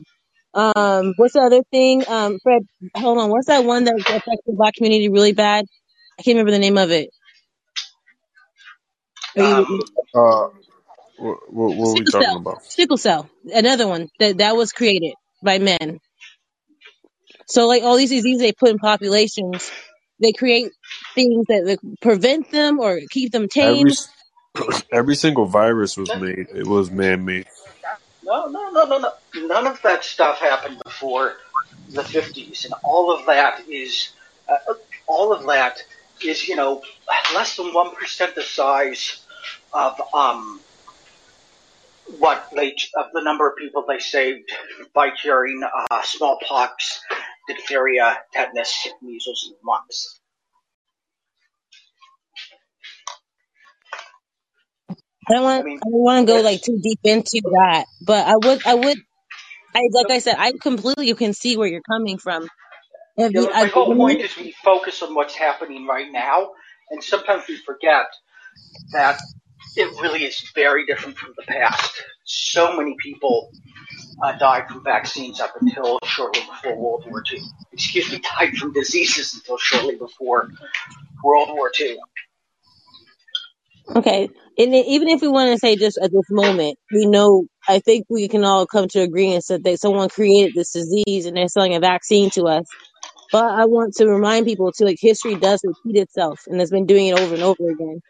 Um, 0.54 1.14
what's 1.16 1.34
the 1.34 1.42
other 1.42 1.62
thing? 1.70 2.04
Um, 2.08 2.38
Fred, 2.42 2.62
hold 2.96 3.18
on. 3.18 3.30
What's 3.30 3.48
that 3.48 3.64
one 3.64 3.84
that 3.84 3.94
affects 3.96 4.44
the 4.46 4.54
black 4.54 4.74
community 4.74 5.08
really 5.10 5.32
bad? 5.34 5.66
I 6.18 6.22
can't 6.22 6.36
remember 6.36 6.52
the 6.52 6.58
name 6.60 6.78
of 6.78 6.90
it. 6.92 7.10
Are 9.36 9.42
you 9.42 9.66
Um, 9.66 9.80
Uh, 10.14 10.48
what, 11.16 11.38
what, 11.52 11.76
what 11.76 11.88
are 11.88 11.94
we 11.96 12.06
sickle 12.06 12.12
talking 12.12 12.34
cell? 12.34 12.36
about? 12.36 12.62
Sickle 12.68 12.98
cell. 12.98 13.30
Another 13.52 13.88
one 13.88 14.08
that 14.20 14.38
that 14.38 14.56
was 14.56 14.72
created 14.72 15.14
by 15.44 15.58
men. 15.58 16.00
So 17.48 17.68
like 17.68 17.82
all 17.84 17.96
these 17.96 18.10
diseases 18.10 18.42
they 18.42 18.52
put 18.52 18.70
in 18.70 18.78
populations 18.78 19.70
they 20.22 20.32
create 20.32 20.72
things 21.14 21.46
that 21.48 21.64
that 21.66 22.00
prevent 22.00 22.50
them 22.50 22.80
or 22.80 23.00
keep 23.10 23.32
them 23.32 23.48
Every 23.56 23.92
tame. 23.92 23.96
every 24.92 25.16
single 25.16 25.46
virus 25.46 25.96
was 25.96 26.14
made. 26.16 26.46
It 26.54 26.66
was 26.66 26.90
man 26.90 27.24
made. 27.24 27.46
No, 28.24 28.46
no, 28.46 28.70
no, 28.70 28.84
no, 28.84 28.98
no. 28.98 29.12
None 29.46 29.66
of 29.66 29.82
that 29.82 30.04
stuff 30.04 30.38
happened 30.38 30.80
before 30.84 31.34
the 31.90 32.02
50s, 32.02 32.64
and 32.64 32.74
all 32.84 33.14
of 33.14 33.26
that 33.26 33.68
is, 33.68 34.10
uh, 34.48 34.74
all 35.06 35.32
of 35.32 35.46
that 35.46 35.78
is, 36.24 36.46
you 36.46 36.56
know, 36.56 36.82
less 37.34 37.56
than 37.56 37.72
1% 37.72 38.34
the 38.34 38.42
size 38.42 39.20
of, 39.72 40.00
um, 40.14 40.60
what 42.18 42.48
they, 42.54 42.74
of 42.96 43.06
the 43.12 43.22
number 43.22 43.48
of 43.48 43.56
people 43.56 43.84
they 43.88 43.98
saved 43.98 44.50
by 44.94 45.10
curing, 45.10 45.62
uh, 45.62 46.02
smallpox, 46.02 47.02
diphtheria, 47.48 48.18
tetanus, 48.32 48.88
measles, 49.02 49.46
and 49.48 49.56
mumps. 49.64 50.20
I 55.28 55.34
don't 55.34 55.44
want 55.44 55.62
I 55.62 55.66
mean, 55.66 55.78
I 55.78 55.90
don't 55.90 56.02
want 56.02 56.26
to 56.26 56.32
go 56.32 56.40
like 56.42 56.62
too 56.62 56.78
deep 56.82 57.00
into 57.04 57.40
that, 57.44 57.86
but 58.06 58.26
I 58.26 58.36
would 58.36 58.66
I 58.66 58.74
would 58.74 58.98
I 59.74 59.80
like 59.92 60.10
I 60.10 60.18
said 60.20 60.36
I 60.38 60.52
completely 60.60 61.12
can 61.14 61.34
see 61.34 61.56
where 61.56 61.68
you're 61.68 61.82
coming 61.82 62.18
from. 62.18 62.48
You, 63.16 63.50
I, 63.52 63.64
my 63.64 63.68
whole 63.68 63.94
point 63.96 64.20
is 64.20 64.36
we 64.36 64.54
focus 64.64 65.02
on 65.02 65.14
what's 65.14 65.34
happening 65.36 65.86
right 65.86 66.10
now, 66.10 66.50
and 66.90 67.02
sometimes 67.04 67.44
we 67.48 67.56
forget 67.58 68.06
that 68.92 69.18
it 69.76 69.86
really 70.02 70.24
is 70.24 70.50
very 70.54 70.86
different 70.86 71.18
from 71.18 71.32
the 71.36 71.44
past. 71.44 71.92
So 72.24 72.76
many 72.76 72.96
people 72.98 73.50
uh, 74.22 74.32
died 74.38 74.68
from 74.68 74.84
vaccines 74.84 75.40
up 75.40 75.52
until 75.60 75.98
shortly 76.04 76.42
before 76.48 76.76
World 76.76 77.04
War 77.08 77.22
II. 77.30 77.40
Excuse 77.72 78.12
me, 78.12 78.20
died 78.38 78.54
from 78.56 78.72
diseases 78.72 79.34
until 79.34 79.58
shortly 79.58 79.96
before 79.96 80.48
World 81.24 81.48
War 81.50 81.70
II. 81.78 81.98
Okay. 83.96 84.28
And 84.58 84.74
even 84.74 85.08
if 85.08 85.22
we 85.22 85.28
want 85.28 85.52
to 85.52 85.58
say 85.58 85.76
just 85.76 85.98
at 85.98 86.12
this 86.12 86.30
moment, 86.30 86.78
we 86.92 87.06
know, 87.06 87.46
I 87.68 87.80
think 87.80 88.06
we 88.08 88.28
can 88.28 88.44
all 88.44 88.66
come 88.66 88.86
to 88.88 89.00
agreement 89.00 89.44
that 89.48 89.64
they, 89.64 89.76
someone 89.76 90.08
created 90.08 90.52
this 90.54 90.72
disease 90.72 91.26
and 91.26 91.36
they're 91.36 91.48
selling 91.48 91.74
a 91.74 91.80
vaccine 91.80 92.30
to 92.30 92.44
us. 92.44 92.66
But 93.32 93.44
I 93.44 93.64
want 93.64 93.94
to 93.94 94.06
remind 94.06 94.46
people 94.46 94.70
too, 94.72 94.84
like 94.84 94.98
history 95.00 95.34
does 95.34 95.62
repeat 95.64 96.00
itself 96.00 96.42
and 96.46 96.60
it's 96.60 96.70
been 96.70 96.86
doing 96.86 97.08
it 97.08 97.18
over 97.18 97.34
and 97.34 97.42
over 97.42 97.70
again. 97.70 98.00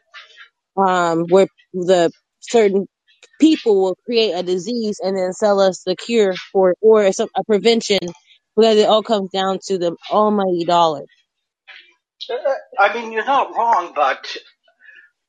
Um, 0.76 1.26
where 1.28 1.46
the 1.72 2.10
certain 2.40 2.86
people 3.40 3.80
will 3.82 3.96
create 4.04 4.32
a 4.32 4.42
disease 4.42 5.00
and 5.02 5.16
then 5.16 5.32
sell 5.32 5.60
us 5.60 5.82
the 5.84 5.96
cure 5.96 6.34
for 6.52 6.70
it 6.72 6.78
or 6.80 7.12
some, 7.12 7.28
a 7.36 7.44
prevention 7.44 7.98
because 8.56 8.76
it 8.76 8.88
all 8.88 9.02
comes 9.02 9.30
down 9.30 9.58
to 9.66 9.78
the 9.78 9.96
almighty 10.10 10.64
dollar. 10.64 11.04
Uh, 12.30 12.36
I 12.78 12.94
mean, 12.94 13.12
you're 13.12 13.24
not 13.24 13.54
wrong, 13.56 13.92
but 13.94 14.36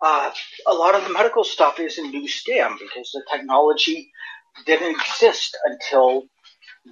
uh, 0.01 0.31
a 0.67 0.73
lot 0.73 0.95
of 0.95 1.03
the 1.05 1.13
medical 1.13 1.43
stuff 1.43 1.79
is 1.79 1.97
a 1.97 2.01
new 2.03 2.27
scam 2.27 2.77
because 2.79 3.09
the 3.13 3.23
technology 3.31 4.11
didn't 4.65 4.91
exist 4.99 5.57
until 5.65 6.23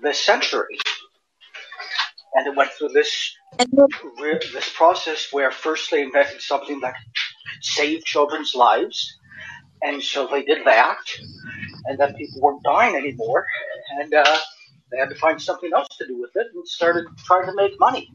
this 0.02 0.20
century. 0.20 0.80
And 2.34 2.48
it 2.48 2.56
went 2.56 2.72
through 2.72 2.90
this 2.90 3.36
And 3.60 3.70
then- 3.74 3.88
re- 4.22 4.40
this 4.54 4.70
process 4.74 5.28
where 5.32 5.52
first 5.52 5.92
they 5.92 6.02
invented 6.02 6.42
something 6.42 6.80
that 6.80 6.94
could 6.94 7.64
save 7.64 8.06
children's 8.06 8.56
lives, 8.56 9.06
and 9.82 10.02
so 10.02 10.28
they 10.28 10.44
did 10.44 10.66
that, 10.66 10.98
and 11.86 12.00
then 12.00 12.14
people 12.16 12.42
weren't 12.42 12.64
dying 12.64 12.96
anymore, 12.96 13.46
and 14.00 14.14
uh, 14.14 14.38
they 14.92 14.98
had 14.98 15.10
to 15.10 15.16
find 15.16 15.42
something 15.42 15.72
else 15.74 15.88
to 15.98 16.08
do 16.08 16.20
with 16.20 16.32
it, 16.36 16.48
and 16.54 16.68
started 16.68 17.06
trying 17.26 17.46
to 17.48 17.56
make 17.56 17.80
money. 17.80 18.10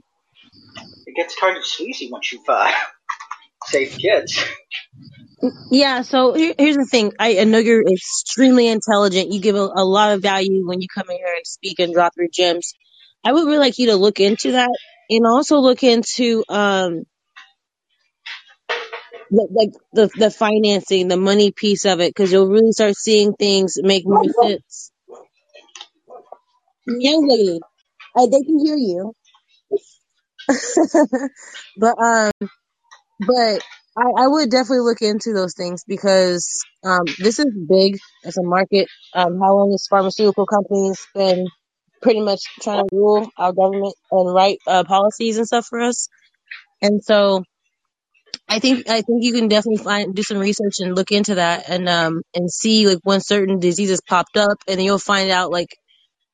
It 1.07 1.17
gets 1.17 1.39
kind 1.39 1.57
of 1.57 1.65
sleazy 1.65 2.09
once 2.11 2.33
you've 2.33 2.49
uh, 2.49 2.71
saved 3.67 3.99
kids. 3.99 4.45
Yeah, 5.71 6.03
so 6.03 6.33
here's 6.33 6.77
the 6.77 6.89
thing. 6.91 7.13
I, 7.19 7.45
know 7.45 7.59
you're 7.59 7.83
extremely 7.87 8.69
intelligent. 8.69 9.33
You 9.33 9.41
give 9.41 9.55
a, 9.55 9.69
a 9.77 9.85
lot 9.85 10.13
of 10.13 10.23
value 10.23 10.67
when 10.67 10.81
you 10.81 10.89
come 10.93 11.11
in 11.11 11.17
here 11.17 11.35
and 11.35 11.47
speak 11.47 11.79
and 11.79 11.93
drop 11.93 12.15
your 12.17 12.29
gems. 12.33 12.75
I 13.25 13.33
would 13.33 13.47
really 13.47 13.59
like 13.59 13.79
you 13.79 13.87
to 13.87 13.97
look 13.97 14.19
into 14.19 14.53
that 14.53 14.71
and 15.11 15.27
also 15.27 15.59
look 15.59 15.83
into 15.83 16.45
um 16.49 17.05
the 19.31 19.49
like 19.51 19.71
the, 19.93 20.11
the 20.19 20.31
financing, 20.31 21.09
the 21.09 21.17
money 21.17 21.53
piece 21.53 21.85
of 21.85 22.01
it, 22.01 22.11
because 22.11 22.33
you'll 22.33 22.49
really 22.49 22.73
start 22.73 22.97
seeing 22.97 23.33
things 23.35 23.77
make 23.83 24.05
more 24.07 24.25
sense. 24.43 24.93
Young 26.87 27.27
lady, 27.29 27.61
uh, 28.17 28.27
they 28.27 28.43
can 28.43 28.59
hear 28.65 28.77
you, 28.77 29.13
but 31.77 31.99
um, 32.01 32.33
but 33.21 33.61
I, 33.97 34.25
I 34.25 34.27
would 34.29 34.51
definitely 34.51 34.81
look 34.81 35.03
into 35.03 35.33
those 35.33 35.55
things 35.55 35.85
because 35.87 36.63
um, 36.85 37.05
this 37.19 37.39
is 37.39 37.47
big 37.69 37.99
as 38.25 38.37
a 38.37 38.43
market. 38.43 38.89
Um, 39.15 39.39
how 39.41 39.57
long 39.57 39.71
has 39.73 39.87
pharmaceutical 39.89 40.47
companies 40.47 41.07
been 41.15 41.47
pretty 42.03 42.21
much 42.21 42.43
trying 42.63 42.85
to 42.89 42.97
rule 42.97 43.29
our 43.39 43.53
government 43.53 43.95
and 44.11 44.35
write 44.35 44.59
uh, 44.67 44.85
policies 44.85 45.39
and 45.39 45.47
stuff 45.47 45.67
for 45.67 45.81
us? 45.81 46.09
And 46.83 47.03
so 47.03 47.45
I 48.49 48.61
think 48.61 48.89
I 48.89 49.03
think 49.03 49.25
you 49.25 49.33
can 49.33 49.49
definitely 49.49 49.83
find 49.83 50.15
do 50.15 50.23
some 50.23 50.39
research 50.39 50.77
and 50.81 50.95
look 50.95 51.11
into 51.13 51.37
that 51.37 51.69
and 51.69 51.89
um 51.89 52.23
and 52.35 52.51
see 52.51 52.87
like 52.87 52.99
when 53.03 53.21
certain 53.21 53.59
diseases 53.61 54.01
popped 54.07 54.37
up 54.37 54.59
and 54.69 54.79
then 54.79 54.85
you'll 54.87 54.99
find 54.99 55.31
out 55.31 55.51
like 55.51 55.69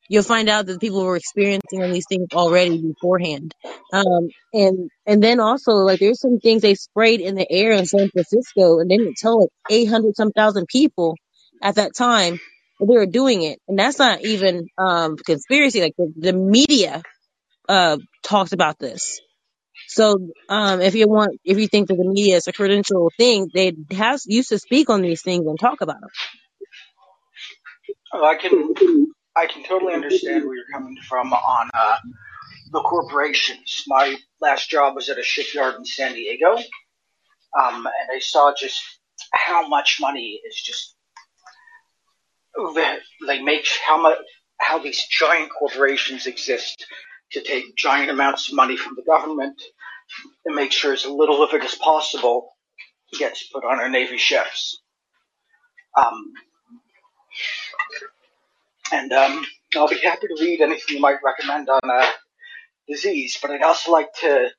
you'll 0.09 0.23
find 0.23 0.49
out 0.49 0.65
that 0.67 0.79
people 0.81 1.03
were 1.03 1.15
experiencing 1.15 1.91
these 1.91 2.05
things 2.07 2.27
already 2.33 2.81
beforehand. 2.81 3.53
Um, 3.93 4.29
and 4.53 4.89
and 5.05 5.23
then 5.23 5.39
also 5.39 5.71
like 5.73 5.99
there's 5.99 6.21
some 6.21 6.39
things 6.39 6.61
they 6.61 6.75
sprayed 6.75 7.21
in 7.21 7.35
the 7.35 7.47
air 7.51 7.71
in 7.73 7.85
San 7.85 8.09
Francisco, 8.09 8.79
and 8.79 8.89
they 8.89 8.97
didn't 8.97 9.17
tell 9.17 9.39
like 9.41 9.49
800 9.69 10.15
some 10.15 10.31
thousand 10.31 10.67
people 10.67 11.15
at 11.61 11.75
that 11.75 11.95
time 11.95 12.39
that 12.79 12.87
they 12.87 12.95
were 12.95 13.05
doing 13.05 13.43
it, 13.43 13.59
and 13.67 13.77
that's 13.79 13.99
not 13.99 14.21
even 14.21 14.67
um 14.77 15.15
conspiracy. 15.17 15.81
Like 15.81 15.95
the, 15.97 16.13
the 16.17 16.33
media 16.33 17.01
uh 17.69 17.97
talks 18.23 18.53
about 18.53 18.79
this. 18.79 19.21
So 19.93 20.29
um, 20.49 20.81
if 20.81 20.95
you 20.95 21.07
want, 21.07 21.39
if 21.43 21.57
you 21.59 21.67
think 21.67 21.87
that 21.89 21.95
the 21.95 22.03
media 22.03 22.35
is 22.37 22.47
a 22.47 22.53
credential 22.53 23.11
thing, 23.15 23.49
they 23.53 23.73
have 23.91 24.19
used 24.25 24.49
to 24.49 24.59
speak 24.59 24.89
on 24.89 25.01
these 25.01 25.21
things 25.21 25.45
and 25.45 25.59
talk 25.59 25.81
about 25.81 26.01
them. 26.01 26.09
Oh, 28.13 28.25
I 28.25 28.35
can 28.35 28.73
I 29.35 29.45
can 29.45 29.63
totally 29.63 29.93
understand 29.93 30.45
where 30.45 30.55
you're 30.55 30.65
coming 30.73 30.95
from 31.07 31.31
on 31.31 31.69
uh, 31.73 31.97
the 32.71 32.81
corporations. 32.81 33.83
My 33.87 34.15
last 34.41 34.69
job 34.69 34.95
was 34.95 35.09
at 35.09 35.19
a 35.19 35.23
shipyard 35.23 35.75
in 35.75 35.85
San 35.85 36.13
Diego, 36.13 36.55
um, 36.55 37.85
and 37.85 38.09
I 38.11 38.19
saw 38.19 38.53
just 38.57 38.81
how 39.31 39.67
much 39.67 39.97
money 40.01 40.39
is 40.47 40.55
just 40.55 40.95
they 43.27 43.41
make 43.41 43.67
how 43.85 44.01
much 44.01 44.17
how 44.59 44.79
these 44.79 45.05
giant 45.07 45.51
corporations 45.57 46.25
exist 46.25 46.85
to 47.31 47.41
take 47.41 47.75
giant 47.75 48.09
amounts 48.09 48.49
of 48.49 48.55
money 48.55 48.77
from 48.77 48.95
the 48.95 49.03
government 49.03 49.61
and 50.45 50.55
make 50.55 50.71
sure 50.71 50.93
as 50.93 51.05
little 51.05 51.43
of 51.43 51.53
it 51.53 51.63
as 51.63 51.75
possible 51.75 52.49
gets 53.17 53.47
put 53.49 53.63
on 53.63 53.79
our 53.79 53.89
navy 53.89 54.17
ships. 54.17 54.81
Um, 55.97 56.33
and 58.91 59.11
um, 59.13 59.45
I'll 59.75 59.87
be 59.87 59.99
happy 59.99 60.27
to 60.27 60.37
read 60.39 60.61
anything 60.61 60.95
you 60.95 61.01
might 61.01 61.17
recommend 61.23 61.69
on 61.69 61.81
uh, 61.89 62.09
disease, 62.87 63.37
but 63.41 63.51
I'd 63.51 63.61
also 63.63 63.91
like 63.91 64.13
to 64.21 64.49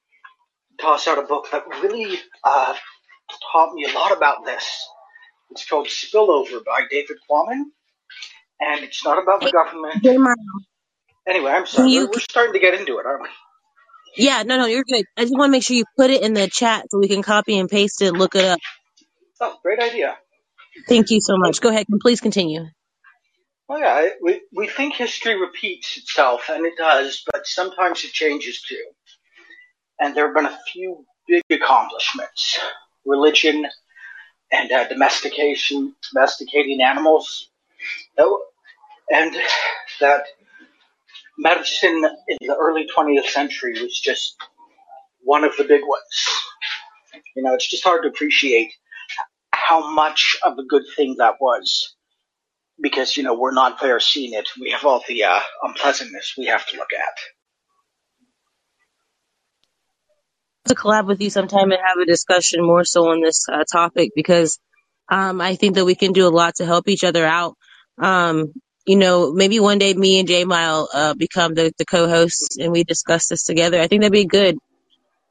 toss 0.81 1.09
out 1.09 1.19
a 1.19 1.23
book 1.23 1.49
that 1.53 1.65
really 1.83 2.19
uh, 2.45 2.75
taught 3.53 3.75
me 3.75 3.85
a 3.91 3.95
lot 3.95 4.17
about 4.17 4.45
this. 4.45 4.87
It's 5.51 5.69
called 5.69 5.89
Spillover 5.89 6.65
by 6.65 6.83
David 6.91 7.19
Quammen, 7.31 7.65
and 8.61 8.85
it's 8.85 9.05
not 9.05 9.23
about 9.23 9.41
the 9.41 9.53
government. 9.53 10.03
Anyway, 11.29 11.51
I'm 11.53 11.67
sorry. 11.67 11.91
We're, 11.99 12.07
we're 12.13 12.21
starting 12.21 12.53
to 12.55 12.59
get 12.61 12.75
into 12.75 12.99
it, 12.99 13.07
aren't 13.07 13.23
we? 13.23 13.29
Yeah, 14.17 14.43
no, 14.45 14.59
no, 14.59 14.67
you're 14.67 14.85
good. 14.85 15.05
I 15.17 15.23
just 15.23 15.35
want 15.37 15.49
to 15.49 15.53
make 15.53 15.65
sure 15.65 15.77
you 15.77 15.85
put 15.99 16.11
it 16.11 16.23
in 16.23 16.35
the 16.35 16.49
chat 16.49 16.87
so 16.91 16.99
we 16.99 17.09
can 17.09 17.23
copy 17.23 17.59
and 17.59 17.69
paste 17.69 18.03
it, 18.03 18.13
look 18.13 18.35
it 18.37 18.45
up. 18.45 18.61
Oh, 19.41 19.59
great 19.63 19.81
idea. 19.81 20.17
Thank 20.89 21.11
you 21.11 21.21
so 21.21 21.37
much. 21.37 21.61
Go 21.61 21.71
ahead 21.71 21.87
and 21.91 22.01
please 22.01 22.21
continue. 22.21 22.67
Well, 23.69 23.81
yeah, 23.81 24.09
we, 24.23 24.43
we 24.53 24.69
think 24.69 24.95
history 24.95 25.41
repeats 25.41 25.97
itself, 25.97 26.51
and 26.51 26.67
it 26.67 26.75
does, 26.77 27.23
but 27.33 27.47
sometimes 27.47 28.05
it 28.05 28.13
changes 28.13 28.63
too. 28.63 28.85
And 29.99 30.17
there 30.17 30.27
have 30.27 30.35
been 30.35 30.47
a 30.47 30.59
few 30.73 31.05
big 31.29 31.43
accomplishments. 31.51 32.61
Religion 33.07 33.67
and 34.53 34.73
uh, 34.73 34.89
domestication, 34.89 35.95
domesticating 36.13 36.83
animals. 36.83 37.49
Oh, 38.19 38.43
And 39.11 39.35
that 40.01 40.25
medicine 41.39 42.05
in 42.29 42.39
the 42.41 42.57
early 42.57 42.87
20th 42.97 43.27
century 43.27 43.75
was 43.83 43.99
just 43.99 44.37
one 45.23 45.45
of 45.45 45.57
the 45.57 45.65
big 45.65 45.83
ones. 45.87 46.29
You 47.37 47.43
know, 47.43 47.55
it's 47.55 47.69
just 47.69 47.85
hard 47.85 48.03
to 48.03 48.09
appreciate 48.09 48.73
how 49.53 49.93
much 49.93 50.37
of 50.45 50.59
a 50.59 50.65
good 50.65 50.85
thing 50.97 51.17
that 51.19 51.35
was 51.41 51.97
because, 52.81 53.17
you 53.17 53.23
know, 53.23 53.35
we're 53.35 53.53
not 53.55 53.81
there 53.81 54.01
seeing 54.01 54.35
it. 54.35 54.49
We 54.61 54.71
have 54.71 54.85
all 54.85 55.03
the 55.09 55.25
uh, 55.25 55.41
unpleasantness 55.63 56.35
we 56.39 56.47
have 56.47 56.67
to 56.69 56.77
look 56.77 56.93
at. 56.93 57.19
to 60.67 60.75
collab 60.75 61.07
with 61.07 61.21
you 61.21 61.31
sometime 61.31 61.71
and 61.71 61.81
have 61.85 61.99
a 62.03 62.07
discussion 62.07 62.65
more 62.65 62.85
so 62.85 63.11
on 63.11 63.21
this 63.21 63.47
uh, 63.49 63.65
topic 63.71 64.11
because 64.15 64.59
um, 65.11 65.41
I 65.41 65.57
think 65.57 65.75
that 65.75 65.85
we 65.85 65.95
can 65.95 66.13
do 66.13 66.27
a 66.27 66.31
lot 66.31 66.57
to 66.57 66.67
help 66.67 66.89
each 66.89 67.05
other 67.05 67.25
out. 67.27 67.57
Um, 67.99 68.53
you 68.87 68.97
know, 68.97 69.33
maybe 69.33 69.61
one 69.61 69.79
day 69.79 69.95
me 69.95 70.21
and 70.21 70.29
J 70.29 70.45
Mile 70.45 70.89
uh, 70.93 71.15
become 71.15 71.55
the, 71.55 71.73
the 71.79 71.85
co-hosts 71.87 72.59
and 72.59 72.73
we 72.73 72.85
discuss 72.85 73.29
this 73.29 73.45
together. 73.45 73.81
I 73.81 73.89
think 73.89 74.03
that'd 74.03 74.13
be 74.13 74.27
good. 74.27 74.59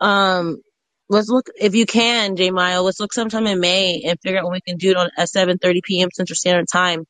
Um, 0.01 0.61
let's 1.09 1.29
look 1.29 1.47
if 1.59 1.75
you 1.75 1.85
can, 1.85 2.35
J 2.35 2.51
Mile. 2.51 2.83
Let's 2.83 2.99
look 2.99 3.13
sometime 3.13 3.47
in 3.47 3.59
May 3.59 4.03
and 4.07 4.19
figure 4.21 4.39
out 4.39 4.45
when 4.45 4.53
we 4.53 4.61
can 4.61 4.77
do 4.77 4.91
it 4.91 4.97
on 4.97 5.09
at 5.17 5.29
seven 5.29 5.57
thirty 5.59 5.81
p.m. 5.83 6.09
Central 6.13 6.35
Standard 6.35 6.67
Time. 6.71 7.05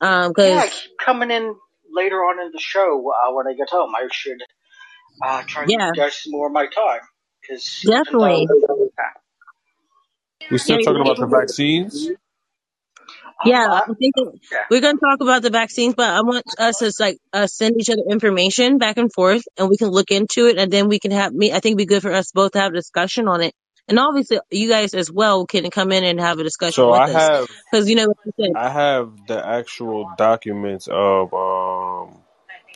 Um, 0.00 0.30
Yeah, 0.42 0.66
because 0.66 0.70
keep 0.70 0.92
coming 1.04 1.30
in 1.30 1.56
later 1.92 2.16
on 2.18 2.40
in 2.44 2.52
the 2.52 2.60
show 2.60 3.12
uh, 3.12 3.34
when 3.34 3.46
I 3.48 3.54
get 3.54 3.70
home. 3.70 3.94
I 3.96 4.08
should 4.12 4.38
uh, 5.22 5.42
try 5.48 5.64
and 5.64 5.70
yeah, 5.70 5.92
give 5.94 6.04
you 6.04 6.10
some 6.12 6.32
more 6.32 6.48
of 6.48 6.52
my 6.54 6.66
time 6.66 7.00
because 7.42 7.86
definitely. 7.86 8.48
We 10.50 10.58
Yeah, 10.66 10.78
still 10.78 10.78
talking 10.78 11.02
about 11.02 11.20
the 11.20 11.26
we- 11.30 11.40
vaccines. 11.40 12.10
Yeah, 13.44 13.66
I 13.70 13.82
I, 13.88 13.94
think 13.94 14.14
yeah, 14.50 14.58
we're 14.70 14.80
going 14.80 14.96
to 14.96 15.00
talk 15.00 15.20
about 15.20 15.42
the 15.42 15.50
vaccines, 15.50 15.94
but 15.94 16.08
I 16.08 16.22
want 16.22 16.44
us 16.58 16.78
to 16.78 16.92
like 16.98 17.18
uh, 17.32 17.46
send 17.46 17.80
each 17.80 17.90
other 17.90 18.02
information 18.08 18.78
back 18.78 18.96
and 18.96 19.12
forth, 19.12 19.42
and 19.56 19.68
we 19.68 19.76
can 19.76 19.88
look 19.88 20.10
into 20.10 20.46
it, 20.46 20.58
and 20.58 20.72
then 20.72 20.88
we 20.88 20.98
can 20.98 21.12
have 21.12 21.32
me. 21.32 21.50
I 21.50 21.60
think 21.60 21.78
it'd 21.78 21.78
be 21.78 21.86
good 21.86 22.02
for 22.02 22.12
us 22.12 22.32
both 22.32 22.52
to 22.52 22.60
have 22.60 22.72
a 22.72 22.76
discussion 22.76 23.28
on 23.28 23.40
it, 23.40 23.54
and 23.86 23.98
obviously 23.98 24.40
you 24.50 24.68
guys 24.68 24.94
as 24.94 25.10
well 25.10 25.46
can 25.46 25.70
come 25.70 25.92
in 25.92 26.04
and 26.04 26.20
have 26.20 26.38
a 26.38 26.44
discussion 26.44 26.84
So 26.84 26.90
with 26.90 27.02
I 27.02 27.08
us, 27.08 27.28
have 27.30 27.48
because 27.70 27.88
you 27.88 27.96
know, 27.96 28.12
you 28.38 28.54
I 28.56 28.70
have 28.70 29.12
the 29.28 29.46
actual 29.46 30.12
documents 30.16 30.88
of 30.90 31.32
um, 31.32 32.18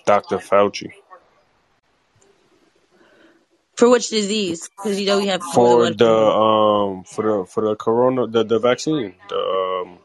Dr. 0.06 0.38
Fauci 0.38 0.92
for 3.82 3.90
which 3.90 4.10
disease? 4.10 4.70
Because 4.76 5.00
you 5.00 5.06
know 5.06 5.18
we 5.18 5.26
have 5.26 5.42
for 5.42 5.90
the 5.90 6.08
um 6.08 7.04
for 7.04 7.22
the 7.22 7.46
for 7.46 7.68
the 7.68 7.74
corona 7.74 8.26
the, 8.26 8.44
the 8.44 8.58
vaccine. 8.58 9.14
The 9.28 9.36
um 9.36 9.98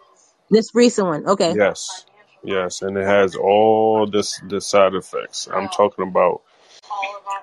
This 0.50 0.74
recent 0.74 1.08
one, 1.08 1.28
okay. 1.28 1.54
yes. 1.56 2.06
Yes, 2.44 2.82
and 2.82 2.98
it 2.98 3.06
has 3.06 3.36
all 3.36 4.08
this 4.08 4.40
the 4.48 4.62
side 4.62 4.94
effects. 4.94 5.48
I'm 5.52 5.68
talking 5.70 6.08
about 6.08 6.44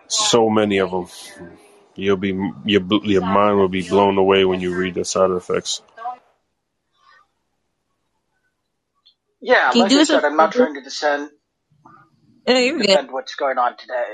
so 0.09 0.49
many 0.49 0.79
of 0.81 0.91
them. 0.91 1.07
You'll 1.97 2.17
be 2.17 2.29
your 2.65 2.83
your 3.05 3.23
mind 3.23 3.59
will 3.59 3.69
be 3.69 3.87
blown 3.87 4.17
away 4.19 4.45
when 4.45 4.61
you 4.61 4.75
read 4.75 4.95
the 4.95 5.05
side 5.05 5.31
effects. 5.31 5.83
yeah. 9.41 9.71
Can 9.71 9.77
you 9.77 9.83
Like 9.83 9.93
I 9.93 10.05
said, 10.05 10.25
I'm 10.25 10.37
not 10.37 10.53
trying 10.53 10.75
to 10.75 10.81
descend 10.83 11.31
No, 12.49 12.59
you're 12.59 12.79
good. 12.79 13.13
what's 13.13 13.35
going 13.35 13.59
on 13.59 13.77
today. 13.77 14.05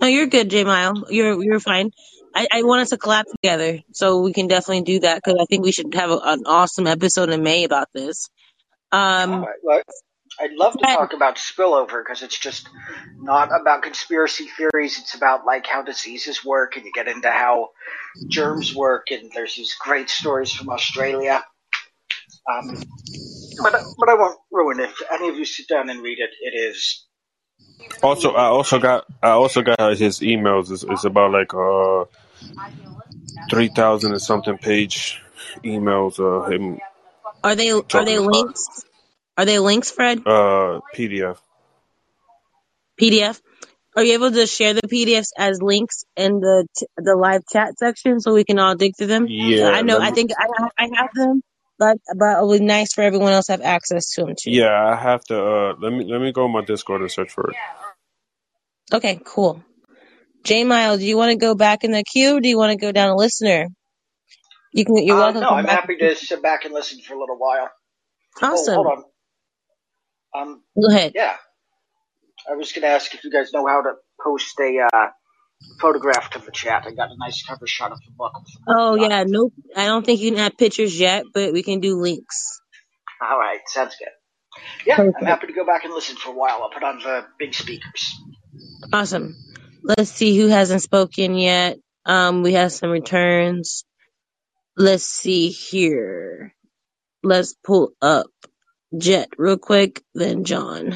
No, 0.00 0.08
you're 0.08 0.26
good, 0.26 0.50
J 0.50 0.64
Mile. 0.64 1.04
You're 1.10 1.42
you're 1.42 1.60
fine. 1.60 1.90
I, 2.36 2.48
I 2.52 2.62
want 2.64 2.82
us 2.82 2.90
to 2.90 2.98
collab 2.98 3.24
together, 3.24 3.82
so 3.92 4.20
we 4.20 4.34
can 4.34 4.46
definitely 4.46 4.82
do 4.82 5.00
that 5.00 5.22
because 5.24 5.40
I 5.40 5.46
think 5.46 5.64
we 5.64 5.72
should 5.72 5.94
have 5.94 6.10
a, 6.10 6.18
an 6.22 6.42
awesome 6.44 6.86
episode 6.86 7.30
in 7.30 7.42
May 7.42 7.64
about 7.64 7.88
this. 7.94 8.28
Um, 8.92 9.42
right, 9.42 9.54
look, 9.64 9.84
I'd 10.38 10.52
love 10.52 10.74
to 10.74 10.80
Fred, 10.80 10.96
talk 10.96 11.12
about 11.14 11.36
spillover 11.36 12.04
because 12.04 12.22
it's 12.22 12.38
just 12.38 12.68
not 13.16 13.48
about 13.58 13.82
conspiracy 13.82 14.48
theories. 14.54 14.98
It's 14.98 15.14
about 15.14 15.46
like 15.46 15.66
how 15.66 15.80
diseases 15.80 16.44
work, 16.44 16.76
and 16.76 16.84
you 16.84 16.92
get 16.94 17.08
into 17.08 17.30
how 17.30 17.70
germs 18.28 18.74
work, 18.74 19.06
and 19.10 19.30
there's 19.34 19.56
these 19.56 19.74
great 19.80 20.10
stories 20.10 20.52
from 20.52 20.68
Australia. 20.68 21.42
Um, 22.52 22.74
but 23.62 23.72
but 23.98 24.08
I 24.10 24.14
won't 24.14 24.38
ruin 24.52 24.80
it. 24.80 24.90
If 24.90 25.02
any 25.10 25.30
of 25.30 25.36
you 25.36 25.46
sit 25.46 25.68
down 25.68 25.88
and 25.88 26.02
read 26.02 26.18
it, 26.18 26.30
it 26.42 26.54
is 26.54 27.06
Also, 28.02 28.32
I 28.32 28.44
also 28.44 28.78
got 28.78 29.06
I 29.22 29.30
also 29.30 29.62
got 29.62 29.96
his 29.96 30.20
emails. 30.20 30.70
It's, 30.70 30.82
it's 30.82 31.04
about 31.04 31.32
like 31.32 31.54
uh 31.54 32.04
three 33.50 33.68
thousand 33.68 34.12
and 34.12 34.22
something 34.22 34.58
page 34.58 35.22
emails. 35.64 36.18
Uh, 36.20 36.50
him 36.50 36.78
are 37.44 37.54
they 37.56 37.70
are 37.72 38.04
they 38.04 38.18
about 38.18 38.20
links? 38.20 38.84
Are 39.38 39.44
they 39.46 39.58
links, 39.58 39.90
Fred? 39.90 40.24
uh 40.26 40.80
PDF. 40.96 41.38
PDF? 43.00 43.40
Are 43.96 44.04
you 44.04 44.14
able 44.14 44.30
to 44.32 44.46
share 44.46 44.74
the 44.74 44.82
PDFs 44.82 45.30
as 45.38 45.62
links 45.62 46.04
in 46.16 46.40
the 46.40 46.66
t- 46.78 46.86
the 46.96 47.16
live 47.16 47.42
chat 47.52 47.78
section 47.78 48.20
so 48.20 48.34
we 48.34 48.44
can 48.44 48.58
all 48.58 48.74
dig 48.74 48.92
through 48.96 49.08
them? 49.08 49.28
Yeah, 49.28 49.70
I 49.70 49.82
know. 49.82 49.98
let 49.98 50.02
I 50.02 50.12
think 50.12 50.30
I 50.38 50.46
I 50.78 50.88
have 50.96 51.10
them, 51.14 51.42
but 51.78 51.98
but 52.18 52.38
it 52.40 52.46
would 52.46 52.60
be 52.60 52.64
nice 52.66 52.94
for 52.94 53.02
everyone 53.02 53.32
else 53.32 53.46
to 53.46 53.52
have 53.52 53.62
access 53.62 54.12
to 54.14 54.22
them 54.24 54.34
too. 54.40 54.52
Yeah, 54.52 54.72
I 54.72 54.96
have 54.96 55.24
to. 55.26 55.36
Uh, 55.38 55.74
let 55.80 55.92
me 55.92 56.04
let 56.04 56.20
me 56.20 56.32
go 56.32 56.44
on 56.44 56.52
my 56.52 56.64
Discord 56.64 57.02
and 57.02 57.10
search 57.10 57.32
for 57.32 57.50
it. 57.50 57.56
Okay, 58.92 59.20
cool. 59.24 59.62
J 60.46 60.64
Mile, 60.64 60.98
do 60.98 61.06
you 61.06 61.18
want 61.18 61.32
to 61.32 61.38
go 61.38 61.56
back 61.56 61.84
in 61.84 61.92
the 61.92 62.04
queue? 62.04 62.38
Or 62.38 62.40
do 62.42 62.48
you 62.50 62.58
want 62.58 62.72
to 62.72 62.78
go 62.78 62.92
down 62.92 63.10
a 63.10 63.16
listener? 63.16 63.68
You 64.72 64.84
can. 64.86 64.98
You're 64.98 65.16
Uh, 65.16 65.18
welcome 65.18 65.46
to 65.46 65.46
no, 65.46 65.56
I'm 65.56 65.66
back. 65.66 65.80
happy 65.80 65.96
to 65.98 66.16
sit 66.16 66.42
back 66.42 66.64
and 66.64 66.74
listen 66.74 67.00
for 67.00 67.14
a 67.14 67.20
little 67.20 67.38
while. 67.38 67.70
Oh, 68.50 68.70
hold 68.74 68.86
Awesome. 68.86 68.88
on. 68.88 69.04
Um, 70.42 70.62
Go 70.80 70.88
ahead. 70.90 71.14
yeah, 71.14 71.36
I 72.50 72.56
was 72.56 72.72
going 72.72 72.82
to 72.82 72.88
ask 72.88 73.14
if 73.14 73.24
you 73.24 73.32
guys 73.32 73.52
know 73.52 73.66
how 73.66 73.82
to 73.82 73.92
post 74.24 74.58
a 74.60 74.88
uh, 74.94 75.08
photograph 75.80 76.30
to 76.32 76.40
the 76.40 76.52
chat. 76.52 76.84
I 76.86 76.92
got 76.92 77.10
a 77.10 77.16
nice 77.18 77.42
cover 77.44 77.66
shot 77.66 77.92
of 77.92 77.98
the 78.00 78.12
book. 78.16 78.32
Oh 78.68 78.96
yeah, 78.96 79.24
it. 79.24 79.28
nope. 79.28 79.54
I 79.76 79.86
don't 79.86 80.06
think 80.06 80.20
you 80.20 80.32
can 80.32 80.40
add 80.40 80.58
pictures 80.58 80.98
yet, 80.98 81.24
but 81.34 81.52
we 81.52 81.62
can 81.62 81.80
do 81.80 81.96
links. 82.00 82.60
All 83.22 83.38
right, 83.38 83.60
sounds 83.68 83.96
good. 83.98 84.08
Yeah, 84.86 85.00
I'm 85.18 85.26
happy 85.26 85.48
to 85.48 85.54
go 85.54 85.66
back 85.66 85.84
and 85.84 85.94
listen 85.94 86.16
for 86.16 86.30
a 86.30 86.36
while. 86.36 86.60
I'll 86.62 86.70
put 86.70 86.84
on 86.84 86.98
the 87.00 87.26
big 87.38 87.54
speakers. 87.54 88.14
Awesome. 88.92 89.36
Let's 89.86 90.10
see 90.10 90.36
who 90.36 90.48
hasn't 90.48 90.82
spoken 90.82 91.36
yet. 91.36 91.78
Um, 92.04 92.42
we 92.42 92.54
have 92.54 92.72
some 92.72 92.90
returns. 92.90 93.84
Let's 94.76 95.04
see 95.04 95.50
here. 95.50 96.52
Let's 97.22 97.54
pull 97.64 97.92
up 98.02 98.26
Jet 98.98 99.28
real 99.38 99.58
quick, 99.58 100.02
then 100.12 100.42
John. 100.42 100.92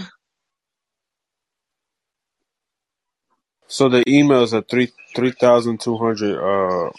So 3.69 3.89
the 3.89 4.03
emails 4.09 4.53
are 4.55 4.63
three 4.63 4.91
three 5.15 5.31
thousand 5.31 5.81
two 5.81 5.97
hundred 5.97 6.37
uh 6.37 6.91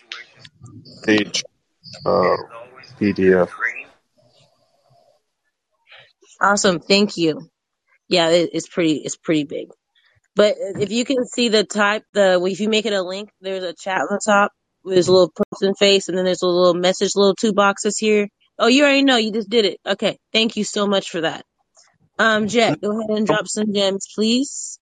page 1.03 1.43
uh 2.05 2.38
PDF. 3.01 3.49
Awesome. 6.39 6.80
Thank 6.80 7.18
you. 7.18 7.49
Yeah, 8.07 8.30
it, 8.30 8.51
it's 8.53 8.69
pretty. 8.69 8.93
It's 8.93 9.18
pretty 9.18 9.43
big. 9.43 9.68
But 10.35 10.55
if 10.59 10.91
you 10.91 11.05
can 11.05 11.25
see 11.25 11.49
the 11.49 11.63
type, 11.63 12.03
the 12.13 12.41
if 12.45 12.59
you 12.59 12.69
make 12.69 12.85
it 12.85 12.93
a 12.93 13.01
link, 13.01 13.29
there's 13.41 13.63
a 13.63 13.73
chat 13.73 13.99
on 14.01 14.07
the 14.09 14.21
top. 14.25 14.51
There's 14.83 15.07
a 15.07 15.11
little 15.11 15.31
person 15.51 15.75
face, 15.75 16.09
and 16.09 16.17
then 16.17 16.25
there's 16.25 16.41
a 16.41 16.47
little 16.47 16.73
message, 16.73 17.11
little 17.15 17.35
two 17.35 17.53
boxes 17.53 17.97
here. 17.97 18.27
Oh, 18.57 18.67
you 18.67 18.83
already 18.83 19.03
know. 19.03 19.17
You 19.17 19.31
just 19.31 19.49
did 19.49 19.65
it. 19.65 19.79
Okay. 19.85 20.17
Thank 20.33 20.57
you 20.57 20.63
so 20.63 20.87
much 20.87 21.09
for 21.09 21.21
that. 21.21 21.45
Um, 22.19 22.47
Jack, 22.47 22.81
go 22.81 22.91
ahead 22.91 23.17
and 23.17 23.27
drop 23.27 23.47
some 23.47 23.73
gems, 23.73 24.07
please. 24.15 24.79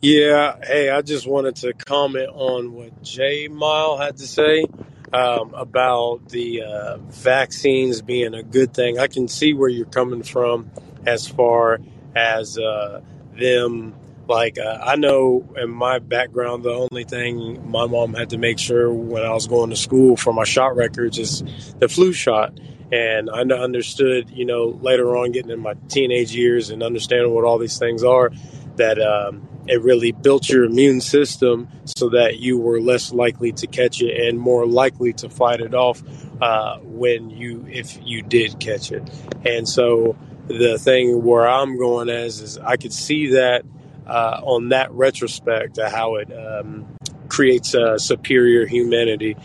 Yeah, 0.00 0.56
hey, 0.62 0.90
I 0.90 1.02
just 1.02 1.26
wanted 1.26 1.56
to 1.56 1.72
comment 1.74 2.30
on 2.32 2.72
what 2.72 3.02
Jay 3.02 3.48
Mile 3.48 3.98
had 3.98 4.18
to 4.18 4.28
say 4.28 4.64
um, 5.12 5.54
about 5.54 6.28
the 6.28 6.62
uh, 6.62 6.96
vaccines 6.98 8.00
being 8.00 8.32
a 8.34 8.44
good 8.44 8.72
thing. 8.72 9.00
I 9.00 9.08
can 9.08 9.26
see 9.26 9.54
where 9.54 9.68
you're 9.68 9.86
coming 9.86 10.22
from 10.22 10.70
as 11.04 11.26
far 11.26 11.80
as 12.14 12.58
uh, 12.58 13.00
them. 13.36 13.96
Like, 14.28 14.58
uh, 14.58 14.78
I 14.82 14.96
know 14.96 15.48
in 15.56 15.70
my 15.70 16.00
background, 16.00 16.62
the 16.62 16.70
only 16.70 17.04
thing 17.04 17.70
my 17.70 17.86
mom 17.86 18.12
had 18.12 18.30
to 18.30 18.38
make 18.38 18.58
sure 18.58 18.92
when 18.92 19.22
I 19.24 19.32
was 19.32 19.46
going 19.46 19.70
to 19.70 19.76
school 19.76 20.18
for 20.18 20.34
my 20.34 20.44
shot 20.44 20.76
records 20.76 21.18
is 21.18 21.42
the 21.78 21.88
flu 21.88 22.12
shot. 22.12 22.60
And 22.92 23.30
I 23.30 23.40
understood, 23.40 24.28
you 24.30 24.44
know, 24.44 24.78
later 24.82 25.16
on 25.16 25.32
getting 25.32 25.50
in 25.50 25.60
my 25.60 25.74
teenage 25.88 26.34
years 26.34 26.68
and 26.68 26.82
understanding 26.82 27.32
what 27.34 27.44
all 27.44 27.58
these 27.58 27.78
things 27.78 28.04
are, 28.04 28.30
that 28.76 29.00
um, 29.00 29.48
it 29.66 29.80
really 29.82 30.12
built 30.12 30.48
your 30.48 30.64
immune 30.64 31.00
system 31.00 31.68
so 31.84 32.10
that 32.10 32.38
you 32.38 32.58
were 32.58 32.80
less 32.80 33.12
likely 33.12 33.52
to 33.52 33.66
catch 33.66 34.02
it 34.02 34.28
and 34.28 34.38
more 34.38 34.66
likely 34.66 35.14
to 35.14 35.30
fight 35.30 35.60
it 35.60 35.74
off 35.74 36.02
uh, 36.40 36.78
when 36.80 37.30
you 37.30 37.66
if 37.68 37.98
you 38.02 38.22
did 38.22 38.60
catch 38.60 38.92
it. 38.92 39.02
And 39.46 39.68
so 39.68 40.16
the 40.46 40.78
thing 40.78 41.22
where 41.22 41.46
I'm 41.46 41.78
going 41.78 42.08
as 42.08 42.40
is 42.40 42.58
I 42.58 42.76
could 42.76 42.92
see 42.92 43.32
that 43.32 43.64
uh, 44.08 44.40
on 44.42 44.70
that 44.70 44.90
retrospect 44.92 45.78
how 45.80 46.16
it 46.16 46.30
um, 46.32 46.86
creates 47.28 47.74
a 47.74 47.98
superior 47.98 48.66
humanity 48.66 49.36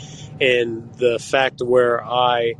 and 0.41 0.93
the 0.95 1.19
fact 1.19 1.61
where 1.61 2.03
I 2.03 2.55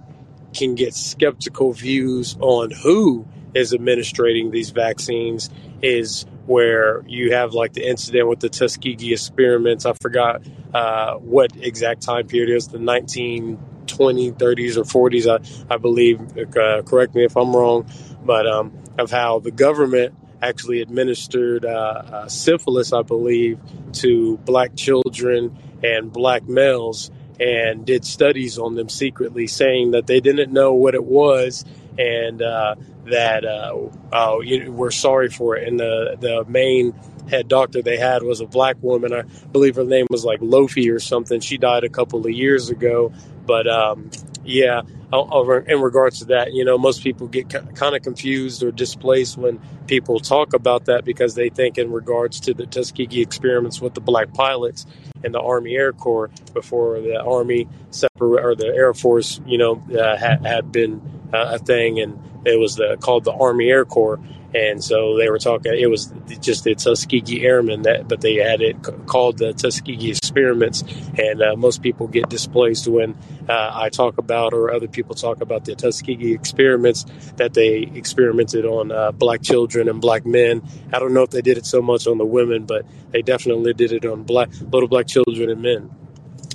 can 0.53 0.75
get 0.75 0.93
skeptical 0.93 1.73
views 1.73 2.37
on 2.39 2.71
who 2.71 3.25
is 3.53 3.73
administrating 3.73 4.51
these 4.51 4.69
vaccines 4.69 5.49
is 5.81 6.25
where 6.45 7.03
you 7.07 7.33
have 7.33 7.53
like 7.53 7.73
the 7.73 7.87
incident 7.87 8.27
with 8.27 8.39
the 8.39 8.49
Tuskegee 8.49 9.13
experiments. 9.13 9.85
I 9.85 9.93
forgot 9.93 10.43
uh, 10.73 11.15
what 11.15 11.55
exact 11.55 12.01
time 12.01 12.27
period 12.27 12.49
it 12.49 12.55
is, 12.55 12.67
the 12.67 12.77
1920s, 12.77 13.57
30s, 13.87 14.77
or 14.77 15.09
40s, 15.09 15.27
I, 15.69 15.73
I 15.73 15.77
believe. 15.77 16.19
Uh, 16.37 16.81
correct 16.83 17.15
me 17.15 17.25
if 17.25 17.35
I'm 17.37 17.55
wrong, 17.55 17.85
but 18.23 18.47
um, 18.47 18.77
of 18.97 19.11
how 19.11 19.39
the 19.39 19.51
government 19.51 20.15
actually 20.47 20.81
administered 20.81 21.65
uh, 21.65 21.69
uh, 21.69 22.27
syphilis, 22.27 22.93
I 22.93 23.01
believe, 23.01 23.59
to 23.93 24.37
black 24.37 24.75
children 24.75 25.57
and 25.83 26.11
black 26.11 26.47
males 26.47 27.11
and 27.39 27.85
did 27.85 28.05
studies 28.05 28.57
on 28.57 28.75
them 28.75 28.89
secretly, 28.89 29.47
saying 29.47 29.91
that 29.91 30.07
they 30.07 30.19
didn't 30.19 30.51
know 30.51 30.73
what 30.73 30.95
it 30.95 31.03
was 31.03 31.65
and 31.97 32.41
uh, 32.41 32.75
that 33.05 33.45
uh, 33.45 33.77
uh, 34.11 34.39
you 34.39 34.71
we're 34.71 34.91
sorry 34.91 35.29
for 35.29 35.55
it. 35.55 35.67
And 35.67 35.79
the 35.79 36.17
the 36.19 36.45
main 36.47 36.93
head 37.29 37.47
doctor 37.47 37.81
they 37.81 37.97
had 37.97 38.23
was 38.23 38.41
a 38.41 38.45
black 38.45 38.77
woman. 38.81 39.13
I 39.13 39.23
believe 39.51 39.75
her 39.75 39.83
name 39.83 40.07
was 40.09 40.25
like 40.25 40.39
Lofi 40.39 40.93
or 40.93 40.99
something. 40.99 41.39
She 41.39 41.57
died 41.57 41.83
a 41.83 41.89
couple 41.89 42.25
of 42.25 42.31
years 42.31 42.69
ago. 42.69 43.13
But 43.45 43.67
um, 43.67 44.09
yeah, 44.43 44.81
over 45.11 45.59
in 45.59 45.81
regards 45.81 46.19
to 46.19 46.25
that, 46.25 46.53
you 46.53 46.65
know, 46.65 46.77
most 46.77 47.03
people 47.03 47.27
get 47.27 47.49
kind 47.49 47.95
of 47.95 48.01
confused 48.01 48.63
or 48.63 48.71
displaced 48.71 49.37
when 49.37 49.59
people 49.87 50.19
talk 50.19 50.53
about 50.53 50.85
that 50.85 51.05
because 51.05 51.35
they 51.35 51.49
think 51.49 51.77
in 51.77 51.91
regards 51.91 52.39
to 52.41 52.53
the 52.53 52.65
Tuskegee 52.65 53.21
experiments 53.21 53.79
with 53.81 53.93
the 53.93 54.01
black 54.01 54.33
pilots 54.33 54.85
and 55.23 55.33
the 55.33 55.39
Army 55.39 55.75
Air 55.75 55.93
Corps 55.93 56.29
before 56.53 56.99
the 56.99 57.21
Army 57.21 57.67
separate 57.91 58.43
or 58.43 58.55
the 58.55 58.67
Air 58.67 58.93
Force, 58.93 59.39
you 59.45 59.57
know, 59.57 59.81
uh, 59.97 60.17
had, 60.17 60.45
had 60.45 60.71
been 60.71 61.01
uh, 61.33 61.51
a 61.53 61.59
thing, 61.59 61.99
and 61.99 62.19
it 62.45 62.59
was 62.59 62.75
the, 62.75 62.97
called 62.99 63.23
the 63.23 63.33
Army 63.33 63.69
Air 63.69 63.85
Corps. 63.85 64.19
And 64.53 64.83
so 64.83 65.17
they 65.17 65.29
were 65.29 65.39
talking. 65.39 65.73
It 65.73 65.89
was 65.89 66.13
just 66.39 66.63
the 66.63 66.75
Tuskegee 66.75 67.43
Airmen 67.43 67.83
that, 67.83 68.07
but 68.07 68.21
they 68.21 68.35
had 68.35 68.61
it 68.61 68.77
called 69.07 69.39
the 69.39 69.53
Tuskegee 69.53 70.11
Experiments. 70.11 70.83
And 71.17 71.41
uh, 71.41 71.55
most 71.55 71.81
people 71.81 72.07
get 72.07 72.29
displaced 72.29 72.87
when 72.87 73.17
uh, 73.49 73.71
I 73.73 73.89
talk 73.89 74.17
about, 74.17 74.53
or 74.53 74.71
other 74.71 74.87
people 74.87 75.15
talk 75.15 75.41
about 75.41 75.65
the 75.65 75.75
Tuskegee 75.75 76.33
Experiments 76.33 77.05
that 77.37 77.53
they 77.53 77.77
experimented 77.95 78.65
on 78.65 78.91
uh, 78.91 79.11
black 79.11 79.41
children 79.41 79.89
and 79.89 79.99
black 79.99 80.25
men. 80.25 80.61
I 80.91 80.99
don't 80.99 81.13
know 81.13 81.23
if 81.23 81.31
they 81.31 81.41
did 81.41 81.57
it 81.57 81.65
so 81.65 81.81
much 81.81 82.05
on 82.05 82.19
the 82.19 82.25
women, 82.25 82.65
but 82.65 82.85
they 83.11 83.23
definitely 83.23 83.73
did 83.73 83.91
it 83.91 84.05
on 84.05 84.23
black 84.23 84.49
little 84.61 84.87
black 84.87 85.07
children 85.07 85.49
and 85.49 85.61
men. 85.61 85.89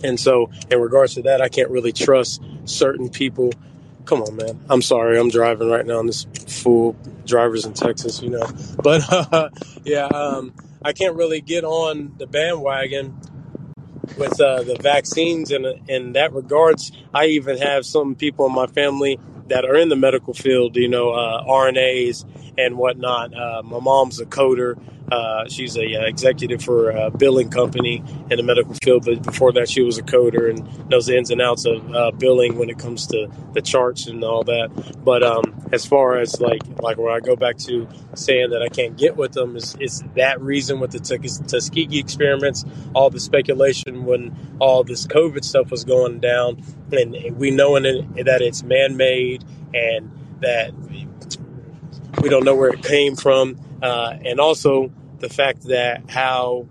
And 0.05 0.21
so, 0.21 0.51
in 0.71 0.81
regards 0.81 1.15
to 1.15 1.23
that, 1.23 1.41
I 1.41 1.49
can't 1.49 1.71
really 1.71 1.93
trust 1.93 2.41
certain 2.65 3.09
people 3.09 3.53
come 4.09 4.23
on, 4.23 4.35
man. 4.37 4.59
I'm 4.71 4.81
sorry, 4.81 5.19
I'm 5.21 5.29
driving 5.29 5.69
right 5.69 5.85
now, 5.85 6.01
and 6.01 6.09
this 6.09 6.27
fool 6.49 6.97
drivers 7.27 7.67
in 7.67 7.75
Texas, 7.75 8.23
you 8.23 8.31
know. 8.31 8.47
But 8.83 9.03
uh, 9.13 9.51
yeah, 9.85 10.07
um, 10.07 10.55
I 10.83 10.93
can't 10.93 11.15
really 11.15 11.41
get 11.41 11.65
on 11.65 12.15
the 12.17 12.27
bandwagon 12.27 13.21
with 14.17 14.41
uh, 14.41 14.63
the 14.63 14.77
vaccines. 14.81 15.51
And 15.51 15.67
in 15.89 16.13
that 16.13 16.33
regards, 16.33 16.91
I 17.13 17.27
even 17.27 17.59
have 17.59 17.85
some 17.85 18.15
people 18.15 18.47
in 18.47 18.55
my 18.55 18.67
family 18.67 19.19
that 19.49 19.65
are 19.65 19.77
in 19.77 19.89
the 19.89 19.97
medical 19.97 20.33
field, 20.33 20.77
you 20.77 20.89
know, 20.89 21.11
uh, 21.11 21.45
RNAs 21.45 22.25
and 22.57 22.79
whatnot. 22.79 23.35
Uh, 23.35 23.63
my 23.63 23.81
mom's 23.81 24.21
a 24.21 24.27
coder. 24.27 24.79
Uh, 25.11 25.49
she's 25.49 25.77
a 25.77 25.95
uh, 25.95 26.05
executive 26.07 26.63
for 26.63 26.91
a 26.91 27.11
billing 27.11 27.51
company 27.51 28.03
in 28.31 28.37
the 28.37 28.43
medical 28.43 28.75
field, 28.75 29.05
but 29.05 29.23
before 29.23 29.53
that, 29.53 29.69
she 29.69 29.83
was 29.83 29.99
a 29.99 30.03
coder 30.03 30.51
and 30.51 30.89
knows 30.89 31.07
the 31.07 31.17
ins 31.17 31.31
and 31.31 31.41
outs 31.41 31.65
of 31.65 31.95
uh, 31.95 32.11
billing 32.13 32.59
when 32.59 32.69
it 32.69 32.79
comes 32.79 33.07
to 33.07 33.29
the 33.55 33.63
charts 33.63 34.07
and 34.07 34.23
all 34.23 34.45
that. 34.45 34.71
But 35.03 35.23
um, 35.23 35.63
as 35.73 35.87
far 35.87 36.19
as 36.19 36.41
like 36.41 36.63
like 36.81 36.99
where 36.99 37.13
I 37.13 37.21
go 37.21 37.37
back 37.37 37.57
to 37.59 37.89
saying 38.15 38.51
that 38.51 38.63
I 38.63 38.69
can't 38.69 38.97
get 38.97 39.17
with 39.17 39.33
them 39.33 39.57
is, 39.57 39.77
that 40.15 40.41
reason 40.41 40.81
with 40.81 40.93
the 40.93 41.01
Tuskegee 41.01 41.99
experiments, 41.99 42.65
all 42.95 43.11
the 43.11 43.21
speculation 43.21 44.05
when 44.05 44.37
all 44.59 44.85
this 44.85 45.07
COVID 45.07 45.45
stuff 45.45 45.71
was 45.71 45.85
going 45.85 46.21
down, 46.21 46.63
and 46.93 47.37
we 47.37 47.51
knowing 47.51 47.83
that 47.83 48.43
it's 48.43 48.63
man 48.63 48.97
made 48.97 49.45
and 49.75 50.11
that 50.41 50.73
we 52.23 52.29
don't 52.29 52.45
know 52.45 52.55
where 52.55 52.71
it 52.71 52.83
came 52.83 53.17
from, 53.17 53.59
uh, 53.83 54.17
and 54.25 54.41
also 54.41 54.91
the 55.21 55.29
fact 55.29 55.65
that 55.65 56.11
how 56.11 56.67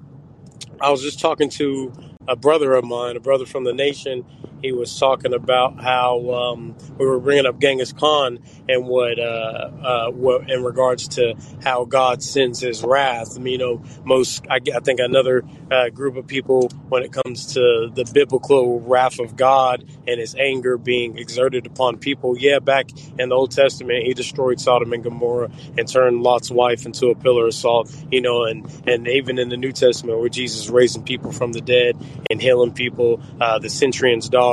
I 0.82 0.92
was 0.92 1.02
just 1.02 1.20
talking 1.20 1.50
to 1.52 1.94
a 2.28 2.36
brother 2.36 2.74
of 2.74 2.86
mine, 2.86 3.18
a 3.18 3.20
brother 3.20 3.46
from 3.46 3.64
the 3.64 3.74
nation. 3.74 4.26
He 4.62 4.72
was 4.72 4.98
talking 4.98 5.34
about 5.34 5.82
how 5.82 6.32
um, 6.32 6.76
we 6.98 7.06
were 7.06 7.20
bringing 7.20 7.46
up 7.46 7.60
Genghis 7.60 7.94
Khan 7.94 8.40
and 8.68 8.88
what, 8.88 9.20
uh, 9.20 9.70
uh, 9.84 10.12
what 10.12 10.50
in 10.50 10.64
regards 10.64 11.08
to 11.10 11.36
how 11.64 11.86
God 11.86 12.24
sends 12.24 12.60
His 12.60 12.84
wrath. 12.84 13.36
I 13.36 13.40
mean, 13.40 13.54
you 13.54 13.58
know, 13.60 13.84
most 14.04 14.46
I, 14.50 14.60
I 14.76 14.80
think 14.80 15.00
another 15.00 15.44
uh, 15.72 15.90
group 15.90 16.16
of 16.16 16.28
people 16.28 16.70
when 16.90 17.04
it 17.04 17.12
comes 17.12 17.54
to 17.54 17.92
the 17.94 18.10
biblical 18.14 18.80
wrath 18.80 19.20
of 19.20 19.36
God 19.36 19.86
and 20.08 20.20
His 20.20 20.36
anger 20.36 20.78
being 20.78 21.18
exerted 21.18 21.66
upon 21.66 21.98
people. 21.98 22.38
Yeah, 22.38 22.60
back 22.60 22.90
in 23.20 23.30
the 23.30 23.36
Old 23.36 23.52
Testament, 23.52 24.06
He 24.06 24.14
destroyed 24.14 24.60
Sodom 24.60 24.94
and 24.94 25.04
Gomorrah 25.04 25.52
and 25.78 25.88
turned 25.88 26.24
Lot's 26.24 26.50
wife 26.50 26.86
into 26.86 27.08
a 27.08 27.16
pillar 27.16 27.48
of 27.48 27.54
salt. 27.54 27.94
You 28.12 28.22
know, 28.22 28.46
and 28.46 28.66
and 28.88 29.08
even 29.08 29.38
in 29.38 29.50
the 29.50 29.58
New 29.58 29.72
Testament, 29.72 30.20
where 30.20 30.30
Jesus 30.30 30.70
raising 30.70 31.04
people 31.04 31.32
from 31.32 31.52
the 31.54 31.62
dead 31.62 31.98
and 32.30 32.42
healing 32.42 32.74
people, 32.74 33.22
uh, 33.40 33.60
the 33.60 33.70
centurion's 33.70 34.30
daughter, 34.30 34.47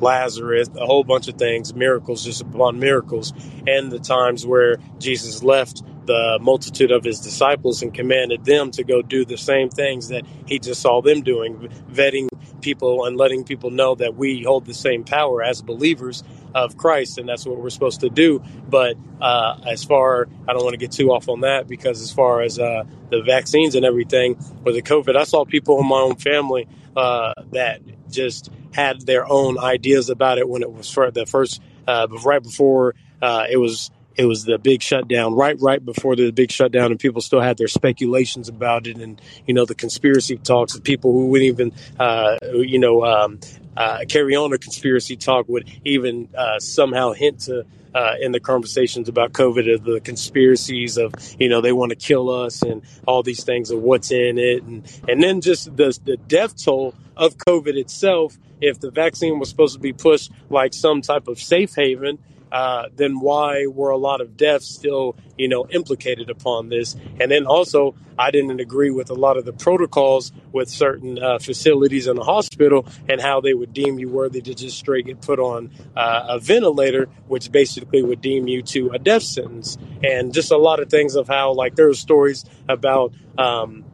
Lazarus, 0.00 0.68
a 0.76 0.86
whole 0.86 1.04
bunch 1.04 1.28
of 1.28 1.36
things, 1.36 1.74
miracles 1.74 2.24
just 2.24 2.42
upon 2.42 2.78
miracles, 2.78 3.32
and 3.66 3.90
the 3.90 3.98
times 3.98 4.46
where 4.46 4.78
Jesus 4.98 5.42
left 5.42 5.82
the 6.06 6.38
multitude 6.40 6.90
of 6.90 7.04
his 7.04 7.20
disciples 7.20 7.82
and 7.82 7.94
commanded 7.94 8.44
them 8.44 8.70
to 8.72 8.82
go 8.82 9.02
do 9.02 9.24
the 9.24 9.36
same 9.36 9.70
things 9.70 10.08
that 10.08 10.24
he 10.46 10.58
just 10.58 10.82
saw 10.82 11.00
them 11.00 11.22
doing, 11.22 11.68
vetting 11.90 12.28
people 12.60 13.04
and 13.04 13.16
letting 13.16 13.44
people 13.44 13.70
know 13.70 13.94
that 13.94 14.16
we 14.16 14.42
hold 14.42 14.66
the 14.66 14.74
same 14.74 15.04
power 15.04 15.42
as 15.42 15.62
believers 15.62 16.24
of 16.54 16.76
Christ, 16.76 17.18
and 17.18 17.28
that's 17.28 17.46
what 17.46 17.58
we're 17.58 17.70
supposed 17.70 18.00
to 18.00 18.10
do. 18.10 18.42
But 18.68 18.96
uh, 19.20 19.60
as 19.64 19.84
far, 19.84 20.28
I 20.48 20.52
don't 20.52 20.64
want 20.64 20.74
to 20.74 20.78
get 20.78 20.92
too 20.92 21.12
off 21.12 21.28
on 21.28 21.40
that 21.40 21.68
because 21.68 22.02
as 22.02 22.12
far 22.12 22.42
as 22.42 22.58
uh, 22.58 22.84
the 23.10 23.22
vaccines 23.22 23.74
and 23.74 23.84
everything 23.84 24.36
with 24.64 24.74
the 24.74 24.82
COVID, 24.82 25.16
I 25.16 25.24
saw 25.24 25.44
people 25.44 25.80
in 25.80 25.86
my 25.86 26.00
own 26.00 26.16
family 26.16 26.68
uh, 26.96 27.32
that 27.52 27.80
just 28.10 28.50
had 28.72 29.00
their 29.02 29.30
own 29.30 29.58
ideas 29.58 30.10
about 30.10 30.38
it 30.38 30.48
when 30.48 30.62
it 30.62 30.72
was 30.72 30.90
for 30.90 31.10
the 31.10 31.26
first, 31.26 31.60
uh, 31.86 32.06
right 32.24 32.42
before 32.42 32.94
uh, 33.20 33.46
it 33.48 33.56
was 33.56 33.90
it 34.16 34.26
was 34.26 34.44
the 34.44 34.58
big 34.58 34.82
shutdown 34.82 35.34
right 35.34 35.56
right 35.60 35.84
before 35.84 36.16
the 36.16 36.30
big 36.30 36.50
shutdown 36.50 36.90
and 36.90 37.00
people 37.00 37.20
still 37.20 37.40
had 37.40 37.56
their 37.56 37.68
speculations 37.68 38.48
about 38.48 38.86
it 38.86 38.98
and 38.98 39.20
you 39.46 39.54
know 39.54 39.64
the 39.64 39.74
conspiracy 39.74 40.36
talks 40.36 40.74
of 40.74 40.84
people 40.84 41.12
who 41.12 41.28
wouldn't 41.28 41.48
even 41.48 41.72
uh, 41.98 42.36
you 42.52 42.78
know 42.78 43.04
um, 43.04 43.38
uh, 43.76 44.04
carry 44.08 44.34
on 44.36 44.52
a 44.52 44.58
conspiracy 44.58 45.16
talk 45.16 45.48
would 45.48 45.68
even 45.84 46.28
uh, 46.36 46.58
somehow 46.58 47.12
hint 47.12 47.40
to 47.40 47.64
uh, 47.94 48.14
in 48.20 48.32
the 48.32 48.40
conversations 48.40 49.08
about 49.08 49.32
COVID 49.32 49.74
of 49.74 49.84
the 49.84 50.00
conspiracies 50.00 50.96
of 50.96 51.14
you 51.38 51.48
know 51.48 51.60
they 51.60 51.72
want 51.72 51.90
to 51.90 51.96
kill 51.96 52.30
us 52.30 52.62
and 52.62 52.82
all 53.06 53.22
these 53.22 53.44
things 53.44 53.70
of 53.70 53.80
what's 53.80 54.10
in 54.10 54.38
it 54.38 54.62
and 54.62 55.00
and 55.08 55.22
then 55.22 55.40
just 55.40 55.76
the 55.76 55.98
the 56.04 56.16
death 56.16 56.62
toll 56.62 56.94
of 57.16 57.36
COVID 57.36 57.76
itself. 57.76 58.38
If 58.60 58.78
the 58.78 58.90
vaccine 58.90 59.38
was 59.38 59.48
supposed 59.48 59.74
to 59.74 59.80
be 59.80 59.92
pushed 59.92 60.30
like 60.48 60.72
some 60.72 61.02
type 61.02 61.26
of 61.26 61.40
safe 61.40 61.74
haven, 61.74 62.18
uh, 62.52 62.88
then 62.94 63.18
why 63.18 63.66
were 63.66 63.90
a 63.90 63.96
lot 63.96 64.20
of 64.20 64.36
deaths 64.36 64.66
still, 64.66 65.16
you 65.38 65.48
know, 65.48 65.66
implicated 65.70 66.30
upon 66.30 66.68
this? 66.68 66.94
And 67.18 67.30
then 67.30 67.46
also, 67.46 67.94
I 68.18 68.30
didn't 68.30 68.60
agree 68.60 68.90
with 68.90 69.10
a 69.10 69.14
lot 69.14 69.36
of 69.38 69.44
the 69.44 69.54
protocols 69.54 70.32
with 70.52 70.68
certain 70.68 71.18
uh, 71.18 71.38
facilities 71.38 72.06
in 72.06 72.16
the 72.16 72.24
hospital 72.24 72.86
and 73.08 73.20
how 73.20 73.40
they 73.40 73.54
would 73.54 73.72
deem 73.72 73.98
you 73.98 74.10
worthy 74.10 74.42
to 74.42 74.54
just 74.54 74.78
straight 74.78 75.06
get 75.06 75.22
put 75.22 75.38
on 75.38 75.70
uh, 75.96 76.26
a 76.28 76.38
ventilator, 76.38 77.06
which 77.26 77.50
basically 77.50 78.02
would 78.02 78.20
deem 78.20 78.46
you 78.46 78.62
to 78.62 78.90
a 78.90 78.98
death 78.98 79.22
sentence. 79.22 79.78
And 80.02 80.34
just 80.34 80.50
a 80.52 80.58
lot 80.58 80.78
of 80.78 80.90
things 80.90 81.16
of 81.16 81.26
how, 81.26 81.52
like, 81.52 81.74
there 81.74 81.86
were 81.86 81.94
stories 81.94 82.44
about. 82.68 83.14
Um, 83.38 83.84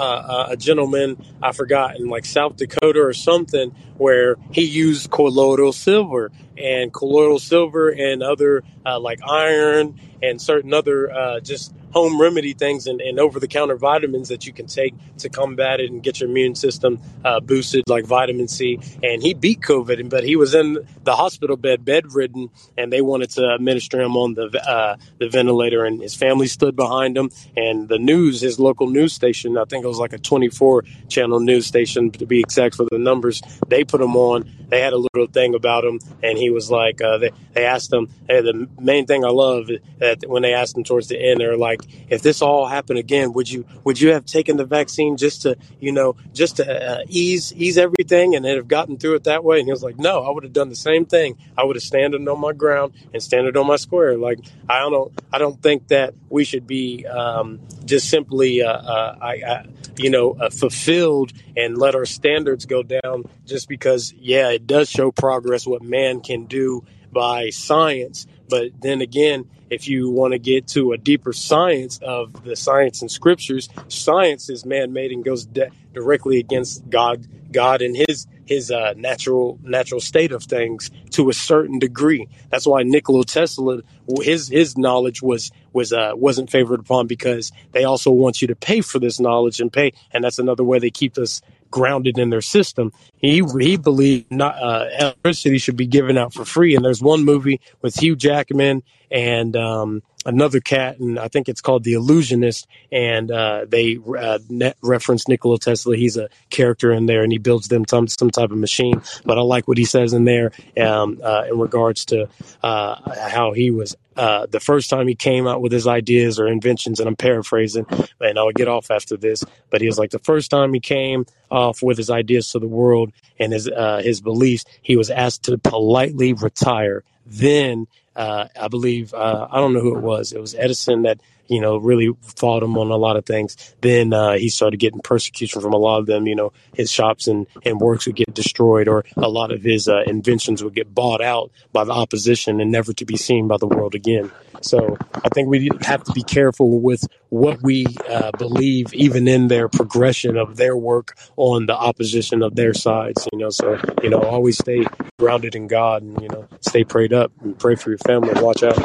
uh, 0.00 0.46
a 0.50 0.56
gentleman 0.56 1.22
I 1.42 1.52
forgot 1.52 1.96
in 1.96 2.08
like 2.08 2.24
South 2.24 2.56
Dakota 2.56 3.00
or 3.00 3.12
something 3.12 3.70
where 3.96 4.36
he 4.52 4.62
used 4.62 5.10
colloidal 5.10 5.72
silver 5.72 6.30
and 6.56 6.92
colloidal 6.92 7.38
silver 7.38 7.90
and 7.90 8.22
other 8.22 8.62
uh, 8.84 8.98
like 9.00 9.20
iron 9.22 9.98
and 10.22 10.40
certain 10.40 10.74
other 10.74 11.10
uh, 11.10 11.40
just 11.40 11.72
home 11.98 12.20
remedy 12.20 12.52
things 12.52 12.86
and, 12.86 13.00
and 13.00 13.18
over 13.18 13.40
the 13.40 13.48
counter 13.48 13.76
vitamins 13.76 14.28
that 14.28 14.46
you 14.46 14.52
can 14.52 14.66
take 14.66 14.94
to 15.18 15.28
combat 15.28 15.80
it 15.80 15.90
and 15.90 16.02
get 16.02 16.20
your 16.20 16.28
immune 16.30 16.54
system 16.54 17.00
uh, 17.24 17.40
boosted, 17.40 17.82
like 17.88 18.04
vitamin 18.04 18.46
C. 18.46 18.78
And 19.02 19.20
he 19.20 19.34
beat 19.34 19.60
COVID, 19.60 20.08
but 20.08 20.22
he 20.22 20.36
was 20.36 20.54
in 20.54 20.78
the 21.02 21.16
hospital 21.16 21.56
bed, 21.56 21.84
bedridden, 21.84 22.50
and 22.76 22.92
they 22.92 23.00
wanted 23.00 23.30
to 23.30 23.52
administer 23.52 24.00
him 24.00 24.16
on 24.16 24.34
the 24.34 24.46
uh, 24.68 24.96
the 25.18 25.28
ventilator. 25.28 25.84
And 25.84 26.00
his 26.00 26.14
family 26.14 26.46
stood 26.46 26.76
behind 26.76 27.16
him. 27.16 27.30
And 27.56 27.88
the 27.88 27.98
news, 27.98 28.40
his 28.40 28.60
local 28.60 28.88
news 28.88 29.12
station, 29.12 29.58
I 29.58 29.64
think 29.64 29.84
it 29.84 29.88
was 29.88 29.98
like 29.98 30.12
a 30.12 30.18
24 30.18 30.84
channel 31.08 31.40
news 31.40 31.66
station 31.66 32.10
to 32.12 32.26
be 32.26 32.40
exact 32.40 32.76
for 32.76 32.86
the 32.90 32.98
numbers, 32.98 33.42
they 33.66 33.84
put 33.84 34.00
him 34.00 34.16
on. 34.16 34.48
They 34.68 34.80
had 34.80 34.92
a 34.92 34.98
little 34.98 35.26
thing 35.26 35.54
about 35.54 35.84
him, 35.84 35.98
and 36.22 36.36
he 36.36 36.50
was 36.50 36.70
like, 36.70 37.00
uh, 37.00 37.18
they, 37.18 37.30
they 37.54 37.64
asked 37.64 37.92
him, 37.92 38.08
hey, 38.28 38.42
the 38.42 38.68
main 38.78 39.06
thing 39.06 39.24
I 39.24 39.30
love 39.30 39.68
that 39.98 40.24
when 40.26 40.42
they 40.42 40.52
asked 40.52 40.76
him 40.76 40.84
towards 40.84 41.08
the 41.08 41.18
end, 41.18 41.40
they're 41.40 41.56
like, 41.56 41.80
if 42.08 42.22
this 42.22 42.42
all 42.42 42.66
happened 42.66 42.98
again, 42.98 43.32
would 43.32 43.50
you 43.50 43.64
would 43.84 44.00
you 44.00 44.12
have 44.12 44.24
taken 44.24 44.56
the 44.56 44.64
vaccine 44.64 45.16
just 45.16 45.42
to 45.42 45.56
you 45.80 45.92
know 45.92 46.16
just 46.32 46.56
to 46.56 46.64
uh, 46.66 47.02
ease 47.08 47.52
ease 47.54 47.78
everything 47.78 48.34
and 48.34 48.44
have 48.44 48.68
gotten 48.68 48.96
through 48.96 49.14
it 49.14 49.24
that 49.24 49.44
way? 49.44 49.58
And 49.58 49.66
he 49.66 49.72
was 49.72 49.82
like, 49.82 49.98
no, 49.98 50.22
I 50.22 50.30
would 50.30 50.44
have 50.44 50.52
done 50.52 50.68
the 50.68 50.76
same 50.76 51.06
thing. 51.06 51.38
I 51.56 51.64
would 51.64 51.76
have 51.76 51.82
standed 51.82 52.26
on 52.28 52.40
my 52.40 52.52
ground 52.52 52.94
and 53.12 53.22
standed 53.22 53.56
on 53.56 53.66
my 53.66 53.76
square. 53.76 54.16
Like 54.16 54.40
I 54.68 54.80
don't 54.80 55.12
I 55.32 55.38
don't 55.38 55.60
think 55.62 55.88
that 55.88 56.14
we 56.28 56.44
should 56.44 56.66
be 56.66 57.06
um, 57.06 57.60
just 57.84 58.08
simply 58.10 58.62
uh, 58.62 58.72
uh, 58.72 59.18
I, 59.20 59.32
I 59.32 59.66
you 59.98 60.10
know, 60.10 60.32
uh, 60.32 60.50
fulfilled 60.50 61.32
and 61.56 61.76
let 61.76 61.94
our 61.94 62.06
standards 62.06 62.66
go 62.66 62.82
down 62.82 63.24
just 63.44 63.68
because, 63.68 64.14
yeah, 64.16 64.50
it 64.50 64.66
does 64.66 64.88
show 64.88 65.10
progress 65.10 65.66
what 65.66 65.82
man 65.82 66.20
can 66.20 66.46
do 66.46 66.84
by 67.12 67.50
science. 67.50 68.26
But 68.48 68.80
then 68.80 69.00
again, 69.00 69.48
if 69.70 69.86
you 69.88 70.10
want 70.10 70.32
to 70.32 70.38
get 70.38 70.66
to 70.68 70.92
a 70.92 70.98
deeper 70.98 71.32
science 71.32 71.98
of 72.02 72.44
the 72.44 72.56
science 72.56 73.02
and 73.02 73.10
scriptures, 73.10 73.68
science 73.88 74.48
is 74.48 74.64
man-made 74.64 75.12
and 75.12 75.24
goes 75.24 75.44
de- 75.44 75.70
directly 75.92 76.38
against 76.38 76.88
God, 76.88 77.26
God 77.52 77.82
and 77.82 77.96
His 77.96 78.26
His 78.46 78.70
uh, 78.70 78.94
natural 78.96 79.58
natural 79.62 80.00
state 80.00 80.32
of 80.32 80.44
things 80.44 80.90
to 81.10 81.28
a 81.28 81.34
certain 81.34 81.78
degree. 81.78 82.28
That's 82.50 82.66
why 82.66 82.82
Nikola 82.82 83.24
Tesla, 83.24 83.82
his 84.22 84.48
his 84.48 84.78
knowledge 84.78 85.22
was 85.22 85.50
was 85.72 85.92
uh, 85.92 86.12
wasn't 86.14 86.50
favored 86.50 86.80
upon 86.80 87.06
because 87.06 87.52
they 87.72 87.84
also 87.84 88.10
want 88.10 88.40
you 88.40 88.48
to 88.48 88.56
pay 88.56 88.80
for 88.80 88.98
this 88.98 89.20
knowledge 89.20 89.60
and 89.60 89.72
pay, 89.72 89.92
and 90.12 90.24
that's 90.24 90.38
another 90.38 90.64
way 90.64 90.78
they 90.78 90.90
keep 90.90 91.18
us 91.18 91.42
grounded 91.70 92.18
in 92.18 92.30
their 92.30 92.40
system. 92.40 92.92
He 93.18 93.42
he 93.60 93.76
believed 93.76 94.30
not 94.30 94.60
uh, 94.62 94.86
electricity 94.98 95.58
should 95.58 95.76
be 95.76 95.86
given 95.86 96.16
out 96.16 96.32
for 96.32 96.44
free. 96.44 96.74
And 96.74 96.84
there's 96.84 97.02
one 97.02 97.24
movie 97.24 97.60
with 97.82 97.98
Hugh 97.98 98.16
Jackman 98.16 98.82
and 99.10 99.56
um, 99.56 100.02
another 100.26 100.60
cat, 100.60 100.98
and 100.98 101.18
I 101.18 101.28
think 101.28 101.48
it's 101.48 101.60
called 101.60 101.84
The 101.84 101.94
Illusionist. 101.94 102.66
And 102.92 103.30
uh, 103.30 103.66
they 103.68 103.98
uh, 104.18 104.38
reference 104.82 105.28
Nikola 105.28 105.58
Tesla. 105.58 105.96
He's 105.96 106.16
a 106.16 106.28
character 106.50 106.92
in 106.92 107.06
there, 107.06 107.22
and 107.22 107.32
he 107.32 107.38
builds 107.38 107.68
them 107.68 107.84
some 107.88 108.06
some 108.08 108.30
type 108.30 108.50
of 108.50 108.58
machine. 108.58 109.02
But 109.24 109.38
I 109.38 109.42
like 109.42 109.66
what 109.66 109.78
he 109.78 109.84
says 109.84 110.12
in 110.12 110.24
there 110.24 110.52
um, 110.80 111.20
uh, 111.22 111.44
in 111.50 111.58
regards 111.58 112.04
to 112.06 112.28
uh, 112.62 113.28
how 113.28 113.52
he 113.52 113.70
was 113.70 113.96
uh, 114.18 114.46
the 114.46 114.58
first 114.58 114.90
time 114.90 115.06
he 115.06 115.14
came 115.14 115.46
out 115.46 115.62
with 115.62 115.70
his 115.70 115.86
ideas 115.86 116.40
or 116.40 116.48
inventions, 116.48 116.98
and 116.98 117.08
I'm 117.08 117.14
paraphrasing, 117.14 117.86
and 118.20 118.36
I'll 118.36 118.50
get 118.50 118.66
off 118.66 118.90
after 118.90 119.16
this, 119.16 119.44
but 119.70 119.80
he 119.80 119.86
was 119.86 119.96
like 119.96 120.10
the 120.10 120.18
first 120.18 120.50
time 120.50 120.74
he 120.74 120.80
came 120.80 121.24
off 121.52 121.82
with 121.84 121.96
his 121.96 122.10
ideas 122.10 122.50
to 122.50 122.58
the 122.58 122.66
world 122.66 123.07
and 123.38 123.52
his 123.52 123.68
uh, 123.68 124.00
his 124.02 124.20
beliefs, 124.20 124.64
he 124.82 124.96
was 124.96 125.10
asked 125.10 125.44
to 125.44 125.58
politely 125.58 126.32
retire. 126.32 127.04
Then 127.26 127.86
uh, 128.16 128.48
I 128.60 128.68
believe 128.68 129.14
uh, 129.14 129.48
I 129.50 129.58
don't 129.58 129.72
know 129.72 129.80
who 129.80 129.96
it 129.96 130.02
was. 130.02 130.32
It 130.32 130.40
was 130.40 130.54
Edison 130.54 131.02
that 131.02 131.20
you 131.48 131.60
know 131.60 131.78
really 131.78 132.10
fought 132.22 132.62
him 132.62 132.76
on 132.78 132.90
a 132.90 132.96
lot 132.96 133.16
of 133.16 133.26
things. 133.26 133.74
Then 133.80 134.12
uh, 134.12 134.32
he 134.34 134.48
started 134.48 134.78
getting 134.78 135.00
persecution 135.00 135.60
from 135.60 135.72
a 135.72 135.78
lot 135.78 135.98
of 135.98 136.06
them. 136.06 136.26
You 136.26 136.36
know, 136.36 136.52
his 136.74 136.90
shops 136.90 137.26
and, 137.26 137.46
and 137.64 137.80
works 137.80 138.06
would 138.06 138.16
get 138.16 138.32
destroyed, 138.34 138.88
or 138.88 139.04
a 139.16 139.28
lot 139.28 139.52
of 139.52 139.62
his 139.62 139.88
uh, 139.88 140.02
inventions 140.06 140.62
would 140.62 140.74
get 140.74 140.94
bought 140.94 141.20
out 141.20 141.50
by 141.72 141.84
the 141.84 141.92
opposition 141.92 142.60
and 142.60 142.70
never 142.70 142.92
to 142.92 143.04
be 143.04 143.16
seen 143.16 143.48
by 143.48 143.56
the 143.56 143.66
world 143.66 143.94
again. 143.94 144.30
So 144.60 144.96
I 145.14 145.28
think 145.28 145.48
we 145.48 145.70
have 145.82 146.02
to 146.04 146.12
be 146.12 146.22
careful 146.22 146.80
with 146.80 147.06
what 147.28 147.62
we 147.62 147.86
uh, 148.08 148.32
believe, 148.32 148.92
even 148.92 149.28
in 149.28 149.48
their 149.48 149.68
progression 149.68 150.36
of 150.36 150.56
their 150.56 150.76
work 150.76 151.16
on 151.36 151.66
the 151.66 151.76
opposition 151.76 152.42
of 152.42 152.56
their 152.56 152.74
sides. 152.74 153.28
You 153.32 153.38
know, 153.38 153.50
so 153.50 153.80
you 154.02 154.10
know, 154.10 154.20
always 154.20 154.58
stay 154.58 154.84
grounded 155.18 155.54
in 155.54 155.66
God, 155.66 156.02
and 156.02 156.20
you 156.20 156.28
know, 156.28 156.48
stay 156.60 156.84
prayed 156.84 157.12
up 157.12 157.32
and 157.42 157.58
pray 157.58 157.74
for 157.74 157.90
your 157.90 157.98
family. 157.98 158.30
Watch 158.42 158.62
out. 158.62 158.78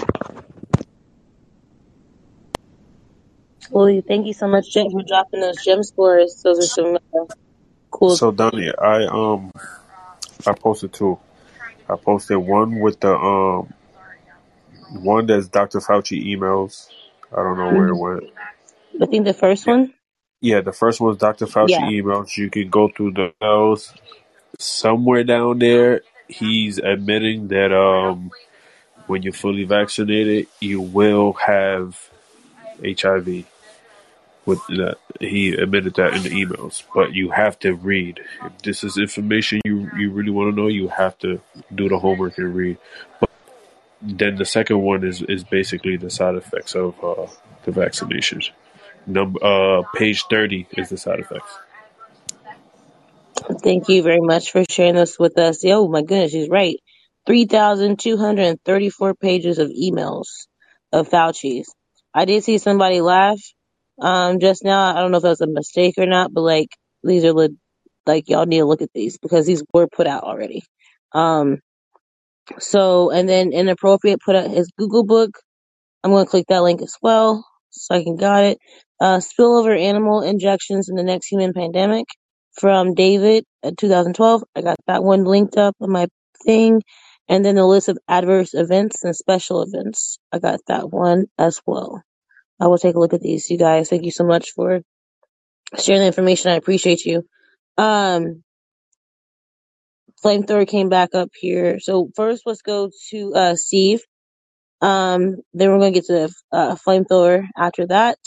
Well, 3.73 4.01
thank 4.07 4.27
you 4.27 4.33
so 4.33 4.47
much, 4.49 4.73
Jet, 4.73 4.87
for 4.91 5.03
dropping 5.07 5.41
those 5.41 5.63
gem 5.63 5.83
scores. 5.83 6.41
Those 6.43 6.59
are 6.59 6.67
some 6.67 6.97
uh, 6.97 7.25
cool. 7.91 8.17
So 8.17 8.31
Donnie, 8.31 8.73
I 8.77 9.05
um 9.05 9.51
I 10.47 10.53
posted 10.53 10.93
two. 10.93 11.19
I 11.89 11.95
posted 11.97 12.37
one 12.37 12.79
with 12.79 12.99
the 13.01 13.15
um 13.15 13.73
one 15.03 15.27
that's 15.27 15.47
Dr. 15.49 15.79
Fauci 15.79 16.25
emails. 16.25 16.89
I 17.31 17.37
don't 17.37 17.57
know 17.57 17.71
where 17.71 17.89
it 17.89 17.97
went. 17.97 18.25
I 19.01 19.07
think 19.07 19.25
the 19.25 19.33
first 19.33 19.67
one. 19.67 19.93
Yeah, 20.41 20.61
the 20.61 20.73
first 20.73 21.01
one 21.01 21.09
was 21.09 21.17
Dr. 21.19 21.47
Fauci 21.47 21.79
Yeah. 21.79 21.91
emails. 22.01 22.37
You 22.37 22.49
can 22.49 22.69
go 22.69 22.89
through 22.89 23.13
the 23.13 23.33
those. 23.41 23.93
Somewhere 24.59 25.23
down 25.23 25.59
there, 25.59 26.01
he's 26.29 26.79
admitting 26.79 27.49
that 27.49 27.73
um 27.73 28.31
when 29.07 29.23
you're 29.23 29.33
fully 29.33 29.65
vaccinated, 29.65 30.47
you 30.61 30.81
will 30.81 31.33
have 31.33 32.09
HIV. 32.83 33.45
With 34.45 34.59
that, 34.67 34.97
he 35.21 35.53
admitted 35.53 35.95
that 35.95 36.13
in 36.15 36.23
the 36.23 36.29
emails, 36.29 36.83
but 36.93 37.13
you 37.13 37.31
have 37.31 37.57
to 37.59 37.73
read. 37.73 38.19
If 38.43 38.57
this 38.61 38.83
is 38.83 38.97
information 38.97 39.61
you 39.63 39.89
you 39.97 40.11
really 40.11 40.31
want 40.31 40.53
to 40.53 40.61
know, 40.61 40.67
you 40.67 40.89
have 40.89 41.17
to 41.19 41.41
do 41.73 41.87
the 41.87 41.97
homework 41.97 42.37
and 42.37 42.53
read. 42.53 42.77
But 43.21 43.29
then 44.01 44.35
the 44.35 44.45
second 44.45 44.81
one 44.81 45.05
is 45.05 45.21
is 45.21 45.45
basically 45.45 45.95
the 45.95 46.09
side 46.09 46.35
effects 46.35 46.75
of 46.75 47.01
uh, 47.01 47.27
the 47.63 47.71
vaccinations. 47.71 48.49
Number 49.07 49.39
uh, 49.43 49.83
page 49.95 50.25
thirty 50.29 50.67
is 50.71 50.89
the 50.89 50.97
side 50.97 51.19
effects. 51.19 51.57
Thank 53.61 53.87
you 53.87 54.03
very 54.03 54.21
much 54.21 54.51
for 54.51 54.63
sharing 54.69 54.95
this 54.95 55.17
with 55.17 55.37
us. 55.37 55.63
Oh 55.65 55.87
my 55.87 56.01
goodness, 56.01 56.31
she's 56.31 56.49
right. 56.49 56.77
3,234 57.25 59.15
pages 59.15 59.57
of 59.57 59.69
emails 59.69 60.47
of 60.91 61.09
Fauci's. 61.09 61.73
I 62.13 62.25
did 62.25 62.43
see 62.43 62.57
somebody 62.57 62.99
laugh 63.01 63.39
um 64.01 64.39
just 64.39 64.63
now. 64.63 64.95
I 64.95 65.01
don't 65.01 65.11
know 65.11 65.17
if 65.17 65.23
that 65.23 65.29
was 65.29 65.41
a 65.41 65.47
mistake 65.47 65.95
or 65.97 66.05
not, 66.07 66.33
but 66.33 66.41
like 66.41 66.69
these 67.03 67.25
are 67.25 67.33
like 68.07 68.29
y'all 68.29 68.45
need 68.47 68.59
to 68.59 68.65
look 68.65 68.81
at 68.83 68.93
these 68.93 69.17
because 69.19 69.45
these 69.47 69.63
were 69.73 69.87
put 69.87 70.07
out 70.07 70.23
already. 70.23 70.63
Um 71.13 71.59
so 72.59 73.11
and 73.11 73.29
then 73.29 73.53
inappropriate 73.53 74.19
put 74.25 74.35
out 74.35 74.49
his 74.51 74.71
Google 74.77 75.05
book. 75.05 75.31
I'm 76.03 76.11
to 76.25 76.31
click 76.31 76.47
that 76.49 76.63
link 76.63 76.81
as 76.83 76.97
well 77.03 77.45
so 77.71 77.95
I 77.95 78.03
can 78.03 78.17
got 78.17 78.45
it. 78.45 78.59
Uh, 79.01 79.19
spillover 79.19 79.79
animal 79.79 80.23
infections 80.23 80.89
in 80.89 80.97
the 80.97 81.03
next 81.03 81.27
human 81.29 81.53
pandemic 81.53 82.07
from 82.53 82.95
David 82.95 83.45
at 83.63 83.77
2012. 83.77 84.43
I 84.57 84.61
got 84.63 84.77
that 84.87 85.05
one 85.05 85.25
linked 85.25 85.57
up 85.57 85.75
on 85.81 85.91
my 85.91 86.07
thing. 86.45 86.83
And 87.29 87.45
then 87.45 87.55
the 87.55 87.65
list 87.67 87.89
of 87.89 87.99
adverse 88.09 88.55
events 88.55 89.05
and 89.05 89.15
special 89.15 89.63
events. 89.63 90.19
I 90.33 90.39
got 90.39 90.61
that 90.67 90.91
one 90.91 91.27
as 91.39 91.61
well. 91.67 92.03
I 92.61 92.67
will 92.67 92.79
take 92.79 92.95
a 92.95 92.99
look 92.99 93.13
at 93.13 93.21
these, 93.21 93.49
you 93.51 93.57
guys. 93.57 93.89
Thank 93.89 94.05
you 94.05 94.11
so 94.11 94.25
much 94.25 94.51
for 94.51 94.81
sharing 95.79 96.01
the 96.01 96.07
information. 96.07 96.51
I 96.51 96.55
appreciate 96.55 97.05
you. 97.05 97.23
Um, 97.77 98.43
Flamethrower 100.23 100.67
came 100.67 100.89
back 100.89 101.15
up 101.15 101.29
here. 101.35 101.79
So 101.79 102.09
first, 102.15 102.43
let's 102.45 102.61
go 102.63 102.91
to 103.11 103.33
uh, 103.35 103.55
Steve. 103.55 104.01
Um, 104.81 105.37
then 105.53 105.71
we're 105.71 105.79
going 105.79 105.93
to 105.93 106.01
get 106.01 106.07
to 106.07 106.29
uh, 106.51 106.75
Flamethrower 106.87 107.45
after 107.57 107.87
that. 107.87 108.17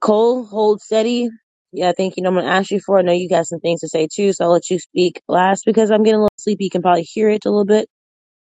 Cole, 0.00 0.46
hold 0.46 0.82
steady. 0.82 1.30
Yeah, 1.72 1.92
thank 1.96 2.16
you. 2.16 2.24
know 2.24 2.30
I'm 2.30 2.36
going 2.36 2.46
to 2.46 2.52
ask 2.52 2.70
you 2.70 2.80
for. 2.80 2.98
I 2.98 3.02
know 3.02 3.12
you 3.12 3.28
got 3.28 3.46
some 3.46 3.60
things 3.60 3.80
to 3.82 3.88
say 3.88 4.08
too, 4.12 4.32
so 4.32 4.46
I'll 4.46 4.52
let 4.52 4.70
you 4.70 4.78
speak 4.80 5.22
last 5.28 5.64
because 5.66 5.90
I'm 5.92 6.04
getting 6.04 6.20
a 6.20 6.24
little 6.24 6.30
sleepy. 6.38 6.64
You 6.64 6.70
can 6.70 6.82
probably 6.82 7.02
hear 7.04 7.30
it 7.30 7.46
a 7.46 7.50
little 7.50 7.66
bit. 7.66 7.88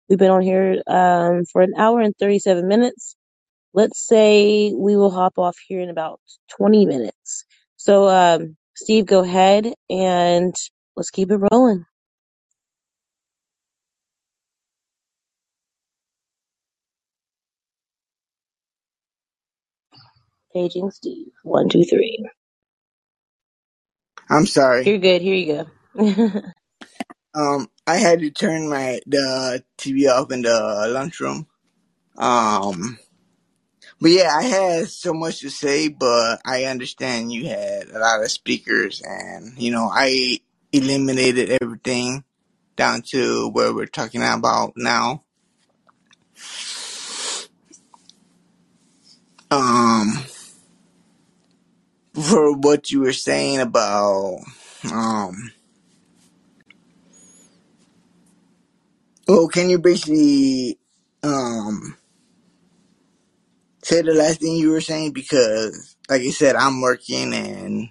We've 0.10 0.20
been 0.20 0.32
on 0.32 0.42
here 0.44 0.82
um, 0.88 1.46
for 1.52 1.62
an 1.64 1.74
hour 1.78 2.02
and 2.02 2.16
37 2.20 2.68
minutes. 2.68 3.16
Let's 3.74 4.06
say 4.08 4.74
we 4.76 4.98
will 4.98 5.12
hop 5.12 5.40
off 5.40 5.58
here 5.68 5.82
in 5.82 5.90
about 5.90 6.22
20 6.58 6.88
minutes. 6.88 7.46
So, 7.78 8.10
um, 8.10 8.58
Steve, 8.76 9.06
go 9.08 9.22
ahead 9.24 9.74
and 9.90 10.56
let's 10.98 11.12
keep 11.12 11.32
it 11.32 11.40
rolling. 11.52 11.86
Paging 20.54 20.92
Steve. 20.92 21.28
One, 21.44 21.70
two, 21.70 21.84
three. 21.86 22.26
I'm 24.30 24.46
sorry. 24.48 24.88
You're 24.88 25.00
good. 25.00 25.22
Here 25.22 25.36
you 25.36 25.66
go. 25.96 26.32
Um, 27.34 27.70
I 27.88 27.98
had 27.98 28.20
to 28.20 28.32
turn 28.32 28.70
my 28.70 29.02
the 29.08 29.64
TV 29.78 30.10
off 30.12 30.32
in 30.32 30.42
the 30.44 30.88
lunchroom. 30.90 31.48
Um, 32.18 33.00
but 34.02 34.12
yeah, 34.12 34.32
I 34.34 34.44
had 34.44 34.88
so 34.88 35.14
much 35.14 35.42
to 35.42 35.50
say, 35.50 35.90
but 35.90 36.40
I 36.46 36.66
understand 36.66 37.34
you 37.34 37.48
had 37.48 37.90
a 37.90 38.00
lot 38.00 38.24
of 38.24 38.32
speakers, 38.32 39.02
and 39.02 39.58
you 39.58 39.72
know, 39.72 39.90
I 39.94 40.40
eliminated 40.72 41.58
everything 41.62 42.24
down 42.76 43.02
to 43.02 43.50
where 43.50 43.74
we're 43.74 43.86
talking 43.86 44.22
about 44.22 44.74
now. 44.78 45.24
Um, 49.52 50.14
for 52.14 52.56
what 52.56 52.92
you 52.92 53.02
were 53.02 53.14
saying 53.14 53.60
about, 53.60 54.40
um, 54.92 55.52
well, 59.28 59.48
can 59.48 59.70
you 59.70 59.80
basically, 59.80 60.78
um, 61.24 61.98
say 63.90 64.04
the 64.04 64.14
last 64.14 64.42
thing 64.42 64.58
you 64.58 64.72
were 64.72 64.82
saying 64.82 65.14
because, 65.14 65.98
like 66.10 66.22
you 66.24 66.32
said, 66.32 66.56
I'm 66.56 66.82
working 66.82 67.34
and 67.34 67.90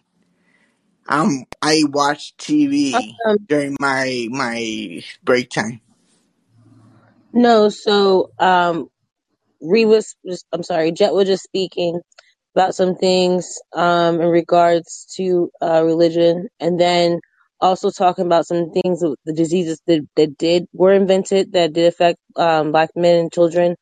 I'm 1.08 1.44
I 1.62 1.82
watch 1.88 2.36
TV 2.38 3.16
um, 3.26 3.38
during 3.48 3.76
my 3.80 4.28
my 4.30 5.02
break 5.24 5.50
time. 5.50 5.80
no, 7.32 7.68
so 7.70 8.32
um, 8.38 8.88
Ree 9.62 9.86
was 9.86 10.16
just, 10.26 10.46
I'm 10.52 10.62
sorry, 10.64 10.92
Jet 10.92 11.14
was 11.14 11.28
just 11.28 11.44
speaking 11.44 12.00
about 12.56 12.74
some 12.74 12.96
things 12.96 13.58
um, 13.74 14.20
in 14.20 14.28
regards 14.28 15.12
to 15.16 15.50
uh, 15.62 15.82
religion, 15.84 16.48
and 16.60 16.80
then 16.80 17.20
also 17.60 17.90
talking 17.90 18.26
about 18.26 18.46
some 18.46 18.70
things, 18.72 19.00
the 19.00 19.34
diseases 19.34 19.80
that, 19.86 20.06
that 20.16 20.38
did 20.38 20.66
were 20.74 20.94
invented 20.94 21.52
that 21.52 21.72
did 21.74 21.86
affect 21.86 22.18
um, 22.36 22.72
black 22.72 22.90
men 22.96 23.16
and 23.18 23.32
children 23.32 23.76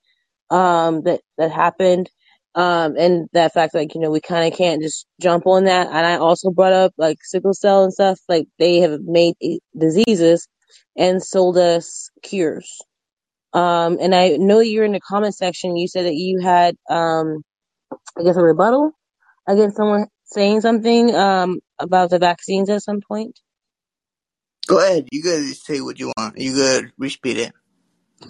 um, 0.51 1.03
that 1.03 1.21
that 1.39 1.51
happened, 1.51 2.11
um, 2.55 2.97
and 2.97 3.29
that 3.33 3.55
fact 3.55 3.75
like 3.75 3.95
you 3.95 4.01
know 4.01 4.11
we 4.11 4.21
kind 4.21 4.51
of 4.51 4.59
can't 4.59 4.83
just 4.83 5.07
jump 5.21 5.47
on 5.47 5.65
that. 5.65 5.89
And 5.89 6.07
I 6.07 6.17
also 6.17 6.51
brought 6.51 6.73
up 6.73 6.93
like 6.99 7.19
sickle 7.23 7.55
cell 7.55 7.85
and 7.85 7.93
stuff. 7.93 8.19
Like 8.29 8.47
they 8.59 8.81
have 8.81 9.01
made 9.03 9.35
diseases 9.79 10.49
and 10.97 11.23
sold 11.23 11.59
us 11.59 12.11
cures. 12.23 12.81
Um, 13.53 13.99
and 14.01 14.15
I 14.15 14.37
know 14.37 14.61
you're 14.61 14.85
in 14.85 14.93
the 14.93 15.01
comment 15.01 15.35
section. 15.35 15.77
You 15.77 15.89
said 15.89 16.07
that 16.07 16.15
you 16.15 16.41
had 16.41 16.77
um, 16.91 17.43
I 18.19 18.23
guess 18.25 18.37
a 18.37 18.43
rebuttal 18.43 18.93
against 19.49 19.77
someone 19.77 20.07
saying 20.25 20.61
something 20.61 21.15
um 21.15 21.61
about 21.79 22.11
the 22.11 22.19
vaccines 22.19 22.71
at 22.71 22.83
some 22.83 23.01
point. 23.07 23.39
Go 24.67 24.81
ahead. 24.81 25.09
You 25.13 25.23
gotta 25.23 25.47
say 25.55 25.81
what 25.81 25.99
you 25.99 26.13
want. 26.17 26.39
You 26.39 26.57
gotta 26.57 26.93
repeat 26.99 27.39
it. 27.39 27.53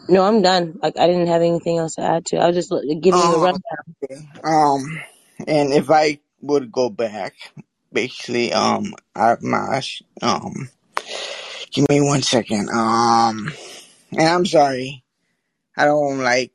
No, 0.09 0.25
I'm 0.25 0.43
done. 0.43 0.79
Like 0.83 0.99
I 0.99 1.07
didn't 1.09 1.29
have 1.29 1.43
anything 1.43 1.79
else 1.79 1.97
to 1.97 2.03
add 2.03 2.27
to. 2.27 2.39
I 2.39 2.49
was 2.49 2.57
just 2.57 2.73
giving 3.03 3.23
you 3.23 3.35
a 3.37 3.39
Um, 3.39 3.41
rundown. 3.41 3.61
okay. 4.05 4.29
um, 4.45 5.01
and 5.47 5.73
if 5.73 5.91
I 5.91 6.21
would 6.43 6.73
go 6.73 6.91
back, 6.91 7.35
basically, 7.93 8.53
um, 8.53 8.95
I 9.15 9.37
my 9.43 9.83
um, 10.23 10.71
give 11.73 11.89
me 11.89 12.01
one 12.01 12.23
second. 12.23 12.71
Um, 12.71 13.53
and 14.13 14.29
I'm 14.29 14.47
sorry, 14.47 15.05
I 15.77 15.87
don't 15.87 16.19
like 16.21 16.53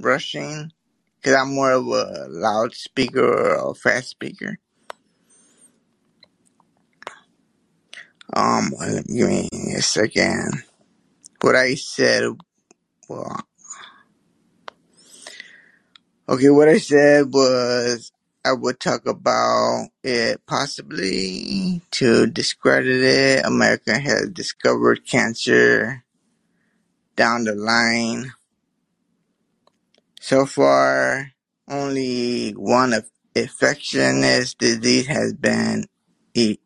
rushing 0.00 0.72
because 1.16 1.36
I'm 1.36 1.54
more 1.54 1.72
of 1.72 1.86
a 1.86 2.26
loudspeaker 2.30 3.24
or 3.58 3.72
a 3.72 3.74
fast 3.74 4.10
speaker. 4.10 4.58
Um, 8.34 8.72
give 9.08 9.28
me 9.28 9.48
a 9.76 9.82
second. 9.82 10.64
What 11.44 11.56
I 11.56 11.74
said, 11.76 12.24
well, 13.08 13.40
okay, 16.28 16.50
what 16.50 16.68
I 16.68 16.78
said 16.78 17.32
was 17.32 18.12
I 18.44 18.52
would 18.54 18.80
talk 18.80 19.06
about 19.06 19.88
it 20.04 20.40
possibly 20.46 21.82
to 21.92 22.26
discredit 22.28 23.02
it. 23.02 23.46
America 23.46 23.98
has 23.98 24.30
discovered 24.30 25.06
cancer 25.06 26.04
down 27.16 27.44
the 27.44 27.54
line. 27.54 28.32
So 30.20 30.46
far, 30.46 31.32
only 31.68 32.52
one 32.52 32.94
of 32.94 33.10
infectious 33.34 34.54
disease 34.54 35.06
has 35.08 35.34
been 35.34 35.86
e- 36.34 36.58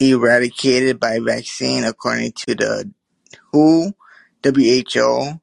eradicated 0.00 1.00
by 1.00 1.20
vaccine, 1.20 1.84
according 1.84 2.32
to 2.32 2.54
the 2.56 2.92
WHO, 3.52 3.92
WHO. 4.42 5.40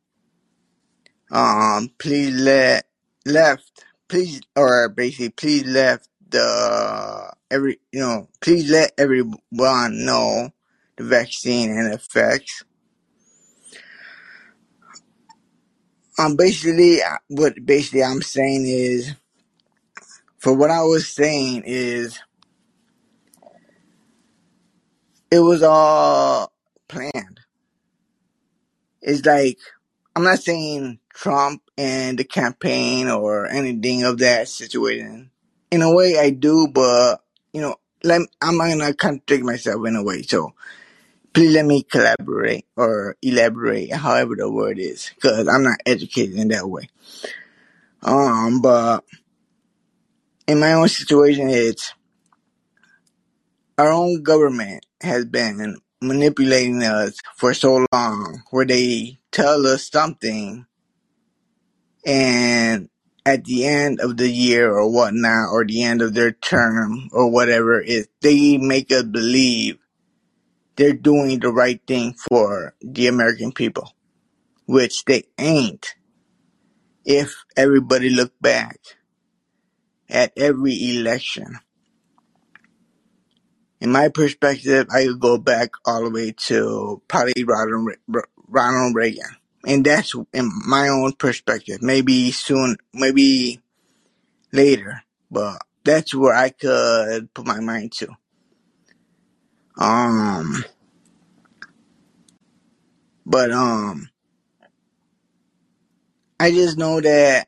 Um, 1.32 1.92
please 1.98 2.34
let 2.42 2.88
left, 3.26 3.86
please, 4.08 4.42
or 4.56 4.90
basically, 4.90 5.30
please 5.30 5.66
left 5.66 6.08
the 6.30 7.34
every, 7.52 7.80
you 7.92 8.00
know, 8.00 8.30
please 8.42 8.70
let 8.72 8.94
everyone 8.98 10.06
know 10.06 10.50
the 10.98 11.04
vaccine 11.04 11.72
and 11.72 11.94
effects. 11.94 12.64
Um, 16.20 16.36
basically, 16.36 17.02
uh, 17.04 17.18
what 17.28 17.54
basically 17.64 18.04
I'm 18.04 18.22
saying 18.22 18.66
is, 18.68 19.14
for 20.40 20.54
what 20.54 20.72
I 20.72 20.82
was 20.84 21.08
saying 21.10 21.64
is, 21.66 22.20
it 25.30 25.40
was 25.40 25.62
all 25.64 26.52
planned. 26.88 27.42
It's 29.08 29.26
like 29.26 29.58
I'm 30.18 30.24
not 30.26 30.40
saying 30.40 31.00
Trump 31.14 31.62
and 31.78 32.20
the 32.20 32.26
campaign 32.26 33.08
or 33.08 33.48
anything 33.48 34.04
of 34.04 34.18
that 34.18 34.50
situation. 34.50 35.32
In 35.72 35.82
a 35.82 35.94
way, 35.96 36.18
I 36.20 36.30
do, 36.30 36.68
but 36.68 37.22
you 37.54 37.62
know, 37.62 37.78
let 38.04 38.22
I'm 38.42 38.58
gonna 38.58 38.94
contradict 38.94 39.46
myself 39.46 39.88
in 39.88 39.96
a 39.96 40.04
way. 40.04 40.24
So 40.24 40.54
please 41.34 41.54
let 41.54 41.66
me 41.66 41.84
collaborate 41.84 42.66
or 42.76 43.16
elaborate, 43.22 43.94
however 43.94 44.36
the 44.36 44.52
word 44.52 44.78
is, 44.78 45.10
because 45.16 45.48
I'm 45.48 45.64
not 45.64 45.80
educated 45.86 46.36
in 46.36 46.50
that 46.50 46.68
way. 46.68 46.90
Um, 48.04 48.62
but 48.62 49.06
in 50.50 50.60
my 50.60 50.74
own 50.74 50.90
situation, 50.90 51.50
it's 51.50 51.94
our 53.78 53.94
own 53.94 54.22
government 54.22 54.86
has 55.00 55.24
been 55.24 55.78
manipulating 56.02 56.84
us 56.84 57.18
for 57.36 57.54
so 57.54 57.86
long, 57.92 58.44
where 58.52 58.66
they 58.66 59.20
tell 59.32 59.66
us 59.68 59.90
something 59.90 60.66
and 62.06 62.90
at 63.26 63.44
the 63.44 63.66
end 63.66 64.00
of 64.00 64.16
the 64.18 64.30
year 64.30 64.72
or 64.74 64.90
whatnot, 64.90 65.50
or 65.52 65.66
the 65.66 65.84
end 65.84 66.02
of 66.02 66.14
their 66.14 66.32
term 66.32 67.10
or 67.12 67.30
whatever 67.30 67.82
it 67.82 68.08
they 68.22 68.58
make 68.58 68.92
us 68.92 69.04
believe 69.04 69.78
they're 70.78 70.94
doing 70.94 71.40
the 71.40 71.52
right 71.52 71.82
thing 71.88 72.14
for 72.14 72.74
the 72.82 73.08
American 73.08 73.52
people, 73.52 73.94
which 74.66 75.04
they 75.06 75.24
ain't. 75.38 75.96
If 77.04 77.34
everybody 77.58 78.10
look 78.10 78.34
back 78.40 78.80
at 80.10 80.32
every 80.38 80.74
election, 80.98 81.60
in 83.82 83.92
my 83.92 84.10
perspective, 84.10 84.88
I 84.94 85.06
could 85.06 85.20
go 85.20 85.38
back 85.38 85.72
all 85.86 86.04
the 86.04 86.10
way 86.10 86.34
to 86.48 87.02
probably 87.08 87.44
Ronald, 87.44 87.96
Ronald 88.48 88.96
Reagan. 88.96 89.38
And 89.66 89.86
that's 89.86 90.16
in 90.34 90.52
my 90.68 90.88
own 90.88 91.14
perspective. 91.14 91.82
Maybe 91.82 92.32
soon, 92.32 92.78
maybe 92.94 93.62
later, 94.52 95.04
but 95.32 95.60
that's 95.84 96.16
where 96.16 96.34
I 96.36 96.50
could 96.50 97.34
put 97.34 97.46
my 97.46 97.60
mind 97.60 97.92
to. 97.94 98.10
Um, 99.78 100.64
but 103.26 103.52
um, 103.52 104.10
I 106.40 106.52
just 106.52 106.78
know 106.78 107.02
that 107.02 107.48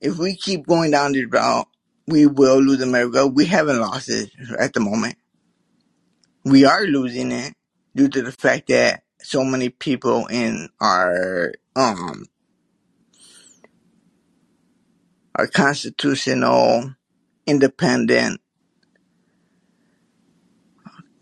if 0.00 0.18
we 0.18 0.36
keep 0.36 0.66
going 0.66 0.92
down 0.92 1.12
this 1.12 1.26
route, 1.26 1.68
we 2.10 2.26
will 2.26 2.60
lose 2.60 2.80
America. 2.82 3.26
We 3.26 3.46
haven't 3.46 3.80
lost 3.80 4.08
it 4.10 4.30
at 4.58 4.72
the 4.72 4.80
moment. 4.80 5.16
We 6.44 6.64
are 6.64 6.84
losing 6.84 7.32
it 7.32 7.54
due 7.94 8.08
to 8.08 8.22
the 8.22 8.32
fact 8.32 8.68
that 8.68 9.02
so 9.22 9.44
many 9.44 9.68
people 9.68 10.26
in 10.26 10.68
our 10.80 11.52
um 11.76 12.26
our 15.34 15.46
constitutional 15.46 16.94
independent 17.46 18.40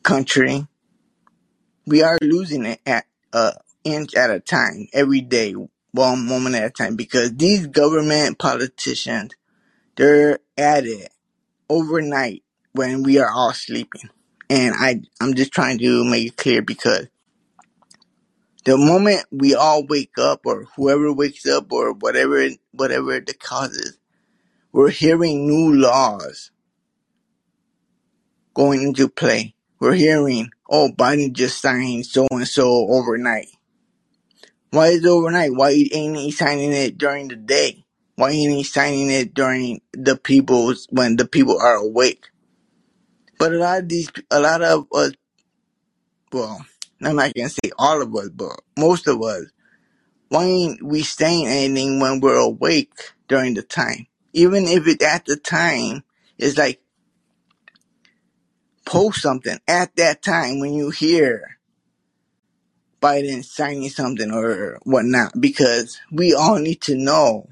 country 0.02 0.66
we 1.86 2.02
are 2.02 2.19
losing 2.20 2.66
it 2.66 2.81
at 2.86 3.06
a 3.32 3.55
inch 3.85 4.15
at 4.15 4.31
a 4.31 4.40
time, 4.40 4.89
every 4.93 5.20
day, 5.23 5.55
one 5.93 6.27
moment 6.27 6.55
at 6.55 6.65
a 6.65 6.70
time, 6.70 6.97
because 6.97 7.35
these 7.35 7.66
government 7.66 8.39
politicians, 8.39 9.35
they're 9.97 10.39
at 10.59 10.86
it 10.86 11.10
overnight 11.70 12.44
when 12.72 13.02
we 13.02 13.18
are 13.18 13.30
all 13.30 13.52
sleeping. 13.55 14.10
And 14.51 14.74
I, 14.76 15.02
I'm 15.20 15.35
just 15.35 15.52
trying 15.52 15.78
to 15.78 16.05
make 16.05 16.28
it 16.28 16.36
clear 16.36 16.62
because 16.62 17.09
the 18.64 18.76
moment 18.78 19.24
we 19.30 19.55
all 19.55 19.86
wake 19.86 20.18
up 20.18 20.43
or 20.47 20.64
whoever 20.76 21.12
wakes 21.12 21.47
up 21.47 21.72
or 21.72 21.93
whatever, 21.93 22.48
whatever 22.72 23.20
the 23.20 23.35
cause 23.35 23.76
is, 23.76 23.98
we're 24.72 24.90
hearing 24.90 25.47
new 25.47 25.74
laws 25.74 26.51
going 28.55 28.82
into 28.82 29.09
play. 29.09 29.55
We're 29.80 29.94
hearing, 29.94 30.51
oh, 30.70 30.90
Biden 30.97 31.32
just 31.32 31.60
signed 31.60 32.06
so 32.06 32.26
and 32.30 32.48
so 32.48 32.89
overnight 32.89 33.48
Why 34.70 34.89
is 34.89 35.05
it 35.05 35.09
overnight? 35.09 35.55
Why 35.55 35.70
ain't 35.70 36.16
he 36.16 36.30
signing 36.30 36.72
it 36.72 36.98
during 36.98 37.28
the 37.28 37.36
day? 37.36 37.85
Why 38.19 38.31
ain't 38.31 38.51
he 38.51 38.65
signing 38.65 39.12
it 39.12 39.32
during 39.32 39.81
the 39.93 40.16
people's 40.16 40.89
when 40.90 41.15
the 41.15 41.24
people 41.24 41.57
are 41.61 41.77
awake? 41.77 42.27
But 43.39 43.53
a 43.53 43.59
lot 43.59 43.82
of 43.82 43.89
these, 43.89 44.11
a 44.28 44.40
lot 44.40 44.61
of 44.61 44.89
us, 44.93 45.12
well, 46.32 46.66
I'm 47.01 47.15
not 47.15 47.32
gonna 47.32 47.49
say 47.49 47.70
all 47.78 48.03
of 48.03 48.12
us, 48.16 48.31
but 48.31 48.61
most 48.77 49.07
of 49.07 49.23
us, 49.23 49.45
why 50.31 50.47
ain't 50.47 50.82
we 50.82 51.03
saying 51.03 51.47
anything 51.47 52.01
when 52.01 52.19
we're 52.19 52.35
awake 52.35 52.93
during 53.28 53.55
the 53.55 53.62
time? 53.62 54.09
Even 54.32 54.65
if 54.65 54.89
it 54.89 55.01
at 55.01 55.24
the 55.24 55.36
time 55.36 56.03
is 56.39 56.59
like 56.59 56.81
post 58.85 59.23
something 59.23 59.61
at 59.69 59.95
that 59.95 60.23
time 60.23 60.59
when 60.59 60.74
you 60.74 60.90
hear 60.90 61.61
Biden 63.01 63.45
signing 63.45 63.90
something 63.90 64.32
or 64.32 64.81
whatnot, 64.82 65.40
because 65.40 66.01
we 66.11 66.35
all 66.35 66.59
need 66.59 66.81
to 66.81 66.97
know 66.97 67.49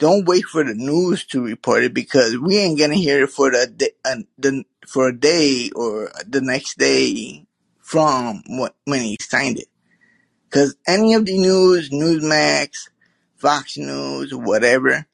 don't 0.00 0.26
wait 0.26 0.44
for 0.46 0.64
the 0.64 0.74
news 0.74 1.26
to 1.26 1.44
report 1.44 1.84
it 1.84 1.92
because 1.92 2.36
we 2.38 2.56
ain't 2.56 2.78
gonna 2.78 2.94
hear 2.94 3.24
it 3.24 3.30
for 3.30 3.50
the, 3.50 3.92
uh, 4.04 4.16
the 4.38 4.64
for 4.88 5.08
a 5.08 5.16
day 5.16 5.70
or 5.76 6.10
the 6.26 6.40
next 6.40 6.78
day 6.78 7.46
from 7.80 8.42
what, 8.48 8.74
when 8.86 9.02
he 9.02 9.18
signed 9.20 9.58
it. 9.58 9.68
Because 10.48 10.74
any 10.88 11.12
of 11.14 11.26
the 11.26 11.38
news, 11.38 11.90
Newsmax, 11.90 12.88
Fox 13.36 13.76
News, 13.76 14.34
whatever, 14.34 15.06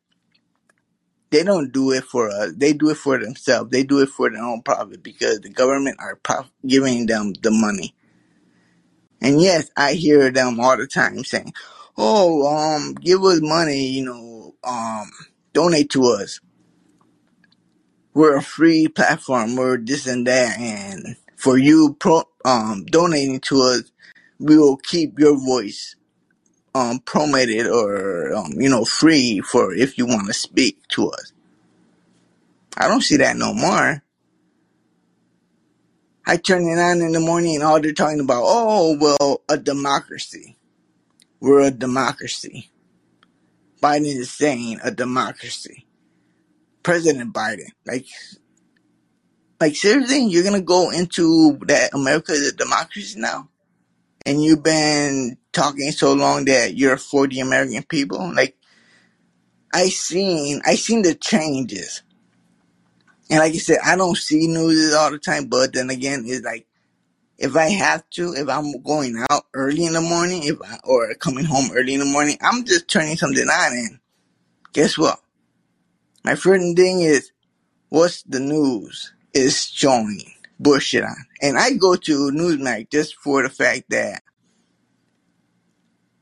they 1.30 1.42
don't 1.42 1.72
do 1.72 1.90
it 1.90 2.04
for 2.04 2.30
us. 2.30 2.52
They 2.56 2.72
do 2.72 2.90
it 2.90 2.96
for 2.96 3.18
themselves. 3.18 3.70
They 3.72 3.82
do 3.82 4.00
it 4.00 4.08
for 4.08 4.30
their 4.30 4.42
own 4.42 4.62
profit 4.62 5.02
because 5.02 5.40
the 5.40 5.50
government 5.50 5.96
are 5.98 6.14
prof- 6.16 6.52
giving 6.64 7.06
them 7.06 7.32
the 7.42 7.50
money. 7.50 7.92
And 9.20 9.42
yes, 9.42 9.68
I 9.76 9.94
hear 9.94 10.30
them 10.30 10.60
all 10.60 10.76
the 10.76 10.86
time 10.86 11.24
saying, 11.24 11.52
"Oh, 11.98 12.46
um, 12.46 12.94
give 12.94 13.24
us 13.24 13.40
money, 13.42 13.88
you 13.88 14.04
know, 14.04 14.35
um, 14.64 15.10
donate 15.52 15.90
to 15.90 16.04
us. 16.04 16.40
We're 18.14 18.36
a 18.36 18.42
free 18.42 18.88
platform. 18.88 19.56
We're 19.56 19.78
this 19.78 20.06
and 20.06 20.26
that, 20.26 20.58
and 20.58 21.16
for 21.36 21.58
you 21.58 21.96
pro 21.98 22.24
um 22.44 22.84
donating 22.86 23.40
to 23.40 23.60
us, 23.60 23.92
we 24.38 24.56
will 24.56 24.76
keep 24.78 25.18
your 25.18 25.36
voice 25.36 25.96
um 26.74 27.00
promoted 27.00 27.66
or 27.66 28.34
um 28.34 28.52
you 28.56 28.70
know 28.70 28.84
free 28.84 29.40
for 29.40 29.74
if 29.74 29.98
you 29.98 30.06
want 30.06 30.26
to 30.28 30.32
speak 30.32 30.86
to 30.88 31.10
us." 31.10 31.32
I 32.76 32.88
don't 32.88 33.02
see 33.02 33.16
that 33.18 33.36
no 33.36 33.54
more. 33.54 34.02
I 36.26 36.36
turn 36.36 36.68
it 36.68 36.78
on 36.78 37.00
in 37.00 37.12
the 37.12 37.20
morning 37.20 37.54
and 37.54 37.64
all 37.64 37.80
they're 37.80 37.92
talking 37.92 38.20
about, 38.20 38.42
oh, 38.44 38.96
well, 39.00 39.42
a 39.48 39.56
democracy. 39.56 40.56
We're 41.40 41.60
a 41.60 41.70
democracy. 41.70 42.70
Biden 43.82 44.06
is 44.06 44.30
saying 44.30 44.80
a 44.82 44.90
democracy. 44.90 45.86
President 46.82 47.32
Biden. 47.34 47.68
Like, 47.86 48.06
like 49.60 49.76
seriously, 49.76 50.24
you're 50.26 50.44
gonna 50.44 50.60
go 50.60 50.90
into 50.90 51.58
that 51.66 51.94
America 51.94 52.32
is 52.32 52.52
a 52.52 52.56
democracy 52.56 53.20
now? 53.20 53.48
And 54.24 54.42
you've 54.42 54.62
been 54.62 55.38
talking 55.52 55.92
so 55.92 56.12
long 56.12 56.46
that 56.46 56.76
you're 56.76 56.96
for 56.96 57.28
the 57.28 57.40
American 57.40 57.82
people? 57.84 58.32
Like, 58.34 58.56
I 59.72 59.88
seen, 59.88 60.62
I 60.66 60.76
seen 60.76 61.02
the 61.02 61.14
changes. 61.14 62.02
And 63.30 63.40
like 63.40 63.54
I 63.54 63.58
said, 63.58 63.78
I 63.84 63.96
don't 63.96 64.16
see 64.16 64.46
news 64.46 64.94
all 64.94 65.10
the 65.10 65.18
time, 65.18 65.46
but 65.46 65.72
then 65.72 65.90
again, 65.90 66.24
it's 66.26 66.44
like, 66.44 66.65
if 67.38 67.56
I 67.56 67.68
have 67.68 68.08
to, 68.10 68.32
if 68.34 68.48
I'm 68.48 68.80
going 68.82 69.22
out 69.30 69.44
early 69.54 69.84
in 69.84 69.92
the 69.92 70.00
morning, 70.00 70.44
if 70.44 70.56
I, 70.62 70.78
or 70.84 71.14
coming 71.14 71.44
home 71.44 71.70
early 71.74 71.94
in 71.94 72.00
the 72.00 72.06
morning, 72.06 72.38
I'm 72.40 72.64
just 72.64 72.88
turning 72.88 73.16
something 73.16 73.46
on 73.46 73.72
and 73.72 73.98
guess 74.72 74.96
what? 74.96 75.20
My 76.24 76.34
first 76.34 76.76
thing 76.76 77.00
is, 77.00 77.30
what's 77.88 78.22
the 78.22 78.40
news 78.40 79.12
is 79.32 79.66
showing 79.66 80.22
bullshit 80.58 81.04
on. 81.04 81.16
And 81.42 81.58
I 81.58 81.72
go 81.74 81.96
to 81.96 82.30
Newsmax 82.30 82.90
just 82.90 83.16
for 83.16 83.42
the 83.42 83.50
fact 83.50 83.90
that 83.90 84.22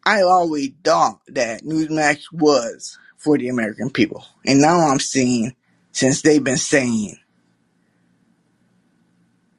I 0.05 0.23
always 0.23 0.71
thought 0.83 1.21
that 1.29 1.63
Newsmax 1.63 2.25
was 2.33 2.99
for 3.17 3.39
the 3.39 3.49
American 3.49 3.91
people. 3.91 4.25
And 4.45 4.61
now 4.61 4.81
I'm 4.81 5.01
seeing, 5.01 5.55
since 5.93 6.23
they've 6.23 6.45
been 6.45 6.59
saying 6.59 7.17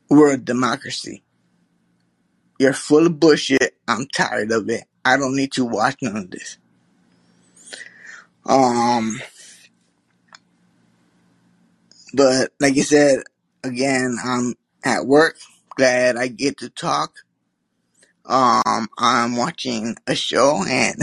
we're 0.09 0.33
a 0.33 0.37
democracy, 0.37 1.23
you're 2.59 2.73
full 2.73 3.05
of 3.05 3.19
bullshit. 3.19 3.75
I'm 3.87 4.07
tired 4.07 4.51
of 4.51 4.69
it. 4.69 4.85
I 5.03 5.17
don't 5.17 5.35
need 5.35 5.51
to 5.53 5.65
watch 5.65 5.97
none 6.01 6.17
of 6.17 6.31
this. 6.31 6.57
Um, 8.45 9.21
but 12.13 12.51
like 12.59 12.77
I 12.77 12.81
said, 12.81 13.23
again, 13.63 14.17
I'm 14.23 14.55
at 14.83 15.05
work. 15.05 15.37
Glad 15.75 16.17
I 16.17 16.27
get 16.27 16.59
to 16.59 16.69
talk. 16.69 17.13
Um, 18.25 18.87
I'm 18.97 19.35
watching 19.35 19.95
a 20.07 20.15
show 20.15 20.63
and 20.67 20.95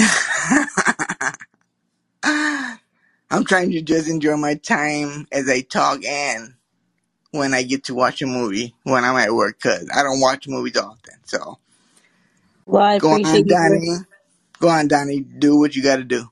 I'm 3.31 3.45
trying 3.45 3.71
to 3.73 3.83
just 3.83 4.09
enjoy 4.09 4.37
my 4.37 4.57
time 4.57 5.27
as 5.33 5.49
I 5.49 5.61
talk 5.61 6.05
and 6.05 6.55
when 7.33 7.55
I 7.55 7.65
get 7.65 7.87
to 7.87 7.97
watch 7.97 8.23
a 8.23 8.27
movie 8.27 8.75
when 8.85 9.05
I'm 9.05 9.17
at 9.19 9.35
work 9.35 9.59
because 9.63 9.91
I 9.95 10.05
don't 10.05 10.21
watch 10.21 10.49
movies 10.49 10.79
often. 10.79 11.17
So 11.25 11.59
Well, 12.67 12.83
I 12.83 12.95
go 12.99 13.13
on, 13.25 13.45
appreciate 13.45 13.47
you. 13.49 13.49
Donnie. 13.49 13.99
Go 14.61 14.69
on, 14.69 14.89
Donnie. 14.89 15.21
Do 15.21 15.59
what 15.59 15.77
you 15.77 15.83
got 15.83 15.97
to 15.97 16.05
do. 16.05 16.27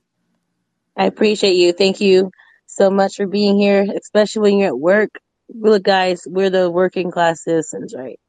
I 0.97 1.05
appreciate 1.05 1.55
you. 1.55 1.73
Thank 1.73 2.01
you 2.01 2.31
so 2.67 2.89
much 2.89 3.15
for 3.15 3.27
being 3.27 3.57
here, 3.57 3.85
especially 3.99 4.41
when 4.43 4.59
you're 4.59 4.69
at 4.69 4.79
work. 4.79 5.09
Look, 5.49 5.83
guys, 5.83 6.23
we're 6.27 6.49
the 6.49 6.69
working 6.69 7.11
class 7.11 7.43
citizens, 7.43 7.93
right? 7.97 8.19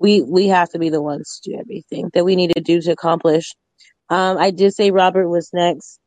We 0.00 0.22
we 0.22 0.48
have 0.48 0.70
to 0.70 0.78
be 0.80 0.90
the 0.90 1.02
ones 1.02 1.40
to 1.44 1.52
do 1.52 1.58
everything 1.60 2.10
that 2.14 2.24
we 2.24 2.36
need 2.36 2.52
to 2.54 2.62
do 2.62 2.80
to 2.82 2.92
accomplish. 2.92 3.54
Um, 4.10 4.38
I 4.38 4.50
did 4.52 4.74
say 4.74 4.90
Robert 4.92 5.28
was 5.28 5.50
next, 5.54 6.00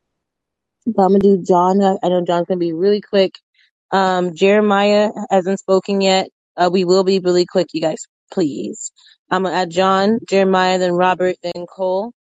but 0.86 1.02
I'm 1.04 1.10
gonna 1.12 1.20
do 1.20 1.42
John. 1.46 1.82
I 1.82 1.96
I 2.02 2.08
know 2.10 2.24
John's 2.26 2.46
gonna 2.48 2.58
be 2.58 2.72
really 2.74 3.00
quick. 3.02 3.34
Um, 3.92 4.34
Jeremiah 4.34 5.10
hasn't 5.30 5.60
spoken 5.60 6.00
yet. 6.00 6.28
Uh, 6.56 6.70
we 6.72 6.84
will 6.84 7.04
be 7.04 7.18
really 7.18 7.46
quick, 7.46 7.68
you 7.72 7.80
guys, 7.80 8.06
please. 8.32 8.92
I'm 9.30 9.44
gonna 9.44 9.54
add 9.54 9.70
John, 9.70 10.18
Jeremiah, 10.28 10.78
then 10.78 10.92
Robert, 10.92 11.36
then 11.42 11.66
Cole. 11.66 12.12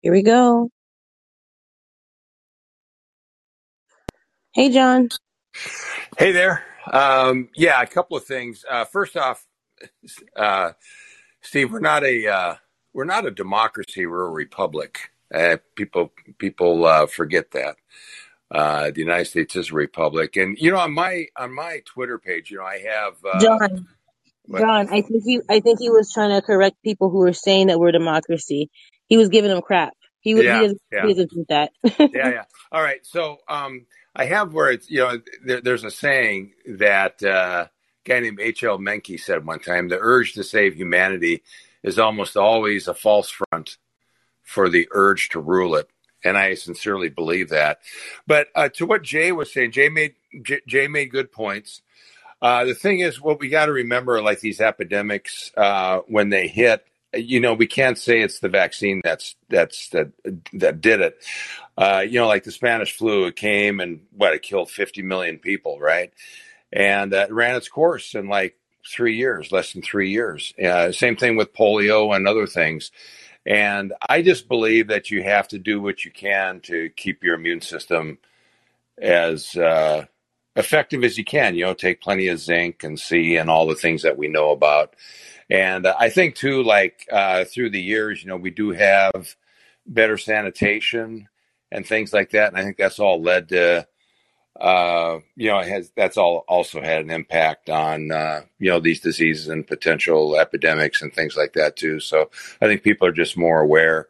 Here 0.00 0.12
we 0.12 0.22
go. 0.22 0.70
Hey, 4.52 4.70
John. 4.70 5.08
Hey 6.18 6.32
there. 6.32 6.64
Um, 6.92 7.48
yeah, 7.54 7.80
a 7.80 7.86
couple 7.86 8.16
of 8.16 8.24
things. 8.24 8.64
Uh, 8.68 8.84
first 8.84 9.16
off, 9.16 9.46
uh, 10.36 10.72
Steve, 11.42 11.72
we're 11.72 11.80
not 11.80 12.04
a 12.04 12.26
uh, 12.26 12.54
we're 12.92 13.04
not 13.04 13.26
a 13.26 13.30
democracy. 13.30 14.06
We're 14.06 14.26
a 14.26 14.30
republic. 14.30 15.10
Uh, 15.32 15.58
people 15.76 16.12
people 16.38 16.84
uh, 16.86 17.06
forget 17.06 17.50
that. 17.52 17.76
Uh, 18.50 18.90
the 18.90 19.00
United 19.00 19.26
States 19.26 19.56
is 19.56 19.70
a 19.70 19.74
republic, 19.74 20.36
and 20.36 20.56
you 20.58 20.70
know, 20.70 20.78
on 20.78 20.92
my 20.92 21.26
on 21.36 21.54
my 21.54 21.82
Twitter 21.84 22.18
page, 22.18 22.50
you 22.50 22.56
know, 22.56 22.64
I 22.64 22.78
have 22.78 23.14
uh, 23.24 23.40
John. 23.40 23.86
what? 24.46 24.60
John, 24.60 24.88
I 24.88 25.02
think 25.02 25.22
he, 25.24 25.40
I 25.50 25.60
think 25.60 25.80
he 25.80 25.90
was 25.90 26.10
trying 26.12 26.30
to 26.30 26.40
correct 26.40 26.76
people 26.82 27.10
who 27.10 27.18
were 27.18 27.34
saying 27.34 27.66
that 27.66 27.78
we're 27.78 27.92
democracy. 27.92 28.70
He 29.06 29.18
was 29.18 29.28
giving 29.28 29.50
them 29.50 29.60
crap. 29.60 29.92
He, 30.20 30.34
he 30.34 30.42
Yeah, 30.42 30.60
doesn't, 30.62 30.80
yeah. 30.90 31.06
he 31.06 31.14
doesn't 31.14 31.28
think 31.28 31.48
that. 31.48 31.72
yeah, 32.14 32.30
yeah. 32.30 32.44
All 32.72 32.82
right. 32.82 33.04
So 33.04 33.38
um, 33.48 33.86
I 34.16 34.24
have 34.24 34.54
where 34.54 34.70
it's 34.70 34.90
you 34.90 35.00
know 35.00 35.20
there, 35.44 35.60
there's 35.60 35.84
a 35.84 35.90
saying 35.90 36.52
that 36.66 37.22
uh, 37.22 37.66
a 37.66 38.08
guy 38.08 38.20
named 38.20 38.40
H. 38.40 38.64
L. 38.64 38.78
Mencken 38.78 39.18
said 39.18 39.44
one 39.44 39.60
time: 39.60 39.88
the 39.88 39.98
urge 40.00 40.32
to 40.34 40.42
save 40.44 40.74
humanity 40.74 41.42
is 41.82 41.98
almost 41.98 42.36
always 42.36 42.88
a 42.88 42.94
false 42.94 43.30
front 43.30 43.76
for 44.42 44.68
the 44.68 44.88
urge 44.90 45.28
to 45.30 45.40
rule 45.40 45.76
it. 45.76 45.88
And 46.24 46.36
I 46.36 46.54
sincerely 46.54 47.08
believe 47.08 47.50
that. 47.50 47.80
But 48.26 48.48
uh, 48.54 48.68
to 48.70 48.86
what 48.86 49.02
Jay 49.02 49.32
was 49.32 49.52
saying, 49.52 49.72
Jay 49.72 49.88
made 49.88 50.14
Jay, 50.66 50.88
made 50.88 51.10
good 51.10 51.32
points. 51.32 51.82
Uh, 52.40 52.64
the 52.64 52.74
thing 52.74 53.00
is, 53.00 53.20
what 53.20 53.40
we 53.40 53.48
got 53.48 53.66
to 53.66 53.72
remember, 53.72 54.22
like 54.22 54.40
these 54.40 54.60
epidemics, 54.60 55.50
uh, 55.56 56.00
when 56.06 56.28
they 56.28 56.46
hit, 56.46 56.84
you 57.14 57.40
know, 57.40 57.54
we 57.54 57.66
can't 57.66 57.98
say 57.98 58.20
it's 58.20 58.40
the 58.40 58.48
vaccine 58.48 59.00
that's 59.02 59.34
that's 59.48 59.88
that 59.90 60.10
that 60.52 60.80
did 60.80 61.00
it. 61.00 61.16
Uh, 61.76 62.04
you 62.06 62.18
know, 62.18 62.26
like 62.26 62.44
the 62.44 62.50
Spanish 62.50 62.96
flu, 62.96 63.26
it 63.26 63.36
came 63.36 63.80
and 63.80 64.00
what 64.12 64.34
it 64.34 64.42
killed 64.42 64.70
50 64.70 65.02
million 65.02 65.38
people, 65.38 65.78
right? 65.78 66.12
And 66.72 67.14
uh, 67.14 67.26
it 67.28 67.32
ran 67.32 67.56
its 67.56 67.68
course 67.68 68.14
in 68.14 68.28
like 68.28 68.56
three 68.86 69.16
years, 69.16 69.52
less 69.52 69.72
than 69.72 69.82
three 69.82 70.10
years. 70.10 70.54
Uh, 70.62 70.92
same 70.92 71.16
thing 71.16 71.36
with 71.36 71.54
polio 71.54 72.14
and 72.14 72.26
other 72.26 72.46
things. 72.46 72.90
And 73.48 73.94
I 74.06 74.20
just 74.20 74.46
believe 74.46 74.88
that 74.88 75.10
you 75.10 75.22
have 75.22 75.48
to 75.48 75.58
do 75.58 75.80
what 75.80 76.04
you 76.04 76.10
can 76.10 76.60
to 76.64 76.90
keep 76.90 77.24
your 77.24 77.34
immune 77.34 77.62
system 77.62 78.18
as 79.00 79.56
uh, 79.56 80.04
effective 80.54 81.02
as 81.02 81.16
you 81.16 81.24
can. 81.24 81.54
You 81.54 81.64
know, 81.64 81.72
take 81.74 82.02
plenty 82.02 82.28
of 82.28 82.40
zinc 82.40 82.84
and 82.84 83.00
C 83.00 83.36
and 83.36 83.48
all 83.48 83.66
the 83.66 83.74
things 83.74 84.02
that 84.02 84.18
we 84.18 84.28
know 84.28 84.50
about. 84.50 84.94
And 85.48 85.86
I 85.86 86.10
think 86.10 86.34
too, 86.34 86.62
like 86.62 87.06
uh, 87.10 87.44
through 87.44 87.70
the 87.70 87.80
years, 87.80 88.22
you 88.22 88.28
know, 88.28 88.36
we 88.36 88.50
do 88.50 88.72
have 88.72 89.34
better 89.86 90.18
sanitation 90.18 91.30
and 91.72 91.86
things 91.86 92.12
like 92.12 92.32
that. 92.32 92.48
And 92.48 92.58
I 92.58 92.64
think 92.64 92.76
that's 92.76 92.98
all 92.98 93.22
led 93.22 93.48
to, 93.48 93.88
uh, 94.60 95.20
you 95.36 95.48
know, 95.50 95.58
it 95.60 95.68
has 95.68 95.92
that's 95.96 96.16
all 96.16 96.44
also 96.48 96.80
had 96.80 97.02
an 97.02 97.10
impact 97.10 97.70
on 97.70 98.10
uh, 98.12 98.42
you 98.58 98.70
know 98.70 98.80
these 98.80 99.00
diseases 99.00 99.48
and 99.48 99.66
potential 99.66 100.36
epidemics 100.38 101.02
and 101.02 101.12
things 101.12 101.36
like 101.36 101.54
that 101.54 101.76
too. 101.76 102.00
So 102.00 102.30
I 102.60 102.66
think 102.66 102.82
people 102.82 103.06
are 103.06 103.12
just 103.12 103.36
more 103.36 103.60
aware, 103.60 104.08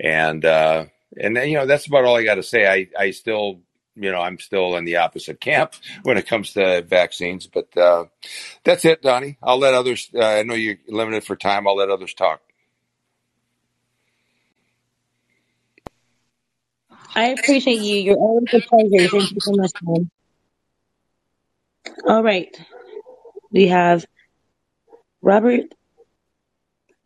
and 0.00 0.44
uh, 0.44 0.86
and 1.18 1.36
then 1.36 1.48
you 1.48 1.58
know 1.58 1.66
that's 1.66 1.86
about 1.86 2.04
all 2.04 2.16
I 2.16 2.24
got 2.24 2.36
to 2.36 2.42
say. 2.42 2.66
I 2.68 2.88
I 2.98 3.10
still 3.12 3.60
you 3.96 4.12
know 4.12 4.20
I'm 4.20 4.38
still 4.38 4.76
in 4.76 4.84
the 4.84 4.96
opposite 4.98 5.40
camp 5.40 5.74
when 6.04 6.18
it 6.18 6.26
comes 6.28 6.54
to 6.54 6.82
vaccines, 6.82 7.46
but 7.48 7.76
uh, 7.76 8.06
that's 8.64 8.84
it, 8.84 9.02
Donnie. 9.02 9.38
I'll 9.42 9.58
let 9.58 9.74
others. 9.74 10.10
Uh, 10.14 10.24
I 10.24 10.42
know 10.44 10.54
you're 10.54 10.78
limited 10.88 11.24
for 11.24 11.36
time. 11.36 11.68
I'll 11.68 11.76
let 11.76 11.90
others 11.90 12.14
talk. 12.14 12.42
I 17.14 17.28
appreciate 17.28 17.80
you. 17.80 17.96
You're 17.96 18.16
always 18.16 18.48
a 18.52 18.60
pleasure. 18.60 19.08
Thank 19.08 19.32
you 19.32 19.40
so 19.40 19.52
much, 19.52 19.72
man. 19.82 20.10
All 22.06 22.22
right. 22.22 22.48
We 23.50 23.68
have 23.68 24.04
Robert. 25.22 25.62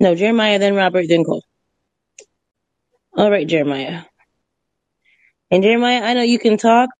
No, 0.01 0.15
Jeremiah, 0.15 0.59
then 0.59 0.75
Robert, 0.75 1.07
then 1.09 1.25
Cole. 1.25 1.45
All 3.17 3.31
right, 3.31 3.47
Jeremiah. 3.47 4.03
And 5.51 5.63
Jeremiah, 5.63 6.03
I 6.03 6.15
know 6.15 6.23
you 6.23 6.39
can 6.39 6.57
talk, 6.59 6.91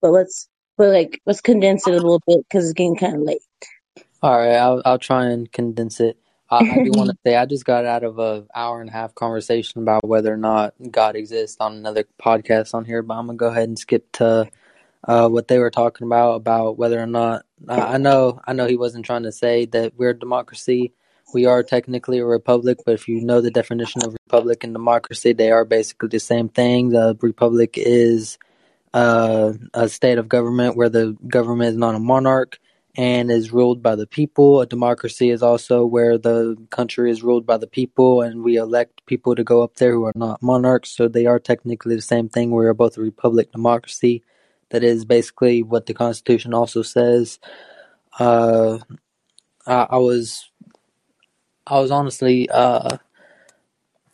but 0.00 0.10
let's 0.10 0.48
but 0.76 0.90
like 0.90 1.20
let's 1.26 1.40
condense 1.40 1.86
it 1.86 1.92
a 1.92 1.96
little 1.96 2.22
bit 2.26 2.38
because 2.48 2.64
it's 2.64 2.74
getting 2.74 2.96
kind 2.96 3.16
of 3.16 3.22
late. 3.22 3.42
All 4.22 4.38
right, 4.38 4.54
I'll 4.56 4.80
I'll 4.84 4.98
try 4.98 5.26
and 5.26 5.50
condense 5.50 6.00
it. 6.00 6.16
I, 6.50 6.58
I 6.58 6.84
do 6.84 6.90
want 6.92 7.10
to 7.10 7.16
say 7.26 7.36
I 7.36 7.46
just 7.46 7.64
got 7.64 7.84
out 7.84 8.04
of 8.04 8.18
a 8.18 8.46
hour 8.54 8.80
and 8.80 8.90
a 8.90 8.92
half 8.92 9.14
conversation 9.14 9.82
about 9.82 10.06
whether 10.06 10.32
or 10.32 10.38
not 10.38 10.74
God 10.90 11.16
exists 11.16 11.56
on 11.60 11.74
another 11.74 12.04
podcast 12.22 12.74
on 12.74 12.84
here, 12.84 13.02
but 13.02 13.14
I'm 13.14 13.26
gonna 13.26 13.36
go 13.36 13.48
ahead 13.48 13.68
and 13.68 13.78
skip 13.78 14.10
to 14.12 14.50
uh, 15.04 15.28
what 15.28 15.48
they 15.48 15.58
were 15.58 15.70
talking 15.70 16.06
about 16.06 16.34
about 16.34 16.78
whether 16.78 17.00
or 17.00 17.06
not 17.06 17.42
I, 17.68 17.80
I 17.80 17.96
know 17.98 18.40
I 18.46 18.52
know 18.52 18.66
he 18.66 18.76
wasn't 18.76 19.04
trying 19.04 19.24
to 19.24 19.32
say 19.32 19.66
that 19.66 19.94
we're 19.96 20.10
a 20.10 20.18
democracy. 20.18 20.92
We 21.34 21.44
are 21.44 21.62
technically 21.62 22.18
a 22.18 22.24
republic, 22.24 22.78
but 22.86 22.94
if 22.94 23.06
you 23.06 23.20
know 23.20 23.42
the 23.42 23.50
definition 23.50 24.02
of 24.02 24.16
republic 24.26 24.64
and 24.64 24.72
democracy, 24.72 25.34
they 25.34 25.50
are 25.50 25.66
basically 25.66 26.08
the 26.08 26.20
same 26.20 26.48
thing. 26.48 26.88
The 26.88 27.18
republic 27.20 27.74
is 27.76 28.38
uh, 28.94 29.52
a 29.74 29.90
state 29.90 30.16
of 30.16 30.28
government 30.28 30.74
where 30.74 30.88
the 30.88 31.14
government 31.26 31.70
is 31.70 31.76
not 31.76 31.94
a 31.94 31.98
monarch 31.98 32.58
and 32.98 33.30
is 33.30 33.52
ruled 33.52 33.80
by 33.80 33.94
the 33.94 34.08
people. 34.08 34.60
A 34.60 34.66
democracy 34.66 35.30
is 35.30 35.40
also 35.40 35.86
where 35.86 36.18
the 36.18 36.56
country 36.70 37.12
is 37.12 37.22
ruled 37.22 37.46
by 37.46 37.56
the 37.56 37.68
people 37.68 38.22
and 38.22 38.42
we 38.42 38.56
elect 38.56 39.06
people 39.06 39.36
to 39.36 39.44
go 39.44 39.62
up 39.62 39.76
there 39.76 39.92
who 39.92 40.04
are 40.04 40.12
not 40.16 40.42
monarchs. 40.42 40.90
So 40.90 41.06
they 41.06 41.24
are 41.24 41.38
technically 41.38 41.94
the 41.94 42.02
same 42.02 42.28
thing. 42.28 42.50
We 42.50 42.66
are 42.66 42.74
both 42.74 42.98
a 42.98 43.00
republic 43.00 43.52
democracy. 43.52 44.24
That 44.70 44.82
is 44.82 45.04
basically 45.04 45.62
what 45.62 45.86
the 45.86 45.94
Constitution 45.94 46.52
also 46.52 46.82
says. 46.82 47.38
Uh, 48.18 48.78
I, 49.64 49.86
I 49.90 49.96
was, 49.98 50.50
I 51.68 51.78
was 51.78 51.92
honestly, 51.92 52.50
uh, 52.50 52.98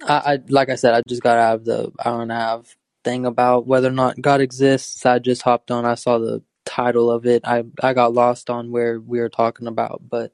I, 0.06 0.34
I 0.34 0.38
like 0.48 0.68
I 0.68 0.74
said, 0.74 0.92
I 0.92 1.00
just 1.08 1.22
got 1.22 1.38
out 1.38 1.54
of 1.54 1.64
the 1.64 1.90
hour 2.04 2.20
and 2.20 2.30
a 2.30 2.34
half 2.34 2.76
thing 3.02 3.24
about 3.24 3.66
whether 3.66 3.88
or 3.88 3.92
not 3.92 4.20
God 4.20 4.42
exists. 4.42 5.06
I 5.06 5.20
just 5.20 5.40
hopped 5.40 5.70
on. 5.70 5.86
I 5.86 5.94
saw 5.94 6.18
the 6.18 6.42
title 6.64 7.10
of 7.10 7.26
it. 7.26 7.42
I 7.44 7.64
I 7.82 7.94
got 7.94 8.14
lost 8.14 8.50
on 8.50 8.70
where 8.70 9.00
we 9.00 9.20
were 9.20 9.28
talking 9.28 9.66
about, 9.66 10.02
but 10.08 10.32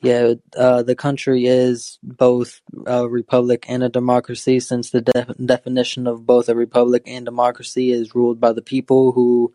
yeah, 0.00 0.34
uh, 0.56 0.82
the 0.82 0.94
country 0.94 1.46
is 1.46 1.98
both 2.02 2.60
a 2.86 3.08
republic 3.08 3.66
and 3.68 3.82
a 3.82 3.88
democracy. 3.88 4.60
Since 4.60 4.90
the 4.90 5.00
def- 5.02 5.36
definition 5.44 6.06
of 6.06 6.26
both 6.26 6.48
a 6.48 6.54
republic 6.54 7.02
and 7.06 7.24
democracy 7.24 7.90
is 7.90 8.14
ruled 8.14 8.40
by 8.40 8.52
the 8.52 8.62
people, 8.62 9.12
who 9.12 9.52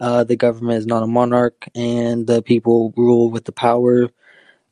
uh, 0.00 0.24
the 0.24 0.36
government 0.36 0.78
is 0.78 0.86
not 0.86 1.04
a 1.04 1.06
monarch, 1.08 1.66
and 1.74 2.26
the 2.26 2.42
people 2.42 2.92
rule 2.96 3.30
with 3.30 3.44
the 3.44 3.52
power 3.52 4.10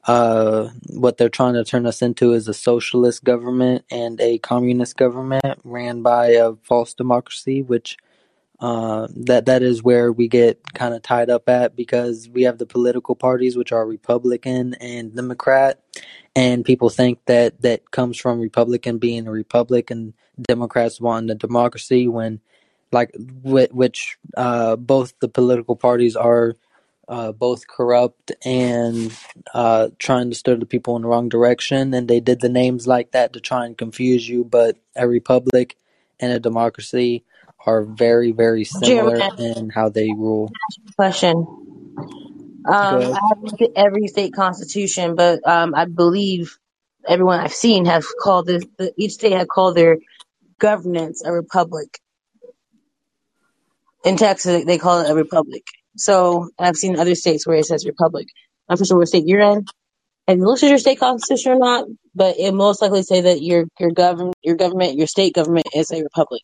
uh, 0.05 0.69
what 0.89 1.17
they're 1.17 1.29
trying 1.29 1.55
to 1.55 1.65
turn 1.65 1.87
us 1.87 2.03
into 2.03 2.33
is 2.33 2.49
a 2.49 2.55
socialist 2.55 3.23
government 3.23 3.85
and 3.91 4.21
a 4.21 4.39
communist 4.39 4.97
government 4.97 5.61
ran 5.65 6.03
by 6.03 6.29
a 6.29 6.55
false 6.65 6.93
democracy, 6.95 7.63
which 7.63 7.97
uh, 8.63 9.09
that 9.17 9.47
that 9.47 9.61
is 9.61 9.83
where 9.83 10.13
we 10.13 10.29
get 10.29 10.63
kind 10.73 10.95
of 10.95 11.03
tied 11.03 11.29
up 11.29 11.49
at 11.49 11.75
because 11.75 12.29
we 12.29 12.45
have 12.45 12.59
the 12.59 12.67
political 12.67 13.17
parties 13.17 13.57
which 13.57 13.73
are 13.73 13.85
Republican 13.85 14.75
and 14.75 15.17
Democrat, 15.17 15.83
and 16.37 16.65
people 16.65 16.89
think 16.89 17.19
that 17.27 17.61
that 17.63 17.91
comes 17.91 18.17
from 18.17 18.39
Republican 18.39 18.99
being 18.99 19.27
a 19.27 19.33
republic 19.33 19.91
and 19.91 20.15
Democrats 20.41 21.01
wanting 21.01 21.31
a 21.31 21.35
democracy 21.35 22.07
when 22.07 22.41
like 22.93 23.11
which 23.43 24.17
uh, 24.37 24.77
both 24.77 25.13
the 25.19 25.29
political 25.29 25.75
parties 25.75 26.15
are 26.15 26.55
uh, 27.09 27.33
both 27.33 27.67
corrupt 27.67 28.31
and 28.45 29.13
uh, 29.55 29.89
trying 29.99 30.31
to 30.31 30.37
steer 30.37 30.57
the 30.57 30.67
people 30.67 30.95
in 30.95 31.03
the 31.03 31.09
wrong 31.09 31.29
direction. 31.29 31.93
And 31.95 32.07
they 32.07 32.21
did 32.21 32.41
the 32.41 32.49
names 32.49 32.87
like 32.87 33.11
that 33.11 33.33
to 33.33 33.41
try 33.41 33.67
and 33.67 33.77
confuse 33.77 34.29
you. 34.29 34.45
But 34.45 34.79
a 34.95 35.09
republic 35.09 35.77
and 36.21 36.33
a 36.33 36.39
democracy 36.39 37.25
are 37.67 37.85
very, 37.85 38.33
very 38.33 38.65
similar 38.65 39.17
Jeremiah, 39.17 39.31
in 39.39 39.71
how 39.71 39.89
they 39.91 40.15
rule. 40.15 40.53
question. 40.97 41.47
Um, 42.67 42.75
I 42.75 43.21
haven't 43.29 43.45
looked 43.45 43.63
at 43.63 43.71
every 43.77 44.09
state 44.09 44.35
constitution, 44.35 45.17
but 45.17 45.47
um, 45.49 45.75
I 45.75 45.87
believe 45.87 46.59
everyone 47.09 47.41
I've 47.41 47.55
seen 47.55 47.87
have 47.87 48.05
called 48.21 48.47
this. 48.47 48.65
The, 48.79 48.93
each 48.97 49.13
state 49.13 49.33
had 49.33 49.49
called 49.49 49.77
their 49.77 49.99
governance 50.61 51.25
a 51.25 51.33
republic. 51.33 51.99
In 54.05 54.17
Texas, 54.17 54.65
they 54.65 54.79
call 54.79 55.01
it 55.01 55.11
a 55.11 55.15
republic. 55.15 55.65
So 55.97 56.51
I've 56.59 56.77
seen 56.77 56.99
other 56.99 57.15
states 57.15 57.47
where 57.47 57.59
it 57.59 57.67
says 57.67 57.87
republic. 57.87 58.29
I'm 58.69 58.79
not 58.79 58.87
sure 58.87 58.99
what 58.99 59.09
state 59.09 59.27
you're 59.27 59.41
in. 59.41 59.65
Have 60.29 60.39
you 60.39 60.47
looked 60.47 60.63
at 60.63 60.71
your 60.71 60.79
state 60.79 61.01
constitution 61.01 61.53
or 61.53 61.59
not? 61.59 61.87
But 62.15 62.37
it 62.39 62.55
most 62.55 62.83
likely 62.83 63.03
say 63.03 63.23
that 63.23 63.43
your 63.43 63.67
your 63.81 63.91
government, 63.93 64.37
your 64.43 64.57
government, 64.57 64.97
your 64.97 65.07
state 65.07 65.35
government 65.35 65.67
is 65.75 65.91
a 65.93 66.03
republic 66.03 66.43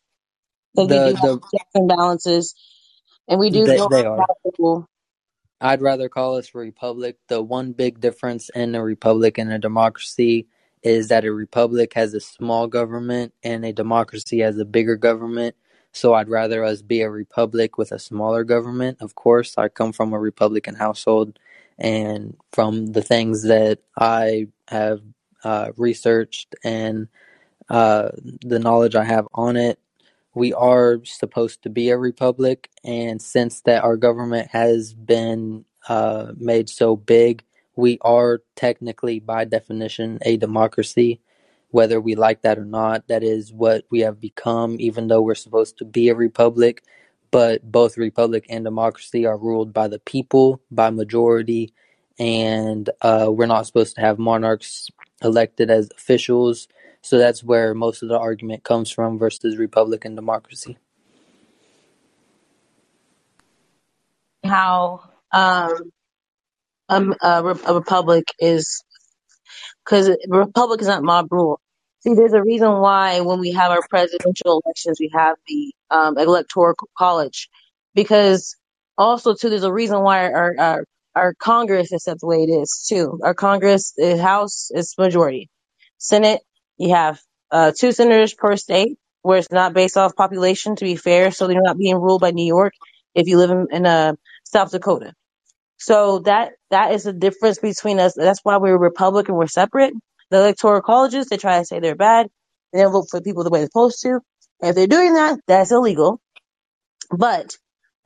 because 0.78 0.90
we 0.90 1.00
do 1.00 1.12
The 1.12 1.18
have 1.22 1.30
checks 1.54 1.70
and 1.74 1.88
balances, 1.88 2.54
and 3.28 3.40
we 3.40 3.50
do 3.50 3.64
they, 3.66 3.78
they 3.88 4.04
are. 4.04 4.26
I'd 5.60 5.82
rather 5.82 6.08
call 6.10 6.36
us 6.38 6.52
a 6.54 6.58
republic. 6.58 7.18
The 7.28 7.42
one 7.42 7.72
big 7.72 8.00
difference 8.00 8.50
in 8.54 8.76
a 8.76 8.84
republic 8.84 9.38
and 9.38 9.52
a 9.52 9.58
democracy 9.58 10.48
is 10.84 11.08
that 11.08 11.26
a 11.26 11.32
republic 11.32 11.94
has 11.96 12.14
a 12.14 12.20
small 12.20 12.68
government 12.68 13.34
and 13.44 13.66
a 13.66 13.74
democracy 13.74 14.40
has 14.40 14.58
a 14.58 14.66
bigger 14.66 14.96
government. 14.96 15.56
So 15.92 16.14
I'd 16.14 16.30
rather 16.30 16.64
us 16.64 16.82
be 16.82 17.02
a 17.02 17.10
republic 17.10 17.78
with 17.78 17.92
a 17.92 17.98
smaller 17.98 18.44
government. 18.44 18.98
Of 19.02 19.16
course, 19.16 19.58
I 19.58 19.68
come 19.68 19.92
from 19.92 20.14
a 20.14 20.20
Republican 20.20 20.76
household, 20.76 21.40
and 21.80 22.36
from 22.52 22.88
the 22.88 23.02
things 23.02 23.44
that 23.44 23.80
I 23.98 24.48
have 24.68 25.00
uh, 25.44 25.70
researched 25.76 26.54
and 26.64 27.08
uh, 27.68 28.10
the 28.42 28.58
knowledge 28.58 28.94
I 28.96 29.04
have 29.04 29.28
on 29.34 29.56
it, 29.56 29.78
we 30.38 30.54
are 30.54 31.04
supposed 31.04 31.64
to 31.64 31.70
be 31.70 31.90
a 31.90 31.98
republic, 31.98 32.70
and 32.84 33.20
since 33.20 33.60
that 33.62 33.82
our 33.82 33.96
government 33.96 34.48
has 34.52 34.94
been 34.94 35.64
uh, 35.88 36.32
made 36.36 36.68
so 36.70 36.96
big, 36.96 37.44
we 37.74 37.98
are 38.02 38.42
technically, 38.54 39.18
by 39.18 39.44
definition, 39.44 40.18
a 40.22 40.36
democracy. 40.36 41.20
Whether 41.70 42.00
we 42.00 42.14
like 42.14 42.42
that 42.42 42.58
or 42.58 42.64
not, 42.64 43.08
that 43.08 43.22
is 43.22 43.52
what 43.52 43.84
we 43.90 44.00
have 44.00 44.20
become, 44.20 44.76
even 44.78 45.08
though 45.08 45.20
we're 45.22 45.34
supposed 45.34 45.78
to 45.78 45.84
be 45.84 46.08
a 46.08 46.14
republic. 46.14 46.82
But 47.30 47.70
both 47.70 47.98
republic 47.98 48.46
and 48.48 48.64
democracy 48.64 49.26
are 49.26 49.36
ruled 49.36 49.72
by 49.72 49.88
the 49.88 49.98
people, 49.98 50.62
by 50.70 50.90
majority, 50.90 51.74
and 52.18 52.88
uh, 53.02 53.26
we're 53.30 53.46
not 53.46 53.66
supposed 53.66 53.96
to 53.96 54.00
have 54.00 54.18
monarchs 54.18 54.88
elected 55.20 55.68
as 55.68 55.90
officials 55.96 56.68
so 57.02 57.18
that's 57.18 57.42
where 57.42 57.74
most 57.74 58.02
of 58.02 58.08
the 58.08 58.18
argument 58.18 58.64
comes 58.64 58.90
from 58.90 59.18
versus 59.18 59.56
Republican 59.56 60.14
democracy. 60.14 60.76
How 64.44 65.10
um, 65.32 65.92
um 66.88 67.14
a, 67.20 67.58
a 67.66 67.74
republic 67.74 68.24
is 68.38 68.82
because 69.84 70.10
republic 70.28 70.80
is 70.80 70.86
not 70.86 71.02
mob 71.02 71.32
rule. 71.32 71.60
See, 72.00 72.14
there's 72.14 72.32
a 72.32 72.42
reason 72.42 72.78
why 72.78 73.20
when 73.20 73.40
we 73.40 73.52
have 73.52 73.72
our 73.72 73.82
presidential 73.90 74.62
elections, 74.64 74.98
we 75.00 75.10
have 75.14 75.36
the 75.46 75.72
um, 75.90 76.16
electoral 76.16 76.74
college, 76.96 77.48
because 77.94 78.56
also 78.96 79.34
too, 79.34 79.50
there's 79.50 79.64
a 79.64 79.72
reason 79.72 80.00
why 80.02 80.32
our 80.32 80.54
our, 80.58 80.84
our 81.14 81.34
Congress 81.34 81.92
is 81.92 82.04
set 82.04 82.20
the 82.20 82.26
way 82.26 82.44
it 82.44 82.50
is 82.50 82.86
too. 82.88 83.18
Our 83.22 83.34
Congress, 83.34 83.92
the 83.96 84.16
House 84.22 84.70
is 84.72 84.94
majority, 84.96 85.50
Senate 85.98 86.40
you 86.78 86.90
have 86.90 87.20
uh, 87.52 87.72
two 87.78 87.92
senators 87.92 88.34
per 88.34 88.56
state, 88.56 88.98
where 89.22 89.38
it's 89.38 89.52
not 89.52 89.74
based 89.74 89.98
off 89.98 90.16
population. 90.16 90.76
To 90.76 90.86
be 90.86 90.96
fair, 90.96 91.32
so 91.32 91.48
they're 91.48 91.62
not 91.62 91.78
being 91.78 91.96
ruled 91.96 92.22
by 92.22 92.32
New 92.32 92.46
York 92.46 92.74
if 93.14 93.28
you 93.28 93.38
live 93.38 93.50
in, 93.52 93.68
in 93.72 93.86
uh, 93.86 94.14
South 94.44 94.72
Dakota. 94.72 95.14
So 95.78 96.20
that 96.20 96.52
that 96.70 96.92
is 96.92 97.04
the 97.04 97.12
difference 97.12 97.58
between 97.58 98.00
us. 98.00 98.14
That's 98.16 98.40
why 98.42 98.58
we're 98.58 98.78
Republican. 98.78 99.34
We're 99.34 99.46
separate. 99.48 99.92
The 100.30 100.38
electoral 100.38 100.82
colleges 100.82 101.26
they 101.28 101.36
try 101.36 101.58
to 101.60 101.64
say 101.64 101.80
they're 101.80 101.96
bad. 101.96 102.28
They 102.72 102.82
don't 102.82 102.92
vote 102.92 103.08
for 103.10 103.20
people 103.20 103.44
the 103.44 103.50
way 103.50 103.60
they're 103.60 103.66
supposed 103.68 104.00
to. 104.02 104.20
And 104.62 104.70
if 104.70 104.74
they're 104.76 104.86
doing 104.86 105.14
that, 105.14 105.40
that's 105.46 105.72
illegal. 105.72 106.20
But 107.10 107.56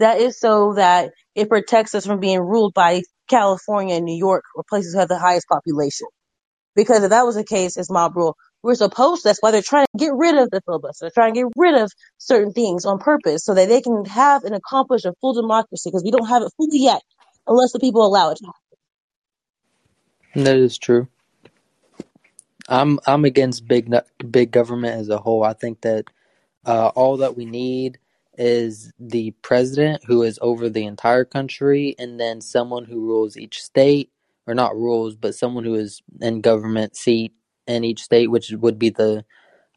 that 0.01 0.21
is 0.21 0.39
so 0.41 0.75
that 0.75 1.13
it 1.35 1.49
protects 1.49 1.95
us 1.95 2.07
from 2.07 2.21
being 2.21 2.41
ruled 2.41 2.75
by 2.75 3.03
California 3.29 3.97
and 3.97 4.05
New 4.05 4.17
York, 4.19 4.45
or 4.57 4.65
places 4.69 4.95
who 4.95 5.01
have 5.01 5.09
the 5.09 5.19
highest 5.19 5.49
population. 5.49 6.09
Because 6.77 7.05
if 7.05 7.11
that 7.11 7.27
was 7.27 7.37
the 7.37 7.45
case, 7.45 7.77
it's 7.79 7.91
mob 7.91 8.17
rule. 8.17 8.37
We're 8.63 8.77
supposed. 8.77 9.23
to, 9.23 9.29
That's 9.29 9.41
why 9.43 9.53
they're 9.53 9.63
trying 9.63 9.87
to 9.87 9.99
get 9.99 10.13
rid 10.15 10.37
of 10.37 10.51
the 10.51 10.61
filibuster. 10.67 11.07
They're 11.07 11.13
trying 11.15 11.35
to 11.35 11.41
get 11.41 11.49
rid 11.57 11.75
of 11.81 11.93
certain 12.19 12.53
things 12.53 12.85
on 12.87 12.99
purpose 12.99 13.45
so 13.45 13.55
that 13.55 13.69
they 13.69 13.83
can 13.83 14.05
have 14.07 14.45
and 14.45 14.55
accomplish 14.55 15.05
a 15.05 15.15
full 15.21 15.35
democracy. 15.35 15.91
Because 15.91 16.05
we 16.05 16.13
don't 16.13 16.29
have 16.29 16.43
it 16.43 16.53
fully 16.57 16.81
yet, 16.81 17.03
unless 17.47 17.73
the 17.73 17.81
people 17.81 18.07
allow 18.07 18.31
it. 18.31 18.39
To 18.39 18.47
happen. 18.47 20.45
That 20.45 20.57
is 20.57 20.79
true. 20.79 21.09
I'm 22.69 23.01
I'm 23.07 23.25
against 23.25 23.69
big 23.69 23.93
big 24.31 24.53
government 24.53 25.01
as 25.01 25.09
a 25.11 25.19
whole. 25.19 25.45
I 25.45 25.55
think 25.55 25.83
that 25.83 26.05
Uh, 26.65 26.89
all 26.95 27.17
that 27.19 27.37
we 27.37 27.45
need 27.45 27.99
is 28.39 28.93
the 28.99 29.33
president 29.43 30.03
who 30.07 30.23
is 30.23 30.39
over 30.43 30.69
the 30.69 30.85
entire 30.85 31.25
country, 31.25 31.95
and 31.99 32.21
then 32.21 32.41
someone 32.41 32.85
who 32.85 33.01
rules 33.01 33.37
each 33.37 33.63
state, 33.63 34.11
or 34.47 34.55
not 34.55 34.77
rules, 34.77 35.17
but 35.17 35.35
someone 35.35 35.65
who 35.65 35.75
is 35.75 36.03
in 36.21 36.41
government 36.41 36.97
seat 36.97 37.35
in 37.67 37.85
each 37.85 38.03
state, 38.03 38.31
which 38.31 38.51
would 38.51 38.79
be 38.79 38.91
the 38.91 39.25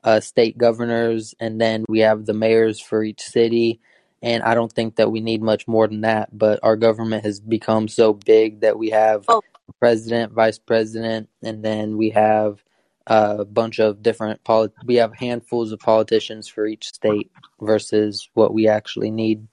uh, 0.04 0.20
state 0.20 0.58
governors, 0.58 1.34
and 1.40 1.60
then 1.60 1.84
we 1.90 2.00
have 2.00 2.26
the 2.26 2.34
mayors 2.34 2.80
for 2.80 3.04
each 3.04 3.22
city. 3.22 3.80
And 4.22 4.44
I 4.44 4.56
don't 4.56 4.72
think 4.72 4.96
that 4.96 5.12
we 5.12 5.20
need 5.20 5.42
much 5.42 5.68
more 5.68 5.88
than 5.88 6.02
that. 6.02 6.36
But 6.36 6.60
our 6.64 6.76
government 6.76 7.26
has 7.26 7.40
become 7.40 7.88
so 7.88 8.14
big 8.14 8.62
that 8.62 8.78
we 8.78 8.92
have 8.92 9.26
Oh, 9.28 9.42
president, 9.80 10.32
vice 10.34 10.60
president, 10.60 11.30
and 11.44 11.64
then 11.64 11.98
we 11.98 12.12
have 12.12 12.64
a 13.08 13.46
bunch 13.46 13.80
of 13.80 14.02
different 14.02 14.44
polit- 14.44 14.74
we 14.86 14.96
have 14.96 15.14
handfuls 15.14 15.72
of 15.72 15.80
politicians 15.80 16.48
for 16.48 16.66
each 16.66 16.88
state 16.88 17.32
versus 17.62 18.30
what 18.34 18.54
we 18.54 18.68
actually 18.68 19.12
need. 19.12 19.48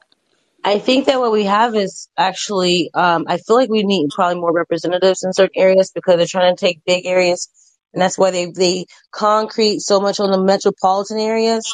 I 0.64 0.78
think 0.78 1.06
that 1.06 1.18
what 1.18 1.32
we 1.32 1.44
have 1.44 1.74
is 1.74 2.08
actually, 2.16 2.90
um, 2.94 3.24
I 3.26 3.38
feel 3.38 3.56
like 3.56 3.68
we 3.68 3.82
need 3.82 4.10
probably 4.14 4.40
more 4.40 4.52
representatives 4.52 5.24
in 5.24 5.32
certain 5.32 5.60
areas 5.60 5.90
because 5.92 6.16
they're 6.16 6.26
trying 6.26 6.54
to 6.54 6.60
take 6.64 6.84
big 6.84 7.04
areas, 7.04 7.48
and 7.94 8.02
that's 8.02 8.18
why 8.18 8.30
they 8.30 8.46
they 8.52 8.86
concrete 9.12 9.80
so 9.80 10.00
much 10.00 10.20
on 10.20 10.30
the 10.30 10.42
metropolitan 10.42 11.18
areas. 11.18 11.64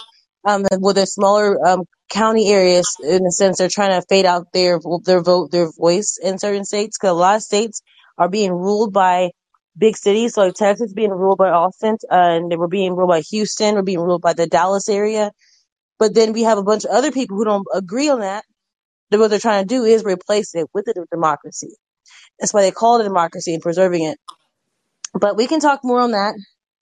Um, 0.47 0.65
with 0.81 0.97
the 0.97 1.07
smaller 1.07 1.59
um 1.67 1.85
county 2.11 2.51
areas, 2.51 2.97
in 3.03 3.27
a 3.27 3.31
sense, 3.33 3.59
they're 3.59 3.69
trying 3.69 4.01
to 4.01 4.07
fade 4.09 4.27
out 4.27 4.47
their 4.53 4.81
their 5.05 5.23
vote, 5.23 5.51
their 5.53 5.71
voice 5.73 6.19
in 6.23 6.39
certain 6.39 6.65
states 6.65 6.99
because 6.99 7.13
a 7.13 7.15
lot 7.15 7.37
of 7.37 7.43
states 7.43 7.83
are 8.19 8.29
being 8.29 8.53
ruled 8.53 8.93
by 8.93 9.31
big 9.79 9.97
cities. 9.97 10.35
So 10.35 10.43
like 10.47 10.55
Texas 10.55 10.93
being 10.93 11.11
ruled 11.11 11.39
by 11.39 11.51
Austin, 11.51 11.97
uh, 12.11 12.15
and 12.15 12.51
they 12.53 12.57
were 12.57 12.69
being 12.69 12.95
ruled 12.97 13.11
by 13.11 13.21
Houston, 13.23 13.75
we're 13.77 13.83
being 13.83 14.01
ruled 14.01 14.23
by 14.23 14.35
the 14.35 14.47
Dallas 14.47 14.89
area. 14.89 15.33
But 15.99 16.15
then 16.15 16.33
we 16.35 16.45
have 16.45 16.59
a 16.59 16.65
bunch 16.65 16.85
of 16.85 16.91
other 16.93 17.13
people 17.13 17.37
who 17.39 17.45
don't 17.47 17.67
agree 17.75 18.09
on 18.11 18.21
that 18.21 18.45
that 19.11 19.19
what 19.21 19.31
they're 19.31 19.41
trying 19.41 19.65
to 19.65 19.69
do 19.69 19.85
is 19.85 20.05
replace 20.05 20.55
it 20.55 20.69
with 20.75 20.89
a 20.89 21.07
democracy. 21.13 21.71
That's 22.41 22.55
why 22.55 22.63
they 22.63 22.71
call 22.73 22.99
it 22.99 23.03
a 23.03 23.05
democracy 23.09 23.55
and 23.55 23.63
preserving 23.63 24.05
it. 24.05 24.19
But 25.15 25.37
we 25.37 25.47
can 25.47 25.61
talk 25.61 25.81
more 25.85 26.01
on 26.01 26.13
that 26.13 26.35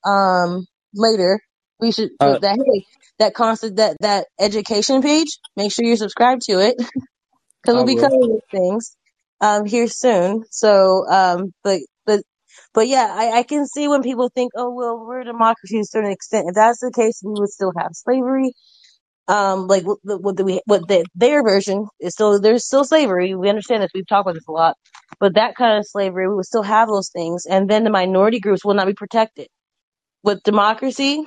um, 0.09 0.65
later. 0.95 1.41
We 1.79 1.91
should 1.91 2.11
Uh, 2.19 2.39
that 2.41 2.57
hey, 2.57 2.85
that 3.19 3.33
constant 3.35 3.77
that 3.77 3.97
that 4.01 4.27
education 4.39 5.01
page. 5.01 5.29
Make 5.57 5.71
sure 5.73 5.85
you're 5.85 5.97
subscribed 5.97 6.43
to 6.43 6.53
it 6.61 6.77
because 7.63 7.75
we'll 7.75 7.85
be 7.85 7.97
covering 7.97 8.29
these 8.33 8.61
things 8.61 8.97
um, 9.41 9.65
here 9.65 9.87
soon. 9.87 10.43
So, 10.51 11.05
um, 11.09 11.53
but 11.63 11.81
but 12.05 12.21
but 12.73 12.87
yeah, 12.87 13.13
I, 13.15 13.39
I 13.39 13.43
can 13.43 13.67
see 13.67 13.87
when 13.87 14.03
people 14.03 14.29
think, 14.33 14.53
oh 14.55 14.71
well, 14.73 14.99
we're 15.05 15.21
a 15.21 15.25
democracy 15.25 15.77
to 15.77 15.81
a 15.81 15.85
certain 15.85 16.11
extent. 16.11 16.47
If 16.49 16.55
that's 16.55 16.79
the 16.81 16.91
case, 16.95 17.21
we 17.23 17.33
would 17.39 17.49
still 17.49 17.73
have 17.77 17.91
slavery 17.93 18.51
um 19.29 19.67
like 19.67 19.85
what 19.85 19.99
the, 20.05 20.19
what 20.19 20.37
the, 20.37 20.45
we 20.45 20.61
what 20.67 20.87
the, 20.87 21.05
their 21.15 21.43
version 21.43 21.87
is 21.99 22.13
still 22.13 22.39
there's 22.41 22.65
still 22.65 22.85
slavery 22.85 23.35
we 23.35 23.49
understand 23.49 23.83
this 23.83 23.91
we've 23.95 24.07
talked 24.07 24.27
about 24.27 24.35
this 24.35 24.47
a 24.47 24.53
lot 24.53 24.77
but 25.19 25.35
that 25.35 25.55
kind 25.55 25.79
of 25.79 25.87
slavery 25.87 26.27
we 26.29 26.35
would 26.35 26.45
still 26.45 26.63
have 26.63 26.89
those 26.89 27.09
things. 27.09 27.45
And 27.47 27.69
then 27.69 27.83
the 27.85 27.89
minority 27.91 28.39
groups 28.39 28.65
will 28.65 28.75
not 28.75 28.87
be 28.87 28.93
protected. 28.93 29.47
With 30.23 30.43
democracy 30.43 31.25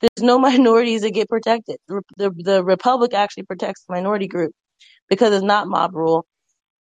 there's 0.00 0.24
no 0.24 0.38
minorities 0.40 1.02
that 1.02 1.12
get 1.12 1.28
protected. 1.28 1.78
The, 1.88 2.02
the, 2.18 2.30
the 2.36 2.64
republic 2.64 3.14
actually 3.14 3.44
protects 3.44 3.84
the 3.86 3.94
minority 3.94 4.28
group 4.28 4.52
because 5.10 5.34
it's 5.34 5.44
not 5.44 5.68
mob 5.68 5.94
rule. 5.94 6.26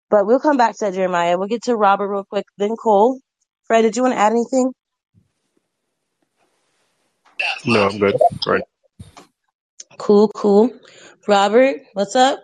But 0.10 0.28
we'll 0.28 0.40
come 0.42 0.58
back 0.58 0.74
to 0.78 0.86
that 0.86 0.94
jeremiah. 0.96 1.38
We'll 1.38 1.48
get 1.50 1.64
to 1.66 1.76
robert 1.76 2.10
real 2.10 2.26
quick. 2.30 2.46
Then 2.58 2.76
cole. 2.76 3.20
Fred 3.66 3.84
did 3.84 3.96
you 3.98 4.04
want 4.04 4.16
to 4.16 4.20
add 4.20 4.34
anything? 4.34 4.72
No, 7.66 7.88
I'm 7.88 8.00
good. 8.00 8.16
Right. 8.48 8.64
cool 10.00 10.30
cool. 10.36 10.72
Robert 11.28 11.78
what's 11.94 12.16
up? 12.16 12.40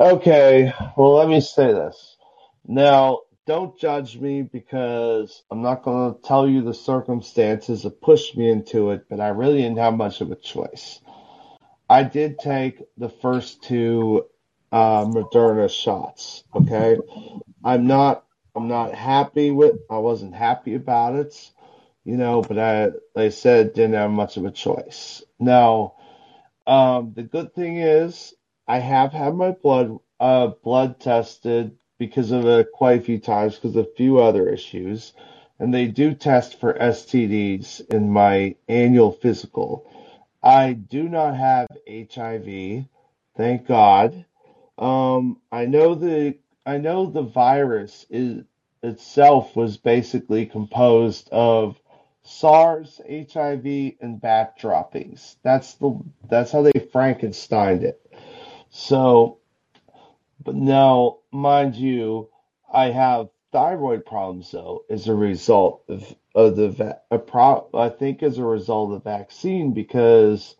Okay, 0.00 0.72
well, 0.96 1.14
let 1.16 1.28
me 1.28 1.40
say 1.40 1.72
this. 1.72 2.15
Now, 2.66 3.20
don't 3.46 3.78
judge 3.78 4.18
me 4.18 4.42
because 4.42 5.44
I'm 5.50 5.62
not 5.62 5.82
going 5.84 6.14
to 6.14 6.20
tell 6.22 6.48
you 6.48 6.62
the 6.62 6.74
circumstances 6.74 7.84
that 7.84 8.00
pushed 8.00 8.36
me 8.36 8.50
into 8.50 8.90
it, 8.90 9.06
but 9.08 9.20
I 9.20 9.28
really 9.28 9.62
didn't 9.62 9.78
have 9.78 9.94
much 9.94 10.20
of 10.20 10.32
a 10.32 10.36
choice. 10.36 11.00
I 11.88 12.02
did 12.02 12.38
take 12.38 12.82
the 12.96 13.08
first 13.08 13.62
two 13.62 14.26
uh, 14.72 15.04
Moderna 15.04 15.70
shots. 15.70 16.44
Okay, 16.54 16.98
I'm 17.64 17.86
not. 17.86 18.24
I'm 18.56 18.68
not 18.68 18.94
happy 18.94 19.50
with. 19.50 19.76
I 19.90 19.98
wasn't 19.98 20.34
happy 20.34 20.74
about 20.74 21.14
it, 21.14 21.50
you 22.04 22.16
know. 22.16 22.42
But 22.42 22.58
I, 22.58 22.84
like 22.86 22.92
I 23.16 23.28
said, 23.28 23.74
didn't 23.74 23.94
have 23.94 24.10
much 24.10 24.36
of 24.36 24.44
a 24.44 24.50
choice. 24.50 25.22
Now, 25.38 25.94
um, 26.66 27.12
the 27.14 27.22
good 27.22 27.54
thing 27.54 27.78
is 27.78 28.34
I 28.66 28.78
have 28.80 29.12
had 29.12 29.34
my 29.34 29.52
blood 29.52 29.98
uh 30.18 30.48
blood 30.64 30.98
tested 30.98 31.76
because 31.98 32.30
of 32.30 32.46
it 32.46 32.72
quite 32.72 33.00
a 33.00 33.04
few 33.04 33.18
times 33.18 33.56
because 33.56 33.76
of 33.76 33.86
a 33.86 33.96
few 33.96 34.18
other 34.18 34.48
issues, 34.48 35.12
and 35.58 35.72
they 35.72 35.86
do 35.86 36.14
test 36.14 36.60
for 36.60 36.74
STDs 36.74 37.88
in 37.92 38.10
my 38.10 38.54
annual 38.68 39.12
physical. 39.12 39.90
I 40.42 40.74
do 40.74 41.08
not 41.08 41.36
have 41.36 41.66
HIV, 41.88 42.84
thank 43.36 43.66
God. 43.66 44.24
Um, 44.78 45.40
I 45.50 45.66
know 45.66 45.94
the 45.94 46.36
I 46.66 46.78
know 46.78 47.06
the 47.06 47.22
virus 47.22 48.06
is 48.10 48.44
itself 48.82 49.56
was 49.56 49.76
basically 49.76 50.46
composed 50.46 51.28
of 51.30 51.80
SARS, 52.22 53.00
HIV, 53.08 53.94
and 54.00 54.20
bat 54.20 54.58
droppings. 54.58 55.36
That's 55.42 55.74
the 55.74 55.98
that's 56.28 56.50
how 56.52 56.62
they 56.62 56.72
Frankensteined 56.72 57.82
it. 57.82 58.00
So, 58.70 59.38
but 60.42 60.56
now, 60.56 61.18
mind 61.36 61.76
you, 61.76 62.30
I 62.72 62.90
have 62.90 63.28
thyroid 63.52 64.04
problems 64.06 64.50
though 64.50 64.84
as 64.90 65.08
a 65.08 65.14
result 65.14 65.82
of 65.88 66.14
of 66.34 66.56
the 66.56 66.68
va- 66.70 67.00
a 67.10 67.18
pro, 67.18 67.68
I 67.74 67.88
think 67.90 68.22
as 68.22 68.38
a 68.38 68.44
result 68.44 68.92
of 68.92 69.04
the 69.04 69.10
vaccine 69.10 69.72
because 69.72 70.56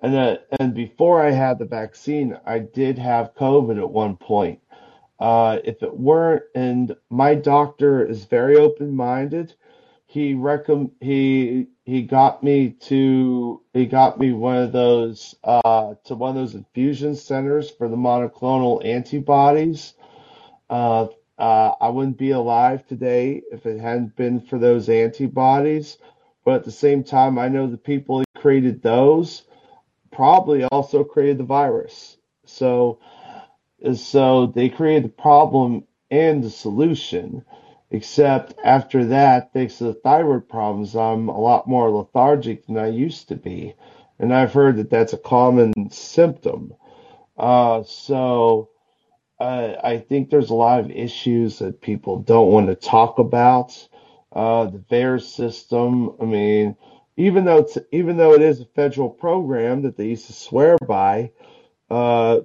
and 0.00 0.14
uh, 0.16 0.38
and 0.60 0.74
before 0.74 1.22
I 1.22 1.30
had 1.32 1.58
the 1.58 1.64
vaccine, 1.66 2.38
I 2.46 2.60
did 2.60 2.98
have 2.98 3.34
COVID 3.34 3.78
at 3.78 3.90
one 3.90 4.16
point. 4.16 4.60
Uh, 5.18 5.58
if 5.64 5.82
it 5.82 5.98
weren't, 5.98 6.44
and 6.54 6.96
my 7.10 7.34
doctor 7.34 8.04
is 8.06 8.24
very 8.24 8.56
open-minded, 8.56 9.54
he 10.06 10.34
recomm 10.34 10.90
he 11.00 11.66
he 11.84 12.02
got 12.02 12.42
me 12.42 12.70
to 12.70 13.62
he 13.74 13.86
got 13.86 14.18
me 14.20 14.32
one 14.32 14.56
of 14.58 14.72
those 14.72 15.34
uh 15.44 15.94
to 16.04 16.14
one 16.14 16.30
of 16.30 16.36
those 16.36 16.54
infusion 16.54 17.14
centers 17.16 17.70
for 17.70 17.88
the 17.88 17.96
monoclonal 17.96 18.84
antibodies. 18.84 19.94
Uh, 20.68 21.06
uh, 21.38 21.72
I 21.80 21.88
wouldn't 21.88 22.18
be 22.18 22.30
alive 22.30 22.86
today 22.86 23.42
if 23.52 23.66
it 23.66 23.78
hadn't 23.78 24.16
been 24.16 24.40
for 24.40 24.58
those 24.58 24.88
antibodies. 24.88 25.98
But 26.44 26.54
at 26.54 26.64
the 26.64 26.72
same 26.72 27.04
time, 27.04 27.38
I 27.38 27.48
know 27.48 27.66
the 27.66 27.76
people 27.76 28.20
who 28.20 28.40
created 28.40 28.82
those 28.82 29.42
probably 30.12 30.64
also 30.64 31.04
created 31.04 31.38
the 31.38 31.44
virus. 31.44 32.16
So 32.44 33.00
so 33.94 34.46
they 34.46 34.68
created 34.68 35.04
the 35.04 35.22
problem 35.22 35.84
and 36.10 36.42
the 36.42 36.50
solution. 36.50 37.44
Except 37.90 38.54
after 38.64 39.04
that, 39.06 39.52
thanks 39.52 39.78
to 39.78 39.84
the 39.84 39.94
thyroid 39.94 40.48
problems, 40.48 40.96
I'm 40.96 41.28
a 41.28 41.38
lot 41.38 41.68
more 41.68 41.90
lethargic 41.90 42.66
than 42.66 42.78
I 42.78 42.88
used 42.88 43.28
to 43.28 43.36
be. 43.36 43.74
And 44.18 44.34
I've 44.34 44.52
heard 44.52 44.76
that 44.76 44.90
that's 44.90 45.12
a 45.12 45.18
common 45.18 45.72
symptom. 45.90 46.74
Uh, 47.36 47.82
so 47.84 48.70
uh, 49.38 49.74
I 49.82 49.98
think 49.98 50.30
there's 50.30 50.50
a 50.50 50.54
lot 50.54 50.80
of 50.80 50.90
issues 50.90 51.58
that 51.58 51.80
people 51.80 52.20
don't 52.20 52.50
want 52.50 52.68
to 52.68 52.74
talk 52.74 53.18
about. 53.18 53.88
Uh, 54.32 54.66
the 54.66 54.78
VAERS 54.78 55.22
system, 55.22 56.14
I 56.20 56.24
mean, 56.24 56.76
even 57.16 57.44
though 57.44 57.58
it's 57.58 57.78
even 57.92 58.16
though 58.16 58.34
it 58.34 58.42
is 58.42 58.60
a 58.60 58.66
federal 58.66 59.08
program 59.08 59.82
that 59.82 59.96
they 59.96 60.06
used 60.08 60.26
to 60.26 60.32
swear 60.32 60.76
by, 60.86 61.32
uh, 61.90 62.40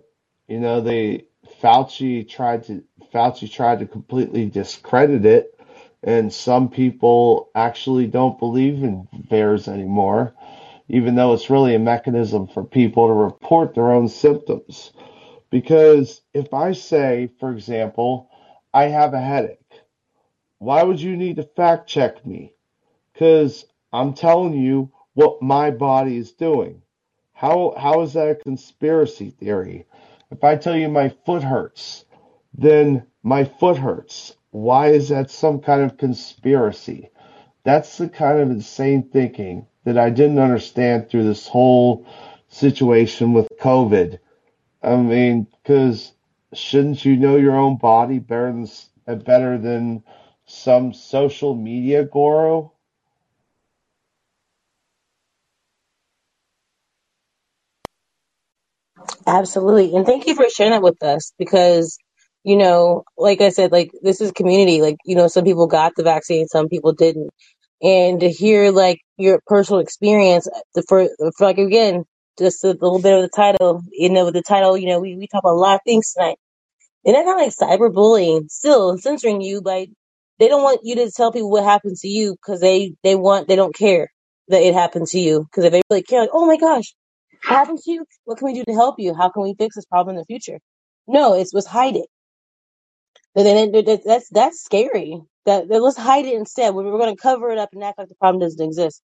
you 0.47 0.59
know, 0.59 0.81
they 0.81 1.25
Fauci 1.61 2.27
tried 2.27 2.63
to 2.65 2.83
Fauci 3.13 3.51
tried 3.51 3.79
to 3.79 3.85
completely 3.85 4.45
discredit 4.45 5.25
it, 5.25 5.59
and 6.03 6.31
some 6.31 6.69
people 6.69 7.49
actually 7.55 8.07
don't 8.07 8.39
believe 8.39 8.83
in 8.83 9.07
VAERS 9.29 9.67
anymore, 9.67 10.33
even 10.87 11.15
though 11.15 11.33
it's 11.33 11.49
really 11.49 11.75
a 11.75 11.79
mechanism 11.79 12.47
for 12.47 12.63
people 12.63 13.07
to 13.07 13.13
report 13.13 13.75
their 13.75 13.91
own 13.91 14.07
symptoms. 14.07 14.91
Because 15.51 16.21
if 16.33 16.53
I 16.53 16.71
say, 16.71 17.29
for 17.39 17.51
example, 17.51 18.29
I 18.73 18.85
have 18.85 19.13
a 19.13 19.21
headache, 19.21 19.81
why 20.59 20.81
would 20.81 21.01
you 21.01 21.17
need 21.17 21.35
to 21.35 21.43
fact 21.43 21.89
check 21.89 22.25
me? 22.25 22.53
Because 23.13 23.65
I'm 23.91 24.13
telling 24.13 24.53
you 24.53 24.91
what 25.13 25.41
my 25.41 25.69
body 25.69 26.17
is 26.17 26.31
doing. 26.31 26.81
How 27.33 27.73
how 27.77 28.01
is 28.01 28.13
that 28.13 28.29
a 28.29 28.35
conspiracy 28.35 29.31
theory? 29.31 29.85
If 30.31 30.43
I 30.43 30.55
tell 30.55 30.77
you 30.77 30.87
my 30.87 31.09
foot 31.25 31.43
hurts, 31.43 32.05
then 32.53 33.05
my 33.21 33.43
foot 33.43 33.77
hurts. 33.77 34.37
Why 34.51 34.89
is 34.89 35.09
that 35.09 35.29
some 35.29 35.59
kind 35.59 35.81
of 35.81 35.97
conspiracy? 35.97 37.09
That's 37.63 37.97
the 37.97 38.07
kind 38.07 38.39
of 38.39 38.51
insane 38.51 39.09
thinking 39.09 39.67
that 39.83 39.97
I 39.97 40.09
didn't 40.11 40.39
understand 40.39 41.09
through 41.09 41.25
this 41.25 41.47
whole 41.47 42.05
situation 42.47 43.33
with 43.33 43.49
COVID. 43.59 44.19
I 44.83 44.95
mean, 44.97 45.47
because 45.63 46.13
shouldn't 46.53 47.05
you 47.05 47.17
know 47.17 47.37
your 47.37 47.55
own 47.57 47.77
body 47.77 48.19
better 48.19 48.51
than 48.53 48.67
uh, 49.07 49.15
better 49.15 49.57
than 49.57 50.03
some 50.45 50.93
social 50.93 51.55
media 51.55 52.05
guru? 52.05 52.69
Absolutely. 59.27 59.95
And 59.95 60.05
thank 60.05 60.27
you 60.27 60.35
for 60.35 60.49
sharing 60.49 60.71
that 60.73 60.81
with 60.83 61.01
us 61.03 61.33
because, 61.37 61.97
you 62.43 62.57
know, 62.57 63.03
like 63.17 63.41
I 63.41 63.49
said, 63.49 63.71
like 63.71 63.91
this 64.01 64.21
is 64.21 64.31
community. 64.31 64.81
Like, 64.81 64.97
you 65.05 65.15
know, 65.15 65.27
some 65.27 65.45
people 65.45 65.67
got 65.67 65.93
the 65.95 66.03
vaccine, 66.03 66.47
some 66.47 66.69
people 66.69 66.93
didn't. 66.93 67.29
And 67.81 68.19
to 68.21 68.29
hear 68.29 68.71
like 68.71 68.99
your 69.17 69.41
personal 69.47 69.81
experience 69.81 70.47
the 70.75 70.83
for, 70.87 71.09
for 71.37 71.45
like 71.47 71.57
again, 71.57 72.05
just 72.39 72.63
a 72.63 72.69
little 72.69 73.01
bit 73.01 73.15
of 73.15 73.21
the 73.23 73.29
title, 73.29 73.83
you 73.91 74.09
know, 74.09 74.25
with 74.25 74.33
the 74.35 74.41
title, 74.43 74.77
you 74.77 74.87
know, 74.87 74.99
we, 74.99 75.15
we 75.17 75.27
talk 75.27 75.43
about 75.43 75.53
a 75.53 75.59
lot 75.59 75.75
of 75.75 75.81
things 75.85 76.13
tonight. 76.13 76.37
And 77.05 77.15
that 77.15 77.25
kind 77.25 77.41
of 77.41 77.47
like 77.69 77.79
cyberbullying, 77.79 78.49
still 78.51 78.97
censoring 78.97 79.41
you, 79.41 79.61
like 79.63 79.89
they 80.39 80.47
don't 80.47 80.63
want 80.63 80.81
you 80.83 80.95
to 80.97 81.11
tell 81.11 81.31
people 81.31 81.51
what 81.51 81.63
happened 81.63 81.97
to 81.97 82.07
you 82.07 82.33
because 82.33 82.61
they, 82.61 82.95
they 83.03 83.15
want, 83.15 83.47
they 83.47 83.55
don't 83.55 83.75
care 83.75 84.11
that 84.49 84.61
it 84.61 84.73
happened 84.75 85.07
to 85.07 85.19
you. 85.19 85.43
Because 85.45 85.65
if 85.65 85.71
they 85.71 85.81
really 85.89 86.03
care, 86.03 86.21
like, 86.21 86.29
oh 86.33 86.45
my 86.47 86.57
gosh, 86.57 86.93
what 87.47 87.57
happened 87.57 87.79
to 87.85 87.91
you? 87.91 88.05
What 88.25 88.37
can 88.39 88.47
we 88.47 88.53
do 88.53 88.65
to 88.65 88.73
help 88.73 88.95
you? 88.99 89.15
How 89.15 89.29
can 89.29 89.43
we 89.43 89.55
fix 89.57 89.75
this 89.75 89.85
problem 89.85 90.15
in 90.15 90.19
the 90.19 90.25
future? 90.25 90.59
No, 91.07 91.33
it's 91.35 91.53
let's 91.53 91.67
hide 91.67 91.95
it. 91.95 92.07
But 93.35 93.43
then 93.43 93.73
it, 93.75 93.87
it- 93.87 94.03
that's 94.05 94.29
that's 94.29 94.63
scary. 94.63 95.21
That, 95.45 95.69
that 95.69 95.81
let's 95.81 95.97
hide 95.97 96.25
it 96.25 96.35
instead. 96.35 96.73
We're, 96.75 96.83
we're 96.85 96.99
going 96.99 97.15
to 97.15 97.21
cover 97.21 97.49
it 97.51 97.57
up 97.57 97.69
and 97.73 97.83
act 97.83 97.97
like 97.97 98.09
the 98.09 98.15
problem 98.15 98.41
doesn't 98.41 98.63
exist, 98.65 99.01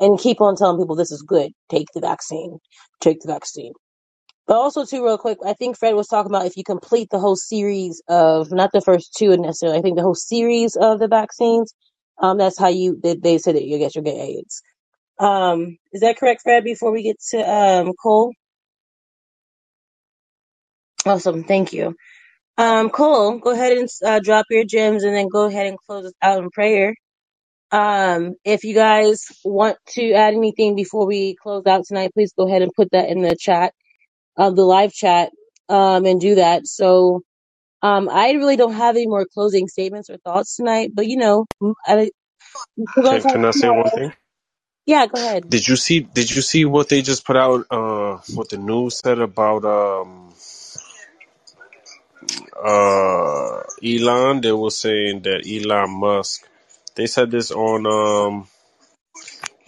and 0.00 0.18
keep 0.18 0.40
on 0.40 0.56
telling 0.56 0.78
people 0.80 0.96
this 0.96 1.12
is 1.12 1.22
good. 1.22 1.52
Take 1.70 1.88
the 1.94 2.00
vaccine. 2.00 2.58
Take 3.00 3.20
the 3.20 3.32
vaccine. 3.32 3.72
But 4.46 4.56
also, 4.58 4.84
too, 4.84 5.04
real 5.04 5.18
quick, 5.18 5.38
I 5.46 5.54
think 5.54 5.78
Fred 5.78 5.94
was 5.94 6.08
talking 6.08 6.32
about 6.32 6.46
if 6.46 6.58
you 6.58 6.64
complete 6.64 7.08
the 7.10 7.20
whole 7.20 7.36
series 7.36 8.02
of 8.08 8.52
not 8.52 8.72
the 8.72 8.82
first 8.82 9.14
two 9.18 9.36
necessarily. 9.38 9.78
I 9.78 9.82
think 9.82 9.96
the 9.96 10.04
whole 10.04 10.16
series 10.16 10.76
of 10.76 11.00
the 11.00 11.08
vaccines. 11.08 11.74
Um, 12.22 12.38
that's 12.38 12.58
how 12.58 12.68
you 12.68 13.00
they, 13.02 13.16
they 13.16 13.38
said 13.38 13.56
that 13.56 13.64
you 13.64 13.78
get 13.78 13.96
your 13.96 14.04
get 14.04 14.16
AIDS. 14.16 14.62
Um, 15.20 15.78
is 15.92 16.02
that 16.02 16.18
correct, 16.18 16.42
Fred? 16.42 16.64
Before 16.64 16.92
we 16.92 17.04
get 17.04 17.16
to 17.30 17.38
um 17.38 17.94
Cole, 18.02 18.32
awesome, 21.06 21.44
thank 21.44 21.72
you. 21.72 21.96
Um, 22.58 22.90
Cole, 22.90 23.38
go 23.38 23.50
ahead 23.50 23.76
and 23.78 23.88
uh, 24.06 24.20
drop 24.20 24.46
your 24.50 24.64
gems 24.64 25.04
and 25.04 25.14
then 25.14 25.28
go 25.28 25.46
ahead 25.46 25.66
and 25.66 25.78
close 25.78 26.06
us 26.06 26.12
out 26.22 26.42
in 26.42 26.50
prayer. 26.50 26.94
Um, 27.72 28.34
if 28.44 28.64
you 28.64 28.74
guys 28.74 29.26
want 29.44 29.78
to 29.90 30.12
add 30.12 30.34
anything 30.34 30.76
before 30.76 31.06
we 31.06 31.36
close 31.42 31.66
out 31.66 31.84
tonight, 31.86 32.12
please 32.14 32.32
go 32.38 32.46
ahead 32.48 32.62
and 32.62 32.72
put 32.74 32.90
that 32.92 33.10
in 33.10 33.22
the 33.22 33.36
chat 33.36 33.74
of 34.36 34.56
the 34.56 34.64
live 34.64 34.92
chat, 34.92 35.32
um, 35.68 36.06
and 36.06 36.20
do 36.20 36.36
that. 36.36 36.66
So, 36.66 37.22
um, 37.82 38.08
I 38.10 38.32
really 38.32 38.56
don't 38.56 38.74
have 38.74 38.96
any 38.96 39.06
more 39.08 39.26
closing 39.32 39.68
statements 39.68 40.10
or 40.10 40.18
thoughts 40.18 40.56
tonight, 40.56 40.92
but 40.94 41.06
you 41.08 41.16
know, 41.18 41.46
I, 41.86 42.10
we're 42.96 43.04
gonna 43.04 43.20
Can 43.20 43.20
talk 43.20 43.32
Can 43.32 43.44
I 43.46 43.52
say 43.52 43.70
one 43.70 43.84
tomorrow. 43.84 43.90
thing? 43.90 44.12
Yeah, 44.86 45.06
go 45.06 45.18
ahead. 45.20 45.44
Did 45.48 45.68
you 45.68 45.76
see 45.76 46.00
Did 46.00 46.30
you 46.34 46.42
see 46.42 46.64
what 46.66 46.88
they 46.90 47.02
just 47.02 47.26
put 47.26 47.36
out? 47.36 47.66
Uh, 47.70 48.18
what 48.34 48.50
the 48.50 48.58
news 48.58 48.98
said 48.98 49.20
about 49.20 49.64
um 49.64 50.34
uh 52.64 53.62
Elon? 53.84 54.42
They 54.42 54.52
were 54.52 54.70
saying 54.72 55.22
that 55.22 55.44
Elon 55.46 55.90
Musk. 56.00 56.47
They 56.98 57.06
said 57.08 57.32
this 57.32 57.52
on 57.52 57.86
um 57.86 58.48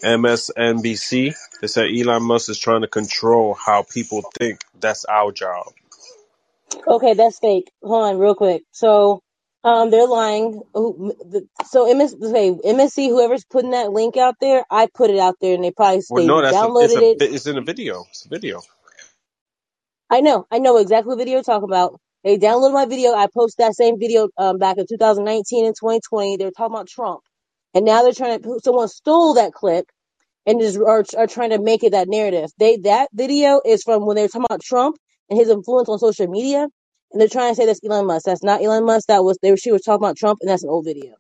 MSNBC. 0.05 1.35
They 1.61 1.67
said 1.69 1.89
Elon 1.97 2.25
Musk 2.25 2.51
is 2.51 2.59
trying 2.59 2.83
to 2.83 2.89
control 2.89 3.55
how 3.55 3.85
people 3.85 4.23
think. 4.39 4.61
That's 4.81 5.05
our 5.07 5.33
job. 5.33 5.67
Okay, 6.87 7.15
that's 7.15 7.39
fake. 7.39 7.71
Hold 7.83 8.05
on, 8.05 8.19
real 8.19 8.35
quick. 8.35 8.63
So, 8.73 9.23
um, 9.65 9.91
they're 9.91 10.07
lying. 10.09 10.63
So 10.75 11.95
MS, 11.95 12.17
okay, 12.23 12.53
MSC, 12.53 13.09
whoever's 13.09 13.45
putting 13.45 13.73
that 13.73 13.93
link 13.93 14.17
out 14.17 14.37
there, 14.41 14.65
I 14.71 14.89
put 14.93 15.11
it 15.11 15.19
out 15.19 15.37
there, 15.41 15.55
and 15.55 15.65
they 15.65 15.71
probably 15.71 16.03
Well, 16.11 16.25
no, 16.25 16.43
that's 16.43 16.63
a, 16.63 16.67
it's 16.81 16.97
downloaded 16.97 16.97
a 16.97 17.03
it. 17.13 17.19
it's 17.21 17.47
in 17.47 17.59
a 17.59 17.63
video. 17.63 18.05
It's 18.11 18.27
a 18.27 18.29
video. 18.29 18.61
I 20.11 20.21
know, 20.21 20.47
I 20.51 20.59
know 20.59 20.79
exactly 20.79 21.11
what 21.11 21.19
video 21.19 21.35
you're 21.37 21.43
talking 21.45 21.69
about. 21.69 22.01
They 22.25 22.39
downloaded 22.39 22.75
my 22.75 22.87
video. 22.87 23.15
I 23.15 23.29
posted 23.35 23.65
that 23.65 23.75
same 23.75 23.99
video 23.99 24.29
um 24.39 24.59
back 24.59 24.79
in 24.79 24.87
2019 24.89 25.67
and 25.67 25.75
2020. 25.79 26.37
They 26.37 26.45
were 26.45 26.51
talking 26.51 26.75
about 26.75 26.89
Trump, 26.89 27.21
and 27.75 27.85
now 27.85 28.03
they're 28.03 28.13
trying 28.13 28.43
to. 28.43 28.61
Someone 28.65 28.89
stole 28.89 29.35
that 29.35 29.53
clip 29.53 29.87
and 30.47 30.61
is 30.61 30.77
are, 30.79 31.05
are 31.17 31.27
trying 31.27 31.51
to 31.51 31.61
make 31.61 31.85
it 31.85 31.93
that 31.93 32.09
narrative. 32.09 32.51
They 32.59 32.79
that 32.79 33.09
video 33.15 33.61
is 33.65 33.83
from 33.83 34.07
when 34.07 34.17
they 34.17 34.23
were 34.23 34.29
talking 34.29 34.47
about 34.49 34.63
Trump 34.63 34.97
and 35.31 35.39
his 35.39 35.49
influence 35.49 35.89
on 35.89 35.99
social 35.99 36.27
media, 36.27 36.69
and 37.13 37.21
they're 37.21 37.29
trying 37.29 37.53
to 37.53 37.57
say 37.57 37.67
that's 37.67 37.81
Elon 37.85 38.07
Musk. 38.07 38.27
That's 38.27 38.43
not 38.43 38.63
Elon 38.63 38.85
Musk. 38.85 39.09
That 39.09 39.25
was 39.25 39.39
they 39.43 39.51
were 39.51 39.57
she 39.57 39.73
was 39.73 39.83
talking 39.83 40.05
about 40.05 40.17
Trump, 40.17 40.41
and 40.43 40.51
that's 40.51 40.65
an 40.65 40.71
old 40.71 40.85
video. 40.87 41.15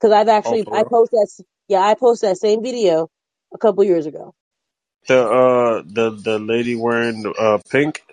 Because 0.00 0.12
I've 0.14 0.28
Oh, 0.44 0.56
actually 0.56 0.64
for 0.64 0.72
I 0.72 0.84
posted 0.84 1.18
that 1.20 1.44
yeah 1.68 1.80
I 1.80 1.94
posted 1.94 2.30
that 2.30 2.38
same 2.38 2.62
video 2.62 3.08
a 3.54 3.58
couple 3.58 3.84
years 3.84 4.06
ago. 4.06 4.34
The 5.08 5.20
uh 5.22 5.82
the 5.86 6.10
the 6.10 6.38
lady 6.38 6.76
wearing 6.76 7.32
uh 7.38 7.58
pink. 7.70 8.04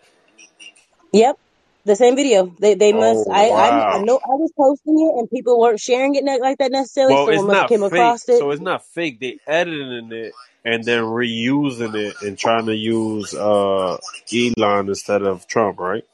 Yep, 1.14 1.38
the 1.86 1.95
same 1.98 2.16
video. 2.16 2.56
They 2.60 2.76
they 2.76 2.94
Oh 2.94 2.99
must 2.99 3.28
I 3.32 3.52
I 3.52 3.70
I 3.95 3.99
know 3.99 4.18
I 4.18 4.36
was 4.36 4.52
posting 4.57 4.99
it 5.12 5.20
and 5.20 5.30
people 5.32 5.60
weren't 5.60 5.80
sharing 5.82 6.16
it 6.16 6.26
like 6.41 6.60
that 6.60 6.72
necessarily. 6.72 7.18
Well, 7.18 7.30
it's 7.30 7.44
must 7.44 7.66
not 7.66 7.74
came 7.74 7.84
fake. 7.90 8.18
across 8.18 8.30
it. 8.30 8.38
So 8.38 8.52
it's 8.52 8.62
not 8.62 8.86
fake. 8.86 9.20
They 9.20 9.40
editing 9.48 10.12
it 10.14 10.34
and 10.66 10.86
then 10.86 11.03
reusing 11.03 11.95
it 11.95 12.22
and 12.24 12.38
trying 12.38 12.68
to 12.68 12.76
use 12.76 13.34
uh 13.36 13.98
Elon 14.34 14.90
instead 14.90 15.24
of 15.24 15.48
Trump, 15.48 15.80
right? 15.80 16.06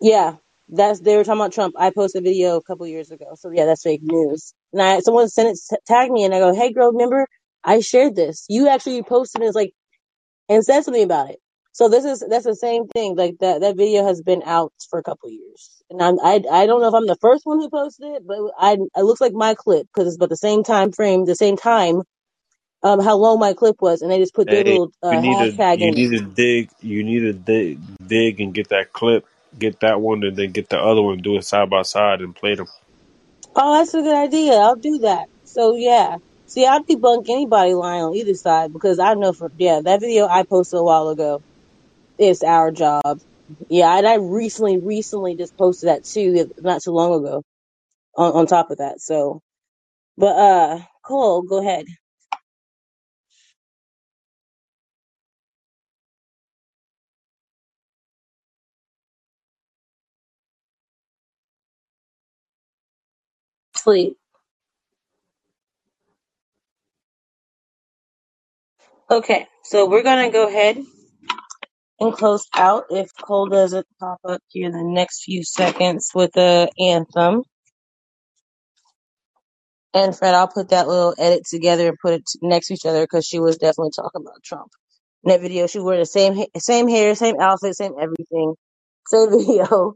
Yeah, 0.00 0.36
that's 0.68 1.00
they 1.00 1.16
were 1.16 1.24
talking 1.24 1.40
about 1.40 1.52
Trump. 1.52 1.74
I 1.78 1.90
posted 1.90 2.22
a 2.22 2.28
video 2.30 2.56
a 2.56 2.62
couple 2.62 2.86
years 2.86 3.10
ago. 3.10 3.34
So 3.36 3.50
yeah, 3.50 3.66
that's 3.66 3.82
fake 3.82 4.02
news. 4.02 4.54
And 4.72 4.82
I, 4.82 5.00
someone 5.00 5.28
sent 5.28 5.50
it, 5.50 5.78
tagged 5.86 6.12
me, 6.12 6.24
and 6.24 6.34
I 6.34 6.40
go, 6.40 6.54
"Hey, 6.54 6.72
girl, 6.72 6.92
remember 6.92 7.26
I 7.64 7.80
shared 7.80 8.16
this? 8.16 8.46
You 8.48 8.68
actually 8.68 9.02
posted 9.02 9.42
it, 9.42 9.54
like 9.54 9.72
and 10.48 10.64
said 10.64 10.82
something 10.82 11.04
about 11.04 11.30
it." 11.30 11.40
So 11.78 11.88
this 11.88 12.04
is 12.04 12.24
that's 12.28 12.44
the 12.44 12.56
same 12.56 12.88
thing. 12.88 13.14
Like 13.14 13.36
that 13.38 13.60
that 13.60 13.76
video 13.76 14.04
has 14.04 14.20
been 14.20 14.42
out 14.44 14.72
for 14.90 14.98
a 14.98 15.02
couple 15.04 15.30
years, 15.30 15.80
and 15.88 16.02
I'm, 16.02 16.18
I 16.18 16.42
I 16.50 16.66
don't 16.66 16.80
know 16.80 16.88
if 16.88 16.94
I'm 16.94 17.06
the 17.06 17.14
first 17.20 17.46
one 17.46 17.60
who 17.60 17.70
posted 17.70 18.16
it, 18.16 18.26
but 18.26 18.36
I 18.58 18.72
it 18.72 19.02
looks 19.04 19.20
like 19.20 19.32
my 19.32 19.54
clip 19.54 19.86
because 19.86 20.08
it's 20.08 20.16
about 20.16 20.30
the 20.30 20.36
same 20.36 20.64
time 20.64 20.90
frame, 20.90 21.24
the 21.24 21.36
same 21.36 21.56
time, 21.56 22.02
um, 22.82 22.98
how 22.98 23.16
long 23.16 23.38
my 23.38 23.52
clip 23.54 23.76
was, 23.80 24.02
and 24.02 24.10
they 24.10 24.18
just 24.18 24.34
put 24.34 24.50
their 24.50 24.64
Hey, 24.64 24.64
little 24.64 24.92
you 25.08 25.18
uh, 25.18 25.22
need 25.22 25.38
to 25.38 25.52
hashtag 25.52 25.78
you 25.78 25.92
in 25.92 25.98
it. 25.98 26.08
need 26.08 26.18
to 26.18 26.20
dig 26.20 26.70
you 26.80 27.04
need 27.04 27.20
to 27.20 27.32
dig 27.32 27.78
dig 28.08 28.40
and 28.40 28.52
get 28.52 28.70
that 28.70 28.92
clip, 28.92 29.24
get 29.56 29.78
that 29.78 30.00
one, 30.00 30.24
and 30.24 30.36
then 30.36 30.50
get 30.50 30.70
the 30.70 30.80
other 30.80 31.00
one, 31.02 31.18
do 31.18 31.36
it 31.36 31.44
side 31.44 31.70
by 31.70 31.82
side, 31.82 32.22
and 32.22 32.34
play 32.34 32.56
them. 32.56 32.66
Oh, 33.56 33.78
that's 33.78 33.94
a 33.94 34.02
good 34.02 34.16
idea. 34.16 34.54
I'll 34.54 34.76
do 34.76 34.98
that. 35.00 35.26
So 35.44 35.76
yeah. 35.76 36.16
See, 36.46 36.66
I'd 36.66 36.86
debunk 36.86 37.26
anybody 37.28 37.74
lying 37.74 38.02
on 38.02 38.14
either 38.16 38.34
side 38.34 38.72
because 38.72 38.98
I 38.98 39.14
know 39.14 39.32
for 39.32 39.50
yeah, 39.58 39.80
that 39.84 40.00
video 40.00 40.26
I 40.26 40.44
posted 40.44 40.80
a 40.80 40.82
while 40.82 41.08
ago. 41.10 41.42
It's 42.18 42.44
our 42.44 42.72
job. 42.72 43.20
Yeah, 43.70 43.96
and 43.98 44.06
I 44.08 44.16
recently, 44.16 44.78
recently 44.78 45.36
just 45.36 45.56
posted 45.58 45.88
that 45.90 46.04
too, 46.04 46.50
not 46.60 46.82
too 46.82 46.92
long 46.92 47.14
ago. 47.24 47.44
On, 48.16 48.32
on 48.32 48.46
top 48.46 48.70
of 48.70 48.78
that, 48.78 49.00
so 49.00 49.42
but 50.18 50.36
uh, 50.36 50.80
Cole, 51.06 51.42
go 51.42 51.60
ahead. 51.60 51.86
Sleep. 63.76 64.16
Okay, 69.10 69.46
so 69.64 69.88
we're 69.88 70.02
gonna 70.04 70.30
go 70.30 70.48
ahead 70.48 70.78
and 72.00 72.12
close 72.12 72.46
out 72.54 72.84
if 72.90 73.10
Cole 73.22 73.48
doesn't 73.48 73.86
pop 74.00 74.18
up 74.28 74.42
here 74.48 74.66
in 74.66 74.72
the 74.72 74.84
next 74.84 75.24
few 75.24 75.42
seconds 75.44 76.10
with 76.14 76.32
the 76.32 76.70
anthem. 76.80 77.42
And 79.94 80.16
Fred, 80.16 80.34
I'll 80.34 80.48
put 80.48 80.70
that 80.70 80.88
little 80.88 81.14
edit 81.18 81.44
together 81.48 81.88
and 81.88 81.96
put 82.00 82.14
it 82.14 82.22
next 82.42 82.68
to 82.68 82.74
each 82.74 82.86
other 82.86 83.02
because 83.02 83.26
she 83.26 83.40
was 83.40 83.56
definitely 83.58 83.90
talking 83.96 84.22
about 84.22 84.42
Trump. 84.44 84.70
In 85.24 85.30
that 85.30 85.40
video, 85.40 85.66
she 85.66 85.80
wore 85.80 85.96
the 85.96 86.06
same 86.06 86.44
same 86.58 86.88
hair, 86.88 87.14
same 87.14 87.36
outfit, 87.40 87.76
same 87.76 87.92
everything, 88.00 88.54
same 89.08 89.30
video. 89.38 89.94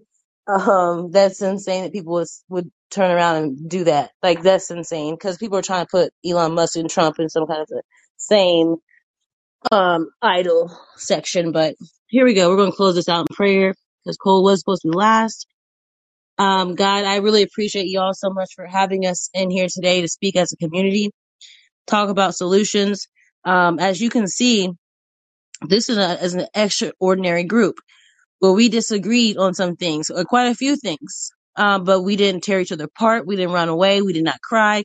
Um, 0.48 1.10
that's 1.12 1.42
insane 1.42 1.84
that 1.84 1.92
people 1.92 2.14
would 2.14 2.28
would 2.50 2.70
turn 2.90 3.10
around 3.10 3.36
and 3.44 3.70
do 3.70 3.84
that. 3.84 4.10
Like 4.22 4.42
that's 4.42 4.70
insane 4.70 5.14
because 5.14 5.38
people 5.38 5.58
are 5.58 5.62
trying 5.62 5.86
to 5.86 5.90
put 5.90 6.12
Elon 6.26 6.54
Musk 6.54 6.76
and 6.76 6.90
Trump 6.90 7.18
in 7.20 7.28
some 7.30 7.46
kind 7.46 7.62
of 7.62 7.68
the 7.68 7.82
same 8.18 8.76
um 9.70 10.08
idol 10.22 10.76
section. 10.96 11.52
But 11.52 11.76
here 12.08 12.24
we 12.24 12.34
go. 12.34 12.50
We're 12.50 12.56
going 12.56 12.72
to 12.72 12.76
close 12.76 12.94
this 12.96 13.08
out 13.08 13.26
in 13.30 13.34
prayer 13.36 13.74
because 14.04 14.16
Cole 14.16 14.44
was 14.44 14.60
supposed 14.60 14.82
to 14.82 14.90
be 14.90 14.96
last. 14.96 15.46
Um, 16.38 16.74
God, 16.74 17.04
I 17.04 17.18
really 17.18 17.42
appreciate 17.42 17.86
you 17.86 18.00
all 18.00 18.14
so 18.14 18.30
much 18.30 18.50
for 18.56 18.66
having 18.66 19.06
us 19.06 19.30
in 19.34 19.50
here 19.50 19.68
today 19.72 20.02
to 20.02 20.08
speak 20.08 20.36
as 20.36 20.52
a 20.52 20.56
community, 20.58 21.10
talk 21.86 22.10
about 22.10 22.34
solutions. 22.36 23.08
Um, 23.44 23.78
as 23.80 24.00
you 24.00 24.10
can 24.10 24.28
see, 24.28 24.68
This 25.68 25.88
is, 25.90 25.98
a, 25.98 26.24
is 26.24 26.34
an 26.34 26.46
extraordinary 26.54 27.44
group 27.44 27.76
where 28.40 28.52
we 28.52 28.68
disagreed 28.68 29.38
on 29.38 29.54
some 29.54 29.76
things, 29.76 30.10
or 30.10 30.24
quite 30.24 30.48
a 30.48 30.54
few 30.54 30.76
things. 30.76 31.32
Um, 31.56 31.84
but 31.84 32.02
we 32.02 32.16
didn't 32.16 32.44
tear 32.44 32.60
each 32.60 32.72
other 32.72 32.84
apart. 32.84 33.26
We 33.26 33.36
didn't 33.36 33.52
run 33.54 33.68
away. 33.68 34.02
We 34.02 34.12
did 34.14 34.24
not 34.24 34.40
cry. 34.42 34.84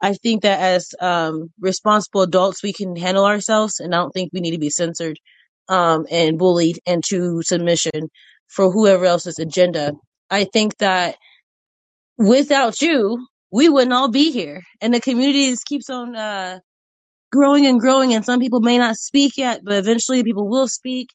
I 0.00 0.12
think 0.14 0.42
that 0.42 0.60
as 0.60 0.94
um, 1.00 1.50
responsible 1.60 2.22
adults, 2.22 2.62
we 2.62 2.72
can 2.72 2.96
handle 2.96 3.24
ourselves, 3.24 3.80
and 3.80 3.94
I 3.94 3.98
don't 3.98 4.12
think 4.12 4.30
we 4.32 4.40
need 4.40 4.52
to 4.52 4.58
be 4.58 4.70
censored 4.70 5.18
um, 5.68 6.06
and 6.10 6.38
bullied 6.38 6.78
into 6.86 7.42
submission 7.42 8.10
for 8.48 8.70
whoever 8.70 9.06
else's 9.06 9.38
agenda. 9.38 9.92
I 10.30 10.44
think 10.44 10.76
that 10.78 11.16
without 12.18 12.80
you, 12.82 13.26
we 13.50 13.68
wouldn't 13.68 13.92
all 13.92 14.10
be 14.10 14.32
here, 14.32 14.62
and 14.80 14.92
the 14.92 15.00
community 15.00 15.50
just 15.50 15.64
keeps 15.66 15.88
on 15.88 16.14
uh, 16.14 16.58
growing 17.32 17.66
and 17.66 17.80
growing. 17.80 18.12
And 18.12 18.24
some 18.24 18.40
people 18.40 18.60
may 18.60 18.78
not 18.78 18.96
speak 18.96 19.36
yet, 19.36 19.62
but 19.64 19.76
eventually 19.76 20.22
people 20.22 20.48
will 20.48 20.68
speak. 20.68 21.08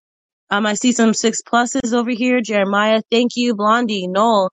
Um, 0.49 0.65
I 0.65 0.73
see 0.73 0.91
some 0.91 1.13
six 1.13 1.41
pluses 1.41 1.93
over 1.93 2.11
here. 2.11 2.41
Jeremiah, 2.41 3.01
thank 3.11 3.31
you. 3.35 3.55
Blondie, 3.55 4.07
Noel, 4.07 4.51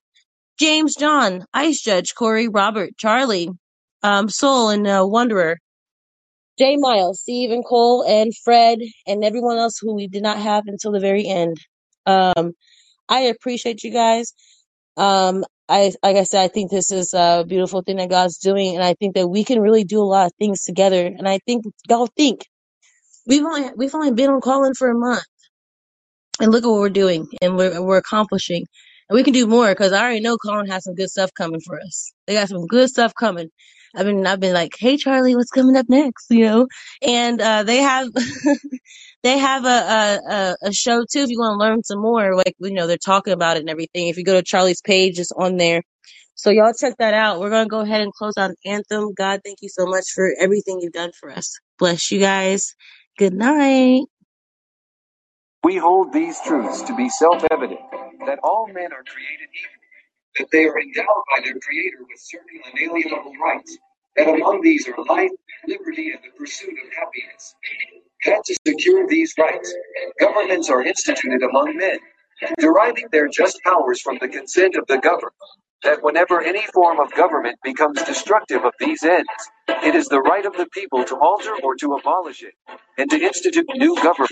James, 0.57 0.95
John, 0.95 1.45
Ice 1.53 1.81
Judge, 1.81 2.13
Corey, 2.15 2.47
Robert, 2.47 2.91
Charlie, 2.97 3.49
um, 4.03 4.29
Soul, 4.29 4.69
and 4.69 4.87
uh, 4.87 5.05
Wanderer. 5.05 5.57
Jay 6.57 6.75
Miles, 6.77 7.21
Steve 7.21 7.51
and 7.51 7.65
Cole 7.65 8.03
and 8.03 8.35
Fred 8.43 8.79
and 9.07 9.23
everyone 9.23 9.57
else 9.57 9.79
who 9.79 9.95
we 9.95 10.07
did 10.07 10.23
not 10.23 10.37
have 10.37 10.65
until 10.67 10.91
the 10.91 10.99
very 10.99 11.25
end. 11.25 11.57
Um, 12.05 12.51
I 13.07 13.21
appreciate 13.21 13.83
you 13.83 13.91
guys. 13.91 14.33
Um, 14.97 15.45
I, 15.69 15.93
like 16.03 16.17
I 16.17 16.23
said, 16.23 16.43
I 16.43 16.47
think 16.49 16.69
this 16.69 16.91
is 16.91 17.13
a 17.13 17.45
beautiful 17.47 17.81
thing 17.81 17.97
that 17.97 18.09
God's 18.09 18.37
doing, 18.39 18.75
and 18.75 18.83
I 18.83 18.95
think 18.95 19.15
that 19.15 19.27
we 19.27 19.43
can 19.45 19.61
really 19.61 19.85
do 19.85 20.01
a 20.01 20.03
lot 20.03 20.25
of 20.27 20.33
things 20.39 20.63
together. 20.63 21.05
And 21.05 21.27
I 21.27 21.39
think 21.45 21.63
y'all 21.89 22.09
think 22.17 22.45
we've 23.27 23.43
only 23.43 23.69
we've 23.77 23.95
only 23.95 24.11
been 24.11 24.29
on 24.29 24.41
Callin 24.41 24.73
for 24.73 24.89
a 24.89 24.95
month 24.95 25.23
and 26.41 26.51
look 26.51 26.63
at 26.63 26.69
what 26.69 26.79
we're 26.79 26.89
doing 26.89 27.27
and 27.41 27.55
we're 27.57 27.81
we're 27.81 27.97
accomplishing. 27.97 28.65
And 29.09 29.15
we 29.15 29.23
can 29.23 29.33
do 29.33 29.47
more 29.47 29.69
because 29.69 29.93
I 29.93 30.01
already 30.01 30.21
know 30.21 30.37
Callin 30.37 30.67
has 30.67 30.83
some 30.83 30.95
good 30.95 31.09
stuff 31.09 31.31
coming 31.35 31.61
for 31.61 31.79
us. 31.79 32.13
They 32.27 32.33
got 32.33 32.49
some 32.49 32.65
good 32.67 32.89
stuff 32.89 33.13
coming. 33.19 33.49
I've 33.95 34.05
been 34.05 34.27
I've 34.27 34.39
been 34.39 34.53
like, 34.53 34.73
hey 34.79 34.97
Charlie, 34.97 35.35
what's 35.35 35.51
coming 35.51 35.77
up 35.77 35.87
next? 35.89 36.27
You 36.31 36.45
know, 36.45 36.67
and 37.01 37.41
uh, 37.41 37.63
they 37.63 37.77
have 37.77 38.07
they 39.23 39.37
have 39.37 39.65
a, 39.65 39.69
a 40.29 40.55
a 40.69 40.73
show 40.73 41.01
too. 41.11 41.21
If 41.21 41.29
you 41.29 41.39
want 41.39 41.59
to 41.59 41.65
learn 41.67 41.83
some 41.83 42.01
more, 42.01 42.35
like 42.35 42.55
you 42.59 42.73
know, 42.73 42.87
they're 42.87 42.97
talking 42.97 43.33
about 43.33 43.57
it 43.57 43.61
and 43.61 43.69
everything. 43.69 44.07
If 44.09 44.17
you 44.17 44.23
go 44.25 44.35
to 44.35 44.43
Charlie's 44.43 44.81
page, 44.81 45.19
it's 45.19 45.31
on 45.33 45.57
there. 45.57 45.83
So 46.35 46.51
y'all 46.51 46.73
check 46.73 46.95
that 46.99 47.13
out. 47.13 47.39
We're 47.39 47.49
gonna 47.51 47.69
go 47.69 47.81
ahead 47.81 48.01
and 48.01 48.13
close 48.13 48.37
out 48.37 48.51
Anthem. 48.65 49.13
God, 49.15 49.41
thank 49.45 49.59
you 49.61 49.69
so 49.69 49.85
much 49.87 50.05
for 50.15 50.31
everything 50.39 50.79
you've 50.81 50.93
done 50.93 51.11
for 51.19 51.31
us. 51.31 51.59
Bless 51.79 52.11
you 52.11 52.19
guys. 52.19 52.75
Good 53.17 53.33
night. 53.33 54.03
We 55.63 55.77
hold 55.77 56.13
these 56.13 56.39
truths 56.45 56.83
to 56.83 56.95
be 56.95 57.09
self-evident, 57.09 57.81
that 58.27 58.39
all 58.43 58.67
men 58.67 58.93
are 58.93 59.03
created 59.03 59.49
equal, 59.53 59.78
that 60.37 60.47
they 60.51 60.65
are 60.65 60.79
endowed 60.79 61.23
by 61.35 61.41
their 61.43 61.55
Creator 61.59 61.97
with 61.99 62.19
certain 62.19 62.61
unalienable 62.73 63.33
rights, 63.43 63.77
that 64.15 64.27
among 64.29 64.61
these 64.61 64.87
are 64.87 65.03
life, 65.05 65.31
liberty, 65.67 66.11
and 66.11 66.19
the 66.23 66.37
pursuit 66.37 66.71
of 66.71 66.93
happiness. 66.97 67.55
That 68.25 68.43
to 68.45 68.55
secure 68.67 69.07
these 69.07 69.33
rights, 69.39 69.73
governments 70.19 70.69
are 70.69 70.83
instituted 70.83 71.43
among 71.43 71.77
men, 71.77 71.99
deriving 72.59 73.05
their 73.11 73.29
just 73.29 73.59
powers 73.65 74.01
from 74.01 74.17
the 74.19 74.27
consent 74.27 74.75
of 74.75 74.85
the 74.87 74.97
governed. 74.99 75.33
That 75.83 76.03
whenever 76.03 76.41
any 76.41 76.65
form 76.73 76.99
of 76.99 77.13
government 77.13 77.57
becomes 77.63 78.03
destructive 78.03 78.65
of 78.65 78.73
these 78.79 79.03
ends, 79.03 79.29
it 79.83 79.95
is 79.95 80.07
the 80.07 80.21
right 80.21 80.45
of 80.45 80.57
the 80.57 80.67
people 80.73 81.05
to 81.05 81.15
alter 81.17 81.55
or 81.63 81.75
to 81.77 81.93
abolish 81.95 82.43
it, 82.43 82.53
and 82.97 83.09
to 83.11 83.21
institute 83.21 83.65
new 83.75 83.95
government, 83.95 84.31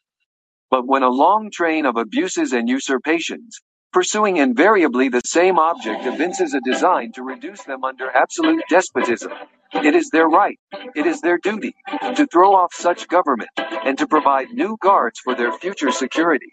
But 0.71 0.87
when 0.87 1.03
a 1.03 1.09
long 1.09 1.51
train 1.51 1.87
of 1.87 1.97
abuses 1.97 2.53
and 2.53 2.69
usurpations, 2.69 3.59
pursuing 3.93 4.37
invariably 4.37 5.09
the 5.09 5.21
same 5.25 5.59
object, 5.59 6.05
evinces 6.05 6.55
a 6.55 6.61
design 6.61 7.13
to 7.13 7.23
reduce 7.23 7.63
them 7.63 7.85
under 7.85 8.11
absolute 8.11 8.63
despotism, 8.69 9.33
it 9.75 9.95
is 9.95 10.11
their 10.11 10.27
right, 10.29 10.59
it 10.95 11.07
is 11.07 11.21
their 11.21 11.39
duty, 11.39 11.75
to 12.17 12.27
throw 12.27 12.55
off 12.55 12.73
such 12.75 13.07
government, 13.09 13.51
and 13.57 13.97
to 13.99 14.07
provide 14.07 14.49
new 14.51 14.77
guards 14.81 15.19
for 15.21 15.35
their 15.35 15.53
future 15.53 15.91
security. 15.91 16.51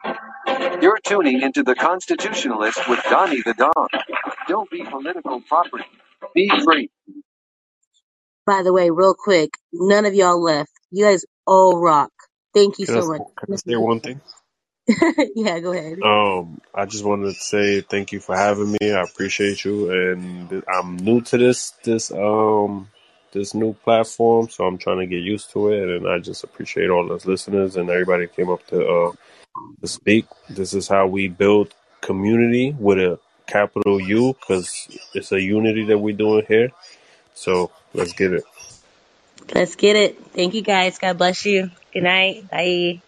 You're 0.83 1.01
tuning 1.05 1.43
into 1.43 1.63
the 1.65 1.75
Constitutionalist 1.77 2.89
with 2.89 3.01
Donnie 3.11 3.43
the 3.43 3.55
Don. 3.55 3.89
Don't 4.49 4.71
be 4.71 4.85
political 4.85 5.43
property. 5.43 5.87
Be 6.35 6.51
free. 6.65 6.91
By 8.47 8.63
the 8.63 8.73
way, 8.73 8.91
real 8.91 9.15
quick, 9.19 9.51
none 9.73 10.07
of 10.07 10.15
y'all 10.15 10.43
left. 10.43 10.73
You 10.91 11.07
guys 11.07 11.25
all 11.47 11.81
rock. 11.81 12.11
Thank 12.59 12.81
you 12.81 12.87
Can 12.87 12.97
I, 12.97 13.01
so 13.03 13.07
much. 13.07 13.23
can 13.37 13.55
I 13.55 13.57
say 13.57 13.77
one 13.77 14.01
thing? 14.01 14.21
yeah, 15.37 15.61
go 15.61 15.71
ahead. 15.71 16.03
Um, 16.03 16.61
I 16.75 16.87
just 16.87 17.05
wanted 17.05 17.27
to 17.27 17.35
say 17.35 17.83
thank 17.83 18.11
you 18.11 18.19
for 18.19 18.37
having 18.37 18.73
me. 18.73 18.91
I 18.91 19.03
appreciate 19.03 19.65
you, 19.65 19.93
and 19.93 20.65
I'm 20.67 20.97
new 20.97 21.21
to 21.21 21.39
this 21.39 21.71
this 21.85 22.11
um 22.11 22.89
this 23.31 23.55
new 23.55 23.75
platform, 23.75 24.49
so 24.49 24.67
I'm 24.67 24.77
trying 24.77 24.99
to 24.99 25.07
get 25.07 25.23
used 25.23 25.53
to 25.53 25.69
it. 25.69 25.89
And 25.89 26.09
I 26.09 26.19
just 26.19 26.43
appreciate 26.43 26.91
all 26.91 27.07
those 27.07 27.27
listeners 27.27 27.77
and 27.77 27.89
everybody 27.91 28.27
came 28.27 28.51
up 28.51 28.67
to 28.69 28.85
uh 28.85 29.13
to 29.81 29.87
speak. 29.87 30.27
This 30.51 30.75
is 30.75 30.89
how 30.89 31.07
we 31.07 31.29
build 31.29 31.73
community 32.01 32.75
with 32.77 32.99
a 32.99 33.21
capital 33.47 34.01
U, 34.01 34.35
because 34.35 34.89
it's 35.15 35.31
a 35.31 35.41
unity 35.41 35.85
that 35.85 35.99
we're 35.99 36.17
doing 36.17 36.45
here. 36.49 36.71
So 37.35 37.71
let's 37.95 38.15
get 38.15 38.33
it. 38.33 38.43
Let's 39.55 39.77
get 39.77 39.95
it. 39.95 40.19
Thank 40.33 40.55
you 40.55 40.63
guys. 40.63 40.99
God 40.99 41.19
bless 41.19 41.47
you. 41.47 41.71
Good 41.93 42.03
night. 42.05 42.49
Bye. 42.51 43.03